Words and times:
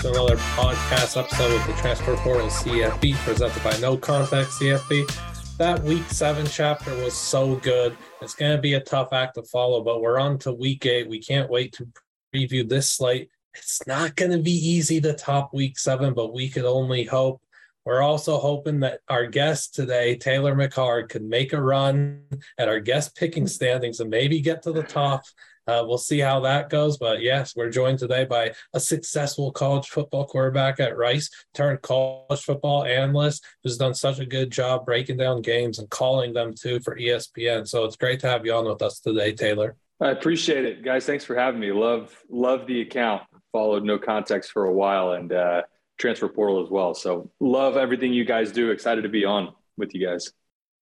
To 0.00 0.08
another 0.08 0.36
podcast 0.36 1.18
episode 1.18 1.52
with 1.52 1.66
the 1.66 1.74
Transfer 1.74 2.16
Portal 2.16 2.46
CFB 2.46 3.12
presented 3.16 3.62
by 3.62 3.76
No 3.80 3.98
Context 3.98 4.58
CFB. 4.58 5.58
That 5.58 5.82
week 5.82 6.04
seven 6.04 6.46
chapter 6.46 6.94
was 7.04 7.12
so 7.12 7.56
good. 7.56 7.94
It's 8.22 8.32
going 8.32 8.56
to 8.56 8.62
be 8.62 8.74
a 8.74 8.80
tough 8.80 9.12
act 9.12 9.34
to 9.34 9.42
follow, 9.42 9.84
but 9.84 10.00
we're 10.00 10.18
on 10.18 10.38
to 10.38 10.52
week 10.52 10.86
eight. 10.86 11.06
We 11.06 11.20
can't 11.20 11.50
wait 11.50 11.74
to 11.74 11.88
preview 12.34 12.66
this 12.66 12.90
slate. 12.90 13.28
It's 13.54 13.86
not 13.86 14.16
going 14.16 14.30
to 14.30 14.38
be 14.38 14.52
easy 14.52 15.02
to 15.02 15.12
top 15.12 15.52
week 15.52 15.78
seven, 15.78 16.14
but 16.14 16.32
we 16.32 16.48
could 16.48 16.64
only 16.64 17.04
hope. 17.04 17.42
We're 17.84 18.00
also 18.00 18.38
hoping 18.38 18.80
that 18.80 19.00
our 19.10 19.26
guest 19.26 19.74
today, 19.74 20.16
Taylor 20.16 20.54
McHargue, 20.54 21.10
could 21.10 21.24
make 21.24 21.52
a 21.52 21.60
run 21.60 22.22
at 22.56 22.70
our 22.70 22.80
guest 22.80 23.16
picking 23.16 23.46
standings 23.46 24.00
and 24.00 24.08
maybe 24.08 24.40
get 24.40 24.62
to 24.62 24.72
the 24.72 24.82
top. 24.82 25.24
Uh, 25.70 25.84
we'll 25.86 25.98
see 25.98 26.18
how 26.18 26.40
that 26.40 26.68
goes. 26.68 26.98
But 26.98 27.22
yes, 27.22 27.54
we're 27.54 27.70
joined 27.70 28.00
today 28.00 28.24
by 28.24 28.52
a 28.74 28.80
successful 28.80 29.52
college 29.52 29.86
football 29.88 30.26
quarterback 30.26 30.80
at 30.80 30.96
Rice, 30.96 31.30
turned 31.54 31.80
college 31.82 32.42
football 32.42 32.84
analyst, 32.84 33.44
who's 33.62 33.76
done 33.76 33.94
such 33.94 34.18
a 34.18 34.26
good 34.26 34.50
job 34.50 34.84
breaking 34.84 35.18
down 35.18 35.42
games 35.42 35.78
and 35.78 35.88
calling 35.88 36.32
them 36.32 36.54
too 36.60 36.80
for 36.80 36.96
ESPN. 36.96 37.68
So 37.68 37.84
it's 37.84 37.94
great 37.94 38.18
to 38.20 38.28
have 38.28 38.44
you 38.44 38.52
on 38.52 38.64
with 38.64 38.82
us 38.82 38.98
today, 38.98 39.32
Taylor. 39.32 39.76
I 40.00 40.10
appreciate 40.10 40.64
it, 40.64 40.82
guys. 40.82 41.06
Thanks 41.06 41.24
for 41.24 41.36
having 41.36 41.60
me. 41.60 41.70
Love 41.70 42.16
love 42.28 42.66
the 42.66 42.80
account. 42.80 43.22
Followed 43.52 43.84
no 43.84 43.96
context 43.96 44.50
for 44.50 44.64
a 44.64 44.72
while 44.72 45.12
and 45.12 45.32
uh, 45.32 45.62
transfer 45.98 46.28
portal 46.28 46.64
as 46.64 46.70
well. 46.70 46.94
So 46.94 47.30
love 47.38 47.76
everything 47.76 48.12
you 48.12 48.24
guys 48.24 48.50
do. 48.50 48.70
Excited 48.70 49.02
to 49.02 49.08
be 49.08 49.24
on 49.24 49.52
with 49.76 49.94
you 49.94 50.04
guys. 50.04 50.32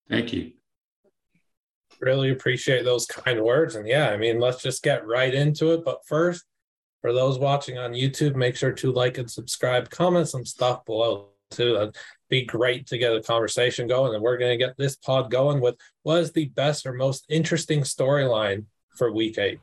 Thank 0.09 0.33
you. 0.33 0.53
Really 2.01 2.31
appreciate 2.31 2.85
those 2.85 3.07
kind 3.07 3.43
words. 3.43 3.75
And 3.75 3.87
yeah, 3.87 4.11
I 4.11 4.17
mean, 4.17 4.39
let's 4.39 4.63
just 4.63 4.83
get 4.83 5.07
right 5.07 5.35
into 5.35 5.73
it. 5.73 5.85
But 5.85 6.07
first, 6.07 6.45
for 7.01 7.13
those 7.13 7.39
watching 7.39 7.79
on 7.79 7.93
YouTube, 7.93 8.35
make 8.35 8.57
sure 8.57 8.73
to 8.73 8.93
like 8.93 9.19
and 9.19 9.31
subscribe, 9.31 9.91
comment 9.91 10.29
some 10.29 10.45
stuff 10.45 10.85
below 10.85 11.29
too. 11.51 11.75
That'd 11.75 11.97
be 12.29 12.45
great 12.45 12.87
to 12.89 12.99
get 12.99 13.15
a 13.15 13.23
conversation 13.23 13.87
going. 13.87 14.15
And 14.15 14.23
we're 14.23 14.39
going 14.39 14.57
to 14.57 14.65
get 14.65 14.77
this 14.77 14.97
pod 14.97 15.31
going 15.31 15.61
with 15.61 15.77
what 16.03 16.21
is 16.21 16.33
the 16.33 16.47
best 16.47 16.87
or 16.87 16.93
most 16.93 17.27
interesting 17.29 17.81
storyline 17.81 18.67
for 18.97 19.13
week 19.13 19.39
eight? 19.39 19.61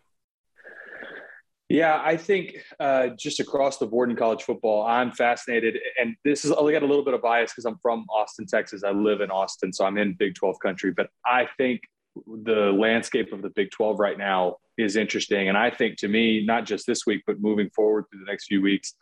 Yeah, 1.67 2.00
I 2.03 2.16
think 2.16 2.58
uh, 2.80 3.09
just 3.17 3.39
across 3.39 3.78
the 3.80 3.88
board 3.88 4.11
in 4.11 4.16
college 4.16 4.44
football, 4.44 4.86
I'm 4.86 5.11
fascinated. 5.11 5.80
And 6.00 6.16
this 6.23 6.45
is, 6.45 6.52
I 6.52 6.72
got 6.72 6.83
a 6.83 6.86
little 6.86 7.03
bit 7.03 7.16
of 7.16 7.23
bias 7.23 7.52
because 7.52 7.66
I'm 7.66 7.80
from 7.81 8.06
Austin, 8.09 8.45
Texas. 8.45 8.83
I 8.83 8.91
live 8.91 9.22
in 9.22 9.31
Austin, 9.31 9.73
so 9.73 9.83
I'm 9.83 9.97
in 9.97 10.13
Big 10.13 10.36
12 10.36 10.59
country. 10.59 10.91
But 10.91 11.09
I 11.25 11.47
think 11.58 11.81
the 12.25 12.71
landscape 12.71 13.33
of 13.33 13.41
the 13.41 13.49
Big 13.49 13.71
12 13.71 13.99
right 13.99 14.17
now 14.17 14.58
is 14.77 14.95
interesting. 14.95 15.49
And 15.49 15.58
I 15.58 15.69
think 15.69 15.97
to 15.97 16.08
me, 16.08 16.45
not 16.45 16.66
just 16.66 16.88
this 16.88 17.05
week, 17.05 17.23
but 17.27 17.39
moving 17.39 17.69
forward 17.69 18.05
through 18.09 18.19
the 18.19 18.31
next 18.31 18.47
few 18.47 18.61
weeks, 18.61 18.94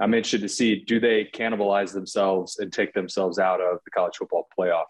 I'm 0.00 0.14
interested 0.14 0.40
to 0.42 0.48
see 0.48 0.84
do 0.84 0.98
they 0.98 1.26
cannibalize 1.26 1.92
themselves 1.92 2.58
and 2.58 2.72
take 2.72 2.94
themselves 2.94 3.38
out 3.38 3.60
of 3.60 3.78
the 3.84 3.90
college 3.90 4.16
football 4.16 4.48
playoff? 4.58 4.84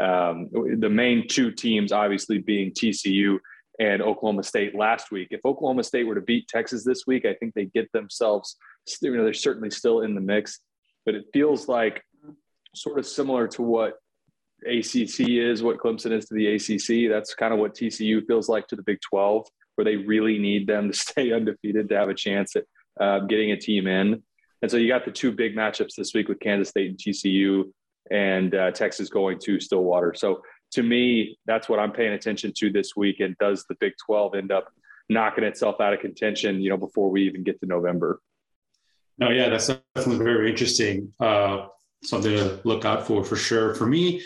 Um, 0.00 0.48
the 0.78 0.88
main 0.88 1.26
two 1.28 1.50
teams, 1.50 1.92
obviously, 1.92 2.38
being 2.38 2.70
TCU 2.70 3.38
and 3.78 4.00
Oklahoma 4.00 4.42
State 4.42 4.74
last 4.74 5.10
week. 5.10 5.28
If 5.30 5.40
Oklahoma 5.44 5.82
State 5.82 6.04
were 6.04 6.14
to 6.14 6.20
beat 6.20 6.48
Texas 6.48 6.84
this 6.84 7.06
week, 7.06 7.24
I 7.24 7.34
think 7.34 7.54
they 7.54 7.66
get 7.66 7.90
themselves, 7.92 8.56
you 9.00 9.14
know, 9.14 9.24
they're 9.24 9.34
certainly 9.34 9.70
still 9.70 10.02
in 10.02 10.14
the 10.14 10.20
mix, 10.20 10.60
but 11.04 11.14
it 11.14 11.24
feels 11.32 11.68
like 11.68 12.02
sort 12.74 12.98
of 12.98 13.06
similar 13.06 13.48
to 13.48 13.62
what 13.62 13.94
ACC 14.66 15.28
is, 15.28 15.62
what 15.62 15.78
Clemson 15.78 16.12
is 16.12 16.26
to 16.26 16.34
the 16.34 16.54
ACC. 16.54 17.10
That's 17.10 17.34
kind 17.34 17.52
of 17.52 17.60
what 17.60 17.74
TCU 17.74 18.26
feels 18.26 18.48
like 18.48 18.66
to 18.68 18.76
the 18.76 18.82
Big 18.82 19.00
12, 19.00 19.46
where 19.74 19.84
they 19.84 19.96
really 19.96 20.38
need 20.38 20.66
them 20.66 20.90
to 20.90 20.96
stay 20.98 21.32
undefeated 21.32 21.88
to 21.88 21.96
have 21.96 22.08
a 22.08 22.14
chance 22.14 22.56
at 22.56 22.64
uh, 23.00 23.20
getting 23.20 23.52
a 23.52 23.56
team 23.56 23.86
in. 23.86 24.22
And 24.62 24.70
so 24.70 24.76
you 24.76 24.88
got 24.88 25.04
the 25.04 25.10
two 25.10 25.32
big 25.32 25.56
matchups 25.56 25.96
this 25.96 26.14
week 26.14 26.28
with 26.28 26.38
Kansas 26.38 26.68
State 26.68 26.90
and 26.90 26.98
TCU, 26.98 27.64
and 28.10 28.54
uh, 28.54 28.70
Texas 28.70 29.08
going 29.08 29.38
to 29.40 29.58
Stillwater. 29.58 30.14
So 30.14 30.42
to 30.72 30.82
me, 30.82 31.38
that's 31.46 31.68
what 31.68 31.78
I'm 31.78 31.92
paying 31.92 32.12
attention 32.12 32.52
to 32.58 32.70
this 32.70 32.94
week. 32.96 33.20
And 33.20 33.36
does 33.38 33.64
the 33.68 33.74
Big 33.80 33.94
12 34.06 34.34
end 34.36 34.52
up 34.52 34.72
knocking 35.08 35.44
itself 35.44 35.80
out 35.80 35.92
of 35.92 36.00
contention, 36.00 36.60
you 36.60 36.70
know, 36.70 36.76
before 36.76 37.10
we 37.10 37.22
even 37.26 37.42
get 37.42 37.60
to 37.60 37.66
November? 37.66 38.20
No, 39.18 39.30
yeah, 39.30 39.48
that's 39.48 39.66
definitely 39.94 40.24
very 40.24 40.50
interesting. 40.50 41.12
Uh, 41.20 41.66
something 42.02 42.36
to 42.36 42.60
look 42.64 42.84
out 42.84 43.06
for 43.06 43.24
for 43.24 43.36
sure. 43.36 43.74
For 43.74 43.86
me, 43.86 44.22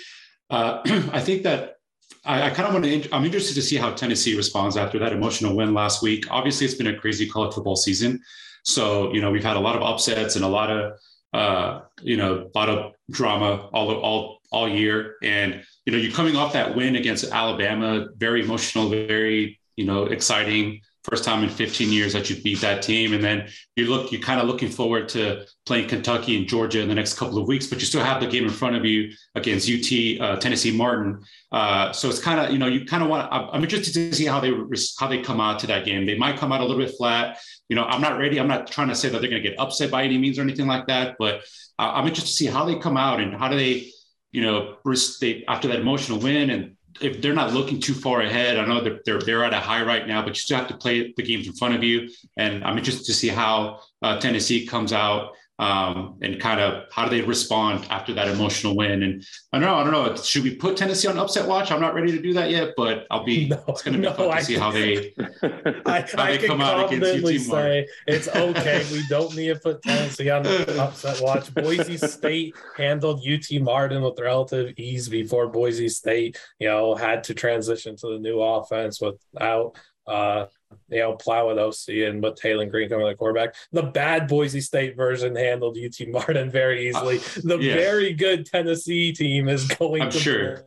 uh, 0.51 0.81
I 1.13 1.21
think 1.21 1.43
that 1.45 1.77
I, 2.25 2.43
I 2.43 2.51
kind 2.51 2.69
of 2.69 2.75
want 2.75 2.85
to. 2.85 3.15
I'm 3.15 3.25
interested 3.25 3.55
to 3.55 3.63
see 3.63 3.77
how 3.77 3.93
Tennessee 3.93 4.37
responds 4.37 4.77
after 4.77 4.99
that 4.99 5.13
emotional 5.13 5.57
win 5.57 5.75
last 5.75 6.03
week. 6.03 6.27
Obviously, 6.31 6.67
it's 6.67 6.75
been 6.75 6.89
a 6.89 6.99
crazy 6.99 7.29
college 7.29 7.55
football 7.55 7.77
season, 7.77 8.21
so 8.65 9.13
you 9.13 9.21
know 9.21 9.31
we've 9.31 9.45
had 9.45 9.57
a 9.57 9.61
lot 9.61 9.77
of 9.77 9.83
upsets 9.83 10.37
and 10.37 10.45
a 10.45 10.49
lot 10.49 10.71
of 10.71 10.99
uh, 11.33 11.81
you 12.03 12.17
know 12.17 12.49
a 12.55 12.59
lot 12.59 12.69
of 12.69 12.93
drama 13.11 13.69
all 13.73 13.93
all 13.95 14.41
all 14.51 14.69
year. 14.69 15.17
And 15.23 15.63
you 15.85 15.93
know, 15.93 15.99
you're 15.99 16.13
coming 16.13 16.37
off 16.37 16.53
that 16.53 16.75
win 16.75 16.97
against 16.97 17.25
Alabama, 17.25 18.09
very 18.17 18.43
emotional, 18.43 18.89
very 18.89 19.61
you 19.77 19.85
know 19.85 20.05
exciting. 20.07 20.81
First 21.09 21.23
time 21.23 21.45
in 21.45 21.51
15 21.51 21.93
years 21.93 22.13
that 22.15 22.29
you 22.29 22.43
beat 22.43 22.61
that 22.63 22.83
team, 22.83 23.13
and 23.13 23.23
then 23.23 23.49
you 23.77 23.87
look, 23.87 24.11
you're 24.11 24.21
kind 24.21 24.41
of 24.41 24.49
looking 24.49 24.69
forward 24.69 25.09
to 25.11 25.47
playing 25.65 25.89
Kentucky 25.89 26.37
and 26.37 26.49
Georgia 26.49 26.81
in 26.81 26.89
the 26.89 26.95
next 26.95 27.15
couple 27.15 27.39
of 27.39 27.47
weeks, 27.47 27.69
but 27.69 27.79
you 27.79 27.87
still 27.87 28.03
have 28.03 28.21
the 28.21 28.27
game 28.27 28.45
in 28.45 28.51
front 28.51 28.75
of 28.75 28.85
you 28.85 29.13
against 29.37 29.71
UT, 29.71 30.21
uh, 30.21 30.41
Tennessee 30.41 30.77
Martin. 30.77 31.23
Uh, 31.53 31.93
so 31.93 32.09
it's 32.09 32.19
kind 32.19 32.41
of, 32.41 32.51
you 32.51 32.59
know, 32.59 32.67
you 32.67 32.85
kind 32.85 33.05
of 33.05 33.09
want. 33.09 33.29
I'm 33.31 33.63
interested 33.63 33.95
to 33.95 34.13
see 34.17 34.27
how 34.27 34.41
they 34.41 34.53
how 34.99 35.07
they 35.07 35.23
come 35.23 35.41
out 35.41 35.61
to 35.61 35.69
that 35.69 35.85
game. 35.85 36.07
They 36.07 36.19
might 36.19 36.39
come 36.39 36.51
out 36.51 36.61
a 36.61 36.65
little 36.65 36.85
bit 36.85 36.97
flat. 36.97 37.39
You 37.69 37.77
know, 37.77 37.85
I'm 37.85 38.01
not 38.01 38.19
ready. 38.19 38.41
I'm 38.41 38.49
not 38.49 38.67
trying 38.67 38.89
to 38.89 38.95
say 38.95 39.09
that 39.09 39.21
they're 39.21 39.31
going 39.31 39.43
to 39.43 39.49
get 39.49 39.61
upset 39.61 39.91
by 39.91 40.03
any 40.03 40.19
means 40.19 40.39
or 40.39 40.43
anything 40.43 40.67
like 40.67 40.89
that, 40.89 41.17
but 41.19 41.43
I'm 41.79 42.07
interested 42.07 42.31
to 42.31 42.37
see 42.37 42.47
how 42.47 42.65
they 42.65 42.79
come 42.79 42.97
out 42.97 43.21
and 43.21 43.35
how 43.35 43.49
do 43.49 43.57
they 43.57 43.91
you 44.37 44.43
know, 44.43 44.77
they 45.23 45.45
after 45.49 45.69
that 45.69 45.81
emotional 45.81 46.19
win, 46.19 46.51
and 46.51 46.76
if 47.01 47.21
they're 47.21 47.35
not 47.35 47.53
looking 47.53 47.81
too 47.81 47.95
far 47.95 48.21
ahead, 48.21 48.59
I 48.59 48.67
know 48.67 48.81
they're 48.81 49.01
they're, 49.05 49.21
they're 49.21 49.45
at 49.45 49.53
a 49.53 49.61
high 49.61 49.83
right 49.83 50.07
now, 50.07 50.23
but 50.23 50.31
you 50.31 50.41
still 50.41 50.59
have 50.59 50.69
to 50.69 50.77
play 50.77 51.13
the 51.17 51.23
games 51.23 51.47
in 51.47 51.53
front 51.55 51.75
of 51.75 51.83
you. 51.83 52.09
And 52.37 52.65
I'm 52.65 52.79
interested 52.79 53.05
to 53.07 53.15
see 53.15 53.29
how 53.29 53.81
uh, 54.03 54.19
Tennessee 54.19 54.67
comes 54.67 54.93
out 54.93 55.33
um, 55.59 56.19
and 56.21 56.39
kind 56.39 56.61
of 56.61 56.85
how 56.93 57.09
do 57.09 57.17
they 57.17 57.27
respond 57.27 57.87
after 57.89 58.13
that 58.15 58.29
emotional 58.29 58.77
win. 58.77 59.03
And 59.03 59.25
I 59.53 59.59
don't 59.59 59.67
know, 59.67 59.75
I 59.77 59.85
don't 59.85 59.93
know. 59.93 60.23
Should 60.23 60.43
we 60.43 60.55
put 60.55 60.77
Tennessee 60.77 61.09
on 61.09 61.19
upset 61.19 61.49
watch? 61.49 61.71
I'm 61.71 61.81
not 61.81 61.95
ready 61.95 62.13
to 62.13 62.21
do 62.21 62.35
that 62.35 62.51
yet, 62.51 62.75
but 62.77 63.07
I'll 63.11 63.25
be. 63.25 63.47
No, 63.57 63.63
it's 63.69 63.83
going 63.83 63.93
to 63.93 63.99
be 64.01 64.07
no, 64.07 64.13
fun 64.13 64.27
to 64.27 64.33
I 64.33 64.41
see 64.41 64.57
how 64.57 64.73
they 64.73 65.15
I, 65.87 66.01
how 66.01 66.23
I 66.25 66.37
they 66.37 66.47
come 66.47 66.61
out 66.61 66.93
against 66.93 67.25
UT 67.25 67.41
say 67.41 67.87
it's 68.09 68.29
okay. 68.29 68.85
we 68.91 69.07
don't 69.09 69.35
need 69.37 69.49
to 69.49 69.61
put 69.61 69.83
Tennessee 69.83 70.31
on 70.31 70.47
upset 70.79 71.23
watch. 71.23 71.55
Boise 71.55 71.97
State 71.97 72.57
handled 72.77 73.25
UT 73.27 73.61
Martin 73.63 74.03
with 74.03 74.19
relative 74.19 74.75
ease 74.79 75.09
before 75.09 75.47
Boise 75.47 75.89
State, 75.89 76.41
you 76.59 76.67
know, 76.67 76.97
had 76.97 77.23
to 77.25 77.35
transition 77.35 77.95
to 77.97 78.09
the 78.09 78.19
new 78.19 78.41
offense 78.41 79.01
without 79.01 79.77
uh, 80.07 80.47
you 80.89 80.99
know, 80.99 81.15
plow 81.15 81.49
with 81.49 81.59
OC 81.59 82.09
and 82.09 82.23
with 82.23 82.35
Taylen 82.41 82.71
Green 82.71 82.89
coming 82.89 83.07
to 83.07 83.11
the 83.11 83.17
quarterback. 83.17 83.55
The 83.73 83.83
bad 83.83 84.29
Boise 84.29 84.61
State 84.61 84.97
version 84.97 85.35
handled 85.35 85.77
UT 85.79 86.09
Martin 86.09 86.51
very 86.51 86.89
easily. 86.89 87.19
Uh, 87.19 87.41
the 87.45 87.59
yeah. 87.59 87.75
very 87.75 88.13
good 88.13 88.47
Tennessee 88.47 89.13
team 89.13 89.49
is 89.49 89.67
going 89.67 90.03
I'm 90.03 90.11
to 90.11 90.19
sure. 90.19 90.65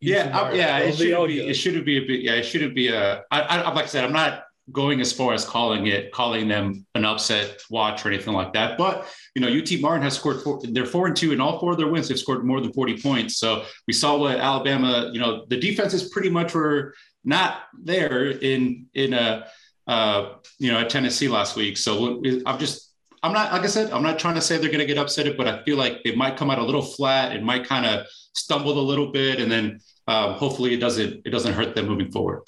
yeah, 0.00 0.52
yeah, 0.52 0.78
it 0.78 0.96
shouldn't 0.96 1.28
be, 1.28 1.48
it 1.48 1.54
shouldn't 1.54 1.86
be 1.86 1.98
a 1.98 2.06
bit. 2.06 2.20
Yeah, 2.20 2.32
it 2.34 2.44
shouldn't 2.44 2.74
be 2.74 2.88
a. 2.88 3.22
I, 3.30 3.40
I, 3.40 3.72
like 3.72 3.84
I 3.84 3.88
said, 3.88 4.04
I'm 4.04 4.12
not 4.12 4.44
going 4.72 5.00
as 5.00 5.12
far 5.12 5.32
as 5.32 5.44
calling 5.44 5.86
it, 5.88 6.12
calling 6.12 6.48
them 6.48 6.86
an 6.94 7.04
upset 7.04 7.60
watch 7.70 8.04
or 8.04 8.08
anything 8.08 8.34
like 8.34 8.52
that. 8.52 8.78
But 8.78 9.06
you 9.34 9.42
know, 9.42 9.48
UT 9.48 9.68
Martin 9.80 10.02
has 10.02 10.14
scored 10.14 10.42
four, 10.42 10.60
they're 10.62 10.86
four 10.86 11.06
and 11.06 11.16
two 11.16 11.32
in 11.32 11.40
all 11.40 11.58
four 11.58 11.72
of 11.72 11.78
their 11.78 11.88
wins. 11.88 12.08
They've 12.08 12.18
scored 12.18 12.44
more 12.44 12.60
than 12.60 12.72
40 12.72 13.00
points. 13.00 13.36
So 13.38 13.64
we 13.86 13.92
saw 13.92 14.16
what 14.16 14.38
Alabama, 14.38 15.10
you 15.12 15.20
know, 15.20 15.44
the 15.48 15.58
defense 15.58 15.94
is 15.94 16.08
pretty 16.10 16.30
much 16.30 16.54
were 16.54 16.94
not 17.24 17.62
there 17.82 18.30
in 18.30 18.86
in 18.94 19.12
a 19.14 19.46
uh, 19.86 20.34
you 20.58 20.72
know 20.72 20.78
at 20.78 20.90
Tennessee 20.90 21.28
last 21.28 21.56
week. 21.56 21.76
So 21.76 22.22
I'm 22.46 22.58
just 22.58 22.92
I'm 23.22 23.32
not 23.32 23.52
like 23.52 23.62
I 23.62 23.66
said 23.66 23.92
I'm 23.92 24.02
not 24.02 24.18
trying 24.18 24.34
to 24.36 24.40
say 24.40 24.56
they're 24.58 24.68
going 24.68 24.80
to 24.80 24.86
get 24.86 24.98
upset, 24.98 25.36
but 25.36 25.46
I 25.46 25.62
feel 25.64 25.76
like 25.76 26.00
it 26.04 26.16
might 26.16 26.36
come 26.36 26.50
out 26.50 26.58
a 26.58 26.64
little 26.64 26.82
flat. 26.82 27.34
It 27.34 27.42
might 27.42 27.66
kind 27.66 27.86
of 27.86 28.06
stumble 28.34 28.78
a 28.78 28.80
little 28.80 29.10
bit, 29.12 29.40
and 29.40 29.50
then 29.50 29.80
um, 30.06 30.34
hopefully 30.34 30.74
it 30.74 30.78
doesn't 30.80 31.22
it 31.24 31.30
doesn't 31.30 31.52
hurt 31.52 31.74
them 31.74 31.86
moving 31.86 32.10
forward. 32.10 32.42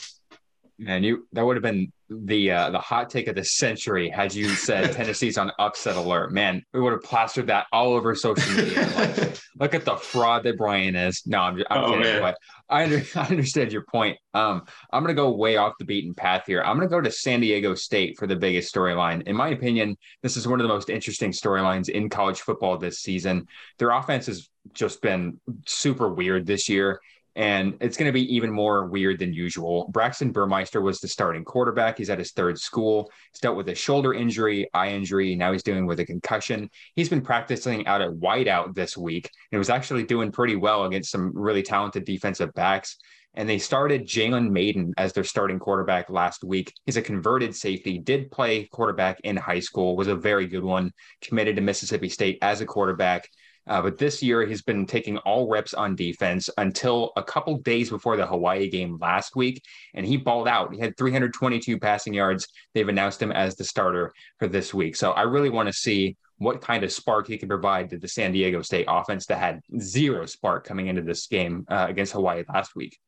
Man, 0.78 1.04
you 1.04 1.26
that 1.32 1.44
would 1.44 1.56
have 1.56 1.62
been 1.62 1.92
the 2.24 2.50
uh, 2.50 2.70
the 2.70 2.78
hot 2.78 3.10
take 3.10 3.28
of 3.28 3.34
the 3.34 3.44
century 3.44 4.08
had 4.08 4.34
you 4.34 4.48
said 4.50 4.92
Tennessee's 4.96 5.38
on 5.38 5.50
upset 5.58 5.96
alert. 5.96 6.32
Man, 6.32 6.62
we 6.72 6.80
would 6.80 6.92
have 6.92 7.02
plastered 7.02 7.46
that 7.48 7.66
all 7.72 7.92
over 7.92 8.14
social 8.14 8.52
media. 8.54 8.90
Like, 8.96 9.40
look 9.58 9.74
at 9.74 9.84
the 9.84 9.96
fraud 9.96 10.44
that 10.44 10.56
Brian 10.56 10.96
is. 10.96 11.22
No, 11.26 11.40
I'm, 11.40 11.62
I'm 11.70 11.84
oh, 11.84 11.90
kidding, 11.90 12.20
but 12.20 12.36
I, 12.68 12.84
under, 12.84 13.02
I 13.14 13.26
understand 13.26 13.72
your 13.72 13.84
point. 13.84 14.18
Um, 14.34 14.62
I'm 14.92 15.02
going 15.02 15.14
to 15.14 15.20
go 15.20 15.30
way 15.30 15.56
off 15.56 15.74
the 15.78 15.84
beaten 15.84 16.14
path 16.14 16.44
here. 16.46 16.62
I'm 16.62 16.76
going 16.76 16.88
to 16.88 16.94
go 16.94 17.00
to 17.00 17.10
San 17.10 17.40
Diego 17.40 17.74
State 17.74 18.18
for 18.18 18.26
the 18.26 18.36
biggest 18.36 18.74
storyline. 18.74 19.22
In 19.26 19.36
my 19.36 19.48
opinion, 19.48 19.96
this 20.22 20.36
is 20.36 20.48
one 20.48 20.60
of 20.60 20.64
the 20.64 20.72
most 20.72 20.90
interesting 20.90 21.32
storylines 21.32 21.88
in 21.88 22.08
college 22.08 22.40
football 22.40 22.78
this 22.78 23.00
season. 23.00 23.46
Their 23.78 23.90
offense 23.90 24.26
has 24.26 24.48
just 24.74 25.02
been 25.02 25.40
super 25.66 26.12
weird 26.12 26.46
this 26.46 26.68
year 26.68 27.00
and 27.34 27.74
it's 27.80 27.96
going 27.96 28.08
to 28.08 28.12
be 28.12 28.34
even 28.34 28.50
more 28.50 28.86
weird 28.86 29.18
than 29.18 29.32
usual. 29.32 29.88
Braxton 29.92 30.32
Burmeister 30.32 30.80
was 30.82 31.00
the 31.00 31.08
starting 31.08 31.44
quarterback. 31.44 31.98
He's 31.98 32.10
at 32.10 32.18
his 32.18 32.32
third 32.32 32.58
school. 32.58 33.10
He's 33.32 33.40
dealt 33.40 33.56
with 33.56 33.68
a 33.68 33.74
shoulder 33.74 34.12
injury, 34.12 34.68
eye 34.74 34.88
injury. 34.88 35.34
Now 35.34 35.52
he's 35.52 35.62
dealing 35.62 35.86
with 35.86 36.00
a 36.00 36.06
concussion. 36.06 36.68
He's 36.94 37.08
been 37.08 37.22
practicing 37.22 37.86
out 37.86 38.02
at 38.02 38.10
wideout 38.10 38.74
this 38.74 38.96
week 38.96 39.30
and 39.50 39.58
was 39.58 39.70
actually 39.70 40.04
doing 40.04 40.30
pretty 40.30 40.56
well 40.56 40.84
against 40.84 41.10
some 41.10 41.32
really 41.34 41.62
talented 41.62 42.04
defensive 42.04 42.52
backs. 42.54 42.98
And 43.34 43.48
they 43.48 43.58
started 43.58 44.06
Jalen 44.06 44.50
Mayden 44.50 44.92
as 44.98 45.14
their 45.14 45.24
starting 45.24 45.58
quarterback 45.58 46.10
last 46.10 46.44
week. 46.44 46.74
He's 46.84 46.98
a 46.98 47.02
converted 47.02 47.56
safety, 47.56 47.98
did 47.98 48.30
play 48.30 48.66
quarterback 48.66 49.20
in 49.20 49.38
high 49.38 49.60
school, 49.60 49.96
was 49.96 50.08
a 50.08 50.14
very 50.14 50.46
good 50.46 50.64
one, 50.64 50.92
committed 51.22 51.56
to 51.56 51.62
Mississippi 51.62 52.10
State 52.10 52.38
as 52.42 52.60
a 52.60 52.66
quarterback. 52.66 53.26
Uh, 53.66 53.82
but 53.82 53.98
this 53.98 54.22
year, 54.22 54.44
he's 54.44 54.62
been 54.62 54.86
taking 54.86 55.18
all 55.18 55.48
reps 55.48 55.74
on 55.74 55.94
defense 55.94 56.50
until 56.58 57.12
a 57.16 57.22
couple 57.22 57.58
days 57.58 57.90
before 57.90 58.16
the 58.16 58.26
Hawaii 58.26 58.68
game 58.68 58.98
last 59.00 59.36
week, 59.36 59.62
and 59.94 60.04
he 60.04 60.16
balled 60.16 60.48
out. 60.48 60.74
He 60.74 60.80
had 60.80 60.96
322 60.96 61.78
passing 61.78 62.14
yards. 62.14 62.48
They've 62.74 62.88
announced 62.88 63.22
him 63.22 63.32
as 63.32 63.54
the 63.56 63.64
starter 63.64 64.12
for 64.38 64.48
this 64.48 64.74
week. 64.74 64.96
So 64.96 65.12
I 65.12 65.22
really 65.22 65.50
want 65.50 65.68
to 65.68 65.72
see 65.72 66.16
what 66.38 66.60
kind 66.60 66.82
of 66.82 66.90
spark 66.90 67.28
he 67.28 67.38
can 67.38 67.48
provide 67.48 67.90
to 67.90 67.98
the 67.98 68.08
San 68.08 68.32
Diego 68.32 68.62
State 68.62 68.86
offense 68.88 69.26
that 69.26 69.38
had 69.38 69.60
zero 69.78 70.26
spark 70.26 70.66
coming 70.66 70.88
into 70.88 71.02
this 71.02 71.28
game 71.28 71.64
uh, 71.68 71.86
against 71.88 72.12
Hawaii 72.12 72.42
last 72.52 72.74
week. 72.74 72.98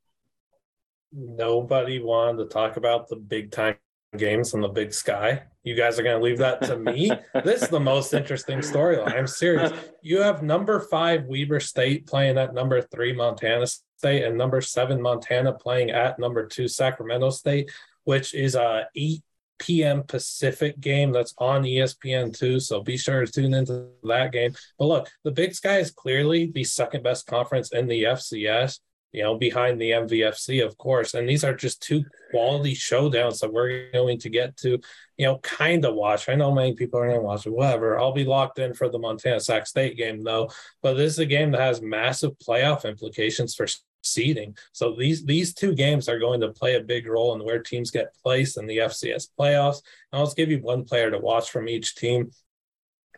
Nobody 1.12 2.00
wanted 2.00 2.44
to 2.44 2.48
talk 2.48 2.76
about 2.76 3.08
the 3.08 3.16
big 3.16 3.50
time 3.50 3.76
games 4.16 4.54
in 4.54 4.60
the 4.60 4.68
big 4.68 4.92
sky. 4.92 5.42
You 5.62 5.74
guys 5.74 5.98
are 5.98 6.02
going 6.02 6.18
to 6.18 6.24
leave 6.24 6.38
that 6.38 6.62
to 6.62 6.78
me. 6.78 7.10
this 7.44 7.62
is 7.62 7.68
the 7.68 7.80
most 7.80 8.12
interesting 8.14 8.58
storyline. 8.58 9.14
I'm 9.14 9.26
serious. 9.26 9.72
You 10.02 10.20
have 10.20 10.42
number 10.42 10.80
five 10.80 11.24
Weber 11.24 11.60
State 11.60 12.06
playing 12.06 12.38
at 12.38 12.54
number 12.54 12.82
three 12.82 13.12
Montana 13.12 13.66
State, 13.66 14.24
and 14.24 14.36
number 14.36 14.60
seven 14.60 15.00
Montana 15.00 15.52
playing 15.52 15.90
at 15.90 16.18
number 16.18 16.46
two 16.46 16.68
Sacramento 16.68 17.30
State, 17.30 17.70
which 18.04 18.34
is 18.34 18.54
a 18.54 18.86
8 18.94 19.22
p.m. 19.58 20.02
Pacific 20.02 20.78
game 20.80 21.12
that's 21.12 21.34
on 21.38 21.62
ESPN 21.62 22.36
too. 22.36 22.60
So 22.60 22.82
be 22.82 22.96
sure 22.96 23.24
to 23.24 23.32
tune 23.32 23.54
into 23.54 23.88
that 24.02 24.32
game. 24.32 24.54
But 24.78 24.86
look, 24.86 25.08
the 25.22 25.30
Big 25.30 25.54
Sky 25.54 25.78
is 25.78 25.90
clearly 25.90 26.50
the 26.54 26.64
second 26.64 27.02
best 27.02 27.26
conference 27.26 27.72
in 27.72 27.86
the 27.86 28.04
FCS 28.04 28.80
you 29.14 29.22
know, 29.22 29.38
behind 29.38 29.80
the 29.80 29.92
MVFC, 29.92 30.66
of 30.66 30.76
course. 30.76 31.14
And 31.14 31.28
these 31.28 31.44
are 31.44 31.54
just 31.54 31.80
two 31.80 32.04
quality 32.32 32.74
showdowns 32.74 33.40
that 33.40 33.52
we're 33.52 33.92
going 33.92 34.18
to 34.18 34.28
get 34.28 34.56
to, 34.58 34.80
you 35.16 35.26
know, 35.26 35.38
kind 35.38 35.84
of 35.84 35.94
watch. 35.94 36.28
I 36.28 36.34
know 36.34 36.52
many 36.52 36.74
people 36.74 36.98
are 36.98 37.06
going 37.06 37.20
to 37.20 37.24
watch 37.24 37.46
it, 37.46 37.52
whatever. 37.52 37.98
I'll 37.98 38.12
be 38.12 38.24
locked 38.24 38.58
in 38.58 38.74
for 38.74 38.88
the 38.88 38.98
Montana 38.98 39.38
Sac 39.38 39.68
State 39.68 39.96
game, 39.96 40.24
though. 40.24 40.50
But 40.82 40.94
this 40.94 41.12
is 41.12 41.20
a 41.20 41.26
game 41.26 41.52
that 41.52 41.60
has 41.60 41.80
massive 41.80 42.32
playoff 42.44 42.84
implications 42.84 43.54
for 43.54 43.68
seeding. 44.02 44.56
So 44.72 44.96
these 44.98 45.24
these 45.24 45.54
two 45.54 45.76
games 45.76 46.08
are 46.08 46.18
going 46.18 46.40
to 46.40 46.50
play 46.50 46.74
a 46.74 46.82
big 46.82 47.06
role 47.06 47.34
in 47.36 47.44
where 47.44 47.62
teams 47.62 47.92
get 47.92 48.16
placed 48.20 48.58
in 48.58 48.66
the 48.66 48.78
FCS 48.78 49.28
playoffs. 49.38 49.80
And 50.10 50.18
I'll 50.18 50.26
just 50.26 50.36
give 50.36 50.50
you 50.50 50.58
one 50.58 50.84
player 50.84 51.12
to 51.12 51.18
watch 51.18 51.50
from 51.50 51.68
each 51.68 51.94
team. 51.94 52.32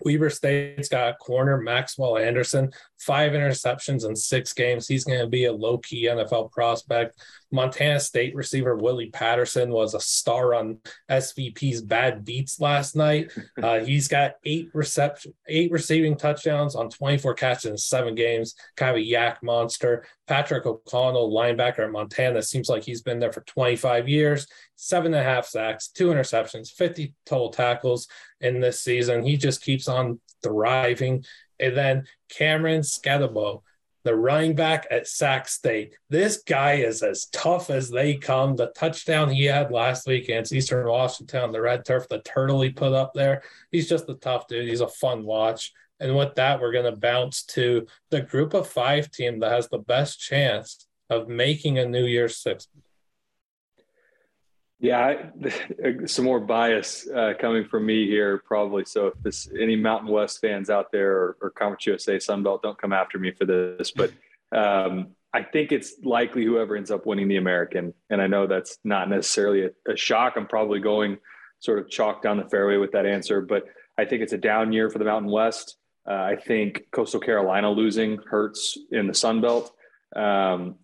Weber 0.04 0.30
State's 0.30 0.88
got 0.88 1.18
corner 1.18 1.58
Maxwell 1.58 2.18
Anderson, 2.18 2.70
five 2.98 3.32
interceptions 3.32 4.06
in 4.08 4.16
six 4.16 4.52
games. 4.52 4.88
He's 4.88 5.04
going 5.04 5.20
to 5.20 5.26
be 5.26 5.44
a 5.44 5.52
low 5.52 5.78
key 5.78 6.06
NFL 6.06 6.50
prospect. 6.50 7.20
Montana 7.52 8.00
State 8.00 8.34
receiver 8.34 8.76
Willie 8.76 9.10
Patterson 9.10 9.70
was 9.70 9.94
a 9.94 10.00
star 10.00 10.54
on 10.54 10.78
SVP's 11.10 11.82
bad 11.82 12.24
beats 12.24 12.60
last 12.60 12.96
night. 12.96 13.32
Uh, 13.62 13.80
he's 13.80 14.06
got 14.06 14.34
eight 14.44 14.68
reception, 14.74 15.32
eight 15.48 15.70
receiving 15.70 16.14
touchdowns 16.14 16.74
on 16.74 16.90
24 16.90 17.34
catches 17.34 17.64
in 17.64 17.76
seven 17.76 18.14
games. 18.14 18.54
Kind 18.76 18.90
of 18.90 18.96
a 18.96 19.04
YAC 19.04 19.36
monster. 19.42 20.04
Patrick 20.26 20.66
O'Connell, 20.66 21.32
linebacker 21.32 21.80
at 21.80 21.90
Montana, 21.90 22.42
seems 22.42 22.68
like 22.68 22.84
he's 22.84 23.00
been 23.00 23.18
there 23.18 23.32
for 23.32 23.40
25 23.42 24.08
years. 24.08 24.46
Seven 24.76 25.14
and 25.14 25.20
a 25.20 25.24
half 25.24 25.46
sacks, 25.46 25.88
two 25.88 26.08
interceptions, 26.08 26.70
50 26.70 27.14
total 27.24 27.50
tackles 27.50 28.08
in 28.40 28.60
this 28.60 28.82
season. 28.82 29.24
He 29.24 29.36
just 29.36 29.62
keeps 29.62 29.88
on 29.88 30.20
thriving. 30.42 31.24
And 31.60 31.76
then 31.76 32.04
Cameron 32.28 32.82
Skattebo, 32.82 33.62
the 34.04 34.14
running 34.14 34.54
back 34.54 34.86
at 34.88 35.08
Sac 35.08 35.48
State. 35.48 35.96
This 36.08 36.44
guy 36.46 36.74
is 36.74 37.02
as 37.02 37.26
tough 37.26 37.70
as 37.70 37.90
they 37.90 38.14
come. 38.14 38.54
The 38.54 38.68
touchdown 38.68 39.30
he 39.30 39.46
had 39.46 39.72
last 39.72 40.06
week 40.06 40.24
against 40.24 40.52
Eastern 40.52 40.86
Washington, 40.86 41.50
the 41.50 41.60
red 41.60 41.84
turf, 41.84 42.06
the 42.08 42.20
turtle 42.20 42.62
he 42.62 42.70
put 42.70 42.92
up 42.92 43.14
there. 43.14 43.42
He's 43.72 43.88
just 43.88 44.08
a 44.08 44.14
tough 44.14 44.46
dude. 44.46 44.68
He's 44.68 44.80
a 44.80 44.86
fun 44.86 45.24
watch. 45.24 45.72
And 45.98 46.16
with 46.16 46.36
that, 46.36 46.60
we're 46.60 46.70
going 46.70 46.90
to 46.90 46.96
bounce 46.96 47.42
to 47.46 47.86
the 48.10 48.20
group 48.20 48.54
of 48.54 48.68
five 48.68 49.10
team 49.10 49.40
that 49.40 49.50
has 49.50 49.68
the 49.68 49.78
best 49.78 50.20
chance 50.20 50.86
of 51.10 51.28
making 51.28 51.78
a 51.78 51.86
New 51.86 52.04
Year's 52.04 52.36
Six 52.36 52.68
yeah, 54.78 55.14
I, 55.84 56.06
some 56.06 56.24
more 56.24 56.40
bias 56.40 57.08
uh, 57.08 57.32
coming 57.38 57.64
from 57.64 57.86
me 57.86 58.06
here, 58.06 58.42
probably. 58.44 58.84
So, 58.84 59.08
if 59.08 59.14
this 59.22 59.48
any 59.58 59.76
Mountain 59.76 60.10
West 60.10 60.40
fans 60.40 60.70
out 60.70 60.92
there 60.92 61.12
or, 61.12 61.36
or 61.40 61.50
Conference 61.50 61.86
USA 61.86 62.16
Sunbelt, 62.16 62.62
don't 62.62 62.80
come 62.80 62.92
after 62.92 63.18
me 63.18 63.32
for 63.32 63.44
this. 63.46 63.90
But 63.90 64.12
um, 64.52 65.08
I 65.32 65.42
think 65.42 65.72
it's 65.72 65.94
likely 66.02 66.44
whoever 66.44 66.76
ends 66.76 66.90
up 66.90 67.06
winning 67.06 67.28
the 67.28 67.36
American. 67.36 67.94
And 68.10 68.22
I 68.22 68.26
know 68.26 68.46
that's 68.46 68.78
not 68.84 69.08
necessarily 69.08 69.66
a, 69.66 69.92
a 69.92 69.96
shock. 69.96 70.34
I'm 70.36 70.46
probably 70.46 70.80
going 70.80 71.18
sort 71.58 71.78
of 71.78 71.90
chalk 71.90 72.22
down 72.22 72.36
the 72.36 72.48
fairway 72.48 72.76
with 72.76 72.92
that 72.92 73.06
answer, 73.06 73.40
but 73.40 73.64
I 73.98 74.04
think 74.04 74.22
it's 74.22 74.32
a 74.32 74.38
down 74.38 74.72
year 74.72 74.90
for 74.90 74.98
the 74.98 75.04
Mountain 75.04 75.30
West. 75.30 75.76
Uh, 76.08 76.14
I 76.14 76.36
think 76.36 76.84
Coastal 76.92 77.20
Carolina 77.20 77.70
losing 77.70 78.18
hurts 78.30 78.78
in 78.90 79.06
the 79.06 79.14
Sun 79.14 79.40
Belt. 79.40 79.72
Um, 80.14 80.76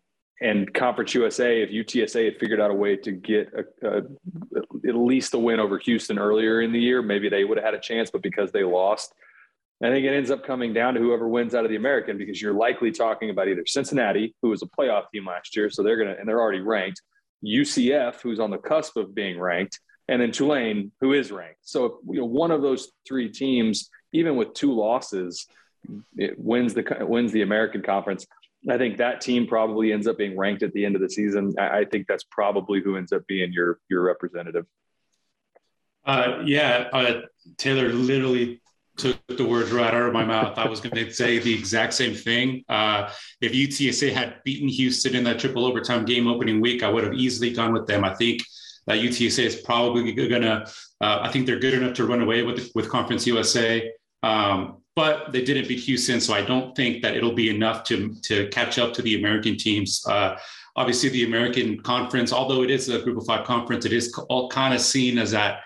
and 0.42 0.72
Conference 0.74 1.14
USA, 1.14 1.62
if 1.62 1.70
UTSA 1.70 2.24
had 2.24 2.38
figured 2.38 2.60
out 2.60 2.70
a 2.70 2.74
way 2.74 2.96
to 2.96 3.12
get 3.12 3.52
a, 3.54 3.88
a, 3.88 3.98
at 4.88 4.96
least 4.96 5.34
a 5.34 5.38
win 5.38 5.60
over 5.60 5.78
Houston 5.78 6.18
earlier 6.18 6.60
in 6.60 6.72
the 6.72 6.80
year, 6.80 7.00
maybe 7.00 7.28
they 7.28 7.44
would 7.44 7.58
have 7.58 7.64
had 7.64 7.74
a 7.74 7.80
chance. 7.80 8.10
But 8.10 8.22
because 8.22 8.50
they 8.50 8.64
lost, 8.64 9.14
I 9.82 9.90
think 9.90 10.04
it 10.04 10.12
ends 10.12 10.30
up 10.30 10.44
coming 10.44 10.72
down 10.72 10.94
to 10.94 11.00
whoever 11.00 11.28
wins 11.28 11.54
out 11.54 11.64
of 11.64 11.70
the 11.70 11.76
American 11.76 12.18
because 12.18 12.42
you're 12.42 12.54
likely 12.54 12.90
talking 12.90 13.30
about 13.30 13.48
either 13.48 13.64
Cincinnati, 13.66 14.34
who 14.42 14.48
was 14.48 14.62
a 14.62 14.66
playoff 14.66 15.04
team 15.12 15.26
last 15.26 15.56
year, 15.56 15.70
so 15.70 15.82
they're 15.82 15.96
gonna 15.96 16.16
and 16.18 16.28
they're 16.28 16.40
already 16.40 16.60
ranked, 16.60 17.02
UCF, 17.44 18.20
who's 18.20 18.40
on 18.40 18.50
the 18.50 18.58
cusp 18.58 18.96
of 18.96 19.14
being 19.14 19.38
ranked, 19.38 19.78
and 20.08 20.20
then 20.20 20.32
Tulane, 20.32 20.92
who 21.00 21.12
is 21.12 21.32
ranked. 21.32 21.60
So 21.62 22.00
you 22.08 22.20
know, 22.20 22.26
one 22.26 22.50
of 22.50 22.62
those 22.62 22.92
three 23.06 23.28
teams, 23.28 23.90
even 24.12 24.36
with 24.36 24.54
two 24.54 24.72
losses, 24.72 25.46
it 26.16 26.38
wins 26.38 26.75
the 26.75 26.84
wins 27.00 27.32
the 27.32 27.42
American 27.42 27.82
Conference. 27.82 28.26
I 28.69 28.78
think 28.78 28.99
that 28.99 29.21
team 29.21 29.47
probably 29.47 29.92
ends 29.92 30.07
up 30.07 30.19
being 30.19 30.37
ranked 30.37 30.62
at 30.62 30.73
the 30.73 30.85
end 30.85 30.95
of 30.95 31.02
the 31.02 31.11
season. 31.11 31.54
I, 31.59 31.85
think 31.85 32.07
that's 32.07 32.25
probably 32.25 32.81
who 32.81 32.97
ends 32.97 33.12
up 33.12 33.26
being 33.26 33.52
your 33.52 33.81
your 33.88 34.02
representative. 34.02 34.66
Uh, 36.04 36.42
yeah, 36.45 36.88
uh, 36.92 37.23
Taylor 37.57 37.88
literally 37.88 38.61
took 38.97 39.16
the 39.26 39.45
words 39.45 39.73
right 39.73 39.92
out 39.92 40.02
of 40.02 40.12
my 40.12 40.25
mouth. 40.25 40.59
I 40.59 40.69
was 40.69 40.81
going 40.81 40.95
to 40.95 41.12
say 41.12 41.38
the 41.38 41.54
exact 41.54 41.95
same 41.95 42.14
thing. 42.14 42.64
Uh, 42.69 43.11
if 43.40 43.52
UTSA 43.52 44.12
had 44.12 44.37
beaten 44.45 44.69
Houston 44.69 45.16
in 45.16 45.25
that 45.25 45.38
triple 45.38 45.64
overtime 45.64 46.04
game 46.04 46.28
opening 46.28 46.61
week, 46.61 46.83
I 46.83 46.88
would 46.88 47.04
have 47.04 47.14
easily 47.14 47.52
gone 47.52 47.73
with 47.73 47.87
them. 47.87 48.04
I 48.04 48.14
think 48.14 48.42
that 48.87 48.99
UTSA 48.99 49.45
is 49.45 49.57
probably 49.57 50.12
going 50.12 50.42
to. 50.42 50.66
Uh, 51.00 51.19
I 51.23 51.31
think 51.31 51.47
they're 51.47 51.59
good 51.59 51.75
enough 51.75 51.95
to 51.95 52.07
run 52.07 52.21
away 52.21 52.42
with 52.42 52.71
with 52.75 52.88
Conference 52.88 53.26
USA. 53.26 53.90
Um, 54.23 54.81
but 54.94 55.32
they 55.32 55.42
didn't 55.42 55.68
beat 55.68 55.80
Houston, 55.80 56.20
so 56.20 56.34
I 56.34 56.42
don't 56.42 56.75
think 56.76 57.02
that 57.02 57.16
it'll 57.16 57.34
be 57.34 57.49
enough 57.49 57.84
to 57.84 58.14
to 58.22 58.49
catch 58.49 58.78
up 58.78 58.92
to 58.94 59.02
the 59.02 59.18
American 59.18 59.56
teams. 59.56 60.04
Uh, 60.06 60.37
obviously, 60.76 61.08
the 61.08 61.25
American 61.25 61.80
Conference, 61.80 62.32
although 62.32 62.62
it 62.62 62.70
is 62.70 62.88
a 62.88 63.00
Group 63.00 63.18
of 63.18 63.26
Five 63.26 63.46
conference, 63.46 63.84
it 63.84 63.92
is 63.92 64.14
all 64.28 64.49
kind 64.49 64.75
of 64.75 64.80
seen 64.80 65.18
as 65.18 65.30
that 65.30 65.61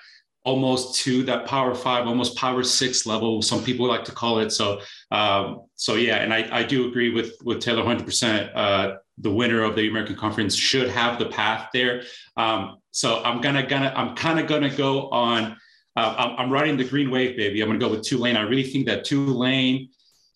almost 0.44 1.00
to 1.00 1.24
that 1.24 1.44
Power 1.46 1.74
Five, 1.74 2.06
almost 2.06 2.36
Power 2.36 2.62
Six 2.62 3.04
level. 3.04 3.42
Some 3.42 3.64
people 3.64 3.88
like 3.88 4.04
to 4.04 4.12
call 4.12 4.38
it. 4.38 4.50
So, 4.50 4.80
um, 5.10 5.62
so 5.74 5.94
yeah, 5.94 6.18
and 6.18 6.32
I, 6.32 6.48
I 6.58 6.62
do 6.62 6.88
agree 6.88 7.12
with 7.12 7.34
with 7.44 7.60
Taylor 7.60 7.84
100. 7.84 8.02
Uh, 8.02 8.04
percent 8.04 8.98
The 9.18 9.30
winner 9.30 9.62
of 9.62 9.74
the 9.74 9.88
American 9.88 10.14
Conference 10.14 10.54
should 10.54 10.88
have 10.88 11.18
the 11.18 11.26
path 11.26 11.70
there. 11.72 12.02
Um, 12.36 12.76
so 12.92 13.22
I'm 13.24 13.40
gonna 13.40 13.66
gonna 13.66 13.92
I'm 13.96 14.14
kind 14.14 14.38
of 14.38 14.46
gonna 14.46 14.74
go 14.74 15.10
on 15.10 15.56
uh, 15.96 16.34
I'm, 16.38 16.50
riding 16.50 16.76
the 16.76 16.84
green 16.84 17.10
wave, 17.10 17.36
baby. 17.36 17.62
I'm 17.62 17.68
going 17.68 17.80
to 17.80 17.86
go 17.86 17.90
with 17.90 18.02
Tulane. 18.02 18.36
I 18.36 18.42
really 18.42 18.62
think 18.62 18.86
that 18.86 19.04
Tulane 19.04 19.88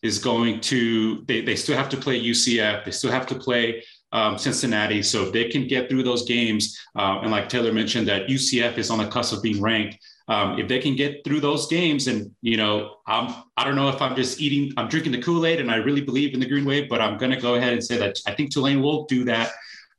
is 0.02 0.18
going 0.18 0.60
to, 0.62 1.22
they, 1.26 1.42
they 1.42 1.54
still 1.54 1.76
have 1.76 1.90
to 1.90 1.96
play 1.96 2.22
UCF. 2.22 2.84
They 2.84 2.90
still 2.90 3.10
have 3.10 3.26
to 3.26 3.34
play 3.34 3.84
um, 4.12 4.38
Cincinnati. 4.38 5.02
So 5.02 5.24
if 5.24 5.32
they 5.32 5.48
can 5.48 5.66
get 5.66 5.88
through 5.88 6.02
those 6.02 6.24
games, 6.24 6.78
uh, 6.96 7.20
and 7.22 7.30
like 7.30 7.48
Taylor 7.48 7.72
mentioned, 7.72 8.08
that 8.08 8.26
UCF 8.26 8.78
is 8.78 8.90
on 8.90 8.98
the 8.98 9.06
cusp 9.06 9.36
of 9.36 9.42
being 9.42 9.60
ranked. 9.60 9.98
Um, 10.28 10.58
if 10.58 10.68
they 10.68 10.78
can 10.78 10.94
get 10.94 11.24
through 11.24 11.40
those 11.40 11.66
games, 11.66 12.06
and 12.06 12.30
you 12.40 12.56
know, 12.56 12.98
I'm 13.08 13.34
I 13.56 13.64
don't 13.64 13.74
know 13.74 13.88
if 13.88 14.00
I'm 14.00 14.14
just 14.14 14.40
eating, 14.40 14.72
I'm 14.76 14.86
drinking 14.88 15.10
the 15.10 15.20
Kool 15.20 15.44
Aid, 15.44 15.60
and 15.60 15.72
I 15.72 15.76
really 15.76 16.02
believe 16.02 16.34
in 16.34 16.40
the 16.40 16.46
Green 16.46 16.64
Wave, 16.64 16.88
but 16.88 17.00
I'm 17.00 17.18
going 17.18 17.32
to 17.32 17.40
go 17.40 17.56
ahead 17.56 17.72
and 17.72 17.82
say 17.82 17.96
that 17.96 18.16
I 18.28 18.34
think 18.34 18.52
Tulane 18.52 18.80
will 18.80 19.06
do 19.06 19.24
that 19.24 19.50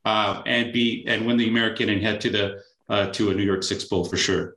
uh, 0.06 0.42
and 0.46 0.72
be 0.72 1.04
and 1.06 1.26
win 1.26 1.36
the 1.36 1.50
American 1.50 1.90
and 1.90 2.02
head 2.02 2.22
to 2.22 2.30
the 2.30 2.64
uh, 2.90 3.08
to 3.08 3.32
a 3.32 3.34
New 3.34 3.44
Year's 3.44 3.68
Six 3.68 3.84
Bowl 3.86 4.06
for 4.06 4.16
sure. 4.16 4.56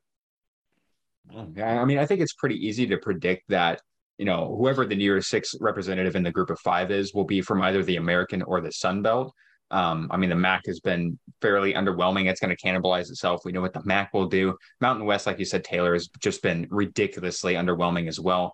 I 1.32 1.84
mean, 1.84 1.98
I 1.98 2.06
think 2.06 2.20
it's 2.20 2.34
pretty 2.34 2.56
easy 2.56 2.86
to 2.86 2.98
predict 2.98 3.44
that, 3.48 3.80
you 4.18 4.24
know, 4.24 4.54
whoever 4.58 4.86
the 4.86 4.94
New 4.94 5.04
Year's 5.04 5.28
Six 5.28 5.54
representative 5.60 6.16
in 6.16 6.22
the 6.22 6.30
group 6.30 6.50
of 6.50 6.60
five 6.60 6.90
is 6.90 7.14
will 7.14 7.24
be 7.24 7.40
from 7.40 7.62
either 7.62 7.82
the 7.82 7.96
American 7.96 8.42
or 8.42 8.60
the 8.60 8.72
Sun 8.72 9.02
Belt. 9.02 9.32
Um, 9.70 10.08
I 10.10 10.18
mean, 10.18 10.30
the 10.30 10.36
MAC 10.36 10.62
has 10.66 10.80
been 10.80 11.18
fairly 11.40 11.72
underwhelming. 11.72 12.28
It's 12.28 12.40
going 12.40 12.54
to 12.54 12.62
cannibalize 12.62 13.10
itself. 13.10 13.40
We 13.44 13.52
know 13.52 13.62
what 13.62 13.72
the 13.72 13.84
MAC 13.84 14.12
will 14.12 14.28
do. 14.28 14.56
Mountain 14.80 15.06
West, 15.06 15.26
like 15.26 15.38
you 15.38 15.44
said, 15.44 15.64
Taylor 15.64 15.94
has 15.94 16.08
just 16.20 16.42
been 16.42 16.66
ridiculously 16.70 17.54
underwhelming 17.54 18.06
as 18.06 18.20
well 18.20 18.52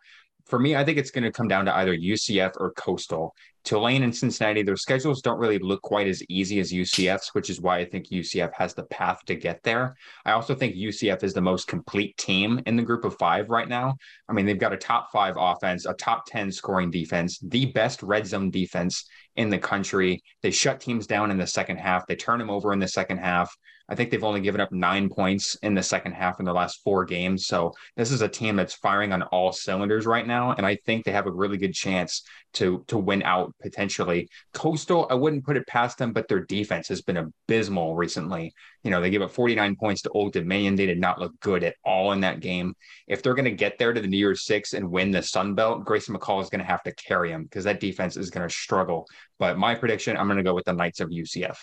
for 0.50 0.58
me, 0.58 0.74
I 0.74 0.84
think 0.84 0.98
it's 0.98 1.12
going 1.12 1.24
to 1.24 1.32
come 1.32 1.48
down 1.48 1.64
to 1.66 1.76
either 1.76 1.96
UCF 1.96 2.52
or 2.58 2.72
Coastal. 2.72 3.34
Tulane 3.62 4.02
and 4.02 4.14
Cincinnati, 4.14 4.62
their 4.62 4.76
schedules 4.76 5.22
don't 5.22 5.38
really 5.38 5.58
look 5.58 5.82
quite 5.82 6.08
as 6.08 6.22
easy 6.28 6.60
as 6.60 6.72
UCF's, 6.72 7.28
which 7.34 7.50
is 7.50 7.60
why 7.60 7.78
I 7.78 7.84
think 7.84 8.08
UCF 8.08 8.50
has 8.54 8.74
the 8.74 8.84
path 8.84 9.20
to 9.26 9.34
get 9.34 9.62
there. 9.62 9.96
I 10.24 10.32
also 10.32 10.54
think 10.54 10.74
UCF 10.74 11.22
is 11.22 11.34
the 11.34 11.42
most 11.42 11.68
complete 11.68 12.16
team 12.16 12.60
in 12.66 12.76
the 12.76 12.82
group 12.82 13.04
of 13.04 13.16
five 13.18 13.50
right 13.50 13.68
now. 13.68 13.96
I 14.28 14.32
mean, 14.32 14.46
they've 14.46 14.58
got 14.58 14.72
a 14.72 14.78
top 14.78 15.12
five 15.12 15.34
offense, 15.38 15.86
a 15.86 15.94
top 15.94 16.24
10 16.26 16.50
scoring 16.50 16.90
defense, 16.90 17.38
the 17.42 17.66
best 17.66 18.02
red 18.02 18.26
zone 18.26 18.50
defense 18.50 19.06
in 19.36 19.50
the 19.50 19.58
country. 19.58 20.22
They 20.42 20.50
shut 20.50 20.80
teams 20.80 21.06
down 21.06 21.30
in 21.30 21.38
the 21.38 21.46
second 21.46 21.76
half, 21.76 22.06
they 22.06 22.16
turn 22.16 22.38
them 22.38 22.50
over 22.50 22.72
in 22.72 22.78
the 22.78 22.88
second 22.88 23.18
half. 23.18 23.54
I 23.90 23.96
think 23.96 24.10
they've 24.10 24.22
only 24.22 24.40
given 24.40 24.60
up 24.60 24.70
nine 24.70 25.08
points 25.08 25.56
in 25.56 25.74
the 25.74 25.82
second 25.82 26.12
half 26.12 26.38
in 26.38 26.46
the 26.46 26.52
last 26.52 26.80
four 26.84 27.04
games. 27.04 27.46
So 27.46 27.74
this 27.96 28.12
is 28.12 28.22
a 28.22 28.28
team 28.28 28.54
that's 28.54 28.74
firing 28.74 29.12
on 29.12 29.22
all 29.24 29.52
cylinders 29.52 30.06
right 30.06 30.26
now, 30.26 30.52
and 30.52 30.64
I 30.64 30.76
think 30.86 31.04
they 31.04 31.10
have 31.10 31.26
a 31.26 31.32
really 31.32 31.58
good 31.58 31.74
chance 31.74 32.22
to 32.54 32.84
to 32.86 32.96
win 32.96 33.22
out 33.24 33.52
potentially. 33.60 34.28
Coastal, 34.54 35.08
I 35.10 35.14
wouldn't 35.14 35.44
put 35.44 35.56
it 35.56 35.66
past 35.66 35.98
them, 35.98 36.12
but 36.12 36.28
their 36.28 36.44
defense 36.44 36.88
has 36.88 37.02
been 37.02 37.16
abysmal 37.16 37.96
recently. 37.96 38.54
You 38.84 38.90
know, 38.90 39.00
they 39.00 39.10
gave 39.10 39.22
up 39.22 39.32
49 39.32 39.76
points 39.76 40.02
to 40.02 40.10
Old 40.10 40.32
Dominion. 40.32 40.76
They 40.76 40.86
did 40.86 41.00
not 41.00 41.18
look 41.18 41.38
good 41.40 41.64
at 41.64 41.74
all 41.84 42.12
in 42.12 42.20
that 42.20 42.40
game. 42.40 42.74
If 43.08 43.22
they're 43.22 43.34
going 43.34 43.44
to 43.44 43.50
get 43.50 43.76
there 43.78 43.92
to 43.92 44.00
the 44.00 44.06
New 44.06 44.18
Year's 44.18 44.46
Six 44.46 44.72
and 44.72 44.90
win 44.90 45.10
the 45.10 45.22
Sun 45.22 45.54
Belt, 45.54 45.84
Grayson 45.84 46.14
McCall 46.14 46.42
is 46.42 46.48
going 46.48 46.60
to 46.60 46.64
have 46.64 46.82
to 46.84 46.94
carry 46.94 47.30
them 47.30 47.42
because 47.42 47.64
that 47.64 47.80
defense 47.80 48.16
is 48.16 48.30
going 48.30 48.48
to 48.48 48.54
struggle. 48.54 49.06
But 49.38 49.58
my 49.58 49.74
prediction, 49.74 50.16
I'm 50.16 50.26
going 50.26 50.38
to 50.38 50.44
go 50.44 50.54
with 50.54 50.64
the 50.64 50.72
Knights 50.72 51.00
of 51.00 51.10
UCF. 51.10 51.56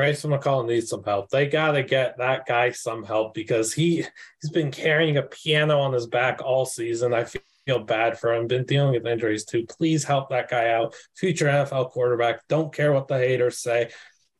Grayson 0.00 0.30
McCall 0.30 0.66
needs 0.66 0.88
some 0.88 1.04
help. 1.04 1.28
They 1.28 1.46
got 1.46 1.72
to 1.72 1.82
get 1.82 2.16
that 2.16 2.46
guy 2.46 2.70
some 2.70 3.04
help 3.04 3.34
because 3.34 3.74
he 3.74 3.96
he's 4.40 4.50
been 4.50 4.70
carrying 4.70 5.18
a 5.18 5.22
piano 5.22 5.78
on 5.78 5.92
his 5.92 6.06
back 6.06 6.40
all 6.42 6.64
season. 6.64 7.12
I 7.12 7.24
feel 7.24 7.80
bad 7.80 8.18
for 8.18 8.32
him. 8.32 8.46
Been 8.46 8.64
dealing 8.64 8.94
with 8.94 9.06
injuries 9.06 9.44
too. 9.44 9.66
Please 9.66 10.02
help 10.02 10.30
that 10.30 10.48
guy 10.48 10.70
out. 10.70 10.94
Future 11.16 11.48
NFL 11.48 11.90
quarterback. 11.90 12.48
Don't 12.48 12.72
care 12.72 12.94
what 12.94 13.08
the 13.08 13.18
haters 13.18 13.58
say. 13.58 13.90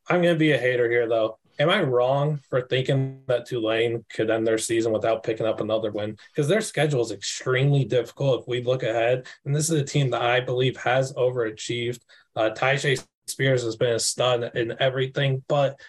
I'm 0.09 0.23
going 0.23 0.33
to 0.33 0.39
be 0.39 0.51
a 0.53 0.57
hater 0.57 0.89
here 0.89 1.07
though. 1.07 1.37
Am 1.59 1.69
I 1.69 1.83
wrong 1.83 2.39
for 2.49 2.63
thinking 2.63 3.21
that 3.27 3.45
Tulane 3.45 4.03
could 4.11 4.31
end 4.31 4.47
their 4.47 4.57
season 4.57 4.91
without 4.91 5.21
picking 5.21 5.45
up 5.45 5.61
another 5.61 5.91
win? 5.91 6.17
Because 6.33 6.47
their 6.47 6.61
schedule 6.61 7.03
is 7.03 7.11
extremely 7.11 7.85
difficult 7.85 8.41
if 8.41 8.47
we 8.47 8.63
look 8.63 8.81
ahead. 8.81 9.27
And 9.45 9.55
this 9.55 9.69
is 9.69 9.79
a 9.79 9.85
team 9.85 10.09
that 10.09 10.23
I 10.23 10.39
believe 10.39 10.75
has 10.77 11.13
overachieved. 11.13 11.99
Uh, 12.35 12.49
Tyjae 12.49 13.05
Spears 13.31 13.63
has 13.63 13.75
been 13.75 13.95
a 13.95 13.99
stud 13.99 14.51
in 14.55 14.75
everything, 14.79 15.43
but 15.47 15.79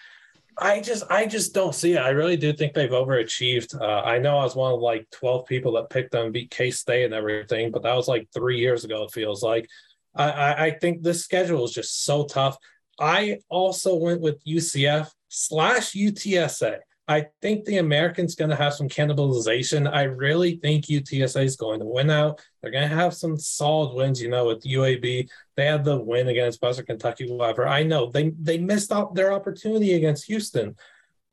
I 0.57 0.81
just 0.81 1.03
I 1.09 1.25
just 1.25 1.53
don't 1.53 1.73
see 1.73 1.93
it. 1.93 1.99
I 1.99 2.09
really 2.09 2.37
do 2.37 2.53
think 2.53 2.73
they've 2.73 2.89
overachieved. 2.89 3.79
Uh, 3.79 4.01
I 4.01 4.19
know 4.19 4.37
I 4.37 4.43
was 4.43 4.55
one 4.55 4.73
of 4.73 4.79
like 4.79 5.09
12 5.11 5.45
people 5.45 5.73
that 5.73 5.89
picked 5.89 6.11
them 6.11 6.31
beat 6.31 6.51
K 6.51 6.71
State 6.71 7.05
and 7.05 7.13
everything, 7.13 7.71
but 7.71 7.83
that 7.83 7.95
was 7.95 8.07
like 8.07 8.27
three 8.33 8.59
years 8.59 8.83
ago, 8.83 9.03
it 9.03 9.11
feels 9.11 9.41
like. 9.41 9.67
I, 10.15 10.29
I, 10.29 10.63
I 10.65 10.71
think 10.71 11.01
this 11.01 11.23
schedule 11.23 11.65
is 11.65 11.71
just 11.71 12.05
so 12.05 12.25
tough. 12.25 12.57
I 12.99 13.39
also 13.49 13.95
went 13.95 14.21
with 14.21 14.43
UCF 14.45 15.09
slash 15.29 15.93
UTSA. 15.93 16.77
I 17.07 17.27
think 17.41 17.65
the 17.65 17.77
American's 17.77 18.35
going 18.35 18.49
to 18.49 18.55
have 18.55 18.73
some 18.73 18.87
cannibalization. 18.87 19.91
I 19.91 20.03
really 20.03 20.55
think 20.57 20.85
UTSA 20.85 21.43
is 21.43 21.57
going 21.57 21.81
to 21.81 21.85
win 21.85 22.09
out. 22.09 22.41
They're 22.61 22.71
going 22.71 22.87
to 22.87 22.95
have 22.95 23.13
some 23.13 23.37
solid 23.37 23.93
wins, 23.93 24.21
you 24.21 24.29
know, 24.29 24.45
with 24.45 24.63
UAB. 24.63 25.27
They 25.57 25.65
had 25.65 25.83
the 25.83 25.99
win 25.99 26.29
against 26.29 26.61
Western 26.61 26.85
Kentucky, 26.85 27.29
whatever. 27.29 27.67
I 27.67 27.83
know 27.83 28.09
they 28.09 28.29
they 28.39 28.57
missed 28.57 28.91
out 28.91 29.15
their 29.15 29.33
opportunity 29.33 29.93
against 29.93 30.25
Houston. 30.27 30.75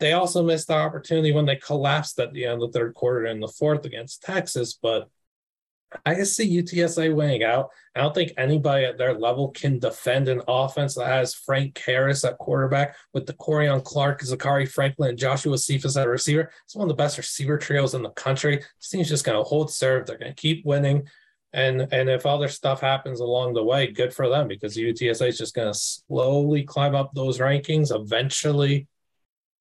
They 0.00 0.12
also 0.12 0.43
missed 0.43 0.69
the 0.69 0.75
opportunity 0.75 1.31
when 1.31 1.47
they 1.47 1.57
collapsed 1.57 2.19
at 2.19 2.33
the 2.33 2.47
end 2.47 2.62
of 2.62 2.73
the 2.73 2.79
third 2.79 2.95
quarter 2.95 3.27
and 3.27 3.41
the 3.41 3.49
fourth 3.49 3.85
against 3.85 4.23
Texas. 4.23 4.75
But 4.75 5.09
I 6.06 6.14
just 6.14 6.37
see 6.37 6.62
UTSA 6.62 7.14
winning 7.14 7.42
out. 7.42 7.70
I 7.94 8.00
don't 8.00 8.14
think 8.14 8.32
anybody 8.37 8.85
at 8.85 8.99
their 8.99 9.14
level 9.18 9.49
can 9.49 9.78
defend 9.78 10.28
an 10.28 10.42
offense 10.47 10.94
that 10.94 11.06
has 11.06 11.35
Frank 11.35 11.76
Harris 11.78 12.25
at 12.25 12.38
quarterback 12.38 12.97
with 13.12 13.26
De'Corian 13.26 13.82
Clark, 13.82 14.23
Zakhari 14.23 14.68
Franklin, 14.68 15.11
and 15.11 15.18
Joshua 15.18 15.59
Cephus 15.59 15.97
at 15.97 16.09
receiver. 16.09 16.50
It's 16.64 16.76
one 16.76 16.85
of 16.85 16.88
the 16.88 17.02
best 17.02 17.18
receiver 17.18 17.59
trios 17.59 17.94
in 17.94 18.02
the 18.02 18.11
country. 18.11 18.59
This 18.59 18.88
team's 18.88 19.09
just 19.09 19.25
going 19.25 19.38
to 19.38 19.44
hold 19.44 19.73
serve. 19.73 20.06
They're 20.06 20.18
going 20.18 20.35
to 20.35 20.40
keep 20.40 20.64
winning. 20.64 21.09
And 21.52 21.88
and 21.92 22.09
if 22.09 22.26
other 22.26 22.47
stuff 22.47 22.80
happens 22.80 23.18
along 23.18 23.54
the 23.54 23.64
way, 23.64 23.88
good 23.88 24.14
for 24.14 24.28
them 24.28 24.47
because 24.47 24.76
UTSA 24.76 25.28
is 25.28 25.38
just 25.38 25.54
going 25.54 25.73
to 25.73 25.78
slowly 25.78 26.62
climb 26.62 26.94
up 26.94 27.12
those 27.12 27.38
rankings. 27.38 27.92
Eventually, 27.92 28.87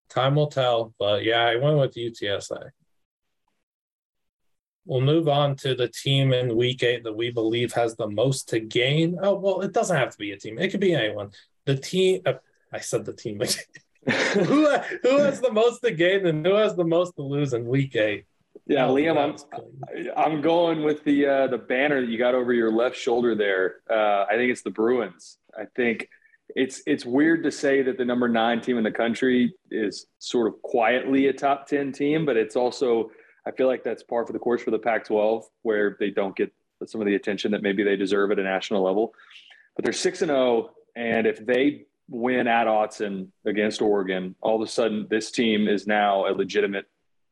time 0.09 0.35
will 0.35 0.47
tell. 0.47 0.93
But 0.99 1.23
yeah, 1.23 1.45
I 1.45 1.55
went 1.55 1.79
with 1.79 1.95
UTSA. 1.95 2.69
We'll 4.89 5.01
move 5.01 5.27
on 5.27 5.55
to 5.57 5.75
the 5.75 5.87
team 5.87 6.33
in 6.33 6.57
week 6.57 6.81
eight 6.81 7.03
that 7.03 7.15
we 7.15 7.29
believe 7.29 7.73
has 7.73 7.95
the 7.95 8.07
most 8.07 8.49
to 8.49 8.59
gain. 8.59 9.19
Oh, 9.21 9.35
well, 9.35 9.61
it 9.61 9.71
doesn't 9.71 9.95
have 9.95 10.09
to 10.09 10.17
be 10.17 10.31
a 10.31 10.37
team, 10.37 10.57
it 10.57 10.71
could 10.71 10.79
be 10.79 10.95
anyone. 10.95 11.29
The 11.65 11.75
team, 11.75 12.23
uh, 12.25 12.33
I 12.73 12.79
said 12.79 13.05
the 13.05 13.13
team. 13.13 13.39
who, 14.09 14.77
who 15.03 15.17
has 15.19 15.41
the 15.41 15.51
most 15.53 15.81
to 15.81 15.91
gain 15.91 16.25
and 16.25 16.43
who 16.43 16.55
has 16.55 16.75
the 16.75 16.83
most 16.83 17.15
to 17.17 17.21
lose 17.21 17.53
in 17.53 17.67
week 17.67 17.95
eight? 17.95 18.25
Yeah, 18.65 18.87
oh, 18.87 18.95
Liam, 18.95 19.15
I'm 19.15 20.07
I'm 20.17 20.41
going 20.41 20.83
with 20.83 21.03
the 21.03 21.23
uh, 21.23 21.47
the 21.47 21.59
banner 21.59 22.01
that 22.01 22.09
you 22.09 22.17
got 22.17 22.33
over 22.33 22.51
your 22.51 22.71
left 22.71 22.97
shoulder 22.97 23.35
there. 23.35 23.81
Uh, 23.87 24.25
I 24.27 24.37
think 24.37 24.51
it's 24.51 24.63
the 24.63 24.71
Bruins. 24.71 25.37
I 25.55 25.65
think 25.75 26.09
it's 26.55 26.81
it's 26.87 27.05
weird 27.05 27.43
to 27.43 27.51
say 27.51 27.83
that 27.83 27.99
the 27.99 28.05
number 28.05 28.27
nine 28.27 28.59
team 28.59 28.79
in 28.79 28.83
the 28.83 28.91
country 28.91 29.53
is 29.69 30.07
sort 30.17 30.47
of 30.47 30.59
quietly 30.63 31.27
a 31.27 31.33
top 31.33 31.67
ten 31.67 31.91
team, 31.91 32.25
but 32.25 32.37
it's 32.37 32.55
also 32.55 33.11
I 33.45 33.51
feel 33.51 33.67
like 33.67 33.83
that's 33.83 34.03
par 34.03 34.25
for 34.25 34.33
the 34.33 34.39
course 34.39 34.61
for 34.61 34.71
the 34.71 34.79
Pac 34.79 35.05
12, 35.05 35.45
where 35.63 35.97
they 35.99 36.09
don't 36.09 36.35
get 36.35 36.53
some 36.85 37.01
of 37.01 37.07
the 37.07 37.15
attention 37.15 37.51
that 37.51 37.61
maybe 37.61 37.83
they 37.83 37.95
deserve 37.95 38.31
at 38.31 38.39
a 38.39 38.43
national 38.43 38.83
level. 38.83 39.13
But 39.75 39.85
they're 39.85 39.93
6 39.93 40.21
and 40.21 40.29
0. 40.29 40.71
And 40.95 41.27
if 41.27 41.45
they 41.45 41.85
win 42.09 42.47
at 42.47 42.67
Autzen 42.67 43.27
against 43.45 43.81
Oregon, 43.81 44.35
all 44.41 44.61
of 44.61 44.67
a 44.67 44.71
sudden 44.71 45.07
this 45.09 45.31
team 45.31 45.67
is 45.67 45.87
now 45.87 46.27
a 46.27 46.33
legitimate, 46.33 46.85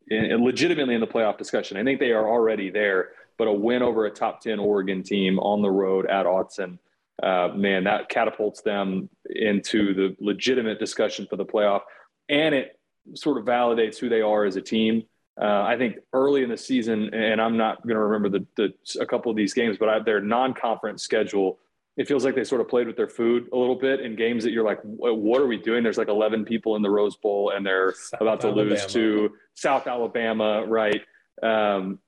legitimately 0.10 0.96
in 0.96 1.02
the 1.02 1.08
playoff 1.08 1.38
discussion. 1.38 1.78
I 1.78 1.84
think 1.84 2.00
they 2.00 2.12
are 2.12 2.28
already 2.28 2.70
there, 2.70 3.10
but 3.38 3.48
a 3.48 3.52
win 3.52 3.82
over 3.82 4.06
a 4.06 4.12
top 4.12 4.42
10 4.42 4.60
Oregon 4.60 5.04
team 5.04 5.40
on 5.40 5.62
the 5.62 5.72
road 5.72 6.06
at 6.06 6.26
Autzen, 6.26 6.78
uh, 7.22 7.50
man, 7.56 7.86
that 7.86 8.10
catapults 8.10 8.62
them 8.62 9.10
into 9.30 9.94
the 9.94 10.16
legitimate 10.20 10.80
discussion 10.80 11.26
for 11.28 11.36
the 11.36 11.46
playoff. 11.46 11.82
And 12.30 12.54
it 12.54 12.80
sort 13.16 13.38
of 13.38 13.46
validates 13.46 13.98
who 13.98 14.10
they 14.10 14.22
are 14.22 14.46
as 14.46 14.56
a 14.56 14.62
team. 14.62 15.04
Uh, 15.40 15.64
I 15.64 15.78
think 15.78 15.98
early 16.14 16.44
in 16.44 16.50
the 16.50 16.58
season, 16.58 17.14
and 17.14 17.40
I'm 17.40 17.58
not 17.58 17.84
going 17.84 17.96
to 17.96 18.02
remember 18.02 18.40
the, 18.40 18.46
the, 18.56 19.02
a 19.02 19.06
couple 19.06 19.30
of 19.30 19.38
these 19.38 19.54
games, 19.54 19.78
but 19.78 19.88
I, 19.88 20.00
their 20.00 20.20
non-conference 20.20 21.04
schedule, 21.04 21.60
it 21.96 22.08
feels 22.08 22.26
like 22.26 22.34
they 22.34 22.44
sort 22.44 22.60
of 22.60 22.68
played 22.68 22.88
with 22.88 22.98
their 22.98 23.08
food 23.08 23.48
a 23.54 23.58
little 23.58 23.76
bit 23.76 24.00
in 24.00 24.16
games 24.16 24.44
that 24.44 24.52
you're 24.52 24.66
like, 24.66 24.80
what 24.84 25.42
are 25.42 25.48
we 25.48 25.58
doing? 25.58 25.84
There's 25.84 25.98
like 25.98 26.08
11 26.08 26.46
people 26.46 26.76
in 26.76 26.82
the 26.82 26.90
Rose 26.90 27.18
Bowl, 27.18 27.52
and 27.56 27.66
they're 27.66 27.94
South 27.94 28.22
about 28.22 28.42
to 28.42 28.48
Alabama. 28.48 28.70
lose 28.72 28.86
to 28.88 29.32
South 29.54 29.86
Alabama, 29.86 30.66
right? 30.66 31.02
Um, 31.44 32.00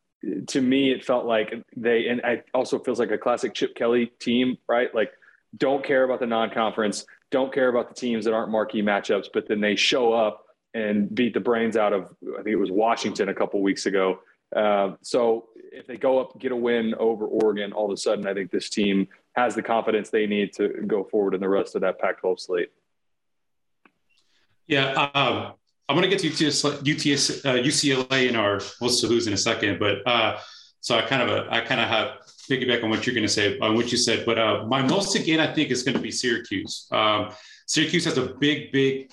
to 0.48 0.62
me, 0.62 0.92
it 0.92 1.06
felt 1.06 1.26
like 1.26 1.54
they, 1.76 2.08
and 2.08 2.22
it 2.24 2.46
also 2.54 2.80
feels 2.80 3.00
like 3.00 3.12
a 3.12 3.18
classic 3.18 3.54
Chip 3.54 3.76
Kelly 3.76 4.12
team, 4.20 4.58
right? 4.68 4.94
Like, 4.94 5.12
don't 5.58 5.84
care 5.84 6.04
about 6.04 6.20
the 6.20 6.28
non-conference, 6.28 7.06
don't 7.32 7.54
care 7.54 7.70
about 7.70 7.90
the 7.90 7.96
teams 7.96 8.26
that 8.26 8.34
aren't 8.34 8.52
marquee 8.52 8.82
matchups, 8.82 9.28
but 9.34 9.48
then 9.48 9.62
they 9.62 9.76
show 9.76 10.14
up 10.14 10.46
and 10.74 11.14
beat 11.14 11.34
the 11.34 11.40
brains 11.40 11.78
out 11.78 11.94
of 11.94 12.14
I 12.34 12.44
think 12.44 12.54
it 12.54 12.56
was 12.56 12.72
Washington 12.72 13.30
a 13.30 13.34
couple 13.34 13.62
weeks 13.62 13.86
ago. 13.86 14.20
Uh, 14.56 14.96
so 15.02 15.50
if 15.56 15.86
they 15.88 15.98
go 15.98 16.20
up, 16.20 16.40
get 16.40 16.52
a 16.52 16.56
win 16.56 16.96
over 16.96 17.26
Oregon, 17.26 17.72
all 17.74 17.86
of 17.86 17.92
a 17.92 17.98
sudden 17.98 18.28
I 18.28 18.34
think 18.34 18.52
this 18.52 18.70
team 18.70 19.08
has 19.36 19.56
the 19.56 19.62
confidence 19.62 20.10
they 20.10 20.26
need 20.26 20.54
to 20.54 20.70
go 20.88 21.04
forward 21.04 21.34
in 21.36 21.42
the 21.42 21.50
rest 21.50 21.76
of 21.76 21.82
that 21.82 22.00
Pac-12 22.00 22.40
slate. 22.40 22.72
Yeah, 24.68 24.92
um, 25.14 25.54
I'm 25.88 25.96
going 25.96 26.08
to 26.08 26.16
get 26.16 26.20
to 26.20 26.28
UTS, 26.28 26.64
UTS 26.64 27.46
uh, 27.46 27.54
UCLA 27.54 28.30
in 28.30 28.36
our 28.36 28.62
most 28.82 29.02
to 29.02 29.08
lose 29.08 29.26
in 29.26 29.34
a 29.34 29.38
second, 29.38 29.80
but 29.80 30.08
uh, 30.08 30.38
so 30.82 30.96
I 30.96 31.02
kind 31.02 31.24
of 31.24 31.30
uh, 31.30 31.48
I 31.50 31.62
kind 31.62 31.82
of 31.82 31.88
have 31.88 32.18
piggyback 32.50 32.84
on 32.84 32.90
what 32.90 33.06
you're 33.06 33.16
going 33.16 33.28
to 33.28 33.34
say 33.34 33.58
on 33.60 33.76
what 33.76 33.92
you 33.92 33.98
said, 33.98 34.26
but 34.26 34.38
uh, 34.38 34.66
my 34.68 34.84
most 34.84 35.16
again 35.16 35.40
I 35.40 35.52
think 35.52 35.72
is 35.72 35.82
going 35.82 35.96
to 35.96 36.02
be 36.02 36.12
Syracuse. 36.12 36.88
Um, 36.92 37.32
Syracuse 37.66 38.06
has 38.06 38.18
a 38.18 38.26
big, 38.26 38.72
big 38.72 39.12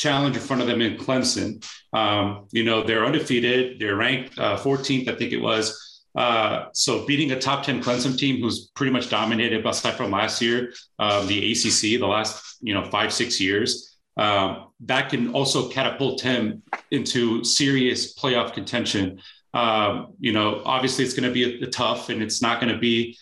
challenge 0.00 0.36
in 0.36 0.42
front 0.42 0.62
of 0.62 0.68
them 0.68 0.80
in 0.80 0.96
Clemson. 0.96 1.64
Um, 1.92 2.46
you 2.50 2.64
know, 2.64 2.82
they're 2.82 3.04
undefeated. 3.04 3.78
They're 3.78 3.96
ranked 3.96 4.38
uh, 4.38 4.56
14th, 4.56 5.08
I 5.08 5.14
think 5.14 5.32
it 5.32 5.40
was. 5.40 6.02
Uh, 6.16 6.66
so 6.72 7.06
beating 7.06 7.30
a 7.32 7.38
top 7.38 7.64
10 7.64 7.82
Clemson 7.82 8.18
team 8.18 8.40
who's 8.40 8.70
pretty 8.74 8.92
much 8.92 9.10
dominated 9.10 9.64
aside 9.64 9.94
from 9.94 10.10
last 10.10 10.42
year, 10.42 10.72
um, 10.98 11.26
the 11.28 11.52
ACC, 11.52 12.00
the 12.00 12.06
last, 12.06 12.56
you 12.60 12.74
know, 12.74 12.84
five, 12.84 13.12
six 13.12 13.40
years, 13.40 13.98
um, 14.16 14.68
that 14.80 15.10
can 15.10 15.32
also 15.32 15.68
catapult 15.68 16.20
him 16.20 16.62
into 16.90 17.44
serious 17.44 18.14
playoff 18.14 18.52
contention. 18.54 19.20
Um, 19.54 20.14
you 20.18 20.32
know, 20.32 20.62
obviously 20.64 21.04
it's 21.04 21.14
going 21.14 21.28
to 21.28 21.32
be 21.32 21.62
a, 21.62 21.66
a 21.66 21.70
tough 21.70 22.08
and 22.08 22.22
it's 22.22 22.42
not 22.42 22.60
going 22.60 22.72
to 22.72 22.78
be 22.78 23.16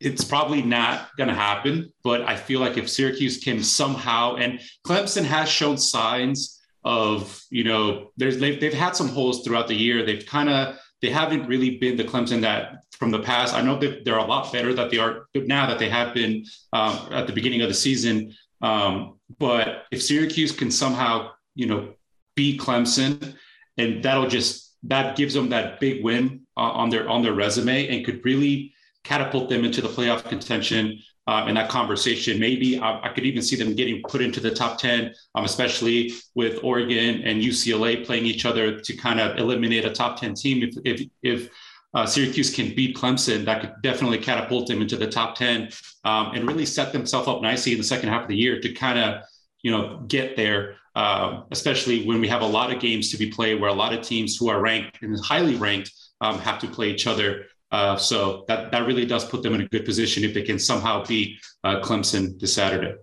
it's 0.00 0.24
probably 0.24 0.62
not 0.62 1.08
going 1.16 1.28
to 1.28 1.34
happen. 1.34 1.92
But 2.02 2.22
I 2.22 2.36
feel 2.36 2.60
like 2.60 2.76
if 2.76 2.88
Syracuse 2.88 3.42
can 3.42 3.62
somehow, 3.62 4.36
and 4.36 4.60
Clemson 4.86 5.24
has 5.24 5.48
shown 5.48 5.78
signs 5.78 6.60
of, 6.84 7.40
you 7.50 7.64
know, 7.64 8.12
there's 8.16 8.38
they've, 8.38 8.60
they've 8.60 8.72
had 8.72 8.94
some 8.96 9.08
holes 9.08 9.44
throughout 9.44 9.68
the 9.68 9.74
year. 9.74 10.04
They've 10.04 10.24
kind 10.24 10.48
of 10.48 10.76
they 11.02 11.10
haven't 11.10 11.46
really 11.46 11.78
been 11.78 11.96
the 11.96 12.04
Clemson 12.04 12.40
that 12.42 12.84
from 12.92 13.10
the 13.10 13.20
past. 13.20 13.54
I 13.54 13.60
know 13.60 13.78
that 13.78 14.04
they're 14.04 14.18
a 14.18 14.24
lot 14.24 14.52
better 14.52 14.72
that 14.74 14.90
they 14.90 14.98
are 14.98 15.26
now 15.34 15.66
that 15.66 15.78
they 15.78 15.88
have 15.88 16.14
been 16.14 16.44
um, 16.72 17.08
at 17.10 17.26
the 17.26 17.32
beginning 17.32 17.62
of 17.62 17.68
the 17.68 17.74
season. 17.74 18.34
Um, 18.62 19.18
but 19.38 19.84
if 19.90 20.02
Syracuse 20.02 20.52
can 20.52 20.70
somehow, 20.70 21.32
you 21.54 21.66
know, 21.66 21.94
beat 22.34 22.60
Clemson, 22.60 23.34
and 23.76 24.02
that'll 24.02 24.28
just 24.28 24.74
that 24.84 25.16
gives 25.16 25.34
them 25.34 25.50
that 25.50 25.80
big 25.80 26.04
win 26.04 26.42
uh, 26.56 26.60
on 26.60 26.88
their 26.90 27.08
on 27.08 27.22
their 27.22 27.34
resume 27.34 27.88
and 27.88 28.04
could 28.04 28.24
really 28.24 28.72
catapult 29.06 29.48
them 29.48 29.64
into 29.64 29.80
the 29.80 29.88
playoff 29.88 30.24
contention 30.24 30.98
uh, 31.26 31.46
in 31.48 31.54
that 31.54 31.68
conversation. 31.68 32.38
Maybe 32.38 32.78
I, 32.78 33.00
I, 33.02 33.08
could 33.08 33.24
even 33.24 33.42
see 33.42 33.56
them 33.56 33.74
getting 33.74 34.02
put 34.08 34.20
into 34.20 34.40
the 34.40 34.50
top 34.50 34.78
10, 34.78 35.12
um, 35.34 35.44
especially 35.44 36.12
with 36.34 36.62
Oregon 36.62 37.22
and 37.22 37.42
UCLA 37.42 38.04
playing 38.04 38.26
each 38.26 38.44
other 38.44 38.78
to 38.80 38.96
kind 38.96 39.18
of 39.18 39.36
eliminate 39.36 39.84
a 39.84 39.90
top 39.90 40.20
10 40.20 40.34
team. 40.34 40.62
If, 40.62 40.76
if, 40.84 41.08
if 41.22 41.50
uh, 41.94 42.06
Syracuse 42.06 42.54
can 42.54 42.74
beat 42.74 42.96
Clemson, 42.96 43.44
that 43.44 43.60
could 43.60 43.74
definitely 43.82 44.18
catapult 44.18 44.68
them 44.68 44.80
into 44.80 44.96
the 44.96 45.06
top 45.06 45.34
10 45.34 45.70
um, 46.04 46.32
and 46.34 46.46
really 46.46 46.66
set 46.66 46.92
themselves 46.92 47.28
up 47.28 47.42
nicely 47.42 47.72
in 47.72 47.78
the 47.78 47.84
second 47.84 48.08
half 48.08 48.22
of 48.22 48.28
the 48.28 48.36
year 48.36 48.60
to 48.60 48.72
kind 48.72 48.98
of, 48.98 49.22
you 49.62 49.70
know, 49.70 50.04
get 50.06 50.36
there. 50.36 50.76
Uh, 50.94 51.42
especially 51.50 52.06
when 52.06 52.22
we 52.22 52.28
have 52.28 52.40
a 52.40 52.46
lot 52.46 52.72
of 52.72 52.80
games 52.80 53.10
to 53.10 53.18
be 53.18 53.30
played 53.30 53.60
where 53.60 53.68
a 53.68 53.74
lot 53.74 53.92
of 53.92 54.00
teams 54.00 54.34
who 54.34 54.48
are 54.48 54.62
ranked 54.62 55.02
and 55.02 55.20
highly 55.20 55.54
ranked 55.54 55.92
um, 56.22 56.38
have 56.38 56.58
to 56.58 56.66
play 56.66 56.90
each 56.90 57.06
other. 57.06 57.44
Uh, 57.72 57.96
so 57.96 58.44
that 58.48 58.70
that 58.70 58.86
really 58.86 59.04
does 59.04 59.24
put 59.24 59.42
them 59.42 59.54
in 59.54 59.60
a 59.60 59.68
good 59.68 59.84
position 59.84 60.22
if 60.24 60.32
they 60.32 60.42
can 60.42 60.58
somehow 60.58 61.04
beat 61.04 61.38
uh, 61.64 61.80
Clemson 61.80 62.38
this 62.38 62.54
Saturday. 62.54 62.94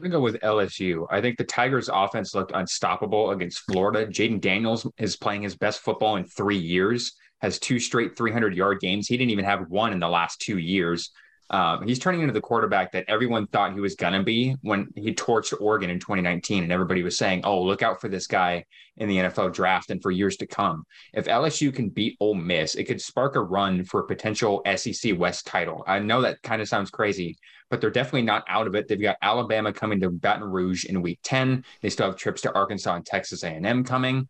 gonna 0.00 0.10
go 0.10 0.20
with 0.20 0.40
LSU. 0.40 1.06
I 1.10 1.20
think 1.20 1.36
the 1.36 1.44
Tigers' 1.44 1.90
offense 1.92 2.34
looked 2.34 2.52
unstoppable 2.54 3.32
against 3.32 3.60
Florida. 3.60 4.06
Jayden 4.06 4.40
Daniels 4.40 4.86
is 4.96 5.16
playing 5.16 5.42
his 5.42 5.56
best 5.56 5.80
football 5.80 6.16
in 6.16 6.24
three 6.24 6.58
years. 6.58 7.12
Has 7.42 7.58
two 7.58 7.78
straight 7.78 8.16
300 8.16 8.54
yard 8.54 8.80
games. 8.80 9.08
He 9.08 9.16
didn't 9.16 9.30
even 9.30 9.44
have 9.44 9.68
one 9.68 9.92
in 9.92 9.98
the 9.98 10.08
last 10.08 10.40
two 10.40 10.58
years. 10.58 11.10
Um, 11.50 11.86
he's 11.86 11.98
turning 11.98 12.20
into 12.20 12.32
the 12.32 12.40
quarterback 12.40 12.92
that 12.92 13.04
everyone 13.08 13.48
thought 13.48 13.74
he 13.74 13.80
was 13.80 13.96
going 13.96 14.12
to 14.12 14.22
be 14.22 14.56
when 14.62 14.88
he 14.94 15.12
torched 15.12 15.52
Oregon 15.60 15.90
in 15.90 15.98
2019. 15.98 16.62
And 16.62 16.72
everybody 16.72 17.02
was 17.02 17.18
saying, 17.18 17.42
oh, 17.44 17.62
look 17.62 17.82
out 17.82 18.00
for 18.00 18.08
this 18.08 18.28
guy 18.28 18.64
in 18.96 19.08
the 19.08 19.16
NFL 19.16 19.52
draft 19.52 19.90
and 19.90 20.00
for 20.00 20.12
years 20.12 20.36
to 20.36 20.46
come. 20.46 20.84
If 21.12 21.26
LSU 21.26 21.74
can 21.74 21.88
beat 21.88 22.16
Ole 22.20 22.34
Miss, 22.34 22.76
it 22.76 22.84
could 22.84 23.00
spark 23.00 23.34
a 23.34 23.42
run 23.42 23.84
for 23.84 24.00
a 24.00 24.06
potential 24.06 24.62
SEC 24.76 25.18
West 25.18 25.46
title. 25.46 25.82
I 25.86 25.98
know 25.98 26.22
that 26.22 26.40
kind 26.42 26.62
of 26.62 26.68
sounds 26.68 26.90
crazy, 26.90 27.36
but 27.68 27.80
they're 27.80 27.90
definitely 27.90 28.22
not 28.22 28.44
out 28.48 28.68
of 28.68 28.76
it. 28.76 28.86
They've 28.86 29.00
got 29.00 29.16
Alabama 29.20 29.72
coming 29.72 30.00
to 30.00 30.10
Baton 30.10 30.44
Rouge 30.44 30.84
in 30.84 31.02
week 31.02 31.18
10. 31.24 31.64
They 31.82 31.90
still 31.90 32.06
have 32.06 32.16
trips 32.16 32.42
to 32.42 32.54
Arkansas 32.54 32.94
and 32.94 33.06
Texas 33.06 33.42
A&M 33.42 33.82
coming 33.82 34.28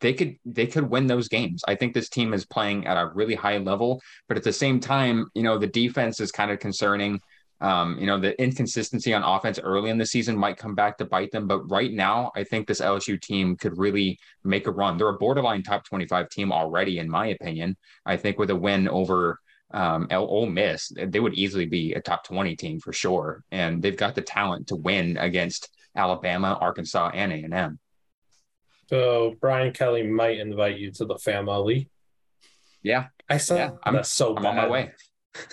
they 0.00 0.12
could 0.12 0.36
they 0.44 0.66
could 0.66 0.88
win 0.90 1.06
those 1.06 1.28
games. 1.28 1.62
I 1.66 1.74
think 1.74 1.94
this 1.94 2.08
team 2.08 2.34
is 2.34 2.44
playing 2.44 2.86
at 2.86 2.96
a 2.96 3.10
really 3.14 3.34
high 3.34 3.58
level, 3.58 4.00
but 4.28 4.36
at 4.36 4.44
the 4.44 4.52
same 4.52 4.80
time, 4.80 5.26
you 5.34 5.42
know, 5.42 5.58
the 5.58 5.66
defense 5.66 6.20
is 6.20 6.30
kind 6.30 6.50
of 6.50 6.58
concerning. 6.58 7.20
Um, 7.58 7.96
you 7.98 8.04
know, 8.04 8.20
the 8.20 8.38
inconsistency 8.40 9.14
on 9.14 9.22
offense 9.22 9.58
early 9.58 9.88
in 9.88 9.96
the 9.96 10.04
season 10.04 10.36
might 10.36 10.58
come 10.58 10.74
back 10.74 10.98
to 10.98 11.06
bite 11.06 11.30
them, 11.32 11.46
but 11.46 11.62
right 11.70 11.90
now, 11.90 12.30
I 12.36 12.44
think 12.44 12.66
this 12.66 12.82
LSU 12.82 13.18
team 13.18 13.56
could 13.56 13.78
really 13.78 14.18
make 14.44 14.66
a 14.66 14.70
run. 14.70 14.98
They're 14.98 15.08
a 15.08 15.16
borderline 15.16 15.62
top 15.62 15.86
25 15.86 16.28
team 16.28 16.52
already, 16.52 16.98
in 16.98 17.08
my 17.08 17.28
opinion. 17.28 17.78
I 18.04 18.18
think 18.18 18.38
with 18.38 18.50
a 18.50 18.56
win 18.56 18.88
over 18.88 19.40
um, 19.70 20.06
Ole 20.10 20.46
Miss, 20.46 20.92
they 20.94 21.18
would 21.18 21.32
easily 21.32 21.64
be 21.64 21.94
a 21.94 22.00
top 22.02 22.24
20 22.24 22.56
team 22.56 22.78
for 22.78 22.92
sure. 22.92 23.42
And 23.50 23.82
they've 23.82 23.96
got 23.96 24.14
the 24.14 24.20
talent 24.20 24.68
to 24.68 24.76
win 24.76 25.16
against 25.16 25.70
Alabama, 25.94 26.58
Arkansas, 26.60 27.10
and 27.14 27.32
A&M. 27.32 27.78
So 28.88 29.34
Brian 29.40 29.72
Kelly 29.72 30.04
might 30.04 30.38
invite 30.38 30.78
you 30.78 30.90
to 30.92 31.04
the 31.04 31.18
family. 31.18 31.88
Yeah, 32.82 33.06
I 33.28 33.38
said 33.38 33.56
yeah, 33.56 33.70
I'm 33.82 34.02
so. 34.04 34.36
I'm 34.36 34.42
bad. 34.42 34.48
on 34.50 34.56
my 34.56 34.68
way. 34.68 34.92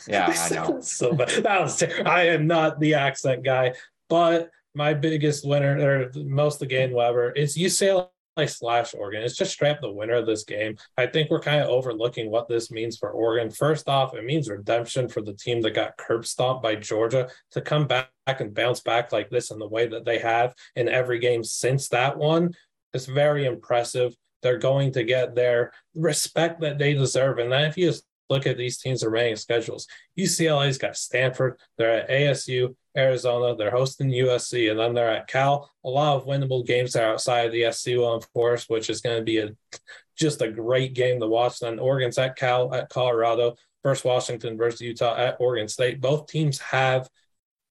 Yeah, 0.07 0.33
I 0.35 0.49
know. 0.55 0.81
so 0.81 1.13
bad. 1.13 1.29
That 1.43 1.61
was 1.61 1.77
ter- 1.77 2.03
I 2.05 2.27
am 2.27 2.45
not 2.47 2.79
the 2.79 2.93
accent 2.93 3.43
guy, 3.43 3.73
but 4.07 4.49
my 4.75 4.93
biggest 4.93 5.47
winner 5.47 5.77
or 5.79 6.11
most 6.23 6.59
the 6.59 6.65
game, 6.65 6.91
Weber, 6.91 7.31
is 7.31 7.57
UCLA 7.57 8.07
slash 8.45 8.93
Oregon. 8.93 9.23
It's 9.23 9.35
just 9.35 9.51
straight 9.51 9.71
up 9.71 9.81
the 9.81 9.91
winner 9.91 10.15
of 10.15 10.25
this 10.25 10.43
game. 10.43 10.77
I 10.97 11.07
think 11.07 11.29
we're 11.29 11.39
kind 11.39 11.61
of 11.61 11.69
overlooking 11.69 12.29
what 12.29 12.47
this 12.47 12.71
means 12.71 12.97
for 12.97 13.09
Oregon. 13.11 13.51
First 13.51 13.89
off, 13.89 14.15
it 14.15 14.25
means 14.25 14.49
redemption 14.49 15.09
for 15.09 15.21
the 15.21 15.33
team 15.33 15.61
that 15.61 15.71
got 15.71 15.97
curb 15.97 16.25
stomped 16.25 16.63
by 16.63 16.75
Georgia 16.75 17.29
to 17.51 17.61
come 17.61 17.87
back 17.87 18.09
and 18.27 18.53
bounce 18.53 18.79
back 18.79 19.11
like 19.11 19.29
this 19.29 19.51
in 19.51 19.59
the 19.59 19.67
way 19.67 19.87
that 19.87 20.05
they 20.05 20.19
have 20.19 20.53
in 20.75 20.87
every 20.87 21.19
game 21.19 21.43
since 21.43 21.89
that 21.89 22.17
one 22.17 22.53
it's 22.93 23.05
very 23.05 23.45
impressive. 23.45 24.15
They're 24.41 24.57
going 24.57 24.91
to 24.93 25.03
get 25.03 25.35
their 25.35 25.71
respect 25.95 26.61
that 26.61 26.77
they 26.77 26.93
deserve. 26.93 27.39
And 27.39 27.51
then 27.51 27.65
if 27.65 27.77
you 27.77 27.87
just 27.87 28.03
look 28.29 28.45
at 28.45 28.57
these 28.57 28.77
teams' 28.77 29.03
remaining 29.03 29.35
schedules, 29.35 29.87
UCLA's 30.17 30.77
got 30.77 30.97
Stanford, 30.97 31.59
they're 31.77 32.01
at 32.01 32.09
ASU, 32.09 32.75
Arizona, 32.95 33.55
they're 33.55 33.71
hosting 33.71 34.09
USC, 34.09 34.69
and 34.69 34.79
then 34.79 34.93
they're 34.93 35.11
at 35.11 35.27
Cal. 35.27 35.71
A 35.83 35.89
lot 35.89 36.15
of 36.15 36.25
winnable 36.25 36.65
games 36.65 36.95
are 36.95 37.13
outside 37.13 37.47
of 37.47 37.51
the 37.51 37.71
SC 37.71 37.97
one, 37.97 38.17
of 38.17 38.31
course, 38.33 38.69
which 38.69 38.89
is 38.89 39.01
going 39.01 39.17
to 39.17 39.23
be 39.23 39.39
a 39.39 39.49
just 40.15 40.41
a 40.41 40.51
great 40.51 40.93
game 40.93 41.19
to 41.19 41.27
watch. 41.27 41.59
Then 41.59 41.79
Oregon's 41.79 42.17
at 42.17 42.35
Cal, 42.35 42.73
at 42.73 42.89
Colorado, 42.89 43.55
first 43.81 44.05
Washington 44.05 44.57
versus 44.57 44.81
Utah 44.81 45.15
at 45.17 45.37
Oregon 45.39 45.67
State. 45.67 46.01
Both 46.01 46.27
teams 46.27 46.59
have– 46.59 47.09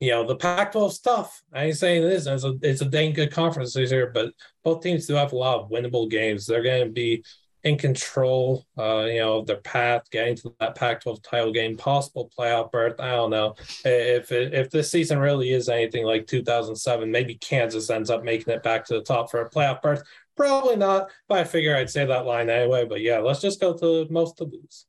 you 0.02 0.10
know, 0.10 0.26
the 0.26 0.34
Pac-12 0.34 0.90
stuff. 0.90 1.44
I 1.52 1.66
ain't 1.66 1.76
saying 1.76 2.02
this. 2.02 2.26
It's 2.26 2.42
a 2.42 2.58
it's 2.60 2.80
a 2.80 2.86
dang 2.86 3.12
good 3.12 3.30
conference 3.30 3.72
this 3.72 3.92
year, 3.92 4.10
but 4.12 4.32
both 4.64 4.82
teams 4.82 5.06
do 5.06 5.14
have 5.14 5.30
a 5.30 5.36
lot 5.36 5.60
of 5.60 5.70
winnable 5.70 6.10
games. 6.10 6.44
They're 6.44 6.64
going 6.64 6.86
to 6.86 6.90
be 6.90 7.22
in 7.62 7.78
control, 7.78 8.66
uh, 8.76 9.04
you 9.04 9.20
know, 9.20 9.44
their 9.44 9.58
path, 9.58 10.10
getting 10.10 10.34
to 10.38 10.52
that 10.58 10.74
Pac-12 10.74 11.22
title 11.22 11.52
game, 11.52 11.76
possible 11.76 12.32
playoff 12.36 12.72
berth. 12.72 12.98
I 12.98 13.10
don't 13.10 13.30
know 13.30 13.54
if 13.84 14.32
it, 14.32 14.52
if 14.52 14.70
this 14.70 14.90
season 14.90 15.20
really 15.20 15.50
is 15.50 15.68
anything 15.68 16.04
like 16.04 16.26
2007. 16.26 17.08
Maybe 17.08 17.36
Kansas 17.36 17.88
ends 17.88 18.10
up 18.10 18.24
making 18.24 18.52
it 18.52 18.64
back 18.64 18.84
to 18.86 18.94
the 18.94 19.02
top 19.02 19.30
for 19.30 19.42
a 19.42 19.50
playoff 19.50 19.82
berth. 19.82 20.02
Probably 20.36 20.74
not, 20.74 21.12
but 21.28 21.38
I 21.38 21.44
figure 21.44 21.76
I'd 21.76 21.90
say 21.90 22.06
that 22.06 22.26
line 22.26 22.50
anyway. 22.50 22.86
But 22.86 23.02
yeah, 23.02 23.18
let's 23.18 23.40
just 23.40 23.60
go 23.60 23.72
to 23.78 24.08
most 24.10 24.38
to 24.38 24.44
lose. 24.46 24.84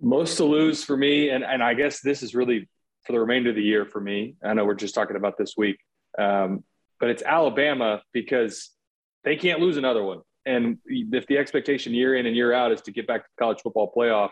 Most 0.00 0.36
to 0.36 0.44
lose 0.44 0.84
for 0.84 0.96
me, 0.96 1.30
and 1.30 1.42
and 1.42 1.64
I 1.64 1.74
guess 1.74 2.00
this 2.00 2.22
is 2.22 2.32
really 2.32 2.68
for 3.06 3.12
the 3.12 3.20
remainder 3.20 3.50
of 3.50 3.56
the 3.56 3.62
year 3.62 3.86
for 3.86 4.00
me. 4.00 4.34
I 4.44 4.54
know 4.54 4.64
we're 4.64 4.74
just 4.74 4.94
talking 4.94 5.16
about 5.16 5.38
this 5.38 5.54
week, 5.56 5.78
um, 6.18 6.64
but 6.98 7.10
it's 7.10 7.22
Alabama 7.22 8.02
because 8.12 8.70
they 9.24 9.36
can't 9.36 9.60
lose 9.60 9.76
another 9.76 10.02
one. 10.02 10.20
And 10.44 10.78
if 10.86 11.26
the 11.26 11.38
expectation 11.38 11.94
year 11.94 12.14
in 12.14 12.26
and 12.26 12.36
year 12.36 12.52
out 12.52 12.72
is 12.72 12.80
to 12.82 12.92
get 12.92 13.06
back 13.06 13.22
to 13.22 13.28
the 13.36 13.42
college 13.42 13.60
football 13.62 13.92
playoff, 13.96 14.30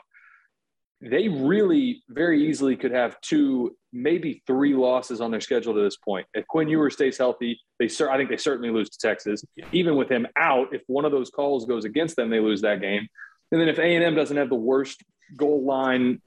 they 1.00 1.28
really 1.28 2.02
very 2.08 2.48
easily 2.48 2.76
could 2.76 2.92
have 2.92 3.20
two, 3.20 3.76
maybe 3.92 4.42
three 4.46 4.74
losses 4.74 5.20
on 5.20 5.30
their 5.30 5.40
schedule 5.40 5.74
to 5.74 5.80
this 5.80 5.96
point. 5.96 6.26
If 6.32 6.46
Quinn 6.46 6.68
Ewers 6.68 6.94
stays 6.94 7.18
healthy, 7.18 7.60
they 7.78 7.86
I 7.86 8.16
think 8.16 8.30
they 8.30 8.36
certainly 8.36 8.70
lose 8.70 8.90
to 8.90 8.98
Texas. 8.98 9.44
Even 9.72 9.96
with 9.96 10.08
him 10.08 10.26
out, 10.36 10.72
if 10.72 10.82
one 10.86 11.04
of 11.04 11.12
those 11.12 11.30
calls 11.30 11.66
goes 11.66 11.84
against 11.84 12.16
them, 12.16 12.30
they 12.30 12.40
lose 12.40 12.62
that 12.62 12.80
game. 12.80 13.06
And 13.52 13.60
then 13.60 13.68
if 13.68 13.78
A 13.78 13.94
and 13.96 14.04
M 14.04 14.14
doesn't 14.14 14.36
have 14.36 14.48
the 14.48 14.54
worst 14.54 15.02
goal 15.36 15.64
line 15.64 16.22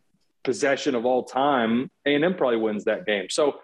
possession 0.48 0.96
of 0.96 1.06
all 1.06 1.26
time, 1.26 1.92
A&M 2.06 2.36
probably 2.36 2.56
wins 2.56 2.86
that 2.86 3.06
game. 3.06 3.28
So 3.30 3.56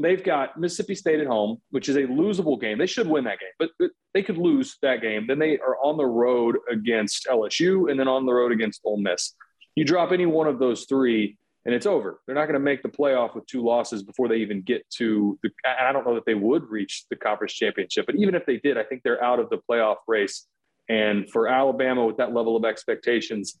they've 0.00 0.22
got 0.22 0.56
Mississippi 0.56 0.94
State 0.94 1.18
at 1.18 1.26
home, 1.26 1.60
which 1.70 1.88
is 1.88 1.96
a 1.96 2.02
losable 2.02 2.58
game. 2.58 2.78
They 2.78 2.86
should 2.86 3.08
win 3.08 3.24
that 3.24 3.40
game, 3.40 3.50
but 3.58 3.90
they 4.14 4.22
could 4.22 4.38
lose 4.38 4.76
that 4.80 5.02
game. 5.02 5.26
Then 5.26 5.40
they 5.40 5.58
are 5.58 5.76
on 5.82 5.96
the 5.96 6.06
road 6.06 6.56
against 6.70 7.26
LSU 7.28 7.90
and 7.90 7.98
then 7.98 8.06
on 8.06 8.26
the 8.26 8.32
road 8.32 8.52
against 8.52 8.80
Ole 8.84 8.98
Miss. 8.98 9.34
You 9.74 9.84
drop 9.84 10.12
any 10.12 10.24
one 10.24 10.46
of 10.46 10.60
those 10.60 10.84
three, 10.88 11.36
and 11.64 11.74
it's 11.74 11.84
over. 11.84 12.20
They're 12.26 12.36
not 12.36 12.44
going 12.44 12.54
to 12.54 12.60
make 12.60 12.84
the 12.84 12.88
playoff 12.88 13.34
with 13.34 13.46
two 13.46 13.64
losses 13.64 14.04
before 14.04 14.28
they 14.28 14.36
even 14.36 14.62
get 14.62 14.88
to 14.98 15.36
the. 15.42 15.50
I 15.66 15.90
don't 15.90 16.06
know 16.06 16.14
that 16.14 16.26
they 16.26 16.34
would 16.34 16.70
reach 16.70 17.06
the 17.10 17.16
conference 17.16 17.54
championship, 17.54 18.06
but 18.06 18.14
even 18.14 18.36
if 18.36 18.46
they 18.46 18.58
did, 18.58 18.78
I 18.78 18.84
think 18.84 19.02
they're 19.02 19.22
out 19.22 19.40
of 19.40 19.50
the 19.50 19.58
playoff 19.68 19.96
race. 20.06 20.46
And 20.88 21.28
for 21.28 21.48
Alabama, 21.48 22.06
with 22.06 22.18
that 22.18 22.32
level 22.32 22.56
of 22.56 22.64
expectations, 22.64 23.58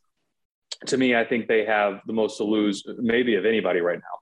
to 0.86 0.96
me, 0.96 1.14
I 1.14 1.24
think 1.24 1.46
they 1.46 1.64
have 1.64 2.00
the 2.06 2.12
most 2.12 2.36
to 2.38 2.44
lose, 2.44 2.84
maybe 2.98 3.34
of 3.34 3.44
anybody 3.44 3.80
right 3.80 3.98
now. 3.98 4.18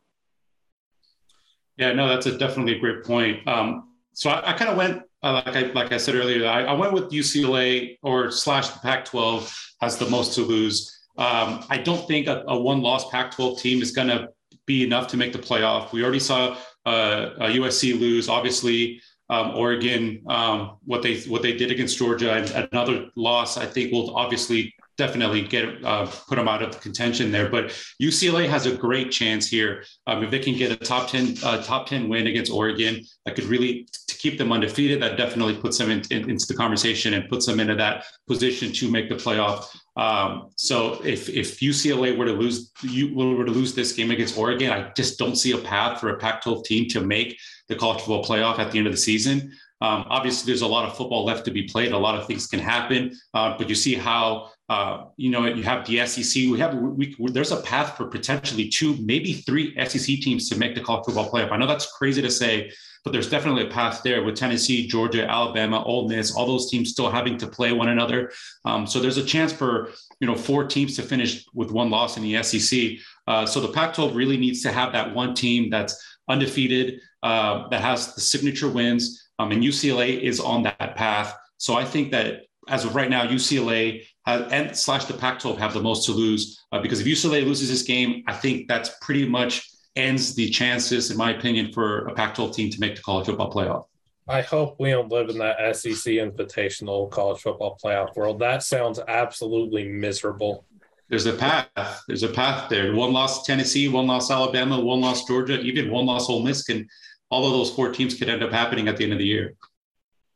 Yeah, 1.77 1.93
no, 1.93 2.09
that's 2.09 2.27
a 2.27 2.37
definitely 2.37 2.77
a 2.77 2.79
great 2.79 3.05
point. 3.05 3.47
Um, 3.47 3.95
so 4.13 4.31
I, 4.31 4.51
I 4.51 4.53
kind 4.55 4.71
of 4.71 4.77
went 4.77 5.03
uh, 5.23 5.43
like 5.45 5.57
I 5.57 5.61
like 5.73 5.93
I 5.93 5.97
said 5.97 6.15
earlier. 6.15 6.47
I, 6.47 6.65
I, 6.65 6.73
went 6.73 6.93
with 6.93 7.11
UCLA 7.11 7.99
or 8.03 8.31
slash 8.31 8.69
the 8.69 8.79
Pac-12 8.81 9.53
has 9.81 9.97
the 9.97 10.09
most 10.09 10.35
to 10.35 10.43
lose. 10.43 10.97
Um, 11.17 11.65
I 11.69 11.79
don't 11.79 12.07
think 12.07 12.29
a, 12.29 12.45
a 12.47 12.59
one-loss 12.59 13.11
Pac-12 13.11 13.61
team 13.61 13.83
is 13.83 13.91
going 13.91 14.09
to 14.09 14.29
be 14.67 14.85
enough 14.85 15.09
to 15.09 15.17
make 15.17 15.33
the 15.33 15.39
playoff. 15.39 15.91
We 15.91 16.05
already 16.05 16.21
saw 16.21 16.57
uh, 16.87 17.31
USC 17.41 17.99
lose. 17.99 18.29
Obviously, 18.29 19.01
um, 19.29 19.57
Oregon, 19.57 20.23
um, 20.29 20.79
what 20.85 21.03
they 21.03 21.21
what 21.23 21.43
they 21.43 21.53
did 21.53 21.71
against 21.71 21.99
Georgia, 21.99 22.33
and 22.33 22.69
another 22.73 23.07
loss, 23.17 23.57
I 23.57 23.67
think 23.67 23.93
will 23.93 24.17
obviously 24.17 24.75
definitely 24.99 25.43
get 25.43 25.83
uh, 25.85 26.07
put 26.29 26.37
them 26.37 26.49
out 26.49 26.63
of 26.63 26.81
contention 26.81 27.31
there. 27.31 27.49
But 27.49 27.69
UCLA 28.03 28.49
has 28.49 28.67
a 28.67 28.77
great 28.77 29.11
chance 29.11 29.49
here. 29.49 29.85
Um, 30.07 30.25
if 30.25 30.31
they 30.31 30.41
can 30.41 30.55
get 30.55 30.73
a 30.73 30.77
top 30.77 31.09
ten 31.09 31.37
uh, 31.43 31.63
top 31.63 31.87
ten 31.87 32.09
win 32.09 32.27
against 32.27 32.53
Oregon, 32.53 33.01
that 33.25 33.37
could 33.37 33.45
really 33.45 33.89
to 34.09 34.17
keep 34.17 34.37
them 34.37 34.53
undefeated. 34.53 35.01
That 35.01 35.17
definitely 35.17 35.55
puts 35.55 35.79
them 35.79 35.91
in, 35.91 36.03
in, 36.11 36.29
into 36.29 36.47
the 36.47 36.55
conversation 36.55 37.15
and 37.15 37.29
puts 37.29 37.47
them 37.47 37.61
into 37.61 37.77
that 37.77 38.05
position 38.27 38.73
to 38.73 38.91
make 38.91 39.09
the 39.09 39.15
playoff. 39.15 39.65
Um, 39.97 40.51
so 40.57 41.01
if 41.05 41.29
if 41.29 41.61
UCLA 41.61 42.17
were 42.17 42.27
to 42.27 42.33
lose 42.33 42.73
you 42.83 43.15
were 43.15 43.45
to 43.45 43.53
lose 43.53 43.75
this 43.75 43.93
game 43.93 44.11
against 44.11 44.37
Oregon, 44.37 44.71
I 44.73 44.91
just 44.95 45.19
don't 45.19 45.37
see 45.37 45.53
a 45.53 45.59
path 45.59 46.01
for 46.01 46.11
a 46.11 46.19
Pac-12 46.19 46.65
team 46.65 46.89
to 46.91 47.01
make 47.01 47.39
the 47.69 47.77
college 47.77 48.01
football 48.01 48.25
playoff 48.25 48.59
at 48.59 48.73
the 48.73 48.79
end 48.79 48.87
of 48.87 48.93
the 48.93 48.99
season. 48.99 49.53
Um, 49.81 50.05
obviously, 50.09 50.51
there's 50.51 50.63
a 50.63 50.67
lot 50.67 50.89
of 50.89 50.97
football 50.97 51.25
left 51.25 51.45
to 51.45 51.53
be 51.53 51.63
played. 51.63 51.93
A 51.93 51.99
lot 51.99 52.19
of 52.19 52.27
things 52.27 52.49
can 52.49 52.59
happen, 52.59 53.17
uh, 53.35 53.57
but 53.57 53.69
you 53.69 53.77
see 53.77 53.95
how 53.95 54.51
uh, 54.69 55.07
you 55.17 55.31
know 55.31 55.47
you 55.47 55.63
have 55.63 55.87
the 55.87 56.05
SEC. 56.07 56.35
We 56.51 56.59
have 56.59 56.75
we, 56.75 57.17
there's 57.31 57.53
a 57.53 57.61
path 57.63 57.97
for 57.97 58.07
potentially 58.07 58.69
two, 58.69 58.97
maybe 58.97 59.33
three 59.33 59.75
SEC 59.87 60.17
teams 60.21 60.49
to 60.49 60.59
make 60.59 60.75
the 60.75 60.81
college 60.81 61.07
football 61.07 61.31
playoff. 61.31 61.53
I 61.53 61.57
know 61.57 61.67
that's 61.67 61.91
crazy 61.93 62.21
to 62.23 62.31
say, 62.31 62.71
but 63.05 63.13
there's 63.13 63.31
definitely 63.31 63.67
a 63.67 63.71
path 63.71 64.03
there 64.03 64.23
with 64.23 64.37
Tennessee, 64.37 64.87
Georgia, 64.87 65.29
Alabama, 65.29 65.83
Ole 65.85 66.09
Miss, 66.09 66.35
all 66.35 66.47
those 66.47 66.71
teams 66.71 66.91
still 66.91 67.11
having 67.11 67.39
to 67.39 67.47
play 67.47 67.73
one 67.73 67.89
another. 67.89 68.31
Um, 68.65 68.87
so 68.87 69.01
there's 69.01 69.17
a 69.17 69.25
chance 69.25 69.53
for 69.53 69.91
you 70.21 70.27
know 70.27 70.35
four 70.35 70.65
teams 70.67 70.97
to 70.97 71.03
finish 71.03 71.47
with 71.55 71.71
one 71.71 71.91
loss 71.91 72.17
in 72.17 72.23
the 72.23 72.43
SEC. 72.43 72.99
Uh, 73.27 73.47
so 73.47 73.61
the 73.61 73.69
Pac-12 73.69 74.15
really 74.15 74.37
needs 74.37 74.63
to 74.63 74.73
have 74.73 74.93
that 74.93 75.15
one 75.15 75.35
team 75.35 75.71
that's 75.71 76.03
undefeated, 76.29 77.01
uh, 77.23 77.69
that 77.69 77.81
has 77.81 78.15
the 78.15 78.21
signature 78.21 78.69
wins 78.69 79.29
um, 79.39 79.53
and 79.53 79.63
UCLA 79.63 80.21
is 80.21 80.41
on 80.41 80.63
that 80.65 80.97
path. 80.97 81.37
So 81.59 81.75
I 81.75 81.85
think 81.85 82.11
that 82.13 82.43
as 82.69 82.85
of 82.85 82.95
right 82.95 83.09
now, 83.09 83.27
UCLA 83.27 84.05
has, 84.29 84.53
and 84.53 84.77
slash 84.77 85.07
the 85.07 85.15
Pac-12 85.15 85.59
have 85.59 85.73
the 85.73 85.83
most 85.83 86.05
to 86.07 86.13
lose 86.13 86.65
uh, 86.73 86.81
because 86.81 87.01
if 87.01 87.07
UCLA 87.07 87.45
loses 87.45 87.69
this 87.69 87.83
game, 87.83 88.23
I 88.27 88.35
think 88.35 88.69
that's 88.69 88.91
pretty 89.01 89.27
much 89.27 89.71
ends 89.97 90.35
the 90.35 90.51
chances, 90.51 91.11
in 91.11 91.17
my 91.17 91.33
opinion, 91.33 91.73
for 91.73 92.07
a 92.07 92.15
Pac-12 92.15 92.55
team 92.55 92.71
to 92.71 92.81
make 92.81 92.97
the 92.97 93.03
college 93.03 93.27
football 93.27 93.53
playoff. 93.53 93.87
I 94.29 94.43
hope 94.43 94.77
we 94.79 94.91
don't 94.91 95.11
live 95.11 95.31
in 95.31 95.39
that 95.39 95.75
SEC 95.75 96.13
invitational 96.15 97.11
college 97.11 97.41
football 97.41 97.79
playoff 97.83 98.15
world. 98.15 98.39
That 98.41 98.63
sounds 98.63 99.01
absolutely 99.09 99.89
miserable. 99.89 100.67
There's 101.09 101.25
a 101.25 101.33
path. 101.33 102.03
There's 102.07 102.23
a 102.23 102.29
path 102.29 102.69
there. 102.69 102.95
One 102.95 103.15
loss 103.15 103.47
Tennessee, 103.47 103.89
one 103.89 104.07
loss 104.07 104.31
Alabama, 104.31 104.79
one 104.79 105.01
loss 105.01 105.27
Georgia, 105.27 105.59
even 105.61 105.91
one 105.91 106.05
loss 106.05 106.29
Ole 106.29 106.43
Miss 106.43 106.63
can 106.65 106.87
all 107.31 107.47
of 107.47 107.53
those 107.53 107.71
four 107.71 107.91
teams 107.93 108.15
could 108.15 108.29
end 108.29 108.43
up 108.43 108.53
happening 108.53 108.89
at 108.89 108.99
the 108.99 109.05
end 109.05 109.15
of 109.15 109.19
the 109.19 109.25
year. 109.25 109.55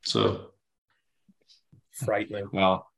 So 0.04 0.52
frightening. 1.90 2.48
Well, 2.52 2.90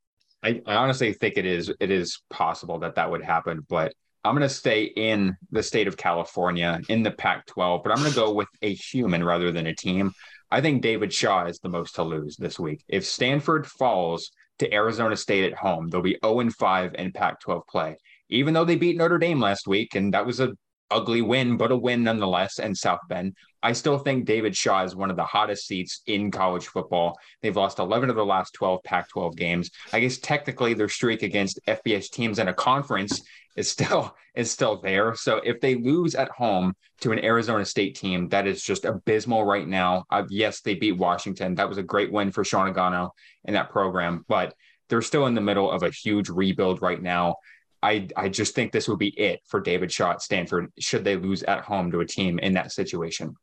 I, 0.45 0.61
I 0.67 0.75
honestly 0.75 1.13
think 1.15 1.39
it 1.39 1.47
is 1.47 1.73
it 1.81 1.91
is 1.91 2.21
possible 2.29 2.79
that 2.81 2.97
that 2.97 3.11
would 3.11 3.23
happen, 3.23 3.67
but 3.69 3.95
I'm 4.25 4.35
going 4.35 4.49
to 4.49 4.55
stay 4.55 4.85
in 4.85 5.37
the 5.51 5.63
state 5.63 5.89
of 5.89 5.97
California 5.97 6.81
in 6.89 7.03
the 7.03 7.11
Pac 7.11 7.47
12, 7.47 7.83
but 7.83 7.93
I'm 7.93 7.99
going 7.99 8.11
to 8.11 8.17
go 8.17 8.33
with 8.33 8.49
a 8.63 8.75
human 8.75 9.25
rather 9.25 9.53
than 9.53 9.67
a 9.67 9.75
team. 9.75 10.13
I 10.51 10.61
think 10.61 10.83
David 10.83 11.13
Shaw 11.13 11.47
is 11.47 11.59
the 11.59 11.69
most 11.69 11.95
to 11.97 12.03
lose 12.03 12.37
this 12.37 12.59
week. 12.59 12.85
If 12.89 13.05
Stanford 13.05 13.67
falls 13.67 14.31
to 14.61 14.73
Arizona 14.73 15.17
State 15.17 15.51
at 15.51 15.59
home, 15.59 15.89
they'll 15.89 16.01
be 16.01 16.19
0 16.25 16.49
5 16.51 16.95
in 16.95 17.13
Pac 17.13 17.41
12 17.41 17.63
play. 17.69 17.97
Even 18.31 18.55
though 18.55 18.65
they 18.65 18.77
beat 18.77 18.97
Notre 18.97 19.19
Dame 19.19 19.41
last 19.41 19.67
week, 19.67 19.95
and 19.95 20.15
that 20.15 20.25
was 20.25 20.41
a 20.41 20.53
ugly 20.95 21.21
win, 21.21 21.57
but 21.57 21.73
a 21.73 21.77
win 21.77 22.05
nonetheless, 22.05 22.59
and 22.59 22.77
South 22.77 23.01
Bend. 23.09 23.35
I 23.63 23.73
still 23.73 23.99
think 23.99 24.27
David 24.27 24.57
Shaw 24.57 24.85
is 24.85 24.95
one 24.95 25.11
of 25.11 25.17
the 25.17 25.25
hottest 25.25 25.67
seats 25.67 26.03
in 26.07 26.31
college 26.31 26.67
football. 26.67 27.19
They've 27.43 27.57
lost 27.57 27.79
11 27.79 28.11
of 28.11 28.17
the 28.17 28.25
last 28.25 28.53
12 28.55 28.83
Pac 28.85 29.09
12 29.09 29.37
games. 29.37 29.71
I 29.93 30.01
guess 30.01 30.19
technically 30.19 30.75
their 30.75 30.89
streak 30.89 31.23
against 31.23 31.61
FBS 31.67 32.11
teams 32.11 32.39
in 32.39 32.49
a 32.49 32.55
conference 32.55 33.23
is 33.57 33.71
still 33.71 34.15
is 34.35 34.51
still 34.51 34.81
there. 34.81 35.15
So 35.15 35.37
if 35.45 35.61
they 35.61 35.77
lose 35.77 36.15
at 36.15 36.29
home 36.29 36.75
to 37.01 37.13
an 37.13 37.25
Arizona 37.25 37.65
State 37.65 37.95
team 37.95 38.29
that 38.31 38.47
is 38.47 38.63
just 38.63 38.85
abysmal 38.85 39.45
right 39.45 39.67
now, 39.67 40.05
uh, 40.11 40.25
yes, 40.29 40.61
they 40.61 40.75
beat 40.75 40.99
Washington. 40.99 41.55
That 41.55 41.69
was 41.69 41.79
a 41.79 41.83
great 41.83 42.13
win 42.13 42.33
for 42.33 42.45
Shaun 42.45 42.73
Aguano 42.73 43.11
in 43.45 43.55
that 43.55 43.71
program, 43.71 44.25
but 44.29 44.55
they're 44.89 45.03
still 45.03 45.27
in 45.27 45.35
the 45.35 45.41
middle 45.41 45.71
of 45.71 45.83
a 45.83 45.91
huge 45.91 46.29
rebuild 46.29 46.83
right 46.83 47.01
now. 47.01 47.37
I 47.85 48.09
I 48.17 48.31
just 48.31 48.55
think 48.55 48.73
this 48.73 48.89
would 48.89 48.99
be 48.99 49.19
it 49.21 49.41
for 49.47 49.61
David 49.61 49.93
Shaw 49.93 50.13
at 50.13 50.23
Stanford 50.23 50.73
should 50.79 51.05
they 51.05 51.17
lose 51.17 51.43
at 51.43 51.65
home 51.65 51.93
to 51.93 52.01
a 52.01 52.07
team 52.07 52.39
in 52.39 52.55
that 52.55 52.73
situation. 52.73 53.37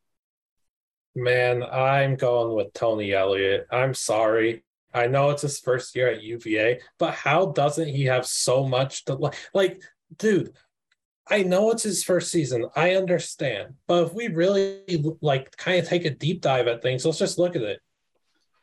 Man, 1.14 1.62
I'm 1.62 2.16
going 2.16 2.56
with 2.56 2.72
Tony 2.72 3.12
Elliott. 3.12 3.66
I'm 3.70 3.94
sorry. 3.94 4.64
I 4.92 5.06
know 5.06 5.30
it's 5.30 5.42
his 5.42 5.60
first 5.60 5.94
year 5.94 6.08
at 6.08 6.22
UVA, 6.22 6.80
but 6.98 7.14
how 7.14 7.46
doesn't 7.46 7.88
he 7.88 8.04
have 8.06 8.26
so 8.26 8.66
much 8.66 9.04
to 9.04 9.14
like? 9.14 9.36
Like, 9.54 9.80
dude, 10.18 10.52
I 11.28 11.44
know 11.44 11.70
it's 11.70 11.84
his 11.84 12.02
first 12.02 12.32
season. 12.32 12.66
I 12.74 12.96
understand, 12.96 13.74
but 13.86 14.06
if 14.06 14.12
we 14.12 14.26
really 14.26 14.82
like 15.20 15.56
kind 15.56 15.78
of 15.78 15.88
take 15.88 16.04
a 16.04 16.10
deep 16.10 16.40
dive 16.40 16.66
at 16.66 16.82
things, 16.82 17.06
let's 17.06 17.18
just 17.18 17.38
look 17.38 17.54
at 17.54 17.62
it 17.62 17.78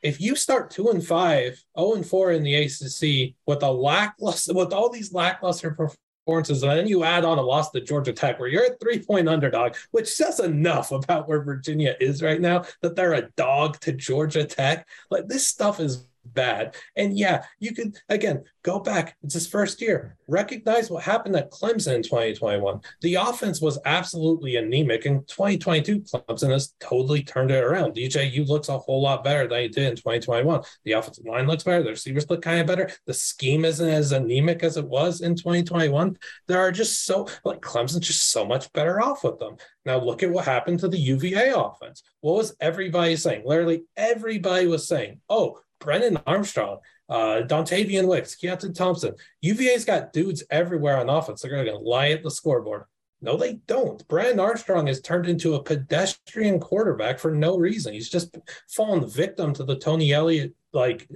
if 0.01 0.21
you 0.21 0.35
start 0.35 0.71
two 0.71 0.89
and 0.89 1.05
five, 1.05 1.63
oh 1.75 1.95
and 1.95 2.05
four 2.05 2.31
in 2.31 2.43
the 2.43 2.55
ACC 2.55 3.35
with 3.45 3.63
a 3.63 3.71
lackluster, 3.71 4.53
with 4.53 4.73
all 4.73 4.89
these 4.89 5.13
lackluster 5.13 5.71
performances, 5.71 6.63
and 6.63 6.71
then 6.71 6.87
you 6.87 7.03
add 7.03 7.25
on 7.25 7.37
a 7.37 7.41
loss 7.41 7.71
to 7.71 7.81
Georgia 7.81 8.13
Tech, 8.13 8.39
where 8.39 8.49
you're 8.49 8.65
a 8.65 8.77
three 8.77 8.99
point 8.99 9.27
underdog, 9.27 9.75
which 9.91 10.07
says 10.07 10.39
enough 10.39 10.91
about 10.91 11.27
where 11.27 11.41
Virginia 11.41 11.95
is 11.99 12.21
right 12.21 12.39
now 12.39 12.63
that 12.81 12.95
they're 12.95 13.13
a 13.13 13.29
dog 13.31 13.79
to 13.81 13.91
Georgia 13.91 14.45
Tech. 14.45 14.87
Like 15.09 15.27
this 15.27 15.47
stuff 15.47 15.79
is 15.79 16.08
bad. 16.33 16.75
And 16.95 17.17
yeah, 17.17 17.43
you 17.59 17.73
could 17.73 17.97
again 18.09 18.43
go 18.63 18.79
back. 18.79 19.15
It's 19.23 19.33
his 19.33 19.47
first 19.47 19.81
year. 19.81 20.17
Recognize 20.27 20.89
what 20.89 21.03
happened 21.03 21.35
at 21.35 21.51
Clemson 21.51 21.95
in 21.95 22.03
2021. 22.03 22.81
The 23.01 23.15
offense 23.15 23.61
was 23.61 23.79
absolutely 23.85 24.57
anemic. 24.57 25.05
In 25.05 25.23
2022, 25.25 26.01
Clemson 26.01 26.51
has 26.51 26.73
totally 26.79 27.23
turned 27.23 27.51
it 27.51 27.63
around. 27.63 27.95
DJU 27.95 28.47
looks 28.47 28.69
a 28.69 28.77
whole 28.77 29.01
lot 29.01 29.23
better 29.23 29.47
than 29.47 29.61
he 29.61 29.67
did 29.69 29.87
in 29.87 29.95
2021. 29.95 30.61
The 30.85 30.91
offensive 30.93 31.25
line 31.25 31.47
looks 31.47 31.63
better. 31.63 31.83
The 31.83 31.91
receivers 31.91 32.29
look 32.29 32.41
kind 32.41 32.59
of 32.59 32.67
better. 32.67 32.89
The 33.05 33.13
scheme 33.13 33.65
isn't 33.65 33.89
as 33.89 34.11
anemic 34.11 34.63
as 34.63 34.77
it 34.77 34.87
was 34.87 35.21
in 35.21 35.35
2021. 35.35 36.17
There 36.47 36.59
are 36.59 36.71
just 36.71 37.05
so 37.05 37.27
like 37.43 37.61
Clemson's 37.61 38.07
just 38.07 38.31
so 38.31 38.45
much 38.45 38.71
better 38.73 39.01
off 39.01 39.23
with 39.23 39.39
them. 39.39 39.57
Now 39.85 39.99
look 39.99 40.23
at 40.23 40.29
what 40.29 40.45
happened 40.45 40.79
to 40.79 40.87
the 40.87 40.99
UVA 40.99 41.53
offense. 41.55 42.03
What 42.21 42.35
was 42.35 42.55
everybody 42.59 43.15
saying? 43.15 43.43
Literally 43.45 43.83
everybody 43.97 44.67
was 44.67 44.87
saying, 44.87 45.21
"Oh, 45.29 45.59
Brennan 45.79 46.19
Armstrong, 46.27 46.79
uh, 47.09 47.41
Dontayvion 47.45 48.07
Wicks, 48.07 48.35
Keytaon 48.35 48.75
Thompson. 48.75 49.15
UVA's 49.41 49.85
got 49.85 50.13
dudes 50.13 50.43
everywhere 50.49 50.97
on 50.97 51.09
offense. 51.09 51.41
They're 51.41 51.51
going 51.51 51.65
to 51.65 51.77
lie 51.77 52.09
at 52.09 52.23
the 52.23 52.31
scoreboard. 52.31 52.83
No, 53.21 53.35
they 53.35 53.55
don't. 53.67 54.07
Brennan 54.07 54.39
Armstrong 54.39 54.87
has 54.87 55.01
turned 55.01 55.27
into 55.27 55.55
a 55.55 55.63
pedestrian 55.63 56.59
quarterback 56.59 57.19
for 57.19 57.31
no 57.31 57.57
reason. 57.57 57.93
He's 57.93 58.09
just 58.09 58.37
fallen 58.69 59.09
victim 59.09 59.53
to 59.55 59.63
the 59.63 59.77
Tony 59.77 60.13
Elliott 60.13 60.53
like 60.71 61.09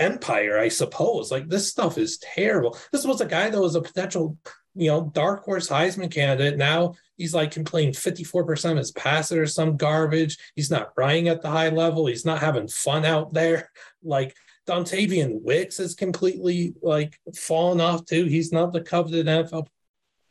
empire, 0.00 0.58
I 0.58 0.68
suppose. 0.68 1.30
Like 1.30 1.48
this 1.48 1.68
stuff 1.68 1.98
is 1.98 2.18
terrible. 2.18 2.76
This 2.92 3.04
was 3.04 3.20
a 3.20 3.26
guy 3.26 3.50
that 3.50 3.60
was 3.60 3.76
a 3.76 3.82
potential, 3.82 4.36
you 4.74 4.88
know, 4.88 5.10
dark 5.14 5.44
horse 5.44 5.68
Heisman 5.68 6.10
candidate. 6.10 6.58
Now 6.58 6.94
he's 7.16 7.34
like 7.34 7.50
completing 7.50 7.92
54% 7.92 8.72
of 8.72 8.78
his 8.78 8.92
passes 8.92 9.36
or 9.36 9.46
some 9.46 9.76
garbage. 9.76 10.38
He's 10.56 10.70
not 10.70 10.92
running 10.96 11.28
at 11.28 11.42
the 11.42 11.50
high 11.50 11.68
level. 11.68 12.06
He's 12.06 12.26
not 12.26 12.40
having 12.40 12.68
fun 12.68 13.04
out 13.04 13.32
there. 13.32 13.70
Like 14.02 14.34
Dontayvion 14.66 15.42
Wicks 15.42 15.78
is 15.78 15.94
completely 15.94 16.72
like 16.80 17.20
fallen 17.36 17.82
off 17.82 18.06
too. 18.06 18.24
He's 18.24 18.50
not 18.50 18.72
the 18.72 18.80
coveted 18.80 19.26
NFL 19.26 19.66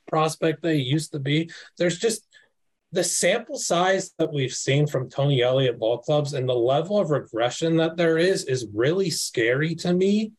prospect 0.07 0.65
he 0.65 0.73
used 0.73 1.11
to 1.11 1.19
be. 1.19 1.51
There's 1.77 1.99
just 1.99 2.27
the 2.91 3.03
sample 3.03 3.57
size 3.57 4.11
that 4.17 4.33
we've 4.33 4.53
seen 4.53 4.87
from 4.87 5.09
Tony 5.09 5.41
Elliott 5.41 5.77
ball 5.79 5.99
clubs 5.99 6.33
and 6.33 6.49
the 6.49 6.55
level 6.55 6.99
of 6.99 7.11
regression 7.11 7.77
that 7.77 7.97
there 7.97 8.17
is 8.17 8.45
is 8.45 8.67
really 8.73 9.09
scary 9.09 9.75
to 9.75 9.93
me. 9.93 10.31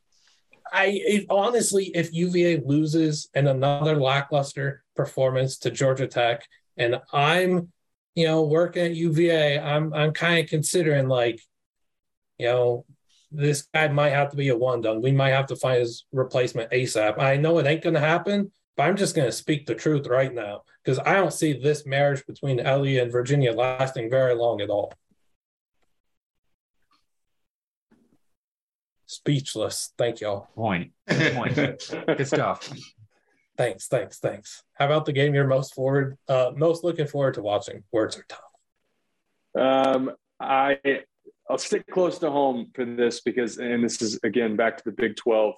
I 0.73 1.01
it, 1.05 1.27
honestly, 1.31 1.87
if 1.95 2.13
UVA 2.13 2.63
loses 2.65 3.29
and 3.35 3.49
another 3.49 3.97
lackluster 3.97 4.83
performance 4.97 5.59
to 5.59 5.71
Georgia 5.71 6.07
Tech, 6.07 6.47
and 6.77 7.01
I'm, 7.13 7.73
you 8.15 8.27
know, 8.27 8.45
working 8.45 8.85
at 8.85 8.95
UVA, 8.95 9.59
I'm 9.59 9.93
I'm 9.95 10.13
kind 10.13 10.43
of 10.43 10.51
considering 10.51 11.09
like, 11.09 11.41
you 12.39 12.47
know, 12.47 12.85
this 13.31 13.63
guy 13.75 13.89
might 13.89 14.11
have 14.11 14.31
to 14.31 14.37
be 14.37 14.49
a 14.49 14.57
one 14.57 14.81
done. 14.81 15.03
We 15.03 15.13
might 15.13 15.31
have 15.31 15.47
to 15.47 15.57
find 15.57 15.81
his 15.81 16.05
replacement 16.13 16.73
ASAP. 16.73 17.19
I 17.19 17.37
know 17.37 17.59
it 17.59 17.67
ain't 17.67 17.83
gonna 17.83 18.01
happen, 18.01 18.51
but 18.81 18.87
I'm 18.87 18.97
just 18.97 19.15
gonna 19.15 19.31
speak 19.31 19.67
the 19.67 19.75
truth 19.75 20.07
right 20.07 20.33
now 20.33 20.63
because 20.83 20.99
I 21.01 21.13
don't 21.13 21.35
see 21.35 21.53
this 21.53 21.85
marriage 21.85 22.25
between 22.25 22.59
Ellie 22.59 22.99
and 22.99 23.13
Virginia 23.13 23.53
lasting 23.53 24.09
very 24.09 24.35
long 24.35 24.63
at 24.63 24.71
all. 24.71 24.95
Speechless. 29.05 29.93
Thank 29.99 30.23
y'all. 30.23 30.49
Point. 30.55 30.93
Good 31.07 31.35
point. 31.35 31.55
Good 32.07 32.27
stuff. 32.27 32.73
Thanks, 33.59 33.87
thanks, 33.89 34.19
thanks. 34.19 34.63
How 34.73 34.87
about 34.87 35.05
the 35.05 35.13
game 35.13 35.35
you're 35.35 35.47
most 35.47 35.75
forward, 35.75 36.17
uh, 36.27 36.53
most 36.57 36.83
looking 36.83 37.07
forward 37.07 37.35
to 37.35 37.43
watching? 37.43 37.85
Words 37.93 38.17
are 38.17 38.25
tough. 38.31 39.59
Um, 39.63 40.13
I 40.41 40.79
I'll 41.51 41.59
stick 41.59 41.87
close 41.87 42.19
to 42.21 42.31
home 42.31 42.71
for 42.73 42.87
this 42.87 43.21
because, 43.21 43.59
and 43.59 43.85
this 43.85 44.01
is 44.01 44.19
again 44.25 44.57
back 44.57 44.79
to 44.79 44.85
the 44.87 44.93
Big 44.93 45.17
Twelve. 45.17 45.57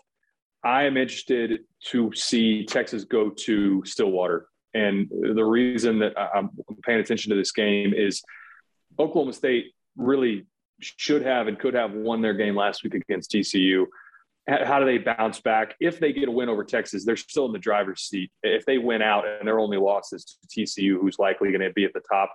I 0.64 0.84
am 0.84 0.96
interested 0.96 1.60
to 1.90 2.12
see 2.14 2.64
Texas 2.64 3.04
go 3.04 3.30
to 3.30 3.82
Stillwater. 3.84 4.46
And 4.74 5.08
the 5.10 5.44
reason 5.44 5.98
that 5.98 6.18
I'm 6.18 6.50
paying 6.82 7.00
attention 7.00 7.30
to 7.30 7.36
this 7.36 7.52
game 7.52 7.92
is 7.94 8.22
Oklahoma 8.98 9.32
State 9.32 9.72
really 9.96 10.46
should 10.80 11.22
have 11.22 11.46
and 11.46 11.58
could 11.58 11.74
have 11.74 11.92
won 11.92 12.22
their 12.22 12.34
game 12.34 12.56
last 12.56 12.82
week 12.82 12.94
against 12.94 13.32
TCU. 13.32 13.86
How 14.48 14.80
do 14.80 14.86
they 14.86 14.98
bounce 14.98 15.40
back? 15.40 15.76
If 15.78 16.00
they 16.00 16.12
get 16.12 16.28
a 16.28 16.32
win 16.32 16.48
over 16.48 16.64
Texas, 16.64 17.04
they're 17.04 17.16
still 17.16 17.46
in 17.46 17.52
the 17.52 17.58
driver's 17.58 18.02
seat. 18.02 18.30
If 18.42 18.64
they 18.64 18.78
win 18.78 19.02
out 19.02 19.24
and 19.26 19.46
their 19.46 19.60
only 19.60 19.76
loss 19.76 20.12
is 20.12 20.24
to 20.24 20.60
TCU, 20.60 21.00
who's 21.00 21.18
likely 21.18 21.50
going 21.50 21.60
to 21.60 21.72
be 21.72 21.84
at 21.84 21.92
the 21.92 22.00
top, 22.00 22.34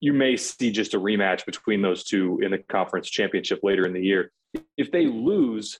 you 0.00 0.12
may 0.12 0.36
see 0.36 0.70
just 0.70 0.94
a 0.94 1.00
rematch 1.00 1.44
between 1.44 1.82
those 1.82 2.04
two 2.04 2.40
in 2.42 2.50
the 2.50 2.58
conference 2.58 3.10
championship 3.10 3.60
later 3.62 3.84
in 3.84 3.92
the 3.92 4.02
year. 4.02 4.30
If 4.76 4.90
they 4.90 5.06
lose, 5.06 5.78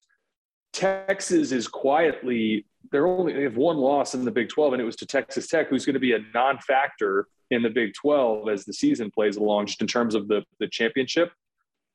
Texas 0.74 1.52
is 1.52 1.68
quietly 1.68 2.66
they're 2.90 3.06
only 3.06 3.32
they 3.32 3.42
have 3.42 3.56
one 3.56 3.78
loss 3.78 4.14
in 4.14 4.24
the 4.24 4.30
Big 4.30 4.48
12, 4.48 4.74
and 4.74 4.82
it 4.82 4.84
was 4.84 4.96
to 4.96 5.06
Texas 5.06 5.48
Tech, 5.48 5.68
who's 5.68 5.86
going 5.86 5.94
to 5.94 6.00
be 6.00 6.12
a 6.12 6.20
non-factor 6.34 7.26
in 7.50 7.62
the 7.62 7.70
Big 7.70 7.94
12 7.94 8.48
as 8.48 8.64
the 8.64 8.72
season 8.72 9.10
plays 9.10 9.36
along, 9.36 9.66
just 9.66 9.80
in 9.80 9.86
terms 9.86 10.14
of 10.14 10.28
the 10.28 10.44
the 10.60 10.68
championship. 10.68 11.32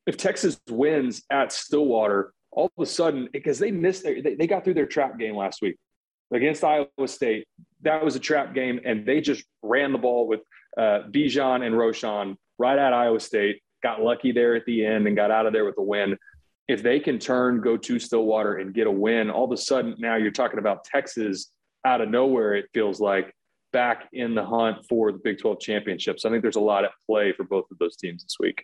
If 0.08 0.18
Texas 0.18 0.60
wins 0.70 1.24
at 1.30 1.52
Stillwater, 1.52 2.34
all 2.52 2.72
of 2.78 2.84
a 2.84 2.86
sudden, 2.86 3.30
because 3.32 3.60
they 3.60 3.72
missed 3.72 4.04
their, 4.04 4.22
they, 4.22 4.36
they 4.36 4.48
got 4.48 4.64
through 4.64 4.74
their 4.74 4.88
trap 4.88 5.20
game 5.20 5.36
last 5.36 5.62
week 5.62 5.78
against 6.34 6.64
Iowa 6.64 6.88
State. 7.06 7.48
That 7.82 8.04
was 8.04 8.16
a 8.16 8.20
trap 8.20 8.54
game, 8.54 8.80
and 8.86 9.06
they 9.06 9.22
just 9.22 9.46
ran 9.62 9.92
the 9.92 10.00
ball 10.00 10.28
with 10.28 10.42
uh, 10.78 11.04
Bijan 11.12 11.66
and 11.66 11.76
Roschon 11.76 12.36
right 12.58 12.78
at 12.78 12.94
Iowa 12.94 13.20
State. 13.20 13.62
Got 13.84 14.02
lucky 14.02 14.32
there 14.32 14.56
at 14.56 14.66
the 14.66 14.86
end 14.86 15.08
and 15.08 15.16
got 15.16 15.32
out 15.32 15.46
of 15.46 15.54
there 15.54 15.66
with 15.66 15.78
a 15.78 15.84
win 15.84 16.18
if 16.70 16.84
they 16.84 17.00
can 17.00 17.18
turn, 17.18 17.62
go 17.62 17.76
to 17.76 17.98
Stillwater 17.98 18.58
and 18.58 18.76
get 18.76 18.86
a 18.86 18.92
win, 18.92 19.32
all 19.32 19.46
of 19.46 19.52
a 19.52 19.58
sudden 19.58 19.96
now 19.98 20.16
you're 20.16 20.30
talking 20.30 20.60
about 20.60 20.84
Texas 20.84 21.52
out 21.84 22.00
of 22.00 22.10
nowhere, 22.10 22.54
it 22.54 22.66
feels 22.76 23.02
like 23.02 23.34
back 23.74 24.08
in 24.14 24.36
the 24.36 24.46
hunt 24.46 24.78
for 24.88 25.12
the 25.12 25.18
Big 25.18 25.40
12 25.40 25.60
championships. 25.60 26.26
I 26.26 26.30
think 26.30 26.44
there's 26.44 26.58
a 26.58 26.62
lot 26.62 26.86
at 26.86 26.92
play 27.08 27.32
for 27.32 27.44
both 27.44 27.66
of 27.72 27.80
those 27.80 27.98
teams 27.98 28.22
this 28.22 28.36
week. 28.40 28.64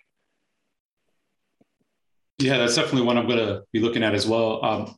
Yeah, 2.37 2.59
that's 2.59 2.75
definitely 2.75 3.07
one 3.07 3.17
I'm 3.17 3.27
going 3.27 3.39
to 3.39 3.63
be 3.73 3.79
looking 3.79 4.03
at 4.03 4.13
as 4.13 4.27
well. 4.27 4.63
Um, 4.63 4.95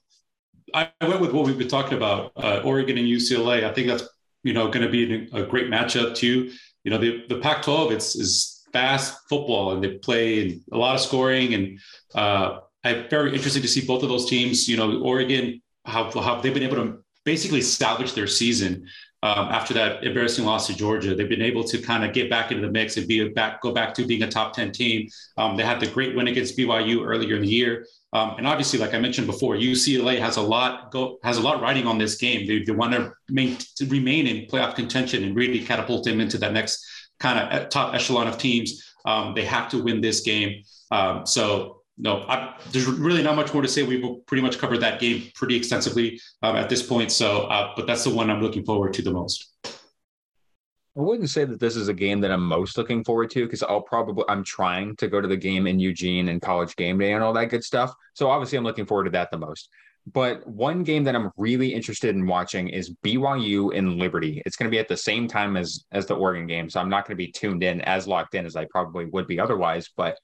I 0.73 0.91
went 0.99 1.21
with 1.21 1.31
what 1.31 1.45
we've 1.45 1.57
been 1.57 1.69
talking 1.69 1.95
about, 1.95 2.33
uh, 2.35 2.59
Oregon 2.65 2.97
and 2.97 3.07
UCLA. 3.07 3.63
I 3.63 3.73
think 3.73 3.87
that's 3.87 4.03
you 4.43 4.53
know 4.53 4.69
going 4.69 4.85
to 4.85 4.91
be 4.91 5.29
a 5.31 5.43
great 5.43 5.67
matchup 5.67 6.13
too. 6.13 6.51
You 6.83 6.91
know, 6.91 6.97
the 6.97 7.23
the 7.29 7.39
Pac-12 7.39 7.91
it's 7.91 8.15
is 8.15 8.65
fast 8.73 9.17
football 9.29 9.71
and 9.71 9.83
they 9.83 9.97
play 9.97 10.59
a 10.71 10.77
lot 10.77 10.95
of 10.95 11.01
scoring 11.01 11.53
and 11.53 11.79
uh, 12.15 12.59
I'm 12.83 13.09
very 13.09 13.33
interested 13.35 13.61
to 13.61 13.67
see 13.67 13.85
both 13.85 14.03
of 14.03 14.09
those 14.09 14.29
teams. 14.29 14.67
You 14.67 14.77
know, 14.77 14.99
Oregon, 15.01 15.61
how, 15.85 16.39
they've 16.41 16.53
been 16.53 16.63
able 16.63 16.77
to 16.77 17.03
basically 17.25 17.61
salvage 17.61 18.13
their 18.13 18.27
season 18.27 18.87
um, 19.23 19.49
after 19.49 19.73
that 19.73 20.03
embarrassing 20.03 20.45
loss 20.45 20.67
to 20.67 20.75
Georgia. 20.75 21.15
They've 21.15 21.27
been 21.27 21.41
able 21.41 21.63
to 21.65 21.79
kind 21.79 22.05
of 22.05 22.13
get 22.13 22.29
back 22.29 22.51
into 22.51 22.65
the 22.65 22.71
mix 22.71 22.97
and 22.97 23.07
be 23.07 23.27
back, 23.29 23.61
go 23.61 23.73
back 23.73 23.93
to 23.95 24.05
being 24.05 24.23
a 24.23 24.29
top 24.29 24.53
10 24.53 24.71
team. 24.71 25.09
Um, 25.37 25.57
they 25.57 25.63
had 25.63 25.79
the 25.79 25.87
great 25.87 26.15
win 26.15 26.27
against 26.27 26.57
BYU 26.57 27.05
earlier 27.05 27.35
in 27.35 27.41
the 27.41 27.47
year. 27.47 27.85
Um, 28.13 28.35
and 28.37 28.47
obviously, 28.47 28.79
like 28.79 28.93
I 28.93 28.99
mentioned 28.99 29.27
before, 29.27 29.55
UCLA 29.55 30.19
has 30.19 30.37
a 30.37 30.41
lot 30.41 30.91
go 30.91 31.19
has 31.23 31.37
a 31.37 31.41
lot 31.41 31.61
riding 31.61 31.85
on 31.85 31.97
this 31.97 32.15
game. 32.15 32.47
They, 32.47 32.63
they 32.63 32.71
want 32.71 32.93
to, 32.93 33.11
to 33.75 33.85
remain 33.87 34.27
in 34.27 34.45
playoff 34.45 34.75
contention 34.75 35.23
and 35.23 35.35
really 35.35 35.59
catapult 35.59 36.05
them 36.05 36.21
into 36.21 36.37
that 36.37 36.53
next 36.53 36.85
kind 37.19 37.39
of 37.39 37.69
top 37.69 37.93
echelon 37.93 38.27
of 38.27 38.37
teams. 38.37 38.93
Um, 39.05 39.33
they 39.35 39.43
have 39.43 39.69
to 39.71 39.83
win 39.83 39.99
this 39.99 40.21
game. 40.21 40.63
Um, 40.91 41.25
so 41.25 41.76
no, 41.97 42.23
I, 42.27 42.55
there's 42.71 42.85
really 42.85 43.23
not 43.23 43.35
much 43.35 43.53
more 43.53 43.61
to 43.61 43.67
say. 43.67 43.83
We've 43.83 44.25
pretty 44.27 44.43
much 44.43 44.59
covered 44.59 44.79
that 44.81 44.99
game 44.99 45.31
pretty 45.33 45.55
extensively 45.55 46.19
um, 46.43 46.55
at 46.55 46.69
this 46.69 46.83
point. 46.83 47.11
So, 47.11 47.43
uh, 47.43 47.73
but 47.75 47.87
that's 47.87 48.03
the 48.03 48.11
one 48.11 48.29
I'm 48.29 48.41
looking 48.41 48.63
forward 48.63 48.93
to 48.93 49.01
the 49.01 49.11
most. 49.11 49.51
I 49.65 51.01
wouldn't 51.01 51.29
say 51.29 51.45
that 51.45 51.59
this 51.59 51.75
is 51.75 51.89
a 51.89 51.93
game 51.93 52.21
that 52.21 52.31
I'm 52.31 52.43
most 52.43 52.77
looking 52.77 53.03
forward 53.03 53.29
to 53.31 53.45
because 53.45 53.61
I'll 53.61 53.81
probably 53.81 54.23
I'm 54.27 54.43
trying 54.43 54.95
to 54.97 55.07
go 55.07 55.21
to 55.21 55.27
the 55.27 55.37
game 55.37 55.67
in 55.67 55.79
Eugene 55.79 56.29
and 56.29 56.41
college 56.41 56.75
game 56.75 56.97
day 56.97 57.13
and 57.13 57.23
all 57.23 57.33
that 57.33 57.49
good 57.49 57.63
stuff. 57.63 57.93
So 58.13 58.29
obviously 58.29 58.57
I'm 58.57 58.63
looking 58.63 58.87
forward 58.87 59.03
to 59.05 59.11
that 59.11 59.29
the 59.29 59.37
most. 59.37 59.69
But 60.11 60.47
one 60.47 60.83
game 60.83 61.03
that 61.03 61.15
I'm 61.15 61.31
really 61.37 61.73
interested 61.73 62.15
in 62.15 62.25
watching 62.25 62.69
is 62.69 62.95
BYU 63.03 63.77
and 63.77 63.97
Liberty. 63.97 64.41
It's 64.45 64.55
going 64.55 64.69
to 64.69 64.73
be 64.73 64.79
at 64.79 64.87
the 64.87 64.97
same 64.97 65.27
time 65.27 65.57
as 65.57 65.83
as 65.91 66.05
the 66.05 66.15
Oregon 66.15 66.47
game, 66.47 66.69
so 66.69 66.79
I'm 66.79 66.89
not 66.89 67.05
going 67.05 67.15
to 67.17 67.23
be 67.23 67.31
tuned 67.31 67.61
in 67.61 67.81
as 67.81 68.07
locked 68.07 68.33
in 68.33 68.45
as 68.45 68.55
I 68.55 68.65
probably 68.65 69.05
would 69.05 69.27
be 69.27 69.39
otherwise. 69.39 69.89
But 69.95 70.17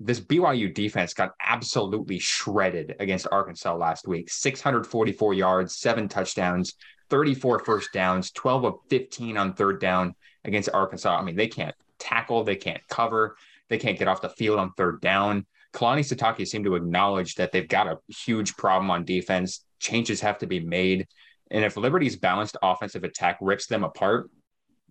this 0.00 0.18
BYU 0.18 0.72
defense 0.74 1.12
got 1.12 1.34
absolutely 1.44 2.18
shredded 2.18 2.96
against 2.98 3.26
Arkansas 3.30 3.76
last 3.76 4.08
week 4.08 4.30
644 4.30 5.34
yards, 5.34 5.76
seven 5.76 6.08
touchdowns, 6.08 6.74
34 7.10 7.58
first 7.60 7.92
downs, 7.92 8.30
12 8.30 8.64
of 8.64 8.74
15 8.88 9.36
on 9.36 9.52
third 9.52 9.78
down 9.78 10.14
against 10.44 10.70
Arkansas. 10.72 11.18
I 11.18 11.22
mean, 11.22 11.36
they 11.36 11.48
can't 11.48 11.74
tackle, 11.98 12.44
they 12.44 12.56
can't 12.56 12.80
cover, 12.88 13.36
they 13.68 13.76
can't 13.76 13.98
get 13.98 14.08
off 14.08 14.22
the 14.22 14.30
field 14.30 14.58
on 14.58 14.72
third 14.72 15.02
down. 15.02 15.44
Kalani 15.74 16.00
Sitake 16.00 16.48
seemed 16.48 16.64
to 16.64 16.76
acknowledge 16.76 17.34
that 17.34 17.52
they've 17.52 17.68
got 17.68 17.86
a 17.86 17.98
huge 18.08 18.56
problem 18.56 18.90
on 18.90 19.04
defense. 19.04 19.64
Changes 19.78 20.20
have 20.22 20.38
to 20.38 20.46
be 20.46 20.60
made. 20.60 21.06
And 21.50 21.64
if 21.64 21.76
Liberty's 21.76 22.16
balanced 22.16 22.56
offensive 22.62 23.04
attack 23.04 23.38
rips 23.40 23.66
them 23.66 23.84
apart, 23.84 24.30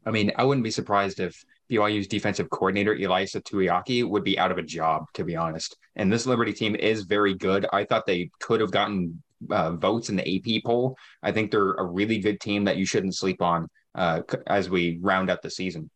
I 0.05 0.11
mean, 0.11 0.31
I 0.37 0.43
wouldn't 0.43 0.63
be 0.63 0.71
surprised 0.71 1.19
if 1.19 1.43
BYU's 1.71 2.07
defensive 2.07 2.49
coordinator 2.49 2.95
Ilaisa 2.95 3.41
Tuiaki 3.43 4.07
would 4.07 4.23
be 4.23 4.39
out 4.39 4.51
of 4.51 4.57
a 4.57 4.63
job, 4.63 5.05
to 5.13 5.23
be 5.23 5.35
honest. 5.35 5.77
And 5.95 6.11
this 6.11 6.25
Liberty 6.25 6.53
team 6.53 6.75
is 6.75 7.03
very 7.03 7.33
good. 7.33 7.65
I 7.71 7.83
thought 7.83 8.05
they 8.05 8.31
could 8.39 8.61
have 8.61 8.71
gotten 8.71 9.21
uh, 9.49 9.73
votes 9.73 10.09
in 10.09 10.15
the 10.15 10.57
AP 10.57 10.63
poll. 10.63 10.97
I 11.21 11.31
think 11.31 11.51
they're 11.51 11.73
a 11.73 11.85
really 11.85 12.19
good 12.19 12.39
team 12.39 12.65
that 12.65 12.77
you 12.77 12.85
shouldn't 12.85 13.15
sleep 13.15 13.41
on 13.41 13.67
uh, 13.95 14.21
as 14.47 14.69
we 14.69 14.99
round 15.01 15.29
out 15.29 15.41
the 15.41 15.49
season. 15.49 15.89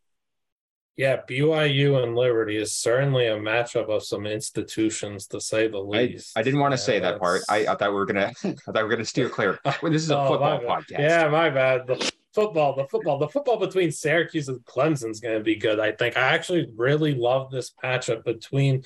Yeah, 0.95 1.21
BYU 1.27 2.03
and 2.03 2.15
Liberty 2.15 2.55
is 2.55 2.75
certainly 2.75 3.25
a 3.25 3.35
matchup 3.35 3.89
of 3.89 4.03
some 4.03 4.27
institutions, 4.27 5.25
to 5.27 5.41
say 5.41 5.67
the 5.67 5.79
least. 5.79 6.37
I, 6.37 6.41
I 6.41 6.43
didn't 6.43 6.59
want 6.59 6.73
to 6.73 6.79
yeah, 6.79 6.85
say 6.85 6.99
that 6.99 7.19
part. 7.19 7.41
I, 7.49 7.65
I, 7.65 7.75
thought 7.75 7.89
we 7.89 7.95
were 7.95 8.05
gonna. 8.05 8.31
I 8.43 8.51
thought 8.51 8.75
we 8.75 8.83
were 8.83 8.89
gonna 8.89 9.05
steer 9.05 9.27
clear. 9.27 9.59
Well, 9.81 9.91
this 9.91 10.03
is 10.03 10.11
a 10.11 10.19
oh, 10.19 10.27
football 10.27 10.59
podcast. 10.59 10.99
Yeah, 10.99 11.27
my 11.29 11.49
bad. 11.49 11.87
Football, 12.33 12.75
the 12.75 12.87
football, 12.87 13.19
the 13.19 13.27
football 13.27 13.59
between 13.59 13.91
Syracuse 13.91 14.47
and 14.47 14.59
Clemson 14.65 15.11
is 15.11 15.19
going 15.19 15.37
to 15.37 15.43
be 15.43 15.55
good. 15.55 15.79
I 15.79 15.91
think 15.91 16.17
I 16.17 16.33
actually 16.33 16.67
really 16.75 17.13
love 17.13 17.51
this 17.51 17.73
matchup 17.83 18.23
between 18.23 18.83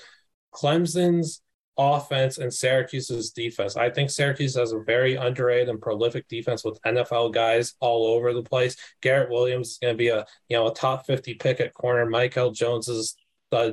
Clemson's 0.54 1.42
offense 1.78 2.40
and 2.40 2.52
Syracuse's 2.52 3.32
defense. 3.32 3.78
I 3.78 3.90
think 3.90 4.10
Syracuse 4.10 4.56
has 4.56 4.72
a 4.72 4.80
very 4.80 5.16
underrated 5.16 5.70
and 5.70 5.80
prolific 5.80 6.28
defense 6.28 6.64
with 6.64 6.82
NFL 6.82 7.34
guys 7.34 7.76
all 7.80 8.08
over 8.08 8.34
the 8.34 8.44
place. 8.44 8.76
Garrett 9.02 9.30
Williams 9.30 9.72
is 9.72 9.78
going 9.78 9.94
to 9.94 9.98
be 9.98 10.10
a 10.10 10.26
you 10.50 10.58
know 10.58 10.68
a 10.68 10.74
top 10.74 11.06
fifty 11.06 11.36
pick 11.36 11.60
at 11.62 11.74
corner. 11.74 12.06
Mikel 12.06 12.52
Jones 12.52 12.88
is 12.88 13.16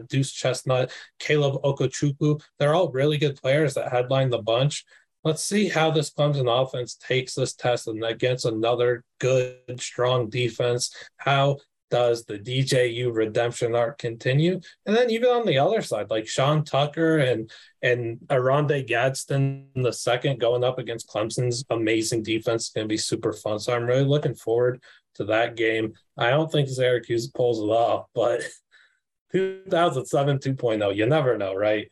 Duce 0.08 0.32
Chestnut, 0.32 0.92
Caleb 1.18 1.62
Okechukwu. 1.62 2.40
They're 2.58 2.74
all 2.74 2.92
really 2.92 3.18
good 3.18 3.40
players 3.40 3.74
that 3.74 3.90
headline 3.90 4.30
the 4.30 4.38
bunch. 4.38 4.84
Let's 5.24 5.42
see 5.42 5.68
how 5.68 5.90
this 5.90 6.10
Clemson 6.10 6.50
offense 6.50 6.96
takes 6.96 7.34
this 7.34 7.54
test 7.54 7.88
and 7.88 8.04
against 8.04 8.44
another 8.44 9.04
good, 9.18 9.80
strong 9.80 10.28
defense. 10.28 10.94
How 11.16 11.56
does 11.90 12.24
the 12.24 12.38
DJU 12.38 13.14
redemption 13.14 13.74
arc 13.74 13.98
continue? 13.98 14.60
And 14.84 14.96
then 14.96 15.10
even 15.10 15.30
on 15.30 15.46
the 15.46 15.58
other 15.58 15.80
side, 15.80 16.10
like 16.10 16.26
Sean 16.26 16.64
Tucker 16.64 17.18
and 17.18 17.50
and 17.82 18.18
Oronde 18.30 18.86
Gadsden 18.86 19.68
the 19.76 19.92
second 19.92 20.40
going 20.40 20.64
up 20.64 20.78
against 20.78 21.08
Clemson's 21.08 21.64
amazing 21.70 22.22
defense 22.22 22.66
is 22.66 22.70
going 22.70 22.86
to 22.86 22.92
be 22.92 22.96
super 22.96 23.32
fun. 23.32 23.58
So 23.58 23.74
I'm 23.74 23.86
really 23.86 24.04
looking 24.04 24.34
forward 24.34 24.82
to 25.14 25.24
that 25.26 25.56
game. 25.56 25.92
I 26.18 26.30
don't 26.30 26.50
think 26.50 26.68
Syracuse 26.68 27.28
pulls 27.28 27.60
it 27.60 27.72
off, 27.72 28.06
but 28.14 28.42
2007 29.32 30.38
2.0, 30.38 30.96
you 30.96 31.06
never 31.06 31.38
know, 31.38 31.54
right? 31.54 31.90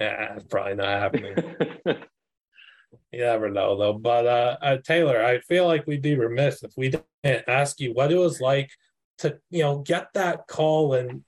Yeah, 0.00 0.38
probably 0.48 0.76
not 0.76 0.86
happening. 0.86 1.56
You 3.12 3.20
never 3.20 3.50
know 3.50 3.76
though. 3.76 3.94
But 3.94 4.26
uh, 4.26 4.56
uh, 4.62 4.76
Taylor, 4.78 5.24
I 5.24 5.40
feel 5.40 5.66
like 5.66 5.86
we'd 5.86 6.02
be 6.02 6.14
remiss 6.14 6.62
if 6.62 6.72
we 6.76 6.90
didn't 6.90 7.44
ask 7.48 7.80
you 7.80 7.92
what 7.92 8.12
it 8.12 8.18
was 8.18 8.40
like 8.40 8.70
to, 9.18 9.38
you 9.50 9.62
know, 9.62 9.78
get 9.78 10.12
that 10.14 10.46
call 10.46 10.94
and 10.94 11.24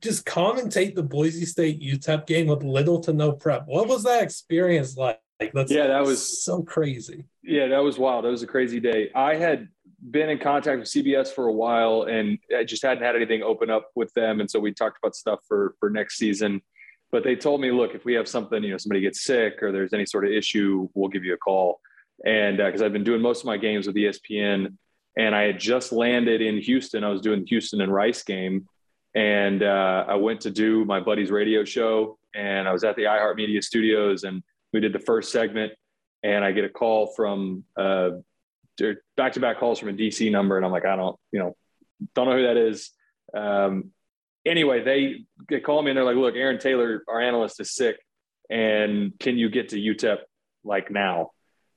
just 0.00 0.26
commentate 0.26 0.94
the 0.94 1.02
Boise 1.02 1.46
State 1.46 1.80
UTEP 1.80 2.26
game 2.26 2.46
with 2.46 2.62
little 2.62 3.00
to 3.00 3.12
no 3.12 3.32
prep. 3.32 3.64
What 3.66 3.88
was 3.88 4.04
that 4.04 4.22
experience 4.22 4.96
like? 4.96 5.20
That's 5.52 5.72
yeah, 5.72 5.88
that 5.88 6.04
was 6.04 6.44
so 6.44 6.62
crazy. 6.62 7.24
Yeah, 7.42 7.68
that 7.68 7.82
was 7.82 7.98
wild. 7.98 8.24
That 8.24 8.30
was 8.30 8.42
a 8.42 8.46
crazy 8.46 8.78
day. 8.78 9.10
I 9.14 9.34
had 9.34 9.68
been 10.10 10.28
in 10.28 10.38
contact 10.38 10.78
with 10.78 10.88
CBS 10.88 11.28
for 11.28 11.46
a 11.48 11.52
while, 11.52 12.02
and 12.02 12.38
I 12.56 12.64
just 12.64 12.82
hadn't 12.82 13.02
had 13.02 13.16
anything 13.16 13.42
open 13.42 13.68
up 13.70 13.90
with 13.94 14.12
them, 14.14 14.40
and 14.40 14.50
so 14.50 14.60
we 14.60 14.72
talked 14.72 14.98
about 15.02 15.16
stuff 15.16 15.40
for 15.48 15.74
for 15.80 15.90
next 15.90 16.18
season 16.18 16.62
but 17.14 17.22
they 17.22 17.36
told 17.36 17.60
me, 17.60 17.70
look, 17.70 17.94
if 17.94 18.04
we 18.04 18.12
have 18.14 18.26
something, 18.26 18.60
you 18.64 18.72
know, 18.72 18.76
somebody 18.76 19.00
gets 19.00 19.22
sick 19.22 19.62
or 19.62 19.70
there's 19.70 19.92
any 19.92 20.04
sort 20.04 20.24
of 20.24 20.32
issue, 20.32 20.88
we'll 20.94 21.08
give 21.08 21.22
you 21.22 21.32
a 21.32 21.36
call. 21.36 21.80
And 22.26 22.56
because 22.56 22.82
uh, 22.82 22.86
I've 22.86 22.92
been 22.92 23.04
doing 23.04 23.22
most 23.22 23.42
of 23.42 23.46
my 23.46 23.56
games 23.56 23.86
with 23.86 23.94
ESPN, 23.94 24.76
and 25.16 25.32
I 25.32 25.42
had 25.42 25.60
just 25.60 25.92
landed 25.92 26.42
in 26.42 26.58
Houston. 26.58 27.04
I 27.04 27.10
was 27.10 27.20
doing 27.20 27.42
the 27.42 27.46
Houston 27.46 27.82
and 27.82 27.94
Rice 27.94 28.24
game, 28.24 28.66
and 29.14 29.62
uh, 29.62 30.06
I 30.08 30.16
went 30.16 30.40
to 30.40 30.50
do 30.50 30.84
my 30.86 30.98
buddy's 30.98 31.30
radio 31.30 31.64
show, 31.64 32.18
and 32.34 32.66
I 32.66 32.72
was 32.72 32.82
at 32.82 32.96
the 32.96 33.04
iHeartMedia 33.04 33.62
studios, 33.62 34.24
and 34.24 34.42
we 34.72 34.80
did 34.80 34.92
the 34.92 34.98
first 34.98 35.30
segment. 35.30 35.72
and 36.24 36.44
I 36.44 36.50
get 36.50 36.64
a 36.64 36.68
call 36.68 37.12
from 37.14 37.62
uh, 37.76 38.10
back 39.16 39.34
to 39.34 39.40
back 39.40 39.60
calls 39.60 39.78
from 39.78 39.90
a 39.90 39.92
DC 39.92 40.32
number, 40.32 40.56
and 40.56 40.66
I'm 40.66 40.72
like, 40.72 40.84
I 40.84 40.96
don't, 40.96 41.16
you 41.30 41.38
know, 41.38 41.54
don't 42.16 42.28
know 42.28 42.36
who 42.36 42.46
that 42.48 42.56
is. 42.56 42.90
Um, 43.32 43.92
anyway, 44.46 44.82
they, 44.82 45.24
they 45.48 45.60
call 45.60 45.82
me 45.82 45.90
and 45.90 45.96
they're 45.96 46.04
like, 46.04 46.16
look, 46.16 46.34
Aaron 46.34 46.58
Taylor, 46.58 47.02
our 47.08 47.20
analyst, 47.20 47.60
is 47.60 47.74
sick, 47.74 47.96
and 48.50 49.12
can 49.18 49.38
you 49.38 49.48
get 49.48 49.70
to 49.70 49.76
UTEP 49.76 50.18
like 50.64 50.90
now? 50.90 51.30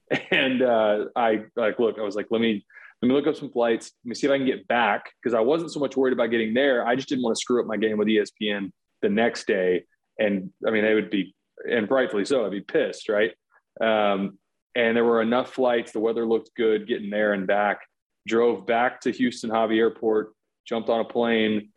And 0.32 0.62
uh, 0.62 1.06
I 1.18 1.44
like, 1.58 1.80
look, 1.80 2.00
I 2.00 2.02
was 2.02 2.16
like, 2.16 2.28
let 2.30 2.40
me 2.40 2.66
let 3.02 3.10
me 3.10 3.14
look 3.14 3.28
up 3.28 3.36
some 3.36 3.52
flights. 3.52 3.92
Let 4.04 4.10
me 4.10 4.16
see 4.16 4.26
if 4.26 4.32
I 4.32 4.38
can 4.38 4.48
get 4.48 4.68
back 4.68 5.12
because 5.22 5.36
I 5.36 5.42
wasn't 5.42 5.72
so 5.72 5.80
much 5.80 5.96
worried 5.96 6.14
about 6.14 6.32
getting 6.32 6.54
there. 6.54 6.86
I 6.88 6.96
just 6.96 7.10
didn't 7.10 7.24
want 7.24 7.36
to 7.36 7.42
screw 7.42 7.62
up 7.62 7.68
my 7.68 7.78
game 7.78 7.98
with 7.98 8.08
ESPN 8.08 8.72
the 9.02 9.10
next 9.10 9.46
day. 9.46 9.84
And 10.18 10.52
I 10.66 10.72
mean, 10.72 10.84
they 10.84 10.96
would 10.96 11.12
be, 11.12 11.36
and 11.70 11.90
rightfully 11.90 12.26
so, 12.26 12.46
I'd 12.46 12.52
be 12.52 12.62
pissed, 12.62 13.08
right? 13.10 13.32
Um, 13.80 14.40
and 14.76 14.96
there 14.96 15.06
were 15.06 15.22
enough 15.22 15.54
flights. 15.54 15.92
The 15.92 16.00
weather 16.00 16.26
looked 16.26 16.52
good 16.56 16.88
getting 16.88 17.10
there 17.10 17.34
and 17.34 17.46
back. 17.46 17.82
Drove 18.28 18.66
back 18.66 19.02
to 19.02 19.12
Houston 19.12 19.50
Hobby 19.50 19.78
Airport, 19.78 20.34
jumped 20.68 20.90
on 20.90 21.00
a 21.00 21.06
plane. 21.06 21.70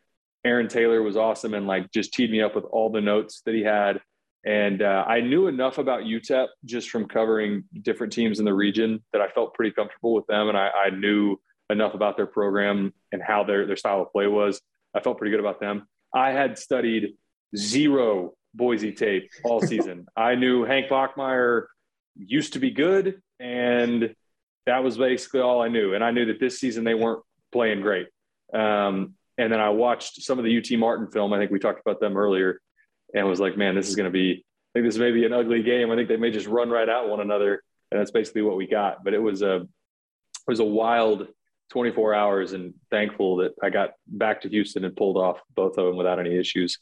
Aaron 0.45 0.69
Taylor 0.69 1.03
was 1.03 1.17
awesome 1.17 1.55
and 1.55 1.67
like 1.67 1.91
just 1.93 2.13
teed 2.13 2.31
me 2.31 2.41
up 2.41 2.55
with 2.55 2.65
all 2.65 2.91
the 2.91 3.01
notes 3.01 3.43
that 3.45 3.55
he 3.55 3.63
had. 3.63 4.01
And 4.45 4.81
uh, 4.81 5.05
I 5.07 5.21
knew 5.21 5.49
enough 5.49 5.79
about 5.79 6.05
UTEP 6.05 6.47
just 6.65 6.89
from 6.89 7.07
covering 7.07 7.65
different 7.83 8.13
teams 8.13 8.39
in 8.39 8.47
the 8.47 8.55
region 8.55 9.05
that 9.13 9.21
I 9.21 9.29
felt 9.29 9.55
pretty 9.55 9.73
comfortable 9.73 10.15
with 10.15 10.27
them. 10.27 10.49
And 10.49 10.57
I, 10.57 10.71
I 10.87 10.91
knew 10.91 11.37
enough 11.69 11.95
about 11.95 12.17
their 12.17 12.27
program 12.27 12.95
and 13.13 13.23
how 13.23 13.45
their, 13.45 13.67
their 13.67 13.77
style 13.77 14.01
of 14.01 14.13
play 14.13 14.27
was. 14.27 14.61
I 14.95 15.01
felt 15.01 15.19
pretty 15.19 15.31
good 15.31 15.41
about 15.41 15.61
them. 15.61 15.87
I 16.15 16.31
had 16.31 16.59
studied 16.59 17.15
zero 17.57 18.33
Boise 18.55 18.93
tape 18.93 19.31
all 19.45 19.61
season. 19.61 20.07
I 20.17 20.35
knew 20.35 20.65
Hank 20.65 20.89
Bachmeier 20.89 21.67
used 22.17 22.55
to 22.55 22.59
be 22.59 22.71
good, 22.71 23.21
and 23.39 24.15
that 24.67 24.83
was 24.83 24.99
basically 24.99 25.41
all 25.41 25.63
I 25.63 25.69
knew. 25.69 25.95
And 25.95 26.03
I 26.03 26.11
knew 26.11 26.27
that 26.27 26.41
this 26.41 26.59
season 26.59 26.85
they 26.85 26.95
weren't 26.95 27.23
playing 27.53 27.83
great. 27.83 28.09
Um, 28.53 29.15
and 29.41 29.51
then 29.51 29.59
I 29.59 29.71
watched 29.71 30.23
some 30.23 30.39
of 30.39 30.45
the 30.45 30.59
UT 30.59 30.79
Martin 30.79 31.11
film. 31.11 31.33
I 31.33 31.39
think 31.39 31.51
we 31.51 31.59
talked 31.59 31.81
about 31.81 31.99
them 31.99 32.17
earlier, 32.17 32.61
and 33.15 33.27
was 33.27 33.41
like, 33.41 33.57
man, 33.57 33.75
this 33.75 33.89
is 33.89 33.97
going 33.97 34.05
to 34.05 34.11
be. 34.11 34.45
I 34.75 34.79
think 34.79 34.87
this 34.87 34.99
may 34.99 35.11
be 35.11 35.25
an 35.25 35.33
ugly 35.33 35.63
game. 35.63 35.91
I 35.91 35.97
think 35.97 36.09
they 36.09 36.19
may 36.19 36.31
just 36.31 36.47
run 36.47 36.69
right 36.69 36.89
at 36.89 37.09
one 37.09 37.21
another, 37.21 37.63
and 37.91 37.99
that's 37.99 38.11
basically 38.11 38.43
what 38.43 38.59
we 38.59 38.67
got. 38.67 39.03
But 39.03 39.15
it 39.15 39.19
was 39.19 39.41
a 39.41 39.57
it 39.57 40.47
was 40.47 40.61
a 40.61 40.65
wild 40.65 41.27
24 41.71 42.15
hours, 42.15 42.53
and 42.53 42.75
thankful 42.91 43.37
that 43.37 43.53
I 43.63 43.71
got 43.71 43.95
back 44.07 44.43
to 44.43 44.51
Houston 44.51 44.85
and 44.85 44.95
pulled 44.95 45.17
off 45.17 45.41
both 45.55 45.79
of 45.79 45.87
them 45.87 45.97
without 45.97 46.21
any 46.21 46.37
issues. 46.37 46.79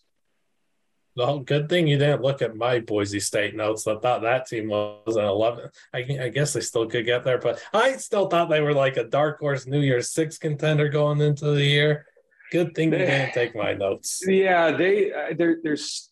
Well, 1.14 1.38
good 1.40 1.68
thing 1.68 1.86
you 1.86 1.98
didn't 1.98 2.22
look 2.22 2.42
at 2.42 2.56
my 2.56 2.80
Boise 2.80 3.20
State 3.20 3.54
notes. 3.54 3.86
I 3.86 3.96
thought 3.98 4.22
that 4.22 4.46
team 4.46 4.68
was 4.68 5.16
an 5.16 5.24
11. 5.24 5.68
I, 5.92 5.98
I, 5.98 6.28
guess 6.28 6.52
they 6.52 6.60
still 6.60 6.86
could 6.86 7.06
get 7.06 7.24
there, 7.24 7.38
but 7.38 7.60
I 7.72 7.96
still 7.96 8.28
thought 8.28 8.48
they 8.48 8.60
were 8.60 8.72
like 8.72 8.96
a 8.96 9.02
dark 9.02 9.40
horse 9.40 9.66
New 9.66 9.80
Year's 9.80 10.12
Six 10.12 10.38
contender 10.38 10.88
going 10.88 11.20
into 11.20 11.46
the 11.46 11.64
year. 11.64 12.06
Good 12.50 12.74
thing 12.74 12.92
you 12.92 12.98
didn't 12.98 13.32
take 13.32 13.54
my 13.54 13.74
notes. 13.74 14.22
Yeah, 14.26 14.72
they 14.72 15.12
uh, 15.12 15.34
there's. 15.36 16.10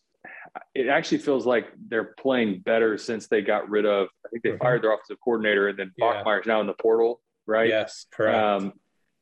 It 0.73 0.87
actually 0.87 1.19
feels 1.19 1.45
like 1.45 1.67
they're 1.87 2.15
playing 2.19 2.61
better 2.61 2.97
since 2.97 3.27
they 3.27 3.41
got 3.41 3.69
rid 3.69 3.85
of. 3.85 4.07
I 4.25 4.29
think 4.29 4.43
they 4.43 4.49
mm-hmm. 4.49 4.63
fired 4.63 4.83
their 4.83 4.93
offensive 4.93 5.17
coordinator, 5.23 5.67
and 5.67 5.77
then 5.77 5.91
yeah. 5.97 6.23
Bachmeier's 6.23 6.47
now 6.47 6.61
in 6.61 6.67
the 6.67 6.73
portal, 6.73 7.21
right? 7.45 7.69
Yes, 7.69 8.07
correct. 8.11 8.37
Um, 8.37 8.73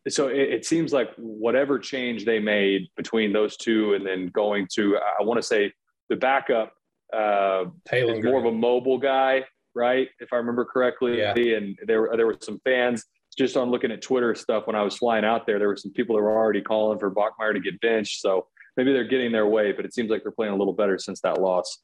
so 0.08 0.28
it, 0.28 0.38
it, 0.38 0.65
seems 0.65 0.93
like 0.93 1.10
whatever 1.17 1.80
change 1.80 2.25
they 2.25 2.39
made 2.39 2.88
between 2.95 3.34
those 3.34 3.58
two 3.58 3.93
and 3.93 4.06
then 4.06 4.28
going 4.28 4.67
to 4.71 4.97
i 4.97 5.23
want 5.23 5.38
to 5.38 5.43
say 5.43 5.71
the 6.10 6.15
backup 6.15 6.73
uh 7.13 7.65
Taylor 7.88 8.21
more 8.21 8.39
of 8.39 8.45
a 8.45 8.51
mobile 8.51 8.97
guy 8.97 9.43
right 9.73 10.10
if 10.19 10.32
i 10.32 10.36
remember 10.38 10.65
correctly 10.65 11.19
yeah. 11.19 11.34
and 11.34 11.78
there, 11.86 12.10
there 12.15 12.25
were 12.25 12.38
some 12.41 12.60
fans 12.63 13.06
just 13.37 13.57
on 13.57 13.69
looking 13.69 13.91
at 13.91 14.01
twitter 14.01 14.33
stuff 14.35 14.67
when 14.67 14.75
i 14.75 14.81
was 14.81 14.97
flying 14.97 15.25
out 15.25 15.45
there 15.45 15.59
there 15.59 15.67
were 15.67 15.75
some 15.75 15.91
people 15.91 16.15
that 16.15 16.21
were 16.21 16.35
already 16.35 16.61
calling 16.61 16.99
for 16.99 17.11
bachmeier 17.11 17.53
to 17.53 17.59
get 17.59 17.79
benched. 17.81 18.21
So 18.21 18.47
maybe 18.77 18.93
they're 18.93 19.03
getting 19.03 19.31
their 19.31 19.47
way 19.47 19.71
but 19.71 19.85
it 19.85 19.93
seems 19.93 20.09
like 20.09 20.23
they're 20.23 20.31
playing 20.31 20.53
a 20.53 20.57
little 20.57 20.73
better 20.73 20.97
since 20.97 21.21
that 21.21 21.41
loss. 21.41 21.79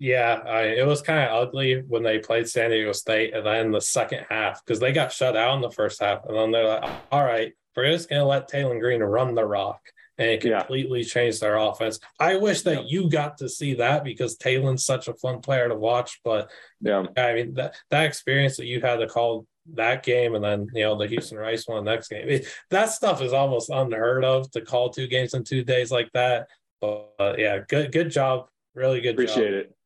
Yeah, 0.00 0.40
I, 0.46 0.62
it 0.62 0.86
was 0.86 1.02
kind 1.02 1.18
of 1.18 1.48
ugly 1.48 1.82
when 1.86 2.02
they 2.02 2.18
played 2.18 2.48
San 2.48 2.70
Diego 2.70 2.92
State, 2.92 3.34
and 3.34 3.44
then 3.44 3.70
the 3.70 3.82
second 3.82 4.24
half 4.30 4.64
because 4.64 4.80
they 4.80 4.92
got 4.92 5.12
shut 5.12 5.36
out 5.36 5.56
in 5.56 5.60
the 5.60 5.70
first 5.70 6.00
half, 6.00 6.24
and 6.24 6.34
then 6.34 6.50
they're 6.50 6.80
like, 6.80 6.90
"All 7.12 7.22
right, 7.22 7.52
we're 7.76 7.92
just 7.92 8.08
gonna 8.08 8.24
let 8.24 8.50
Taylen 8.50 8.80
Green 8.80 9.02
run 9.02 9.34
the 9.34 9.44
rock," 9.44 9.82
and 10.20 10.30
it 10.30 10.42
completely 10.42 11.00
yeah. 11.00 11.08
changed 11.08 11.40
their 11.40 11.56
offense. 11.56 11.98
I 12.20 12.36
wish 12.36 12.60
that 12.62 12.90
you 12.90 13.08
got 13.08 13.38
to 13.38 13.48
see 13.48 13.74
that 13.74 14.04
because 14.04 14.36
Taylen's 14.36 14.84
such 14.84 15.08
a 15.08 15.14
fun 15.14 15.40
player 15.40 15.68
to 15.68 15.74
watch. 15.74 16.20
But 16.22 16.50
yeah, 16.82 17.06
I 17.16 17.32
mean 17.32 17.54
that 17.54 17.74
that 17.90 18.04
experience 18.04 18.58
that 18.58 18.66
you 18.66 18.82
had 18.82 18.96
to 18.96 19.06
call 19.06 19.46
that 19.74 20.02
game 20.02 20.34
and 20.34 20.44
then 20.44 20.66
you 20.74 20.82
know 20.82 20.98
the 20.98 21.06
Houston 21.06 21.38
Rice 21.38 21.66
one 21.66 21.84
next 21.84 22.08
game, 22.08 22.28
it, 22.28 22.46
that 22.68 22.90
stuff 22.90 23.22
is 23.22 23.32
almost 23.32 23.70
unheard 23.70 24.24
of 24.24 24.50
to 24.50 24.60
call 24.60 24.90
two 24.90 25.06
games 25.06 25.32
in 25.32 25.42
two 25.42 25.64
days 25.64 25.90
like 25.90 26.10
that. 26.12 26.48
But 26.82 27.14
uh, 27.18 27.34
yeah, 27.38 27.60
good 27.66 27.90
good 27.90 28.10
job, 28.10 28.48
really 28.74 29.00
good. 29.00 29.14
Appreciate 29.14 29.50
job. 29.50 29.54
it. 29.54 29.76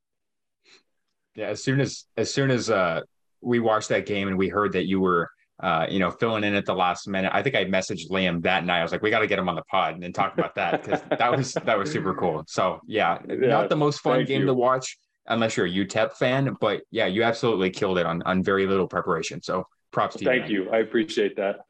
Yeah, 1.37 1.47
as 1.47 1.62
soon 1.62 1.81
as 1.81 2.07
as 2.16 2.35
soon 2.35 2.51
as 2.51 2.70
uh, 2.70 3.03
we 3.40 3.61
watched 3.61 3.90
that 3.90 4.07
game 4.07 4.27
and 4.27 4.37
we 4.37 4.49
heard 4.49 4.73
that 4.73 4.87
you 4.87 5.01
were 5.01 5.31
uh, 5.61 5.87
you 5.88 5.99
know, 5.99 6.11
filling 6.11 6.45
in 6.45 6.55
at 6.55 6.67
the 6.67 6.75
last 6.75 7.07
minute. 7.07 7.31
I 7.33 7.43
think 7.43 7.55
I 7.55 7.64
messaged 7.64 8.11
Liam 8.11 8.43
that 8.43 8.64
night. 8.64 8.81
I 8.81 8.83
was 8.83 8.93
like, 8.93 9.03
we 9.03 9.11
got 9.11 9.21
to 9.21 9.27
get 9.27 9.38
him 9.38 9.49
on 9.49 9.55
the 9.55 9.62
pod 9.62 9.95
and 9.95 10.03
then 10.03 10.12
talk 10.12 10.35
about 10.35 10.55
that 10.57 10.83
because 10.83 11.01
that 11.19 11.37
was 11.37 11.53
that 11.53 11.79
was 11.79 11.90
super 11.90 12.14
cool. 12.14 12.45
So 12.47 12.81
yeah, 12.87 13.19
yeah 13.29 13.49
not 13.49 13.69
the 13.69 13.77
most 13.77 14.01
fun 14.01 14.25
game 14.25 14.43
you. 14.43 14.47
to 14.47 14.55
watch 14.55 14.99
unless 15.27 15.57
you're 15.57 15.67
a 15.67 15.71
UTEP 15.71 16.12
fan, 16.14 16.57
but 16.61 16.83
yeah, 16.90 17.07
you 17.07 17.23
absolutely 17.23 17.71
killed 17.71 17.99
it 17.99 18.07
on 18.07 18.23
on 18.23 18.43
very 18.43 18.67
little 18.67 18.88
preparation. 18.88 19.43
So 19.43 19.67
props 19.93 20.17
to 20.17 20.25
you. 20.25 20.31
Thank 20.31 20.43
man. 20.43 20.51
you. 20.51 20.71
I 20.71 20.79
appreciate 20.79 21.37
that. 21.37 21.61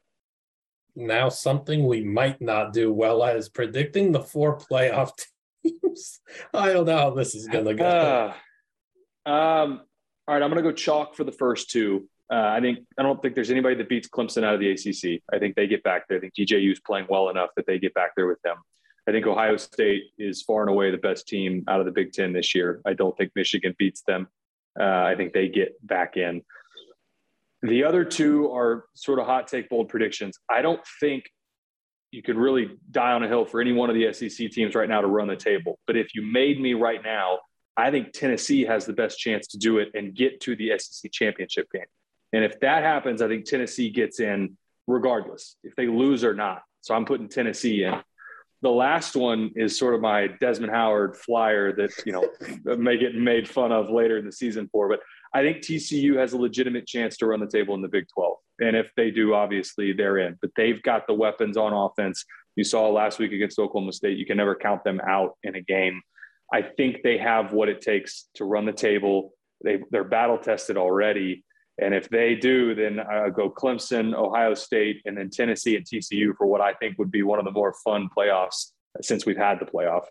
Now, 0.95 1.29
something 1.29 1.85
we 1.85 2.03
might 2.03 2.41
not 2.41 2.73
do 2.73 2.91
well 2.91 3.23
at 3.23 3.35
is 3.35 3.49
predicting 3.49 4.11
the 4.11 4.21
four 4.21 4.57
playoff 4.57 5.11
teams. 5.63 6.21
I 6.53 6.73
don't 6.73 6.85
know 6.85 6.97
how 6.97 7.09
this 7.11 7.35
is 7.35 7.47
going 7.47 7.65
to 7.65 7.73
go. 7.73 8.33
Uh, 9.25 9.29
um, 9.29 9.81
all 10.27 10.33
right, 10.33 10.41
I'm 10.41 10.49
going 10.49 10.63
to 10.63 10.69
go 10.69 10.71
chalk 10.71 11.15
for 11.15 11.23
the 11.23 11.31
first 11.31 11.69
two. 11.69 12.07
Uh, 12.31 12.37
I 12.37 12.59
think 12.59 12.79
I 12.97 13.03
don't 13.03 13.21
think 13.21 13.35
there's 13.35 13.51
anybody 13.51 13.75
that 13.75 13.87
beats 13.87 14.07
Clemson 14.07 14.43
out 14.43 14.55
of 14.55 14.59
the 14.59 14.71
ACC. 14.71 15.21
I 15.31 15.37
think 15.37 15.55
they 15.55 15.67
get 15.67 15.83
back 15.83 16.07
there. 16.07 16.17
I 16.17 16.21
think 16.21 16.33
DJU 16.33 16.71
is 16.71 16.79
playing 16.79 17.05
well 17.09 17.29
enough 17.29 17.49
that 17.55 17.67
they 17.67 17.77
get 17.77 17.93
back 17.93 18.11
there 18.15 18.27
with 18.27 18.41
them. 18.41 18.57
I 19.07 19.11
think 19.11 19.27
Ohio 19.27 19.57
State 19.57 20.05
is 20.17 20.41
far 20.41 20.61
and 20.61 20.69
away 20.69 20.89
the 20.89 20.97
best 20.97 21.27
team 21.27 21.63
out 21.67 21.79
of 21.79 21.85
the 21.85 21.91
Big 21.91 22.11
Ten 22.11 22.33
this 22.33 22.55
year. 22.55 22.81
I 22.85 22.93
don't 22.93 23.15
think 23.15 23.31
Michigan 23.35 23.75
beats 23.77 24.01
them. 24.07 24.27
Uh, 24.79 24.83
I 24.83 25.13
think 25.15 25.33
they 25.33 25.47
get 25.47 25.75
back 25.85 26.17
in. 26.17 26.41
The 27.61 27.83
other 27.83 28.03
two 28.03 28.51
are 28.51 28.85
sort 28.95 29.19
of 29.19 29.27
hot 29.27 29.47
take 29.47 29.69
bold 29.69 29.89
predictions. 29.89 30.39
I 30.49 30.61
don't 30.61 30.81
think 30.99 31.25
you 32.11 32.23
could 32.23 32.37
really 32.37 32.77
die 32.91 33.11
on 33.11 33.23
a 33.23 33.27
hill 33.27 33.45
for 33.45 33.61
any 33.61 33.73
one 33.73 33.89
of 33.89 33.95
the 33.95 34.11
SEC 34.13 34.49
teams 34.51 34.73
right 34.73 34.89
now 34.89 35.01
to 35.01 35.07
run 35.07 35.27
the 35.27 35.35
table. 35.35 35.79
But 35.85 35.97
if 35.97 36.15
you 36.15 36.23
made 36.23 36.59
me 36.59 36.73
right 36.73 37.03
now, 37.03 37.39
I 37.77 37.91
think 37.91 38.13
Tennessee 38.13 38.63
has 38.65 38.85
the 38.85 38.93
best 38.93 39.19
chance 39.19 39.47
to 39.47 39.57
do 39.57 39.79
it 39.79 39.89
and 39.93 40.15
get 40.15 40.39
to 40.41 40.55
the 40.55 40.71
SEC 40.77 41.11
championship 41.11 41.67
game. 41.71 41.85
And 42.35 42.43
if 42.43 42.59
that 42.59 42.83
happens, 42.83 43.21
I 43.21 43.29
think 43.29 43.45
Tennessee 43.45 43.89
gets 43.89 44.19
in 44.19 44.57
regardless 44.87 45.55
if 45.63 45.73
they 45.77 45.87
lose 45.87 46.21
or 46.21 46.33
not. 46.33 46.63
So 46.81 46.93
I'm 46.93 47.05
putting 47.05 47.29
Tennessee 47.29 47.85
in. 47.85 47.93
The 48.61 48.69
last 48.69 49.15
one 49.15 49.51
is 49.55 49.79
sort 49.79 49.95
of 49.95 50.01
my 50.01 50.27
Desmond 50.41 50.73
Howard 50.73 51.15
flyer 51.15 51.73
that, 51.77 51.91
you 52.05 52.11
know, 52.11 52.27
may 52.75 52.97
get 52.97 53.15
made 53.15 53.47
fun 53.47 53.71
of 53.71 53.89
later 53.89 54.17
in 54.17 54.25
the 54.25 54.33
season 54.33 54.67
for. 54.69 54.89
But 54.89 54.99
I 55.33 55.43
think 55.43 55.59
TCU 55.59 56.17
has 56.17 56.33
a 56.33 56.37
legitimate 56.37 56.85
chance 56.85 57.15
to 57.17 57.25
run 57.25 57.39
the 57.39 57.47
table 57.47 57.73
in 57.73 57.81
the 57.81 57.87
Big 57.87 58.05
12. 58.13 58.35
And 58.59 58.75
if 58.75 58.91
they 58.97 59.11
do, 59.11 59.33
obviously 59.33 59.93
they're 59.93 60.17
in. 60.17 60.37
But 60.41 60.51
they've 60.57 60.83
got 60.83 61.07
the 61.07 61.13
weapons 61.13 61.55
on 61.55 61.71
offense. 61.71 62.25
You 62.57 62.65
saw 62.65 62.89
last 62.89 63.17
week 63.17 63.31
against 63.31 63.59
Oklahoma 63.59 63.93
State. 63.93 64.17
You 64.17 64.25
can 64.25 64.35
never 64.35 64.55
count 64.55 64.83
them 64.83 64.99
out 65.07 65.37
in 65.43 65.55
a 65.55 65.61
game. 65.61 66.01
I 66.53 66.63
think 66.63 66.97
they 67.01 67.17
have 67.17 67.53
what 67.53 67.69
it 67.69 67.79
takes 67.79 68.27
to 68.35 68.43
run 68.43 68.65
the 68.65 68.73
table. 68.73 69.31
They, 69.63 69.79
they're 69.89 70.03
battle 70.03 70.37
tested 70.37 70.75
already. 70.75 71.44
And 71.81 71.93
if 71.93 72.09
they 72.09 72.35
do, 72.35 72.73
then 72.73 72.99
I 72.99 73.29
go 73.29 73.49
Clemson, 73.49 74.13
Ohio 74.13 74.53
State, 74.53 75.01
and 75.05 75.17
then 75.17 75.29
Tennessee 75.29 75.75
and 75.75 75.85
TCU 75.85 76.35
for 76.37 76.47
what 76.47 76.61
I 76.61 76.73
think 76.73 76.97
would 76.97 77.11
be 77.11 77.21
one 77.21 77.39
of 77.39 77.45
the 77.45 77.51
more 77.51 77.73
fun 77.83 78.09
playoffs 78.15 78.71
since 79.01 79.25
we've 79.25 79.37
had 79.37 79.59
the 79.59 79.65
playoff. 79.65 80.05